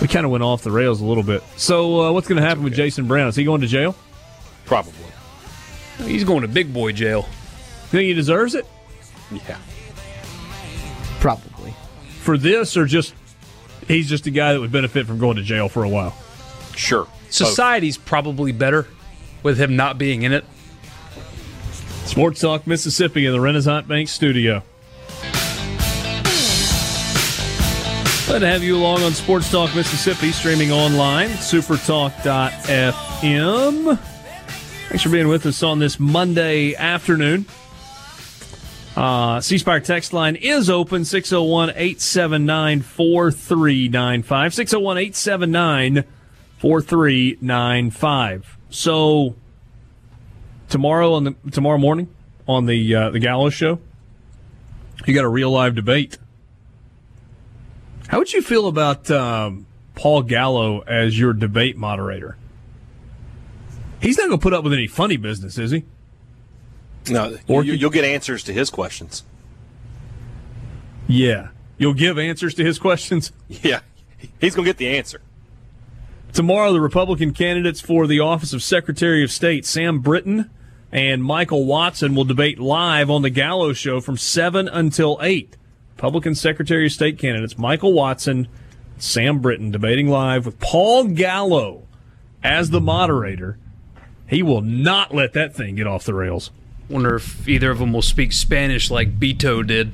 We 0.00 0.08
kind 0.08 0.26
of 0.26 0.32
went 0.32 0.44
off 0.44 0.62
the 0.62 0.70
rails 0.70 1.00
a 1.00 1.04
little 1.04 1.22
bit. 1.22 1.42
So, 1.56 2.00
uh, 2.02 2.12
what's 2.12 2.28
going 2.28 2.40
to 2.40 2.46
happen 2.46 2.62
with 2.62 2.74
Jason 2.74 3.06
Brown? 3.06 3.28
Is 3.28 3.36
he 3.36 3.44
going 3.44 3.62
to 3.62 3.66
jail? 3.66 3.96
Probably. 4.66 4.92
He's 5.98 6.24
going 6.24 6.42
to 6.42 6.48
big 6.48 6.74
boy 6.74 6.92
jail. 6.92 7.26
You 7.84 7.88
think 8.00 8.02
he 8.08 8.14
deserves 8.14 8.54
it 8.56 8.66
Yeah. 9.30 9.56
Probably. 11.20 11.74
for 12.20 12.36
this, 12.36 12.76
or 12.76 12.84
just 12.86 13.14
he's 13.88 14.08
just 14.08 14.26
a 14.26 14.30
guy 14.30 14.52
that 14.52 14.60
would 14.60 14.72
benefit 14.72 15.06
from 15.06 15.18
going 15.18 15.36
to 15.36 15.42
jail 15.42 15.68
for 15.68 15.84
a 15.84 15.88
while? 15.88 16.14
Sure. 16.74 17.06
Society's 17.30 17.96
probably 17.96 18.52
better 18.52 18.86
with 19.44 19.60
him 19.60 19.76
not 19.76 19.96
being 19.96 20.22
in 20.22 20.32
it. 20.32 20.44
Sports 22.04 22.40
Talk 22.40 22.66
Mississippi 22.66 23.26
in 23.26 23.32
the 23.32 23.40
Renaissance 23.40 23.86
Bank 23.86 24.08
studio. 24.08 24.64
Glad 28.26 28.38
to 28.38 28.48
have 28.48 28.64
you 28.64 28.76
along 28.76 29.02
on 29.02 29.12
Sports 29.12 29.50
Talk 29.50 29.74
Mississippi, 29.76 30.32
streaming 30.32 30.72
online, 30.72 31.28
supertalk.fm. 31.28 33.98
Thanks 34.88 35.02
for 35.02 35.10
being 35.10 35.28
with 35.28 35.46
us 35.46 35.62
on 35.62 35.78
this 35.78 36.00
Monday 36.00 36.74
afternoon. 36.74 37.46
Uh, 38.96 39.40
text 39.40 40.12
line 40.12 40.36
is 40.36 40.70
open 40.70 41.04
601 41.04 41.70
879 41.70 42.80
4395. 42.80 44.54
601 44.54 44.98
879 44.98 46.04
4395. 46.58 48.58
So, 48.74 49.36
tomorrow 50.68 51.12
on 51.12 51.22
the 51.22 51.36
tomorrow 51.52 51.78
morning 51.78 52.12
on 52.48 52.66
the 52.66 52.92
uh, 52.92 53.10
the 53.10 53.20
Gallo 53.20 53.48
show, 53.48 53.78
you 55.06 55.14
got 55.14 55.24
a 55.24 55.28
real 55.28 55.52
live 55.52 55.76
debate. 55.76 56.18
How 58.08 58.18
would 58.18 58.32
you 58.32 58.42
feel 58.42 58.66
about 58.66 59.08
um, 59.12 59.66
Paul 59.94 60.22
Gallo 60.22 60.80
as 60.80 61.16
your 61.16 61.32
debate 61.32 61.76
moderator? 61.76 62.36
He's 64.02 64.18
not 64.18 64.26
going 64.26 64.40
to 64.40 64.42
put 64.42 64.52
up 64.52 64.64
with 64.64 64.72
any 64.72 64.88
funny 64.88 65.18
business, 65.18 65.56
is 65.56 65.70
he? 65.70 65.84
No, 67.08 67.38
Or 67.46 67.62
you, 67.62 67.74
you'll 67.74 67.90
get 67.90 68.04
answers 68.04 68.42
to 68.42 68.52
his 68.52 68.70
questions. 68.70 69.22
Yeah. 71.06 71.50
You'll 71.78 71.94
give 71.94 72.18
answers 72.18 72.54
to 72.54 72.64
his 72.64 72.80
questions? 72.80 73.30
Yeah. 73.48 73.80
He's 74.40 74.54
going 74.54 74.64
to 74.64 74.68
get 74.68 74.78
the 74.78 74.96
answer. 74.96 75.20
Tomorrow, 76.34 76.72
the 76.72 76.80
Republican 76.80 77.32
candidates 77.32 77.80
for 77.80 78.08
the 78.08 78.18
office 78.18 78.52
of 78.52 78.60
Secretary 78.60 79.22
of 79.22 79.30
State, 79.30 79.64
Sam 79.64 80.00
Britton 80.00 80.50
and 80.90 81.22
Michael 81.22 81.64
Watson, 81.64 82.16
will 82.16 82.24
debate 82.24 82.58
live 82.58 83.08
on 83.08 83.22
the 83.22 83.30
Gallo 83.30 83.72
Show 83.72 84.00
from 84.00 84.16
7 84.16 84.66
until 84.66 85.16
8. 85.22 85.56
Republican 85.94 86.34
Secretary 86.34 86.86
of 86.86 86.92
State 86.92 87.20
candidates, 87.20 87.56
Michael 87.56 87.92
Watson, 87.92 88.48
Sam 88.98 89.38
Britton, 89.38 89.70
debating 89.70 90.08
live 90.08 90.44
with 90.44 90.58
Paul 90.58 91.04
Gallo 91.04 91.84
as 92.42 92.70
the 92.70 92.80
moderator. 92.80 93.56
He 94.26 94.42
will 94.42 94.60
not 94.60 95.14
let 95.14 95.34
that 95.34 95.54
thing 95.54 95.76
get 95.76 95.86
off 95.86 96.04
the 96.04 96.14
rails. 96.14 96.50
Wonder 96.88 97.14
if 97.14 97.46
either 97.48 97.70
of 97.70 97.78
them 97.78 97.92
will 97.92 98.02
speak 98.02 98.32
Spanish 98.32 98.90
like 98.90 99.20
Beto 99.20 99.64
did. 99.64 99.92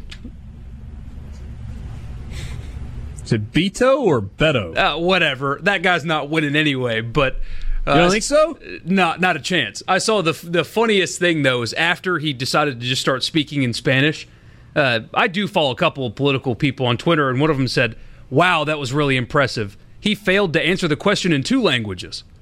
Is 3.31 3.35
it 3.35 3.53
Beto 3.53 4.01
or 4.01 4.21
Beto? 4.21 4.77
Uh, 4.77 4.99
whatever. 4.99 5.61
That 5.63 5.83
guy's 5.83 6.05
not 6.05 6.29
winning 6.29 6.57
anyway. 6.57 7.01
But 7.01 7.37
uh, 7.87 7.93
You 7.95 8.01
don't 8.01 8.11
think 8.11 8.25
so? 8.25 8.59
Not 8.85 9.21
not 9.21 9.37
a 9.37 9.41
chance. 9.41 9.85
I 9.87 9.99
saw 9.99 10.21
the 10.21 10.33
the 10.33 10.65
funniest 10.65 11.21
thing 11.21 11.43
though 11.43 11.63
is 11.63 11.73
after 11.75 12.19
he 12.19 12.33
decided 12.33 12.81
to 12.81 12.87
just 12.87 13.01
start 13.01 13.23
speaking 13.23 13.63
in 13.63 13.73
Spanish. 13.73 14.27
Uh, 14.75 15.01
I 15.15 15.29
do 15.29 15.47
follow 15.47 15.71
a 15.71 15.77
couple 15.77 16.05
of 16.07 16.17
political 16.17 16.57
people 16.57 16.87
on 16.87 16.97
Twitter, 16.97 17.31
and 17.31 17.41
one 17.41 17.51
of 17.51 17.57
them 17.57 17.69
said, 17.69 17.97
"Wow, 18.31 18.65
that 18.65 18.81
was 18.81 18.93
really 18.93 19.17
impressive. 19.17 19.77
He 20.01 20.17
failed 20.17 20.53
to 20.55 20.63
answer 20.63 20.89
the 20.89 20.97
question 20.97 21.33
in 21.33 21.45
two 21.45 21.63
languages." 21.63 22.25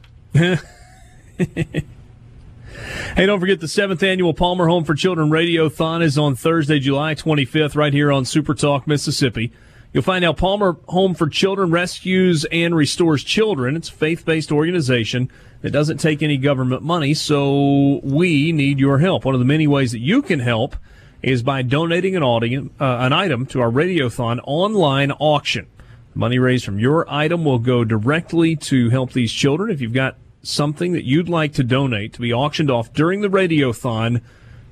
Hey, 3.16 3.26
don't 3.26 3.40
forget 3.40 3.58
the 3.60 3.68
seventh 3.68 4.02
annual 4.02 4.32
Palmer 4.32 4.68
Home 4.68 4.84
for 4.84 4.94
Children 4.94 5.30
Radiothon 5.30 6.02
is 6.02 6.16
on 6.16 6.36
Thursday, 6.36 6.78
July 6.78 7.14
25th, 7.14 7.74
right 7.74 7.92
here 7.92 8.12
on 8.12 8.24
Super 8.24 8.54
Talk, 8.54 8.86
Mississippi. 8.86 9.50
You'll 9.92 10.02
find 10.02 10.24
out 10.24 10.36
Palmer 10.36 10.76
Home 10.88 11.14
for 11.14 11.28
Children 11.28 11.70
rescues 11.70 12.44
and 12.52 12.74
restores 12.74 13.24
children. 13.24 13.74
It's 13.74 13.88
a 13.88 13.92
faith 13.92 14.24
based 14.24 14.52
organization 14.52 15.30
that 15.62 15.70
doesn't 15.70 15.98
take 15.98 16.22
any 16.22 16.36
government 16.36 16.82
money, 16.82 17.14
so 17.14 18.00
we 18.02 18.52
need 18.52 18.78
your 18.78 18.98
help. 18.98 19.24
One 19.24 19.34
of 19.34 19.38
the 19.38 19.46
many 19.46 19.66
ways 19.66 19.92
that 19.92 20.00
you 20.00 20.20
can 20.20 20.40
help 20.40 20.76
is 21.22 21.42
by 21.42 21.62
donating 21.62 22.16
an, 22.16 22.22
uh, 22.22 22.68
an 22.78 23.12
item 23.12 23.46
to 23.46 23.60
our 23.60 23.70
Radiothon 23.70 24.40
online 24.44 25.10
auction. 25.12 25.66
The 26.12 26.18
money 26.18 26.38
raised 26.38 26.66
from 26.66 26.78
your 26.78 27.10
item 27.10 27.44
will 27.44 27.58
go 27.58 27.82
directly 27.82 28.56
to 28.56 28.90
help 28.90 29.12
these 29.12 29.32
children. 29.32 29.70
If 29.70 29.80
you've 29.80 29.94
got 29.94 30.16
something 30.42 30.92
that 30.92 31.04
you'd 31.04 31.30
like 31.30 31.54
to 31.54 31.64
donate 31.64 32.12
to 32.12 32.20
be 32.20 32.32
auctioned 32.32 32.70
off 32.70 32.92
during 32.92 33.22
the 33.22 33.28
Radiothon, 33.28 34.20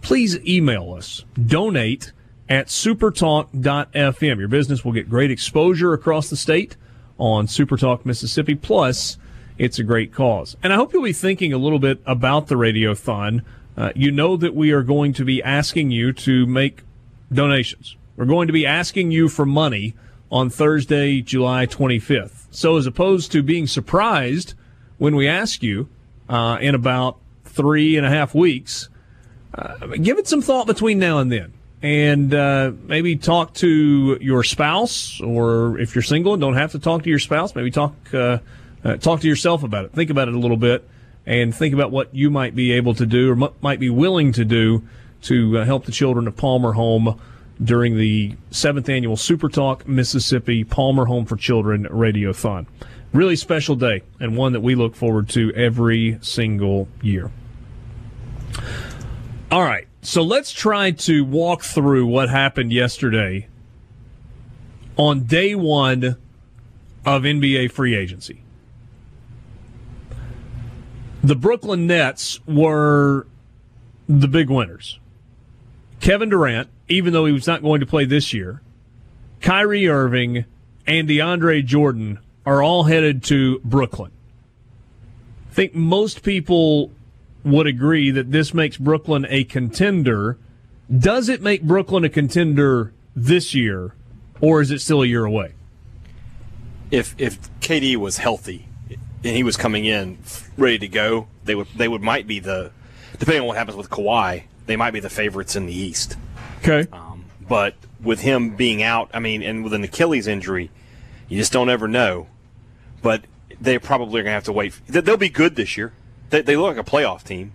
please 0.02 0.38
email 0.47 0.93
us. 0.93 1.24
Donate 1.34 2.12
at 2.48 2.66
supertalk.fm. 2.68 4.39
Your 4.39 4.48
business 4.48 4.85
will 4.85 4.93
get 4.93 5.09
great 5.09 5.31
exposure 5.31 5.93
across 5.93 6.31
the 6.31 6.36
state 6.36 6.77
on 7.18 7.47
Supertalk 7.47 8.05
Mississippi. 8.05 8.55
Plus, 8.55 9.18
it's 9.59 9.78
a 9.78 9.85
great 9.85 10.12
cause. 10.12 10.56
And 10.62 10.73
I 10.73 10.77
hope 10.77 10.93
you'll 10.93 11.02
be 11.02 11.12
thinking 11.12 11.52
a 11.52 11.59
little 11.59 11.78
bit 11.78 12.01
about 12.06 12.48
the 12.48 12.55
Radiothon. 12.55 13.43
Uh, 13.77 13.93
you 13.94 14.10
know 14.10 14.36
that 14.36 14.55
we 14.55 14.70
are 14.73 14.82
going 14.82 15.12
to 15.14 15.24
be 15.24 15.43
asking 15.43 15.90
you 15.90 16.12
to 16.12 16.47
make 16.47 16.82
donations. 17.32 17.97
We're 18.16 18.27
going 18.27 18.47
to 18.47 18.52
be 18.52 18.66
asking 18.66 19.10
you 19.10 19.28
for 19.28 19.44
money 19.44 19.94
on 20.31 20.51
Thursday, 20.51 21.20
July 21.20 21.66
25th. 21.66 22.47
So 22.51 22.77
as 22.77 22.86
opposed 22.86 23.32
to 23.32 23.43
being 23.43 23.66
surprised 23.66 24.55
when 24.98 25.14
we 25.14 25.28
ask 25.28 25.62
you 25.62 25.89
uh, 26.28 26.59
in 26.60 26.74
about 26.74 27.18
three 27.44 27.97
and 27.97 28.06
a 28.06 28.10
half 28.10 28.35
weeks, 28.35 28.89
uh, 29.55 29.86
give 29.97 30.18
it 30.18 30.27
some 30.27 30.43
thought 30.43 30.66
between 30.66 30.98
now 30.98 31.18
and 31.18 31.31
then. 31.31 31.52
And 31.87 32.35
uh, 32.35 32.73
maybe 32.83 33.15
talk 33.15 33.55
to 33.55 34.19
your 34.21 34.43
spouse, 34.43 35.21
or 35.21 35.79
if 35.79 35.95
you're 35.95 36.03
single 36.03 36.33
and 36.33 36.41
don't 36.41 36.57
have 36.57 36.73
to 36.73 36.81
talk 36.81 37.05
to 37.05 37.09
your 37.09 37.21
spouse, 37.21 37.55
maybe 37.55 37.71
talk 37.71 37.95
uh, 38.13 38.39
uh, 38.83 38.97
talk 38.97 39.21
to 39.21 39.29
yourself 39.29 39.63
about 39.63 39.85
it. 39.85 39.93
Think 39.93 40.11
about 40.11 40.27
it 40.27 40.35
a 40.35 40.39
little 40.39 40.57
bit, 40.57 40.83
and 41.27 41.55
think 41.55 41.73
about 41.75 41.93
what 41.93 42.13
you 42.13 42.29
might 42.29 42.57
be 42.57 42.73
able 42.73 42.95
to 42.95 43.07
do 43.07 43.31
or 43.31 43.45
m- 43.45 43.55
might 43.61 43.79
be 43.79 43.89
willing 43.89 44.33
to 44.33 44.45
do 44.45 44.83
to 45.23 45.59
uh, 45.59 45.65
help 45.65 45.85
the 45.85 45.93
children 45.93 46.27
of 46.27 46.37
Palmer 46.37 46.73
Home 46.73 47.21
during 47.63 47.97
the 47.97 48.35
seventh 48.51 48.89
annual 48.89 49.17
Super 49.17 49.49
Talk 49.49 49.87
Mississippi 49.87 50.65
Palmer 50.65 51.05
Home 51.05 51.25
for 51.25 51.37
Children 51.37 51.85
Radiothon. 51.85 52.67
Really 53.13 53.37
special 53.37 53.77
day, 53.77 54.03
and 54.19 54.37
one 54.37 54.55
that 54.55 54.61
we 54.61 54.75
look 54.75 54.97
forward 54.97 55.29
to 55.29 55.53
every 55.55 56.19
single 56.21 56.89
year. 57.01 57.31
All 59.53 59.63
right, 59.63 59.87
so 60.07 60.23
let's 60.23 60.53
try 60.53 60.93
to 60.93 61.24
walk 61.24 61.62
through 61.62 62.07
what 62.07 62.28
happened 62.28 62.73
yesterday 62.73 63.49
on 64.97 65.24
day 65.24 65.57
one 65.57 66.16
of 67.05 67.23
NBA 67.23 67.73
free 67.73 67.97
agency. 67.97 68.41
The 71.24 71.35
Brooklyn 71.35 71.89
Nets 71.89 72.39
were 72.47 73.27
the 74.09 74.28
big 74.28 74.49
winners. 74.49 75.01
Kevin 75.99 76.28
Durant, 76.28 76.69
even 76.87 77.12
though 77.12 77.27
he 77.27 77.33
was 77.33 77.49
not 77.49 77.61
going 77.61 77.81
to 77.81 77.87
play 77.87 78.05
this 78.05 78.33
year, 78.33 78.62
Kyrie 79.41 79.89
Irving, 79.89 80.45
and 80.87 81.09
DeAndre 81.09 81.65
Jordan 81.65 82.20
are 82.47 82.62
all 82.62 82.85
headed 82.85 83.24
to 83.24 83.59
Brooklyn. 83.65 84.12
I 85.51 85.55
think 85.55 85.74
most 85.74 86.23
people 86.23 86.93
would 87.47 87.66
agree 87.66 88.10
that 88.10 88.32
this 88.32 88.52
makes 88.52 88.77
Brooklyn 88.77 89.24
a 89.28 89.44
contender. 89.44 90.39
Does 90.94 91.28
it 91.28 91.40
make 91.43 91.62
Brooklyn 91.62 92.05
a 92.05 92.09
contender 92.09 92.93
this 93.14 93.55
year, 93.55 93.94
or 94.40 94.60
is 94.60 94.70
it 94.70 94.81
still 94.81 95.02
a 95.02 95.06
year 95.06 95.24
away? 95.24 95.52
If 96.90 97.14
if 97.18 97.39
KD 97.60 97.97
was 97.97 98.18
healthy 98.18 98.68
and 99.24 99.36
he 99.36 99.43
was 99.43 99.56
coming 99.56 99.85
in 99.85 100.18
ready 100.56 100.78
to 100.78 100.89
go, 100.89 101.27
they 101.44 101.55
would 101.55 101.66
they 101.77 101.89
would 101.89 102.02
might 102.02 102.27
be 102.27 102.39
the 102.39 102.70
depending 103.18 103.43
on 103.43 103.47
what 103.48 103.56
happens 103.56 103.77
with 103.77 103.90
Kawhi, 103.90 104.44
they 104.66 104.77
might 104.77 104.93
be 104.93 105.01
the 105.01 105.10
favorites 105.10 105.56
in 105.56 105.66
the 105.66 105.74
East. 105.74 106.16
Okay. 106.59 106.86
Um, 106.93 107.24
but 107.48 107.74
with 108.02 108.20
him 108.20 108.56
being 108.56 108.82
out, 108.82 109.10
I 109.14 109.20
mean, 109.20 109.43
and 109.43 109.64
with 109.64 109.73
an 109.73 109.82
Achilles 109.85 110.27
injury, 110.27 110.70
you 111.28 111.39
just 111.39 111.52
don't 111.52 111.70
ever 111.70 111.89
know. 111.89 112.27
But 113.02 113.24
they 113.60 113.78
probably 113.78 114.20
are 114.20 114.24
going 114.24 114.31
to 114.31 114.35
have 114.35 114.44
to 114.44 114.52
wait. 114.52 114.74
They- 114.86 115.01
They'll 115.01 115.16
be 115.16 115.28
good 115.28 115.56
this 115.56 115.77
year. 115.77 115.93
They, 116.31 116.43
they 116.43 116.57
look 116.57 116.77
like 116.77 116.86
a 116.86 116.90
playoff 116.90 117.23
team, 117.23 117.53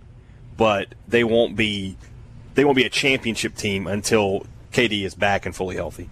but 0.56 0.94
they 1.06 1.24
won't 1.24 1.56
be. 1.56 1.96
They 2.54 2.64
won't 2.64 2.76
be 2.76 2.84
a 2.84 2.90
championship 2.90 3.54
team 3.56 3.86
until 3.86 4.46
KD 4.72 5.04
is 5.04 5.14
back 5.14 5.46
and 5.46 5.56
fully 5.56 5.76
healthy. 5.76 6.10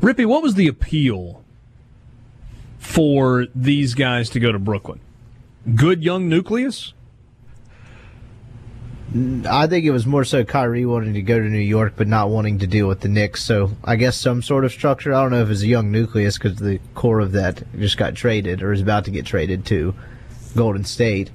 Rippey, 0.00 0.26
what 0.26 0.42
was 0.42 0.54
the 0.54 0.68
appeal 0.68 1.42
for 2.78 3.46
these 3.54 3.94
guys 3.94 4.28
to 4.30 4.40
go 4.40 4.52
to 4.52 4.58
Brooklyn? 4.58 5.00
Good 5.74 6.04
young 6.04 6.28
nucleus? 6.28 6.92
I 9.48 9.68
think 9.68 9.84
it 9.84 9.92
was 9.92 10.06
more 10.06 10.24
so 10.24 10.44
Kyrie 10.44 10.84
wanting 10.84 11.14
to 11.14 11.22
go 11.22 11.38
to 11.38 11.44
New 11.44 11.58
York, 11.58 11.94
but 11.96 12.08
not 12.08 12.30
wanting 12.30 12.58
to 12.58 12.66
deal 12.66 12.88
with 12.88 13.00
the 13.00 13.08
Knicks. 13.08 13.44
So 13.44 13.70
I 13.84 13.94
guess 13.94 14.16
some 14.16 14.42
sort 14.42 14.64
of 14.64 14.72
structure. 14.72 15.14
I 15.14 15.22
don't 15.22 15.30
know 15.30 15.42
if 15.42 15.50
it's 15.50 15.62
a 15.62 15.68
young 15.68 15.92
nucleus 15.92 16.36
because 16.36 16.58
the 16.58 16.80
core 16.94 17.20
of 17.20 17.30
that 17.32 17.62
just 17.78 17.96
got 17.96 18.16
traded 18.16 18.60
or 18.60 18.72
is 18.72 18.80
about 18.80 19.04
to 19.04 19.12
get 19.12 19.24
traded 19.24 19.64
to 19.66 19.94
Golden 20.56 20.84
State. 20.84 21.30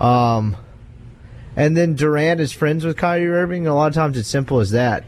Um, 0.00 0.56
and 1.56 1.76
then 1.76 1.94
Durant 1.94 2.40
is 2.40 2.52
friends 2.52 2.84
with 2.84 2.96
Kyrie 2.96 3.28
Irving. 3.28 3.66
A 3.66 3.74
lot 3.74 3.88
of 3.88 3.94
times 3.94 4.16
it's 4.16 4.28
simple 4.28 4.60
as 4.60 4.70
that. 4.70 5.04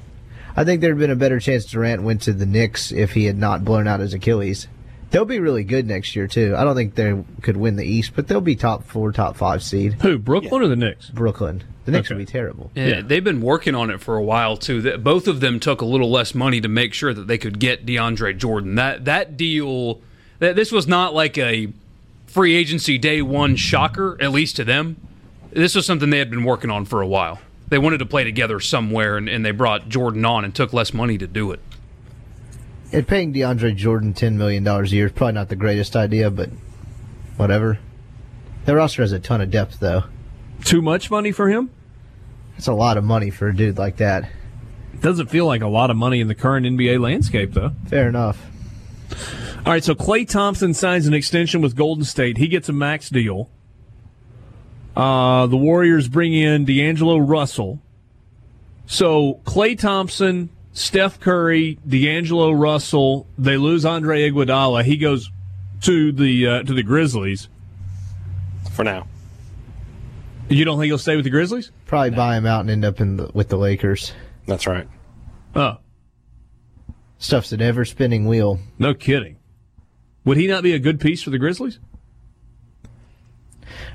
I 0.56 0.64
think 0.64 0.80
there'd 0.80 0.98
been 0.98 1.10
a 1.10 1.16
better 1.16 1.38
chance 1.38 1.64
Durant 1.64 2.02
went 2.02 2.22
to 2.22 2.32
the 2.32 2.46
Knicks 2.46 2.90
if 2.90 3.12
he 3.12 3.26
had 3.26 3.38
not 3.38 3.64
blown 3.64 3.86
out 3.86 4.00
his 4.00 4.14
Achilles. 4.14 4.66
They'll 5.10 5.24
be 5.24 5.40
really 5.40 5.64
good 5.64 5.86
next 5.86 6.14
year 6.14 6.26
too. 6.26 6.54
I 6.56 6.64
don't 6.64 6.76
think 6.76 6.94
they 6.94 7.24
could 7.42 7.56
win 7.56 7.76
the 7.76 7.84
East, 7.84 8.12
but 8.14 8.28
they'll 8.28 8.40
be 8.40 8.56
top 8.56 8.84
four, 8.84 9.10
top 9.12 9.36
five 9.36 9.62
seed. 9.62 9.94
Who, 10.02 10.18
Brooklyn 10.18 10.62
or 10.62 10.68
the 10.68 10.76
Knicks? 10.76 11.10
Brooklyn. 11.10 11.64
The 11.84 11.92
Knicks 11.92 12.08
Okay. 12.08 12.14
would 12.18 12.26
be 12.26 12.30
terrible. 12.30 12.70
Yeah, 12.74 13.00
they've 13.00 13.24
been 13.24 13.40
working 13.40 13.74
on 13.74 13.90
it 13.90 14.00
for 14.00 14.16
a 14.16 14.22
while 14.22 14.56
too. 14.56 14.82
That 14.82 15.02
both 15.02 15.26
of 15.26 15.40
them 15.40 15.58
took 15.58 15.80
a 15.80 15.84
little 15.84 16.10
less 16.10 16.34
money 16.34 16.60
to 16.60 16.68
make 16.68 16.94
sure 16.94 17.12
that 17.14 17.26
they 17.26 17.38
could 17.38 17.58
get 17.58 17.86
DeAndre 17.86 18.36
Jordan. 18.36 18.74
That 18.76 19.04
that 19.06 19.36
deal, 19.36 20.00
that 20.40 20.54
this 20.56 20.70
was 20.70 20.86
not 20.86 21.12
like 21.14 21.36
a 21.38 21.72
free 22.30 22.54
agency 22.54 22.96
day 22.96 23.20
one 23.22 23.56
shocker, 23.56 24.16
at 24.20 24.30
least 24.30 24.56
to 24.56 24.64
them. 24.64 24.96
This 25.52 25.74
was 25.74 25.84
something 25.84 26.10
they 26.10 26.18
had 26.18 26.30
been 26.30 26.44
working 26.44 26.70
on 26.70 26.84
for 26.84 27.02
a 27.02 27.06
while. 27.06 27.40
They 27.68 27.78
wanted 27.78 27.98
to 27.98 28.06
play 28.06 28.24
together 28.24 28.60
somewhere, 28.60 29.16
and, 29.16 29.28
and 29.28 29.44
they 29.44 29.50
brought 29.50 29.88
Jordan 29.88 30.24
on 30.24 30.44
and 30.44 30.54
took 30.54 30.72
less 30.72 30.94
money 30.94 31.18
to 31.18 31.26
do 31.26 31.50
it. 31.50 31.60
And 32.92 33.06
paying 33.06 33.32
DeAndre 33.32 33.74
Jordan 33.76 34.14
ten 34.14 34.38
million 34.38 34.64
dollars 34.64 34.92
a 34.92 34.96
year 34.96 35.06
is 35.06 35.12
probably 35.12 35.34
not 35.34 35.48
the 35.48 35.56
greatest 35.56 35.94
idea, 35.96 36.30
but 36.30 36.50
whatever. 37.36 37.78
Their 38.64 38.76
roster 38.76 39.02
has 39.02 39.12
a 39.12 39.18
ton 39.18 39.40
of 39.40 39.50
depth, 39.50 39.80
though. 39.80 40.04
Too 40.64 40.82
much 40.82 41.10
money 41.10 41.32
for 41.32 41.48
him? 41.48 41.70
That's 42.52 42.66
a 42.66 42.74
lot 42.74 42.96
of 42.96 43.04
money 43.04 43.30
for 43.30 43.48
a 43.48 43.56
dude 43.56 43.78
like 43.78 43.96
that. 43.98 44.24
It 44.92 45.00
Doesn't 45.00 45.28
feel 45.28 45.46
like 45.46 45.62
a 45.62 45.68
lot 45.68 45.90
of 45.90 45.96
money 45.96 46.20
in 46.20 46.28
the 46.28 46.34
current 46.34 46.66
NBA 46.66 47.00
landscape, 47.00 47.54
though. 47.54 47.72
Fair 47.86 48.08
enough. 48.08 48.44
All 49.66 49.72
right, 49.72 49.84
so 49.84 49.94
Klay 49.94 50.26
Thompson 50.28 50.72
signs 50.74 51.06
an 51.06 51.14
extension 51.14 51.60
with 51.60 51.76
Golden 51.76 52.04
State. 52.04 52.38
He 52.38 52.48
gets 52.48 52.68
a 52.68 52.72
max 52.72 53.10
deal. 53.10 53.50
Uh, 54.96 55.46
the 55.46 55.56
Warriors 55.56 56.08
bring 56.08 56.32
in 56.32 56.64
D'Angelo 56.64 57.18
Russell. 57.18 57.80
So 58.86 59.40
Klay 59.44 59.78
Thompson, 59.78 60.48
Steph 60.72 61.20
Curry, 61.20 61.78
D'Angelo 61.86 62.50
Russell. 62.52 63.26
They 63.38 63.56
lose 63.56 63.84
Andre 63.84 64.28
Iguodala. 64.30 64.82
He 64.84 64.96
goes 64.96 65.30
to 65.82 66.10
the 66.10 66.46
uh, 66.46 66.62
to 66.64 66.74
the 66.74 66.82
Grizzlies. 66.82 67.48
For 68.72 68.82
now, 68.84 69.06
You 70.48 70.64
don't 70.64 70.78
think 70.78 70.86
he'll 70.88 70.98
stay 70.98 71.16
with 71.16 71.24
the 71.24 71.30
Grizzlies? 71.30 71.70
Probably 71.86 72.10
buy 72.10 72.36
him 72.36 72.46
out 72.46 72.60
and 72.62 72.70
end 72.70 72.84
up 72.84 73.00
in 73.00 73.16
the, 73.16 73.30
with 73.34 73.48
the 73.48 73.56
Lakers. 73.56 74.12
that's 74.46 74.66
right. 74.66 74.88
Oh, 75.54 75.76
Stuff's 77.18 77.52
an 77.52 77.60
ever 77.60 77.84
spinning 77.84 78.26
wheel. 78.26 78.58
no 78.78 78.94
kidding. 78.94 79.36
Would 80.24 80.36
he 80.36 80.46
not 80.46 80.62
be 80.62 80.72
a 80.72 80.78
good 80.78 81.00
piece 81.00 81.22
for 81.22 81.30
the 81.30 81.38
Grizzlies? 81.38 81.78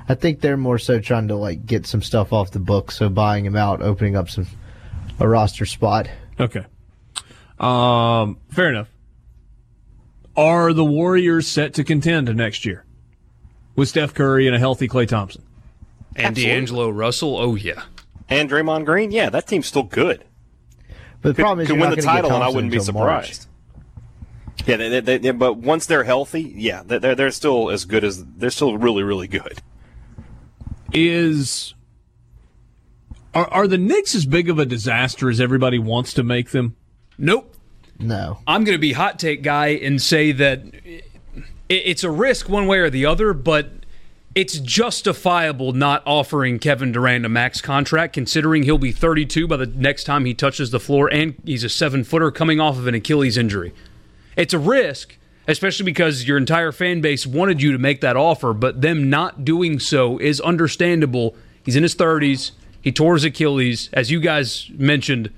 I 0.08 0.14
think 0.14 0.40
they're 0.40 0.56
more 0.56 0.78
so 0.78 1.00
trying 1.00 1.28
to 1.28 1.36
like 1.36 1.66
get 1.66 1.86
some 1.86 2.02
stuff 2.02 2.32
off 2.32 2.50
the 2.50 2.58
book, 2.60 2.90
so 2.90 3.08
buying 3.08 3.44
him 3.44 3.56
out, 3.56 3.82
opening 3.82 4.16
up 4.16 4.30
some 4.30 4.46
a 5.18 5.28
roster 5.28 5.66
spot. 5.66 6.08
Okay. 6.38 6.64
Um, 7.58 8.38
fair 8.50 8.68
enough. 8.68 8.88
Are 10.36 10.72
the 10.72 10.84
Warriors 10.84 11.48
set 11.48 11.74
to 11.74 11.84
contend 11.84 12.34
next 12.36 12.64
year 12.66 12.84
with 13.74 13.88
Steph 13.88 14.12
Curry 14.14 14.46
and 14.46 14.54
a 14.54 14.58
healthy 14.58 14.86
Klay 14.86 15.08
Thompson? 15.08 15.42
And 16.14 16.26
Absolutely. 16.26 16.54
D'Angelo 16.54 16.90
Russell, 16.90 17.36
oh 17.38 17.54
yeah. 17.54 17.82
And 18.28 18.50
Draymond 18.50 18.84
Green, 18.84 19.10
yeah, 19.10 19.30
that 19.30 19.46
team's 19.46 19.66
still 19.66 19.82
good. 19.82 20.24
But 21.22 21.30
the 21.30 21.34
could, 21.34 21.42
problem 21.42 21.60
is 21.60 21.68
could 21.68 21.74
you're 21.74 21.80
win 21.80 21.90
not 21.90 21.96
the 21.96 22.02
gonna 22.02 22.16
get 22.16 22.22
title, 22.22 22.34
and 22.34 22.44
I 22.44 22.48
wouldn't 22.48 22.72
be 22.72 22.80
surprised. 22.80 23.46
March. 23.46 23.55
Surprised. 24.66 24.80
Yeah, 24.80 24.88
they, 24.88 25.00
they, 25.00 25.18
they, 25.18 25.30
but 25.30 25.54
once 25.58 25.86
they're 25.86 26.04
healthy, 26.04 26.42
yeah, 26.56 26.82
they're 26.84 27.14
they're 27.14 27.30
still 27.30 27.70
as 27.70 27.84
good 27.84 28.04
as 28.04 28.24
they're 28.24 28.50
still 28.50 28.76
really 28.78 29.02
really 29.02 29.28
good. 29.28 29.60
Is 30.92 31.74
are 33.34 33.48
are 33.48 33.66
the 33.68 33.78
Knicks 33.78 34.14
as 34.14 34.26
big 34.26 34.48
of 34.48 34.58
a 34.58 34.64
disaster 34.66 35.28
as 35.28 35.40
everybody 35.40 35.78
wants 35.78 36.12
to 36.14 36.22
make 36.22 36.50
them? 36.50 36.76
Nope. 37.18 37.54
No. 37.98 38.38
I'm 38.46 38.64
going 38.64 38.76
to 38.76 38.80
be 38.80 38.92
hot 38.92 39.18
take 39.18 39.42
guy 39.42 39.68
and 39.68 40.00
say 40.02 40.30
that 40.32 40.62
it- 40.84 41.02
it's 41.68 42.04
a 42.04 42.10
risk 42.10 42.48
one 42.48 42.66
way 42.66 42.78
or 42.78 42.90
the 42.90 43.06
other, 43.06 43.32
but 43.32 43.70
it's 44.34 44.58
justifiable 44.60 45.72
not 45.72 46.02
offering 46.06 46.58
Kevin 46.58 46.92
Durant 46.92 47.24
a 47.24 47.28
max 47.30 47.62
contract, 47.62 48.12
considering 48.12 48.64
he'll 48.64 48.76
be 48.78 48.92
32 48.92 49.48
by 49.48 49.56
the 49.56 49.64
next 49.66 50.04
time 50.04 50.26
he 50.26 50.34
touches 50.34 50.70
the 50.70 50.78
floor, 50.78 51.08
and 51.10 51.34
he's 51.44 51.64
a 51.64 51.70
seven 51.70 52.04
footer 52.04 52.30
coming 52.30 52.60
off 52.60 52.76
of 52.76 52.86
an 52.86 52.94
Achilles 52.94 53.38
injury. 53.38 53.72
It's 54.36 54.54
a 54.54 54.58
risk, 54.58 55.16
especially 55.48 55.84
because 55.84 56.28
your 56.28 56.36
entire 56.36 56.72
fan 56.72 57.00
base 57.00 57.26
wanted 57.26 57.62
you 57.62 57.72
to 57.72 57.78
make 57.78 58.00
that 58.02 58.16
offer, 58.16 58.52
but 58.52 58.82
them 58.82 59.10
not 59.10 59.44
doing 59.44 59.78
so 59.78 60.18
is 60.18 60.40
understandable. 60.40 61.34
He's 61.64 61.76
in 61.76 61.82
his 61.82 61.94
30s. 61.94 62.52
He 62.82 62.92
tore 62.92 63.14
his 63.14 63.24
Achilles. 63.24 63.90
As 63.92 64.10
you 64.10 64.20
guys 64.20 64.70
mentioned, 64.74 65.30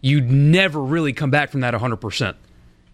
you'd 0.00 0.30
never 0.30 0.80
really 0.80 1.12
come 1.12 1.30
back 1.30 1.50
from 1.50 1.60
that 1.60 1.74
100%. 1.74 2.34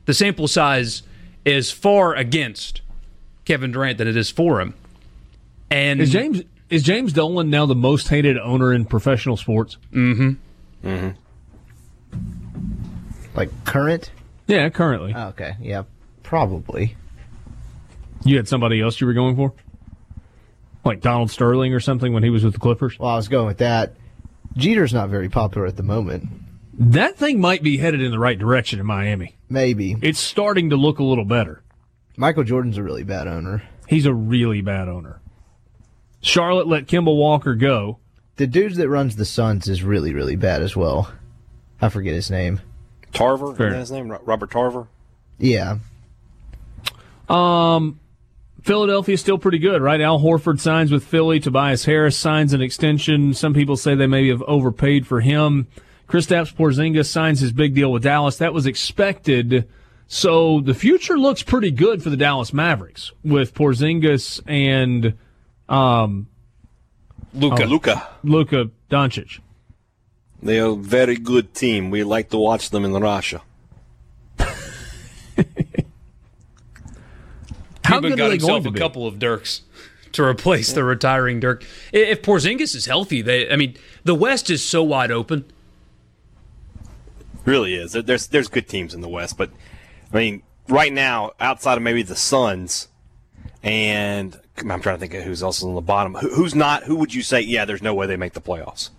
The 0.06 0.14
sample 0.14 0.48
size 0.48 1.02
is 1.44 1.70
far 1.70 2.14
against 2.14 2.80
Kevin 3.44 3.70
Durant 3.72 3.98
than 3.98 4.08
it 4.08 4.16
is 4.16 4.30
for 4.30 4.60
him. 4.60 4.74
And 5.70 6.00
Is 6.00 6.10
James 6.10 6.42
is 6.70 6.82
James 6.82 7.12
Dolan 7.12 7.50
now 7.50 7.66
the 7.66 7.74
most 7.74 8.08
hated 8.08 8.38
owner 8.38 8.72
in 8.72 8.86
professional 8.86 9.36
sports? 9.36 9.76
Mm-hmm. 9.92 10.88
Mm-hmm. 10.88 11.10
Like 13.34 13.50
current? 13.64 14.10
Yeah, 14.52 14.68
currently. 14.68 15.14
Oh, 15.16 15.28
okay. 15.28 15.56
Yeah, 15.60 15.84
probably. 16.22 16.94
You 18.22 18.36
had 18.36 18.46
somebody 18.46 18.82
else 18.82 19.00
you 19.00 19.06
were 19.06 19.14
going 19.14 19.34
for? 19.34 19.54
Like 20.84 21.00
Donald 21.00 21.30
Sterling 21.30 21.72
or 21.72 21.80
something 21.80 22.12
when 22.12 22.22
he 22.22 22.28
was 22.28 22.44
with 22.44 22.52
the 22.52 22.60
Clippers? 22.60 22.98
Well, 22.98 23.08
I 23.08 23.16
was 23.16 23.28
going 23.28 23.46
with 23.46 23.58
that. 23.58 23.94
Jeter's 24.54 24.92
not 24.92 25.08
very 25.08 25.30
popular 25.30 25.66
at 25.66 25.76
the 25.76 25.82
moment. 25.82 26.28
That 26.74 27.16
thing 27.16 27.40
might 27.40 27.62
be 27.62 27.78
headed 27.78 28.02
in 28.02 28.10
the 28.10 28.18
right 28.18 28.38
direction 28.38 28.78
in 28.78 28.84
Miami. 28.84 29.36
Maybe. 29.48 29.96
It's 30.02 30.18
starting 30.18 30.68
to 30.70 30.76
look 30.76 30.98
a 30.98 31.04
little 31.04 31.24
better. 31.24 31.62
Michael 32.18 32.44
Jordan's 32.44 32.76
a 32.76 32.82
really 32.82 33.04
bad 33.04 33.28
owner. 33.28 33.62
He's 33.88 34.04
a 34.04 34.12
really 34.12 34.60
bad 34.60 34.86
owner. 34.88 35.22
Charlotte 36.20 36.68
let 36.68 36.86
Kemba 36.86 37.16
Walker 37.16 37.54
go. 37.54 38.00
The 38.36 38.46
dude 38.46 38.74
that 38.74 38.88
runs 38.90 39.16
the 39.16 39.24
Suns 39.24 39.66
is 39.66 39.82
really, 39.82 40.12
really 40.12 40.36
bad 40.36 40.62
as 40.62 40.76
well. 40.76 41.10
I 41.80 41.88
forget 41.88 42.12
his 42.12 42.30
name. 42.30 42.60
Tarver, 43.12 43.54
Fair. 43.54 43.66
is 43.68 43.72
that 43.72 43.78
his 43.80 43.90
name 43.92 44.08
Robert 44.24 44.50
Tarver. 44.50 44.88
Yeah. 45.38 45.78
Um, 47.28 47.98
is 48.66 49.20
still 49.20 49.38
pretty 49.38 49.58
good, 49.58 49.82
right? 49.82 50.00
Al 50.00 50.20
Horford 50.20 50.60
signs 50.60 50.92
with 50.92 51.04
Philly. 51.04 51.40
Tobias 51.40 51.84
Harris 51.84 52.16
signs 52.16 52.52
an 52.52 52.62
extension. 52.62 53.34
Some 53.34 53.54
people 53.54 53.76
say 53.76 53.94
they 53.94 54.06
maybe 54.06 54.28
have 54.28 54.42
overpaid 54.42 55.06
for 55.06 55.20
him. 55.20 55.66
Kristaps 56.08 56.54
Porzingis 56.54 57.06
signs 57.06 57.40
his 57.40 57.52
big 57.52 57.74
deal 57.74 57.90
with 57.90 58.02
Dallas. 58.02 58.36
That 58.36 58.52
was 58.52 58.66
expected. 58.66 59.68
So 60.06 60.60
the 60.60 60.74
future 60.74 61.18
looks 61.18 61.42
pretty 61.42 61.70
good 61.70 62.02
for 62.02 62.10
the 62.10 62.18
Dallas 62.18 62.52
Mavericks 62.52 63.12
with 63.24 63.54
Porzingis 63.54 64.40
and 64.46 65.14
um, 65.68 66.26
Luka. 67.32 67.64
Luca. 67.64 68.08
Luka 68.22 68.70
Doncic. 68.90 69.40
They 70.42 70.58
are 70.58 70.70
a 70.70 70.76
very 70.76 71.16
good 71.16 71.54
team. 71.54 71.90
We 71.90 72.02
like 72.02 72.30
to 72.30 72.38
watch 72.38 72.70
them 72.70 72.84
in 72.84 72.92
Russia. 72.92 73.42
How 77.84 78.00
Cuban 78.00 78.10
good 78.10 78.18
got 78.18 78.24
are 78.24 78.28
they 78.28 78.32
himself 78.32 78.50
going 78.50 78.62
to 78.64 78.68
a 78.68 78.72
be? 78.72 78.78
couple 78.78 79.06
of 79.06 79.18
Dirks 79.18 79.62
to 80.12 80.24
replace 80.24 80.72
the 80.72 80.84
retiring 80.84 81.40
Dirk. 81.40 81.64
If 81.92 82.22
Porzingis 82.22 82.74
is 82.74 82.86
healthy, 82.86 83.22
they 83.22 83.50
I 83.50 83.56
mean, 83.56 83.76
the 84.04 84.14
West 84.14 84.50
is 84.50 84.64
so 84.64 84.82
wide 84.82 85.10
open. 85.10 85.44
Really 87.44 87.74
is. 87.74 87.92
There's 87.92 88.26
there's 88.28 88.48
good 88.48 88.68
teams 88.68 88.94
in 88.94 89.00
the 89.00 89.08
West, 89.08 89.36
but 89.36 89.50
I 90.12 90.16
mean, 90.16 90.42
right 90.68 90.92
now, 90.92 91.32
outside 91.40 91.76
of 91.76 91.82
maybe 91.82 92.02
the 92.02 92.16
Suns, 92.16 92.88
and 93.62 94.38
I'm 94.58 94.80
trying 94.80 94.96
to 94.96 94.98
think 94.98 95.14
of 95.14 95.24
who's 95.24 95.42
else 95.42 95.62
on 95.62 95.74
the 95.74 95.80
bottom. 95.80 96.14
Who, 96.14 96.28
who's 96.34 96.54
not? 96.54 96.84
Who 96.84 96.96
would 96.96 97.14
you 97.14 97.22
say? 97.22 97.40
Yeah, 97.40 97.64
there's 97.64 97.82
no 97.82 97.94
way 97.94 98.06
they 98.06 98.16
make 98.16 98.34
the 98.34 98.40
playoffs. 98.40 98.90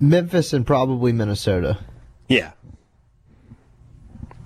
Memphis 0.00 0.52
and 0.52 0.66
probably 0.66 1.12
Minnesota. 1.12 1.78
Yeah, 2.28 2.52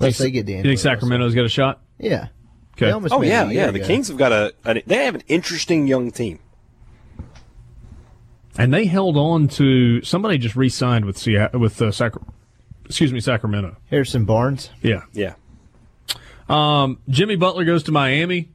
Unless 0.00 0.18
they 0.18 0.30
get 0.30 0.48
You 0.48 0.62
think 0.62 0.78
Sacramento's 0.78 1.34
got 1.34 1.44
a 1.44 1.48
shot? 1.48 1.80
Yeah. 1.98 2.28
Okay. 2.76 2.90
Almost 2.90 3.14
Oh 3.14 3.22
yeah, 3.22 3.44
yeah. 3.44 3.50
year 3.50 3.72
The 3.72 3.78
ago. 3.78 3.86
Kings 3.86 4.08
have 4.08 4.16
got 4.16 4.32
a, 4.32 4.52
a. 4.64 4.82
They 4.86 5.04
have 5.04 5.14
an 5.14 5.22
interesting 5.28 5.86
young 5.86 6.10
team. 6.10 6.40
And 8.56 8.72
they 8.72 8.86
held 8.86 9.16
on 9.16 9.48
to 9.48 10.02
somebody 10.02 10.38
just 10.38 10.54
re-signed 10.54 11.04
with 11.04 11.18
Seattle, 11.18 11.60
with 11.60 11.80
uh, 11.82 11.90
Sacra- 11.90 12.22
excuse 12.84 13.12
me 13.12 13.20
Sacramento. 13.20 13.76
Harrison 13.90 14.24
Barnes. 14.24 14.70
Yeah. 14.80 15.02
Yeah. 15.12 15.34
Um, 16.48 16.98
Jimmy 17.08 17.36
Butler 17.36 17.64
goes 17.64 17.82
to 17.84 17.92
Miami, 17.92 18.50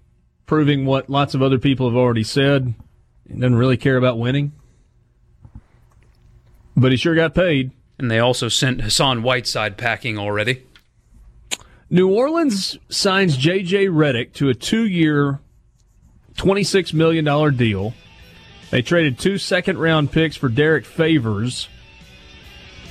proving 0.45 0.85
what 0.85 1.09
lots 1.09 1.33
of 1.33 1.41
other 1.41 1.57
people 1.57 1.89
have 1.89 1.97
already 1.97 2.23
said. 2.23 2.73
He 3.27 3.33
doesn't 3.35 3.55
really 3.55 3.77
care 3.77 3.97
about 3.97 4.17
winning, 4.19 4.53
but 6.79 6.91
he 6.91 6.97
sure 6.97 7.15
got 7.15 7.33
paid. 7.35 7.71
And 7.97 8.09
they 8.09 8.19
also 8.19 8.47
sent 8.47 8.81
Hassan 8.81 9.23
Whiteside 9.23 9.77
packing 9.77 10.17
already. 10.17 10.63
New 11.89 12.09
Orleans 12.09 12.77
signs 12.87 13.35
J.J. 13.35 13.87
Redick 13.87 14.31
to 14.33 14.49
a 14.49 14.53
two-year, 14.53 15.39
twenty-six 16.37 16.93
million 16.93 17.25
dollar 17.25 17.51
deal. 17.51 17.93
They 18.71 18.81
traded 18.81 19.17
two 19.17 19.37
second-round 19.37 20.11
picks 20.11 20.35
for 20.35 20.47
Derrick 20.47 20.85
Favors. 20.85 21.67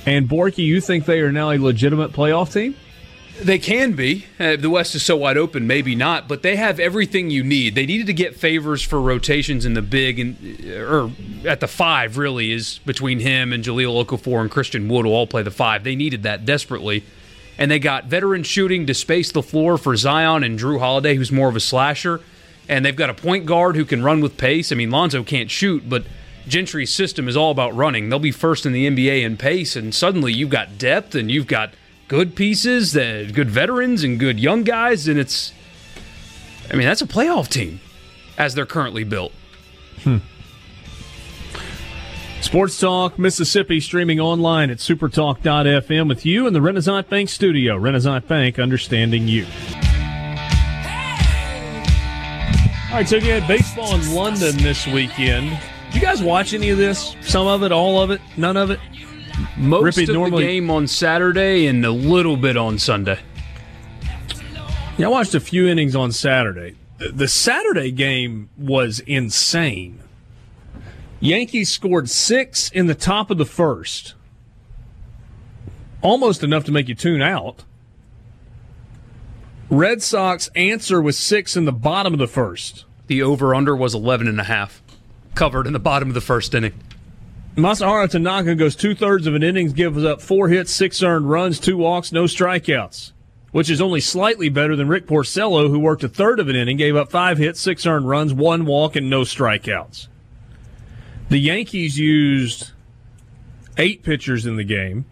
And 0.05 0.27
Borky, 0.29 0.65
you 0.65 0.81
think 0.81 1.05
they 1.05 1.21
are 1.21 1.31
now 1.31 1.51
a 1.51 1.57
legitimate 1.57 2.11
playoff 2.11 2.53
team? 2.53 2.75
They 3.41 3.57
can 3.57 3.93
be. 3.93 4.25
Uh, 4.37 4.57
the 4.57 4.69
West 4.69 4.95
is 4.95 5.03
so 5.03 5.15
wide 5.15 5.37
open, 5.37 5.65
maybe 5.65 5.95
not, 5.95 6.27
but 6.27 6.41
they 6.41 6.57
have 6.57 6.77
everything 6.77 7.29
you 7.29 7.43
need. 7.43 7.73
They 7.73 7.85
needed 7.85 8.07
to 8.07 8.13
get 8.13 8.35
Favors 8.35 8.81
for 8.83 8.99
rotations 8.99 9.65
in 9.65 9.75
the 9.75 9.81
big 9.81 10.19
and 10.19 10.69
or 10.75 11.11
at 11.45 11.61
the 11.61 11.67
five. 11.67 12.17
Really, 12.17 12.51
is 12.51 12.79
between 12.85 13.19
him 13.19 13.53
and 13.53 13.63
Jahlil 13.63 14.05
Okafor 14.05 14.41
and 14.41 14.51
Christian 14.51 14.89
Wood 14.89 15.05
will 15.05 15.13
all 15.13 15.27
play 15.27 15.41
the 15.41 15.51
five. 15.51 15.85
They 15.85 15.95
needed 15.95 16.23
that 16.23 16.45
desperately, 16.45 17.05
and 17.57 17.71
they 17.71 17.79
got 17.79 18.05
veteran 18.05 18.43
shooting 18.43 18.85
to 18.87 18.93
space 18.93 19.31
the 19.31 19.43
floor 19.43 19.77
for 19.77 19.95
Zion 19.95 20.43
and 20.43 20.59
Jrue 20.59 20.79
Holiday, 20.79 21.15
who's 21.15 21.31
more 21.31 21.47
of 21.47 21.55
a 21.55 21.61
slasher, 21.61 22.19
and 22.67 22.83
they've 22.83 22.95
got 22.95 23.09
a 23.09 23.13
point 23.13 23.45
guard 23.45 23.77
who 23.77 23.85
can 23.85 24.03
run 24.03 24.19
with 24.19 24.37
pace. 24.37 24.71
I 24.71 24.75
mean, 24.75 24.91
Lonzo 24.91 25.23
can't 25.23 25.49
shoot, 25.49 25.87
but 25.87 26.03
Gentry's 26.45 26.93
system 26.93 27.29
is 27.29 27.37
all 27.37 27.51
about 27.51 27.73
running. 27.73 28.09
They'll 28.09 28.19
be 28.19 28.31
first 28.31 28.65
in 28.65 28.73
the 28.73 28.89
NBA 28.89 29.23
in 29.23 29.37
pace, 29.37 29.77
and 29.77 29.95
suddenly 29.95 30.33
you've 30.33 30.49
got 30.49 30.77
depth 30.77 31.15
and 31.15 31.31
you've 31.31 31.47
got 31.47 31.73
good 32.09 32.35
pieces, 32.35 32.97
uh, 32.97 33.29
good 33.31 33.49
veterans 33.49 34.03
and 34.03 34.19
good 34.19 34.37
young 34.37 34.63
guys, 34.63 35.07
and 35.07 35.17
it's. 35.17 35.53
I 36.69 36.75
mean, 36.75 36.85
that's 36.85 37.01
a 37.01 37.07
playoff 37.07 37.47
team 37.47 37.79
as 38.37 38.53
they're 38.53 38.65
currently 38.65 39.05
built. 39.05 39.31
Sports 42.41 42.79
Talk 42.79 43.17
Mississippi 43.17 43.79
streaming 43.79 44.19
online 44.19 44.69
at 44.69 44.77
supertalk.fm 44.77 46.07
with 46.07 46.25
you 46.25 46.47
in 46.47 46.53
the 46.53 46.61
Renaissance 46.61 47.07
Bank 47.07 47.29
studio. 47.29 47.77
Renaissance 47.77 48.25
Bank, 48.25 48.59
understanding 48.59 49.27
you. 49.27 49.45
All 52.89 52.95
right, 52.95 53.07
so 53.07 53.17
you 53.17 53.31
had 53.31 53.47
baseball 53.47 53.93
in 53.93 54.15
London 54.15 54.57
this 54.57 54.87
weekend. 54.87 55.59
Did 55.87 55.95
you 55.95 56.01
guys 56.01 56.23
watch 56.23 56.53
any 56.53 56.69
of 56.69 56.77
this? 56.77 57.15
Some 57.21 57.45
of 57.45 57.61
it, 57.63 57.71
all 57.71 58.01
of 58.01 58.09
it, 58.09 58.21
none 58.37 58.57
of 58.57 58.71
it? 58.71 58.79
Most 59.57 59.97
Rippey, 59.97 60.07
of 60.09 60.15
normally- 60.15 60.43
the 60.43 60.49
game 60.51 60.69
on 60.69 60.87
Saturday 60.87 61.65
and 61.67 61.85
a 61.85 61.91
little 61.91 62.37
bit 62.37 62.57
on 62.57 62.77
Sunday. 62.79 63.19
Yeah, 64.97 65.05
I 65.07 65.09
watched 65.09 65.35
a 65.35 65.39
few 65.39 65.67
innings 65.67 65.95
on 65.95 66.11
Saturday. 66.11 66.75
The- 66.97 67.09
The 67.11 67.27
Saturday 67.27 67.91
game 67.91 68.49
was 68.57 68.99
insane. 69.01 69.99
Yankees 71.21 71.69
scored 71.69 72.09
six 72.09 72.69
in 72.69 72.87
the 72.87 72.95
top 72.95 73.29
of 73.31 73.37
the 73.37 73.45
first, 73.45 74.13
almost 76.01 76.43
enough 76.43 76.63
to 76.65 76.71
make 76.71 76.87
you 76.87 76.95
tune 76.95 77.21
out. 77.21 77.63
Red 79.69 80.01
Sox 80.01 80.49
answer 80.55 81.01
with 81.01 81.15
six 81.15 81.55
in 81.55 81.65
the 81.65 81.71
bottom 81.71 82.13
of 82.13 82.19
the 82.19 82.27
first. 82.27 82.85
The 83.07 83.21
over 83.21 83.53
under 83.53 83.75
was 83.75 83.93
11 83.93 84.27
and 84.27 84.39
a 84.39 84.45
half, 84.45 84.81
covered 85.35 85.67
in 85.67 85.73
the 85.73 85.79
bottom 85.79 86.07
of 86.09 86.13
the 86.15 86.21
first 86.21 86.53
inning. 86.55 86.73
Masahiro 87.59 88.09
Tanaka 88.09 88.55
goes 88.55 88.75
two 88.75 88.95
thirds 88.95 89.27
of 89.27 89.35
an 89.35 89.43
innings, 89.43 89.73
gives 89.73 90.03
up 90.03 90.21
four 90.21 90.49
hits, 90.49 90.71
six 90.71 91.01
earned 91.03 91.29
runs, 91.29 91.59
two 91.59 91.77
walks, 91.77 92.11
no 92.11 92.25
strikeouts, 92.25 93.11
which 93.51 93.69
is 93.69 93.81
only 93.81 94.01
slightly 94.01 94.49
better 94.49 94.75
than 94.75 94.87
Rick 94.87 95.07
Porcello, 95.07 95.69
who 95.69 95.79
worked 95.79 96.03
a 96.03 96.09
third 96.09 96.39
of 96.39 96.47
an 96.49 96.55
inning, 96.55 96.77
gave 96.77 96.95
up 96.95 97.11
five 97.11 97.37
hits, 97.37 97.59
six 97.59 97.85
earned 97.85 98.07
runs, 98.07 98.33
one 98.33 98.65
walk, 98.65 98.95
and 98.95 99.09
no 99.09 99.21
strikeouts. 99.21 100.07
The 101.29 101.39
Yankees 101.39 101.97
used 101.97 102.71
eight 103.77 104.03
pitchers 104.03 104.45
in 104.45 104.55
the 104.55 104.63
game. 104.63 105.05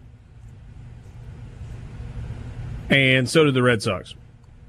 and 2.90 3.28
so 3.28 3.44
did 3.44 3.54
the 3.54 3.62
Red 3.62 3.82
Sox. 3.82 4.14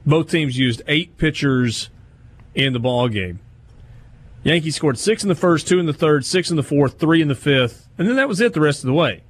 Both 0.05 0.29
teams 0.29 0.57
used 0.57 0.81
eight 0.87 1.17
pitchers 1.17 1.89
in 2.53 2.73
the 2.73 2.79
ball 2.79 3.07
game. 3.07 3.39
Yankees 4.43 4.75
scored 4.75 4.97
six 4.97 5.23
in 5.23 5.29
the 5.29 5.35
first, 5.35 5.67
two 5.67 5.79
in 5.79 5.85
the 5.85 5.93
third, 5.93 6.25
six 6.25 6.49
in 6.49 6.55
the 6.55 6.63
fourth, 6.63 6.99
three 6.99 7.21
in 7.21 7.27
the 7.27 7.35
fifth, 7.35 7.87
and 7.97 8.07
then 8.07 8.15
that 8.15 8.29
was 8.29 8.39
it 8.39 8.53
the 8.53 8.61
rest 8.61 8.83
of 8.83 8.87
the 8.87 8.93
way. 8.93 9.23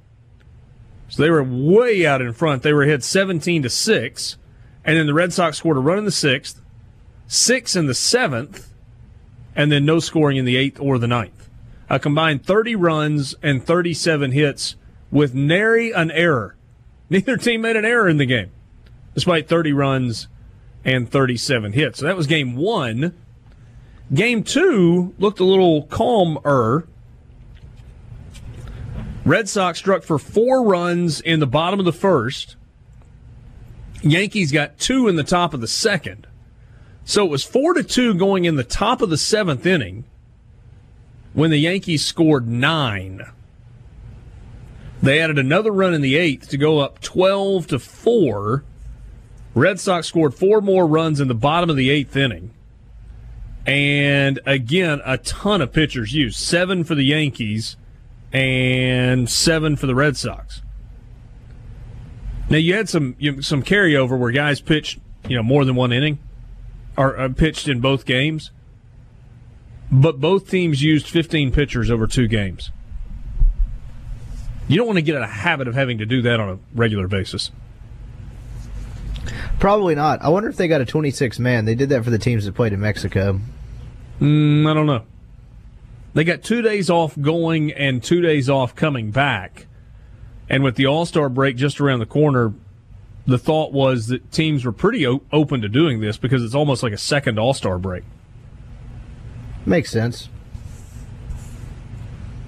So 1.08 1.22
they 1.22 1.30
were 1.30 1.42
way 1.42 2.06
out 2.06 2.22
in 2.22 2.32
front. 2.32 2.62
They 2.62 2.72
were 2.72 2.84
ahead 2.84 3.02
17 3.02 3.64
to 3.64 3.70
6, 3.70 4.36
and 4.84 4.96
then 4.96 5.06
the 5.06 5.14
Red 5.14 5.32
Sox 5.32 5.58
scored 5.58 5.76
a 5.76 5.80
run 5.80 5.98
in 5.98 6.04
the 6.04 6.12
sixth, 6.12 6.62
six 7.26 7.74
in 7.74 7.86
the 7.86 7.94
seventh, 7.94 8.72
and 9.56 9.72
then 9.72 9.84
no 9.84 9.98
scoring 9.98 10.36
in 10.36 10.44
the 10.44 10.56
eighth 10.56 10.78
or 10.80 10.98
the 10.98 11.08
ninth. 11.08 11.48
A 11.88 11.98
combined 11.98 12.46
30 12.46 12.76
runs 12.76 13.34
and 13.42 13.64
37 13.64 14.30
hits 14.30 14.76
with 15.10 15.34
nary 15.34 15.90
an 15.90 16.12
error. 16.12 16.56
Neither 17.10 17.36
team 17.36 17.62
made 17.62 17.74
an 17.74 17.84
error 17.84 18.08
in 18.08 18.18
the 18.18 18.26
game, 18.26 18.52
despite 19.14 19.48
30 19.48 19.72
runs 19.72 20.28
and 20.84 21.10
37 21.10 21.72
hits. 21.72 21.98
So 21.98 22.06
that 22.06 22.16
was 22.16 22.28
game 22.28 22.54
one. 22.54 23.16
Game 24.12 24.42
two 24.42 25.14
looked 25.18 25.38
a 25.38 25.44
little 25.44 25.84
calmer. 25.84 26.86
Red 29.24 29.48
Sox 29.48 29.78
struck 29.78 30.02
for 30.02 30.18
four 30.18 30.64
runs 30.64 31.20
in 31.20 31.38
the 31.38 31.46
bottom 31.46 31.78
of 31.78 31.86
the 31.86 31.92
first. 31.92 32.56
Yankees 34.02 34.50
got 34.50 34.78
two 34.78 35.06
in 35.06 35.16
the 35.16 35.22
top 35.22 35.54
of 35.54 35.60
the 35.60 35.68
second. 35.68 36.26
So 37.04 37.24
it 37.24 37.30
was 37.30 37.44
four 37.44 37.74
to 37.74 37.82
two 37.82 38.14
going 38.14 38.44
in 38.44 38.56
the 38.56 38.64
top 38.64 39.02
of 39.02 39.10
the 39.10 39.18
seventh 39.18 39.66
inning 39.66 40.04
when 41.32 41.50
the 41.50 41.58
Yankees 41.58 42.04
scored 42.04 42.48
nine. 42.48 43.22
They 45.02 45.20
added 45.20 45.38
another 45.38 45.70
run 45.70 45.94
in 45.94 46.02
the 46.02 46.16
eighth 46.16 46.48
to 46.48 46.56
go 46.56 46.78
up 46.78 47.00
12 47.00 47.68
to 47.68 47.78
4. 47.78 48.64
Red 49.54 49.80
Sox 49.80 50.06
scored 50.06 50.34
four 50.34 50.60
more 50.60 50.86
runs 50.86 51.20
in 51.20 51.28
the 51.28 51.34
bottom 51.34 51.70
of 51.70 51.76
the 51.76 51.90
eighth 51.90 52.16
inning. 52.16 52.52
And 53.66 54.40
again, 54.46 55.00
a 55.04 55.18
ton 55.18 55.60
of 55.60 55.72
pitchers 55.72 56.14
used. 56.14 56.38
Seven 56.38 56.84
for 56.84 56.94
the 56.94 57.04
Yankees 57.04 57.76
and 58.32 59.28
seven 59.28 59.76
for 59.76 59.86
the 59.86 59.94
Red 59.94 60.16
Sox. 60.16 60.62
Now 62.48 62.56
you 62.56 62.74
had 62.74 62.88
some 62.88 63.14
you, 63.18 63.42
some 63.42 63.62
carryover 63.62 64.18
where 64.18 64.32
guys 64.32 64.60
pitched, 64.60 64.98
you 65.28 65.36
know, 65.36 65.42
more 65.42 65.64
than 65.64 65.76
one 65.76 65.92
inning, 65.92 66.18
or 66.96 67.18
uh, 67.18 67.28
pitched 67.28 67.68
in 67.68 67.80
both 67.80 68.04
games. 68.06 68.50
But 69.92 70.20
both 70.20 70.48
teams 70.48 70.82
used 70.82 71.06
15 71.08 71.52
pitchers 71.52 71.90
over 71.90 72.06
two 72.06 72.28
games. 72.28 72.70
You 74.68 74.76
don't 74.76 74.86
want 74.86 74.98
to 74.98 75.02
get 75.02 75.16
in 75.16 75.22
a 75.22 75.26
habit 75.26 75.66
of 75.66 75.74
having 75.74 75.98
to 75.98 76.06
do 76.06 76.22
that 76.22 76.38
on 76.38 76.48
a 76.48 76.58
regular 76.74 77.08
basis. 77.08 77.50
Probably 79.58 79.94
not. 79.94 80.22
I 80.22 80.28
wonder 80.28 80.48
if 80.48 80.56
they 80.56 80.68
got 80.68 80.80
a 80.80 80.86
26 80.86 81.38
man. 81.38 81.64
They 81.64 81.74
did 81.74 81.90
that 81.90 82.04
for 82.04 82.10
the 82.10 82.18
teams 82.18 82.44
that 82.46 82.54
played 82.54 82.72
in 82.72 82.80
Mexico. 82.80 83.40
Mm, 84.20 84.70
I 84.70 84.74
don't 84.74 84.86
know. 84.86 85.04
They 86.14 86.24
got 86.24 86.42
two 86.42 86.62
days 86.62 86.90
off 86.90 87.18
going 87.20 87.72
and 87.72 88.02
two 88.02 88.20
days 88.20 88.48
off 88.50 88.74
coming 88.74 89.10
back. 89.10 89.66
And 90.48 90.64
with 90.64 90.74
the 90.76 90.86
All 90.86 91.06
Star 91.06 91.28
break 91.28 91.56
just 91.56 91.80
around 91.80 92.00
the 92.00 92.06
corner, 92.06 92.52
the 93.26 93.38
thought 93.38 93.72
was 93.72 94.08
that 94.08 94.32
teams 94.32 94.64
were 94.64 94.72
pretty 94.72 95.06
o- 95.06 95.22
open 95.32 95.60
to 95.60 95.68
doing 95.68 96.00
this 96.00 96.16
because 96.16 96.42
it's 96.42 96.54
almost 96.54 96.82
like 96.82 96.92
a 96.92 96.98
second 96.98 97.38
All 97.38 97.54
Star 97.54 97.78
break. 97.78 98.02
Makes 99.64 99.90
sense. 99.90 100.28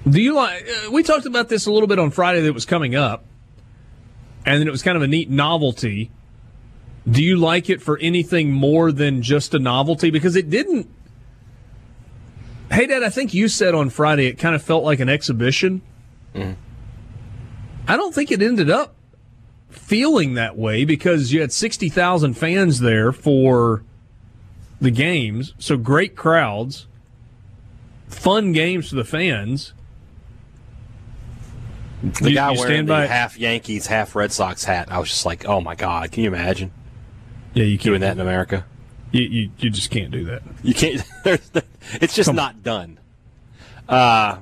Do 0.09 0.21
you 0.21 0.35
like? 0.35 0.65
Uh, 0.67 0.91
we 0.91 1.03
talked 1.03 1.25
about 1.25 1.47
this 1.47 1.65
a 1.65 1.71
little 1.71 1.87
bit 1.87 1.97
on 1.99 2.11
Friday 2.11 2.41
that 2.41 2.53
was 2.53 2.65
coming 2.65 2.95
up, 2.95 3.23
and 4.45 4.59
then 4.59 4.67
it 4.67 4.71
was 4.71 4.83
kind 4.83 4.97
of 4.97 5.01
a 5.03 5.07
neat 5.07 5.29
novelty. 5.29 6.11
Do 7.09 7.21
you 7.23 7.35
like 7.35 7.69
it 7.69 7.81
for 7.81 7.97
anything 7.99 8.51
more 8.51 8.91
than 8.91 9.21
just 9.21 9.53
a 9.53 9.59
novelty? 9.59 10.09
Because 10.09 10.35
it 10.35 10.49
didn't. 10.49 10.87
Hey, 12.71 12.87
Dad, 12.87 13.03
I 13.03 13.09
think 13.09 13.33
you 13.33 13.47
said 13.49 13.75
on 13.75 13.89
Friday 13.89 14.27
it 14.27 14.39
kind 14.39 14.55
of 14.55 14.61
felt 14.63 14.83
like 14.83 14.99
an 14.99 15.09
exhibition. 15.09 15.81
Mm-hmm. 16.33 16.53
I 17.87 17.97
don't 17.97 18.15
think 18.15 18.31
it 18.31 18.41
ended 18.41 18.69
up 18.69 18.95
feeling 19.69 20.35
that 20.35 20.55
way 20.57 20.85
because 20.85 21.33
you 21.33 21.41
had 21.41 21.51
60,000 21.51 22.35
fans 22.35 22.79
there 22.79 23.11
for 23.11 23.83
the 24.79 24.91
games. 24.91 25.53
So 25.59 25.75
great 25.77 26.15
crowds, 26.15 26.87
fun 28.07 28.53
games 28.53 28.89
for 28.89 28.95
the 28.95 29.03
fans. 29.03 29.73
The 32.01 32.29
You- 32.29 32.35
guy 32.35 32.51
you 32.51 32.59
wearing 32.59 32.73
stand 32.73 32.87
the 32.87 32.93
by- 32.93 33.07
half 33.07 33.37
Yankees, 33.37 33.87
half 33.87 34.15
Red 34.15 34.31
Sox 34.31 34.63
hat. 34.63 34.87
I 34.91 34.99
was 34.99 35.09
just 35.09 35.25
like, 35.25 35.45
oh 35.45 35.59
my 35.61 35.75
god, 35.75 36.11
can 36.11 36.23
you 36.23 36.29
imagine 36.29 36.71
Yeah, 37.53 37.65
you 37.65 37.77
can't 37.77 37.85
doing 37.85 38.01
that 38.01 38.13
in 38.13 38.19
America? 38.19 38.65
You, 39.11 39.21
you, 39.21 39.49
you 39.59 39.69
just 39.69 39.91
can't 39.91 40.11
do 40.11 40.25
that. 40.25 40.41
You 40.63 40.73
can't. 40.73 41.03
it's 42.01 42.15
just 42.15 42.27
Come 42.27 42.39
on. 42.39 42.45
not 42.45 42.63
done. 42.63 42.99
Uh, 43.87 44.37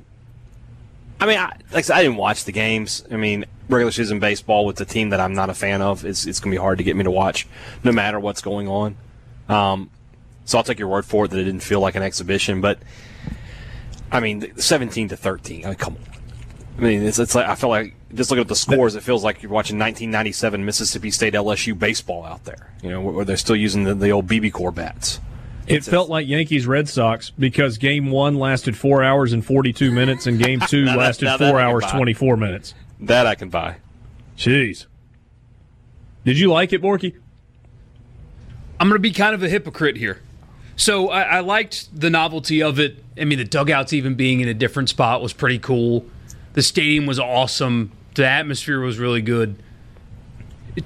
I 1.20 1.26
mean, 1.26 1.38
I, 1.38 1.48
like 1.72 1.76
I 1.76 1.82
said, 1.82 1.98
I 1.98 2.04
didn't 2.04 2.18
watch 2.18 2.46
the 2.46 2.52
games. 2.52 3.04
I 3.12 3.18
mean, 3.18 3.46
regular 3.68 3.92
season 3.92 4.20
baseball 4.20 4.66
with 4.66 4.78
the 4.78 4.86
team 4.86 5.10
that 5.10 5.20
I'm 5.20 5.34
not 5.34 5.50
a 5.50 5.54
fan 5.54 5.82
of, 5.82 6.06
it's 6.06 6.26
it's 6.26 6.40
gonna 6.40 6.54
be 6.54 6.58
hard 6.58 6.78
to 6.78 6.84
get 6.84 6.96
me 6.96 7.04
to 7.04 7.12
watch, 7.12 7.48
no 7.84 7.92
matter 7.92 8.20
what's 8.20 8.42
going 8.42 8.68
on. 8.68 8.96
Um, 9.50 9.90
so 10.46 10.58
I'll 10.58 10.64
take 10.64 10.80
your 10.80 10.88
word 10.88 11.06
for 11.06 11.26
it 11.26 11.32
that 11.32 11.40
it 11.40 11.44
didn't 11.44 11.64
feel 11.64 11.80
like 11.80 11.96
an 11.96 12.04
exhibition, 12.04 12.62
but 12.62 12.80
I 14.12 14.20
mean, 14.20 14.58
17 14.58 15.10
to 15.10 15.18
13. 15.18 15.66
I 15.66 15.70
mean, 15.70 15.76
come 15.76 15.96
on. 15.96 16.04
I 16.78 16.82
mean, 16.82 17.04
it's, 17.04 17.20
it's 17.20 17.36
like 17.36 17.48
I 17.48 17.56
feel 17.56 17.70
like 17.70 17.94
just 18.14 18.30
looking 18.32 18.42
at 18.42 18.48
the 18.48 18.56
scores, 18.56 18.96
it 18.96 19.04
feels 19.04 19.24
like 19.24 19.42
you're 19.42 19.52
watching 19.52 19.78
1997 19.78 20.64
Mississippi 20.66 21.12
State 21.12 21.34
LSU 21.34 21.78
baseball 21.78 22.24
out 22.26 22.44
there. 22.46 22.74
You 22.82 22.90
know, 22.90 23.02
where, 23.02 23.14
where 23.14 23.26
they're 23.26 23.38
still 23.38 23.56
using 23.56 23.84
the, 23.84 23.94
the 23.96 24.12
old 24.12 24.28
BBCOR 24.28 24.74
bats. 24.74 25.20
It 25.68 25.84
felt 25.86 26.10
like 26.10 26.28
Yankees 26.28 26.66
Red 26.68 26.90
Sox 26.90 27.30
because 27.30 27.78
game 27.78 28.10
one 28.12 28.36
lasted 28.36 28.76
four 28.76 29.04
hours 29.04 29.32
and 29.32 29.46
42 29.46 29.92
minutes, 29.92 30.28
and 30.28 30.38
game 30.40 30.60
two 30.68 30.86
Now 30.86 30.92
that- 30.94 30.98
lasted 31.00 31.26
now 31.26 31.38
that 31.38 31.50
four 31.52 31.60
hours, 31.60 31.84
buy. 31.86 31.92
24 31.92 32.38
minutes. 32.38 32.74
That 33.00 33.26
I 33.28 33.36
can 33.36 33.50
buy. 33.50 33.78
Jeez. 34.38 34.86
Did 36.26 36.38
you 36.40 36.52
like 36.52 36.74
it, 36.74 36.82
Borky? 36.82 37.16
I'm 38.80 38.88
going 38.90 38.98
to 38.98 39.00
be 39.02 39.12
kind 39.12 39.34
of 39.36 39.44
a 39.44 39.50
hypocrite 39.50 39.98
here. 39.98 40.22
So 40.76 41.10
I, 41.10 41.22
I 41.22 41.40
liked 41.42 41.88
the 42.00 42.10
novelty 42.10 42.64
of 42.64 42.80
it. 42.80 43.04
I 43.20 43.26
mean, 43.26 43.38
the 43.38 43.46
dugouts 43.46 43.94
even 43.94 44.16
being 44.16 44.40
in 44.40 44.48
a 44.48 44.54
different 44.54 44.90
spot 44.90 45.22
was 45.22 45.34
pretty 45.34 45.60
cool. 45.60 46.06
The 46.54 46.64
stadium 46.64 47.06
was 47.06 47.20
awesome. 47.20 47.92
The 48.16 48.28
atmosphere 48.28 48.80
was 48.82 49.00
really 49.00 49.22
good. 49.22 49.56
It, 50.76 50.84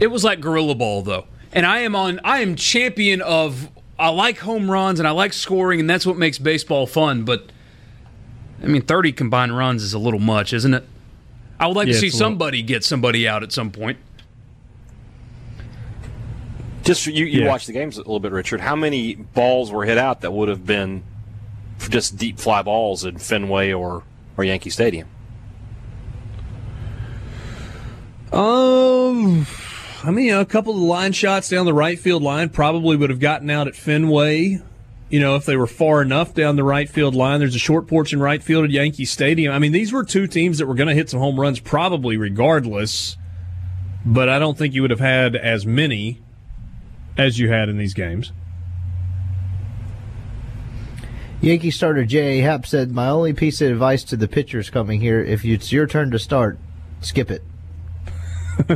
it 0.00 0.06
was 0.08 0.22
like 0.24 0.40
gorilla 0.40 0.74
ball 0.74 1.02
though, 1.02 1.26
and 1.52 1.64
I 1.64 1.78
am 1.80 1.94
on. 1.96 2.20
I 2.24 2.40
am 2.40 2.56
champion 2.56 3.22
of. 3.22 3.68
I 3.98 4.10
like 4.10 4.38
home 4.38 4.70
runs 4.70 5.00
and 5.00 5.08
I 5.08 5.10
like 5.12 5.32
scoring, 5.32 5.80
and 5.80 5.90
that's 5.90 6.06
what 6.06 6.16
makes 6.16 6.38
baseball 6.38 6.86
fun. 6.86 7.24
But 7.24 7.50
I 8.62 8.66
mean, 8.66 8.82
30 8.82 9.12
combined 9.12 9.56
runs 9.56 9.82
is 9.82 9.92
a 9.92 9.98
little 9.98 10.20
much, 10.20 10.52
isn't 10.52 10.72
it? 10.74 10.84
I 11.58 11.66
would 11.66 11.76
like 11.76 11.88
Yeah, 11.88 11.94
to 11.94 11.98
see 11.98 12.06
it's 12.06 12.14
a 12.14 12.18
little- 12.18 12.30
somebody 12.32 12.62
get 12.62 12.84
somebody 12.84 13.26
out 13.26 13.42
at 13.42 13.50
some 13.52 13.70
point. 13.72 13.98
Just 16.84 17.06
you, 17.06 17.24
you 17.26 17.42
Yeah. 17.42 17.48
watched 17.48 17.66
the 17.66 17.72
games 17.72 17.96
a 17.96 18.00
little 18.00 18.20
bit, 18.20 18.32
Richard. 18.32 18.60
How 18.60 18.76
many 18.76 19.14
balls 19.16 19.70
were 19.72 19.84
hit 19.84 19.98
out 19.98 20.20
that 20.22 20.32
would 20.32 20.48
have 20.48 20.64
been 20.64 21.02
just 21.90 22.16
deep 22.16 22.38
fly 22.38 22.62
balls 22.62 23.04
in 23.04 23.18
Fenway 23.18 23.72
or, 23.72 24.04
or 24.36 24.44
Yankee 24.44 24.70
Stadium? 24.70 25.08
Um, 28.32 29.46
I 30.04 30.10
mean, 30.10 30.32
a 30.34 30.44
couple 30.44 30.74
of 30.74 30.80
line 30.80 31.12
shots 31.12 31.48
down 31.48 31.66
the 31.66 31.74
right 31.74 31.98
field 31.98 32.22
line 32.22 32.50
probably 32.50 32.96
would 32.96 33.10
have 33.10 33.20
gotten 33.20 33.50
out 33.50 33.68
at 33.68 33.74
Fenway. 33.74 34.60
You 35.10 35.20
know, 35.20 35.36
if 35.36 35.46
they 35.46 35.56
were 35.56 35.66
far 35.66 36.02
enough 36.02 36.34
down 36.34 36.56
the 36.56 36.64
right 36.64 36.88
field 36.88 37.14
line, 37.14 37.40
there's 37.40 37.54
a 37.54 37.58
short 37.58 37.86
porch 37.86 38.12
in 38.12 38.20
right 38.20 38.42
field 38.42 38.64
at 38.64 38.70
Yankee 38.70 39.06
Stadium. 39.06 39.52
I 39.52 39.58
mean, 39.58 39.72
these 39.72 39.92
were 39.92 40.04
two 40.04 40.26
teams 40.26 40.58
that 40.58 40.66
were 40.66 40.74
going 40.74 40.88
to 40.88 40.94
hit 40.94 41.08
some 41.08 41.20
home 41.20 41.40
runs 41.40 41.60
probably 41.60 42.18
regardless, 42.18 43.16
but 44.04 44.28
I 44.28 44.38
don't 44.38 44.58
think 44.58 44.74
you 44.74 44.82
would 44.82 44.90
have 44.90 45.00
had 45.00 45.34
as 45.34 45.64
many 45.64 46.20
as 47.16 47.38
you 47.38 47.48
had 47.48 47.70
in 47.70 47.78
these 47.78 47.94
games. 47.94 48.32
Yankee 51.40 51.70
starter 51.70 52.04
J.A. 52.04 52.42
Happ 52.42 52.66
said, 52.66 52.90
My 52.90 53.08
only 53.08 53.32
piece 53.32 53.60
of 53.60 53.70
advice 53.70 54.04
to 54.04 54.16
the 54.16 54.28
pitchers 54.28 54.70
coming 54.70 55.00
here 55.00 55.22
if 55.22 55.44
it's 55.44 55.72
your 55.72 55.86
turn 55.86 56.10
to 56.10 56.18
start, 56.18 56.58
skip 57.00 57.30
it. 57.30 57.42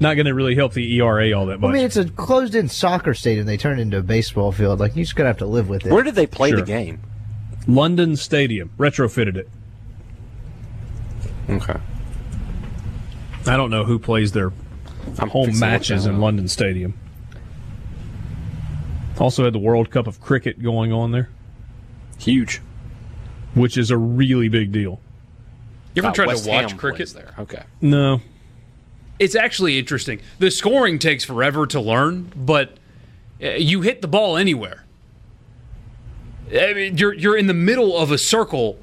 Not 0.00 0.14
going 0.14 0.26
to 0.26 0.34
really 0.34 0.54
help 0.54 0.72
the 0.72 0.96
ERA 0.98 1.32
all 1.32 1.46
that 1.46 1.60
much. 1.60 1.70
I 1.70 1.72
mean, 1.74 1.84
it's 1.84 1.96
a 1.96 2.08
closed 2.08 2.54
in 2.54 2.68
soccer 2.68 3.12
stadium 3.14 3.46
they 3.46 3.56
turned 3.56 3.80
into 3.80 3.98
a 3.98 4.02
baseball 4.02 4.52
field. 4.52 4.80
Like, 4.80 4.96
you're 4.96 5.04
just 5.04 5.14
going 5.16 5.24
to 5.26 5.28
have 5.28 5.38
to 5.38 5.46
live 5.46 5.68
with 5.68 5.84
it. 5.86 5.92
Where 5.92 6.02
did 6.02 6.14
they 6.14 6.26
play 6.26 6.50
Sure. 6.50 6.60
the 6.60 6.66
game? 6.66 7.00
London 7.66 8.16
Stadium 8.16 8.70
retrofitted 8.78 9.36
it. 9.36 9.48
Okay. 11.50 11.76
I 13.46 13.56
don't 13.56 13.70
know 13.70 13.84
who 13.84 13.98
plays 13.98 14.32
their 14.32 14.52
I'm 15.18 15.28
home 15.28 15.46
fixing 15.46 15.60
to 15.60 15.66
look 15.66 15.72
matches 15.72 16.06
in. 16.06 16.20
London 16.20 16.48
Stadium. 16.48 16.94
Also 19.18 19.44
had 19.44 19.52
the 19.52 19.58
World 19.58 19.90
Cup 19.90 20.06
of 20.06 20.20
Cricket 20.20 20.62
going 20.62 20.92
on 20.92 21.12
there, 21.12 21.28
Huge. 22.18 22.60
which 23.54 23.76
is 23.76 23.90
a 23.90 23.96
really 23.96 24.48
big 24.48 24.72
deal. 24.72 25.00
You 25.94 26.02
ever 26.02 26.08
Uh, 26.08 26.12
tried 26.14 26.26
West 26.28 26.44
to 26.44 26.50
watch 26.50 26.70
Ham 26.70 26.78
cricket? 26.78 27.10
there. 27.10 27.34
Okay. 27.38 27.62
No, 27.80 28.20
it's 29.22 29.36
actually 29.36 29.78
interesting. 29.78 30.20
The 30.40 30.50
scoring 30.50 30.98
takes 30.98 31.22
forever 31.22 31.64
to 31.68 31.80
learn, 31.80 32.32
but 32.34 32.76
uh, 33.40 33.50
you 33.50 33.82
hit 33.82 34.02
the 34.02 34.08
ball 34.08 34.36
anywhere. 34.36 34.84
I 36.52 36.74
mean, 36.74 36.98
you're 36.98 37.14
you're 37.14 37.36
in 37.36 37.46
the 37.46 37.54
middle 37.54 37.96
of 37.96 38.10
a 38.10 38.18
circle, 38.18 38.78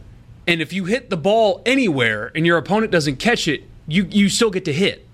and 0.47 0.61
if 0.61 0.71
you 0.71 0.85
hit 0.85 1.09
the 1.09 1.17
ball 1.17 1.61
anywhere 1.65 2.31
and 2.33 2.45
your 2.45 2.57
opponent 2.57 2.89
doesn't 2.89 3.17
catch 3.17 3.49
it, 3.49 3.63
you 3.85 4.07
you 4.09 4.29
still 4.29 4.49
get 4.49 4.63
to 4.65 4.73
hit. 4.73 5.05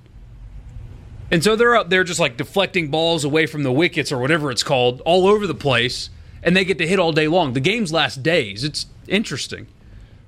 And 1.31 1.43
so 1.43 1.56
they're 1.56 1.76
out 1.76 1.89
there 1.89 2.03
just 2.03 2.19
like 2.19 2.38
deflecting 2.38 2.89
balls 2.89 3.23
away 3.23 3.47
from 3.47 3.64
the 3.64 3.72
wickets 3.72 4.11
or 4.11 4.19
whatever 4.19 4.52
it's 4.52 4.61
called, 4.61 5.02
all 5.06 5.26
over 5.26 5.47
the 5.47 5.56
place, 5.56 6.11
and 6.43 6.56
they 6.56 6.64
get 6.64 6.77
to 6.77 6.88
hit 6.88 6.99
all 6.99 7.11
day 7.11 7.27
long. 7.27 7.53
The 7.53 7.60
games 7.60 7.91
last 7.91 8.22
days. 8.22 8.64
It's 8.64 8.85
interesting, 9.07 9.65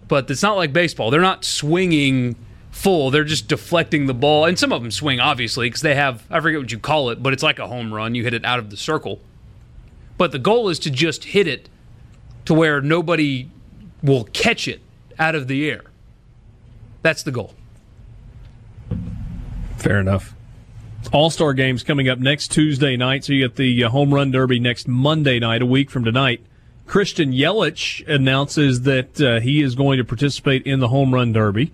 but 0.07 0.29
it's 0.31 0.41
not 0.41 0.57
like 0.57 0.73
baseball. 0.73 1.11
They're 1.11 1.21
not 1.21 1.45
swinging 1.45 2.35
full. 2.71 3.11
They're 3.11 3.23
just 3.23 3.47
deflecting 3.47 4.05
the 4.05 4.13
ball, 4.13 4.45
and 4.45 4.57
some 4.57 4.71
of 4.71 4.81
them 4.81 4.91
swing 4.91 5.19
obviously 5.19 5.67
because 5.67 5.81
they 5.81 5.95
have 5.95 6.23
I 6.29 6.39
forget 6.39 6.59
what 6.59 6.71
you 6.71 6.79
call 6.79 7.09
it, 7.09 7.21
but 7.21 7.33
it's 7.33 7.43
like 7.43 7.59
a 7.59 7.67
home 7.67 7.93
run. 7.93 8.15
You 8.15 8.23
hit 8.23 8.33
it 8.33 8.45
out 8.45 8.59
of 8.59 8.69
the 8.69 8.77
circle, 8.77 9.19
but 10.17 10.31
the 10.31 10.39
goal 10.39 10.69
is 10.69 10.79
to 10.79 10.89
just 10.89 11.25
hit 11.25 11.47
it 11.47 11.69
to 12.45 12.53
where 12.53 12.81
nobody 12.81 13.49
will 14.01 14.25
catch 14.25 14.67
it 14.67 14.81
out 15.19 15.35
of 15.35 15.47
the 15.47 15.69
air. 15.69 15.83
That's 17.01 17.23
the 17.23 17.31
goal. 17.31 17.53
Fair 19.77 19.99
enough. 19.99 20.33
All 21.11 21.29
Star 21.29 21.53
games 21.53 21.83
coming 21.83 22.09
up 22.09 22.19
next 22.19 22.49
Tuesday 22.49 22.97
night. 22.97 23.23
So 23.23 23.33
you 23.33 23.47
get 23.47 23.55
the 23.55 23.83
uh, 23.83 23.89
Home 23.89 24.13
Run 24.13 24.31
Derby 24.31 24.59
next 24.59 24.87
Monday 24.87 25.39
night, 25.39 25.61
a 25.61 25.65
week 25.65 25.89
from 25.89 26.03
tonight. 26.03 26.41
Christian 26.85 27.31
Yelich 27.31 28.07
announces 28.07 28.81
that 28.81 29.21
uh, 29.21 29.39
he 29.39 29.61
is 29.61 29.75
going 29.75 29.97
to 29.97 30.03
participate 30.03 30.65
in 30.65 30.79
the 30.79 30.87
Home 30.87 31.13
Run 31.13 31.33
Derby. 31.33 31.71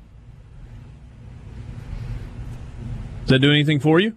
Does 3.23 3.29
that 3.29 3.39
do 3.39 3.51
anything 3.51 3.79
for 3.79 3.99
you? 3.99 4.15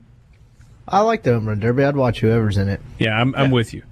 I 0.89 1.01
like 1.01 1.23
the 1.23 1.33
home 1.35 1.49
run 1.49 1.59
derby. 1.61 1.85
I'd 1.85 1.97
watch 1.97 2.21
whoever's 2.21 2.57
in 2.59 2.69
it. 2.69 2.81
Yeah, 2.99 3.11
I'm, 3.21 3.35
I'm 3.35 3.51
with 3.51 3.75
you. 3.75 3.83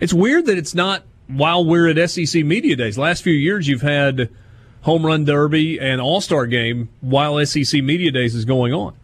It's 0.00 0.12
weird 0.14 0.46
that 0.46 0.56
it's 0.56 0.74
not 0.74 1.02
while 1.26 1.64
we're 1.64 1.88
at 1.88 2.10
SEC 2.10 2.44
Media 2.44 2.76
Days. 2.76 2.96
Last 2.96 3.22
few 3.22 3.34
years, 3.34 3.68
you've 3.68 3.82
had 3.82 4.30
Home 4.82 5.04
Run 5.04 5.24
Derby 5.24 5.78
and 5.78 6.00
All 6.00 6.20
Star 6.20 6.46
Game 6.46 6.88
while 7.00 7.44
SEC 7.44 7.82
Media 7.82 8.10
Days 8.10 8.34
is 8.34 8.44
going 8.44 8.72
on. 8.72 8.94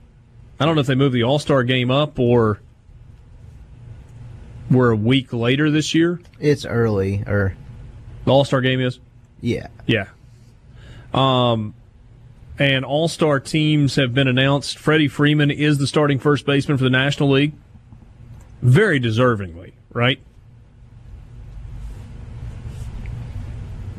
I 0.60 0.64
don't 0.66 0.74
know 0.74 0.80
if 0.80 0.86
they 0.86 0.94
moved 0.94 1.14
the 1.14 1.24
All 1.24 1.38
Star 1.38 1.64
Game 1.64 1.90
up 1.90 2.18
or 2.18 2.60
we're 4.70 4.90
a 4.92 4.96
week 4.96 5.32
later 5.32 5.70
this 5.70 5.94
year. 5.94 6.20
It's 6.40 6.64
early, 6.64 7.22
or 7.26 7.56
The 8.24 8.30
All 8.32 8.44
Star 8.44 8.60
Game 8.60 8.80
is. 8.80 8.98
yeah. 9.40 9.66
Yeah. 9.86 10.06
Um, 11.12 11.74
and 12.58 12.84
All 12.84 13.08
Star 13.08 13.40
teams 13.40 13.96
have 13.96 14.14
been 14.14 14.28
announced. 14.28 14.78
Freddie 14.78 15.08
Freeman 15.08 15.50
is 15.50 15.78
the 15.78 15.86
starting 15.86 16.18
first 16.18 16.46
baseman 16.46 16.78
for 16.78 16.84
the 16.84 16.90
National 16.90 17.30
League. 17.30 17.52
Very 18.62 19.00
deservingly, 19.00 19.72
right? 19.92 20.20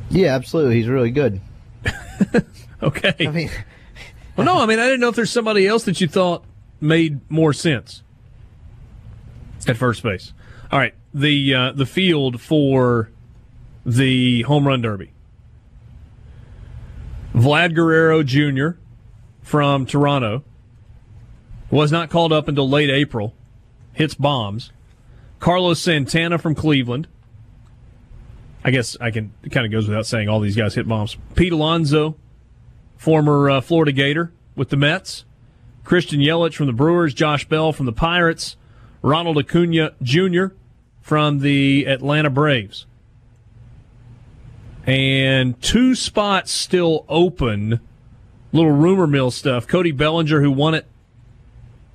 Yeah, 0.10 0.36
absolutely. 0.36 0.76
He's 0.76 0.88
really 0.88 1.12
good. 1.12 1.42
Okay. 2.84 3.16
I 3.26 3.32
mean, 3.32 3.50
Well, 4.36 4.46
no, 4.46 4.60
I 4.60 4.66
mean, 4.66 4.80
I 4.80 4.84
didn't 4.86 5.00
know 5.00 5.08
if 5.10 5.16
there's 5.16 5.32
somebody 5.32 5.66
else 5.66 5.84
that 5.86 6.02
you 6.02 6.08
thought 6.08 6.44
made 6.82 7.20
more 7.32 7.54
sense 7.54 8.04
at 9.68 9.78
first 9.78 10.04
base. 10.04 10.34
All 10.72 10.78
right, 10.78 10.94
the 11.14 11.54
uh, 11.54 11.72
the 11.72 11.86
field 11.86 12.42
for 12.42 13.10
the 13.86 14.42
home 14.44 14.68
run 14.68 14.82
derby. 14.82 15.14
Vlad 17.36 17.76
Guerrero 17.76 18.24
Jr. 18.24 18.80
from 19.42 19.86
Toronto 19.86 20.44
was 21.70 21.92
not 21.92 22.10
called 22.10 22.32
up 22.32 22.48
until 22.48 22.70
late 22.70 22.90
April. 22.90 23.34
Hits 23.92 24.16
bombs. 24.16 24.72
Carlos 25.40 25.80
Santana 25.80 26.38
from 26.38 26.56
Cleveland. 26.56 27.08
I 28.64 28.72
guess 28.72 28.96
I 29.02 29.12
can. 29.12 29.34
It 29.44 29.52
kind 29.52 29.66
of 29.66 29.72
goes 29.72 29.88
without 29.88 30.06
saying. 30.06 30.30
All 30.30 30.40
these 30.40 30.56
guys 30.56 30.76
hit 30.76 30.88
bombs. 30.88 31.18
Pete 31.36 31.52
Alonso, 31.52 32.16
former 32.96 33.50
uh, 33.50 33.62
Florida 33.62 33.92
Gator 33.92 34.32
with 34.56 34.70
the 34.70 34.78
Mets. 34.78 35.26
Christian 35.84 36.22
Yelich 36.22 36.56
from 36.56 36.68
the 36.68 36.74
Brewers. 36.74 37.14
Josh 37.14 37.48
Bell 37.48 37.74
from 37.74 37.86
the 37.86 37.92
Pirates. 37.92 38.56
Ronald 39.02 39.38
Acuna 39.38 39.92
Jr. 40.02 40.48
from 41.02 41.40
the 41.40 41.86
Atlanta 41.86 42.30
Braves. 42.30 42.86
And 44.86 45.60
two 45.62 45.96
spots 45.96 46.52
still 46.52 47.06
open. 47.10 47.80
Little 48.52 48.72
rumor 48.72 49.08
mill 49.08 49.32
stuff. 49.32 49.68
Cody 49.68 49.92
Bellinger, 49.92 50.42
who 50.42 50.52
won 50.52 50.76
it 50.76 50.86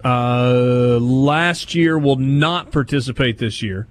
uh, 0.04 0.98
last 1.00 1.74
year, 1.74 1.98
will 1.98 2.16
not 2.16 2.72
participate 2.72 3.38
this 3.38 3.62
year. 3.62 3.86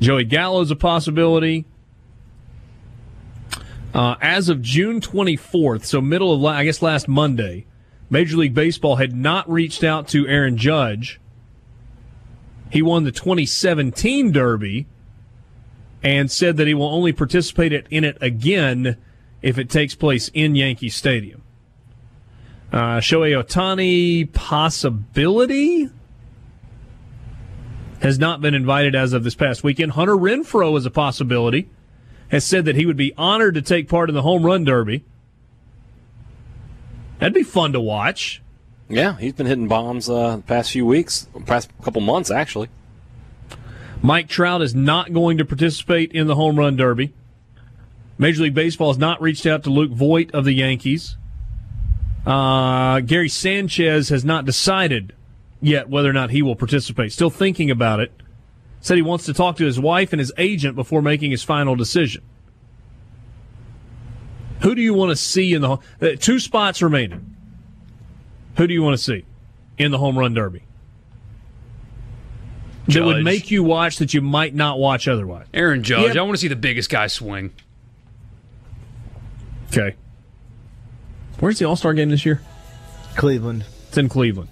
Joey 0.00 0.24
Gallo's 0.24 0.70
a 0.70 0.76
possibility. 0.76 1.64
Uh, 3.94 4.14
as 4.22 4.48
of 4.48 4.62
June 4.62 5.00
24th, 5.00 5.84
so 5.84 6.00
middle 6.00 6.32
of, 6.32 6.40
la- 6.40 6.52
I 6.52 6.64
guess 6.64 6.80
last 6.80 7.08
Monday, 7.08 7.66
Major 8.08 8.38
League 8.38 8.54
Baseball 8.54 8.96
had 8.96 9.14
not 9.14 9.50
reached 9.50 9.84
out 9.84 10.08
to 10.08 10.26
Aaron 10.26 10.56
Judge. 10.56 11.20
He 12.70 12.80
won 12.80 13.04
the 13.04 13.12
2017 13.12 14.32
Derby 14.32 14.86
and 16.02 16.30
said 16.30 16.56
that 16.56 16.66
he 16.66 16.74
will 16.74 16.92
only 16.92 17.12
participate 17.12 17.72
in 17.90 18.04
it 18.04 18.18
again 18.20 18.96
if 19.40 19.58
it 19.58 19.70
takes 19.70 19.94
place 19.94 20.30
in 20.34 20.54
Yankee 20.54 20.88
Stadium. 20.88 21.42
Uh, 22.72 22.98
Shohei 22.98 23.40
Ohtani, 23.40 24.32
possibility? 24.32 25.90
Has 28.00 28.18
not 28.18 28.40
been 28.40 28.54
invited 28.54 28.94
as 28.94 29.12
of 29.12 29.22
this 29.22 29.34
past 29.34 29.62
weekend. 29.62 29.92
Hunter 29.92 30.16
Renfroe 30.16 30.76
is 30.76 30.86
a 30.86 30.90
possibility. 30.90 31.68
Has 32.30 32.44
said 32.44 32.64
that 32.64 32.76
he 32.76 32.86
would 32.86 32.96
be 32.96 33.12
honored 33.16 33.54
to 33.54 33.62
take 33.62 33.88
part 33.88 34.08
in 34.08 34.14
the 34.14 34.22
home 34.22 34.44
run 34.44 34.64
derby. 34.64 35.04
That'd 37.18 37.34
be 37.34 37.44
fun 37.44 37.72
to 37.74 37.80
watch. 37.80 38.42
Yeah, 38.88 39.16
he's 39.18 39.34
been 39.34 39.46
hitting 39.46 39.68
bombs 39.68 40.10
uh, 40.10 40.36
the 40.36 40.42
past 40.42 40.72
few 40.72 40.84
weeks, 40.84 41.28
past 41.46 41.70
couple 41.82 42.00
months 42.00 42.30
actually. 42.30 42.68
Mike 44.02 44.28
Trout 44.28 44.62
is 44.62 44.74
not 44.74 45.12
going 45.12 45.38
to 45.38 45.44
participate 45.44 46.10
in 46.12 46.26
the 46.26 46.34
home 46.34 46.58
run 46.58 46.76
derby. 46.76 47.14
Major 48.18 48.42
League 48.42 48.54
Baseball 48.54 48.88
has 48.88 48.98
not 48.98 49.22
reached 49.22 49.46
out 49.46 49.62
to 49.64 49.70
Luke 49.70 49.92
Voit 49.92 50.32
of 50.32 50.44
the 50.44 50.52
Yankees. 50.52 51.16
Uh, 52.26 53.00
Gary 53.00 53.28
Sanchez 53.28 54.08
has 54.08 54.24
not 54.24 54.44
decided 54.44 55.14
yet 55.60 55.88
whether 55.88 56.10
or 56.10 56.12
not 56.12 56.30
he 56.30 56.42
will 56.42 56.56
participate. 56.56 57.12
Still 57.12 57.30
thinking 57.30 57.70
about 57.70 58.00
it. 58.00 58.12
Said 58.80 58.96
he 58.96 59.02
wants 59.02 59.26
to 59.26 59.32
talk 59.32 59.56
to 59.56 59.64
his 59.64 59.78
wife 59.78 60.12
and 60.12 60.18
his 60.18 60.32
agent 60.36 60.74
before 60.74 61.02
making 61.02 61.30
his 61.30 61.44
final 61.44 61.76
decision. 61.76 62.22
Who 64.62 64.74
do 64.74 64.82
you 64.82 64.94
want 64.94 65.10
to 65.10 65.16
see 65.16 65.54
in 65.54 65.62
the 65.62 65.78
uh, 66.00 66.08
two 66.18 66.40
spots 66.40 66.82
remaining? 66.82 67.36
Who 68.56 68.66
do 68.66 68.74
you 68.74 68.82
want 68.82 68.96
to 68.96 69.02
see 69.02 69.24
in 69.78 69.92
the 69.92 69.98
home 69.98 70.18
run 70.18 70.34
derby? 70.34 70.64
That 72.94 73.04
would 73.04 73.24
make 73.24 73.50
you 73.50 73.62
watch 73.62 73.98
that 73.98 74.14
you 74.14 74.20
might 74.20 74.54
not 74.54 74.78
watch 74.78 75.08
otherwise. 75.08 75.46
Aaron 75.52 75.82
Judge. 75.82 76.14
Yeah. 76.14 76.20
I 76.20 76.24
want 76.24 76.34
to 76.34 76.40
see 76.40 76.48
the 76.48 76.56
biggest 76.56 76.90
guy 76.90 77.06
swing. 77.06 77.52
Okay. 79.68 79.96
Where's 81.40 81.58
the 81.58 81.64
All 81.64 81.76
Star 81.76 81.94
game 81.94 82.10
this 82.10 82.24
year? 82.24 82.40
Cleveland. 83.16 83.64
It's 83.88 83.98
in 83.98 84.08
Cleveland. 84.08 84.48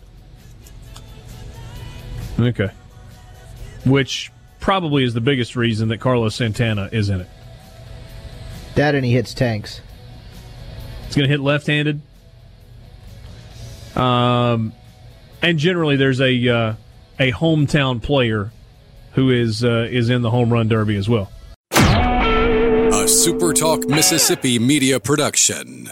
Okay. 2.39 2.71
Which 3.85 4.31
probably 4.61 5.05
is 5.05 5.15
the 5.15 5.21
biggest 5.21 5.57
reason 5.57 5.89
that 5.89 5.99
Carlos 5.99 6.35
Santana 6.35 6.89
is 6.93 7.09
in 7.09 7.21
it. 7.21 7.29
That 8.75 8.95
and 8.95 9.05
he 9.05 9.13
hits 9.13 9.35
tanks. 9.35 9.81
It's 11.07 11.17
going 11.17 11.29
to 11.29 11.31
hit 11.31 11.41
left 11.41 11.67
handed. 11.67 12.01
Um, 13.97 14.73
and 15.43 15.59
generally, 15.59 15.97
there's 15.97 16.21
a 16.21 16.49
uh, 16.49 16.75
a 17.21 17.31
hometown 17.33 18.03
player 18.03 18.51
who 19.13 19.31
is 19.31 19.63
uh, 19.63 19.87
is 19.91 20.09
in 20.09 20.23
the 20.23 20.31
home 20.31 20.53
run 20.53 20.67
derby 20.67 20.97
as 20.97 21.09
well. 21.09 21.31
A 21.73 23.05
SuperTalk 23.05 23.89
Mississippi 23.89 24.59
media 24.59 24.99
production. 24.99 25.91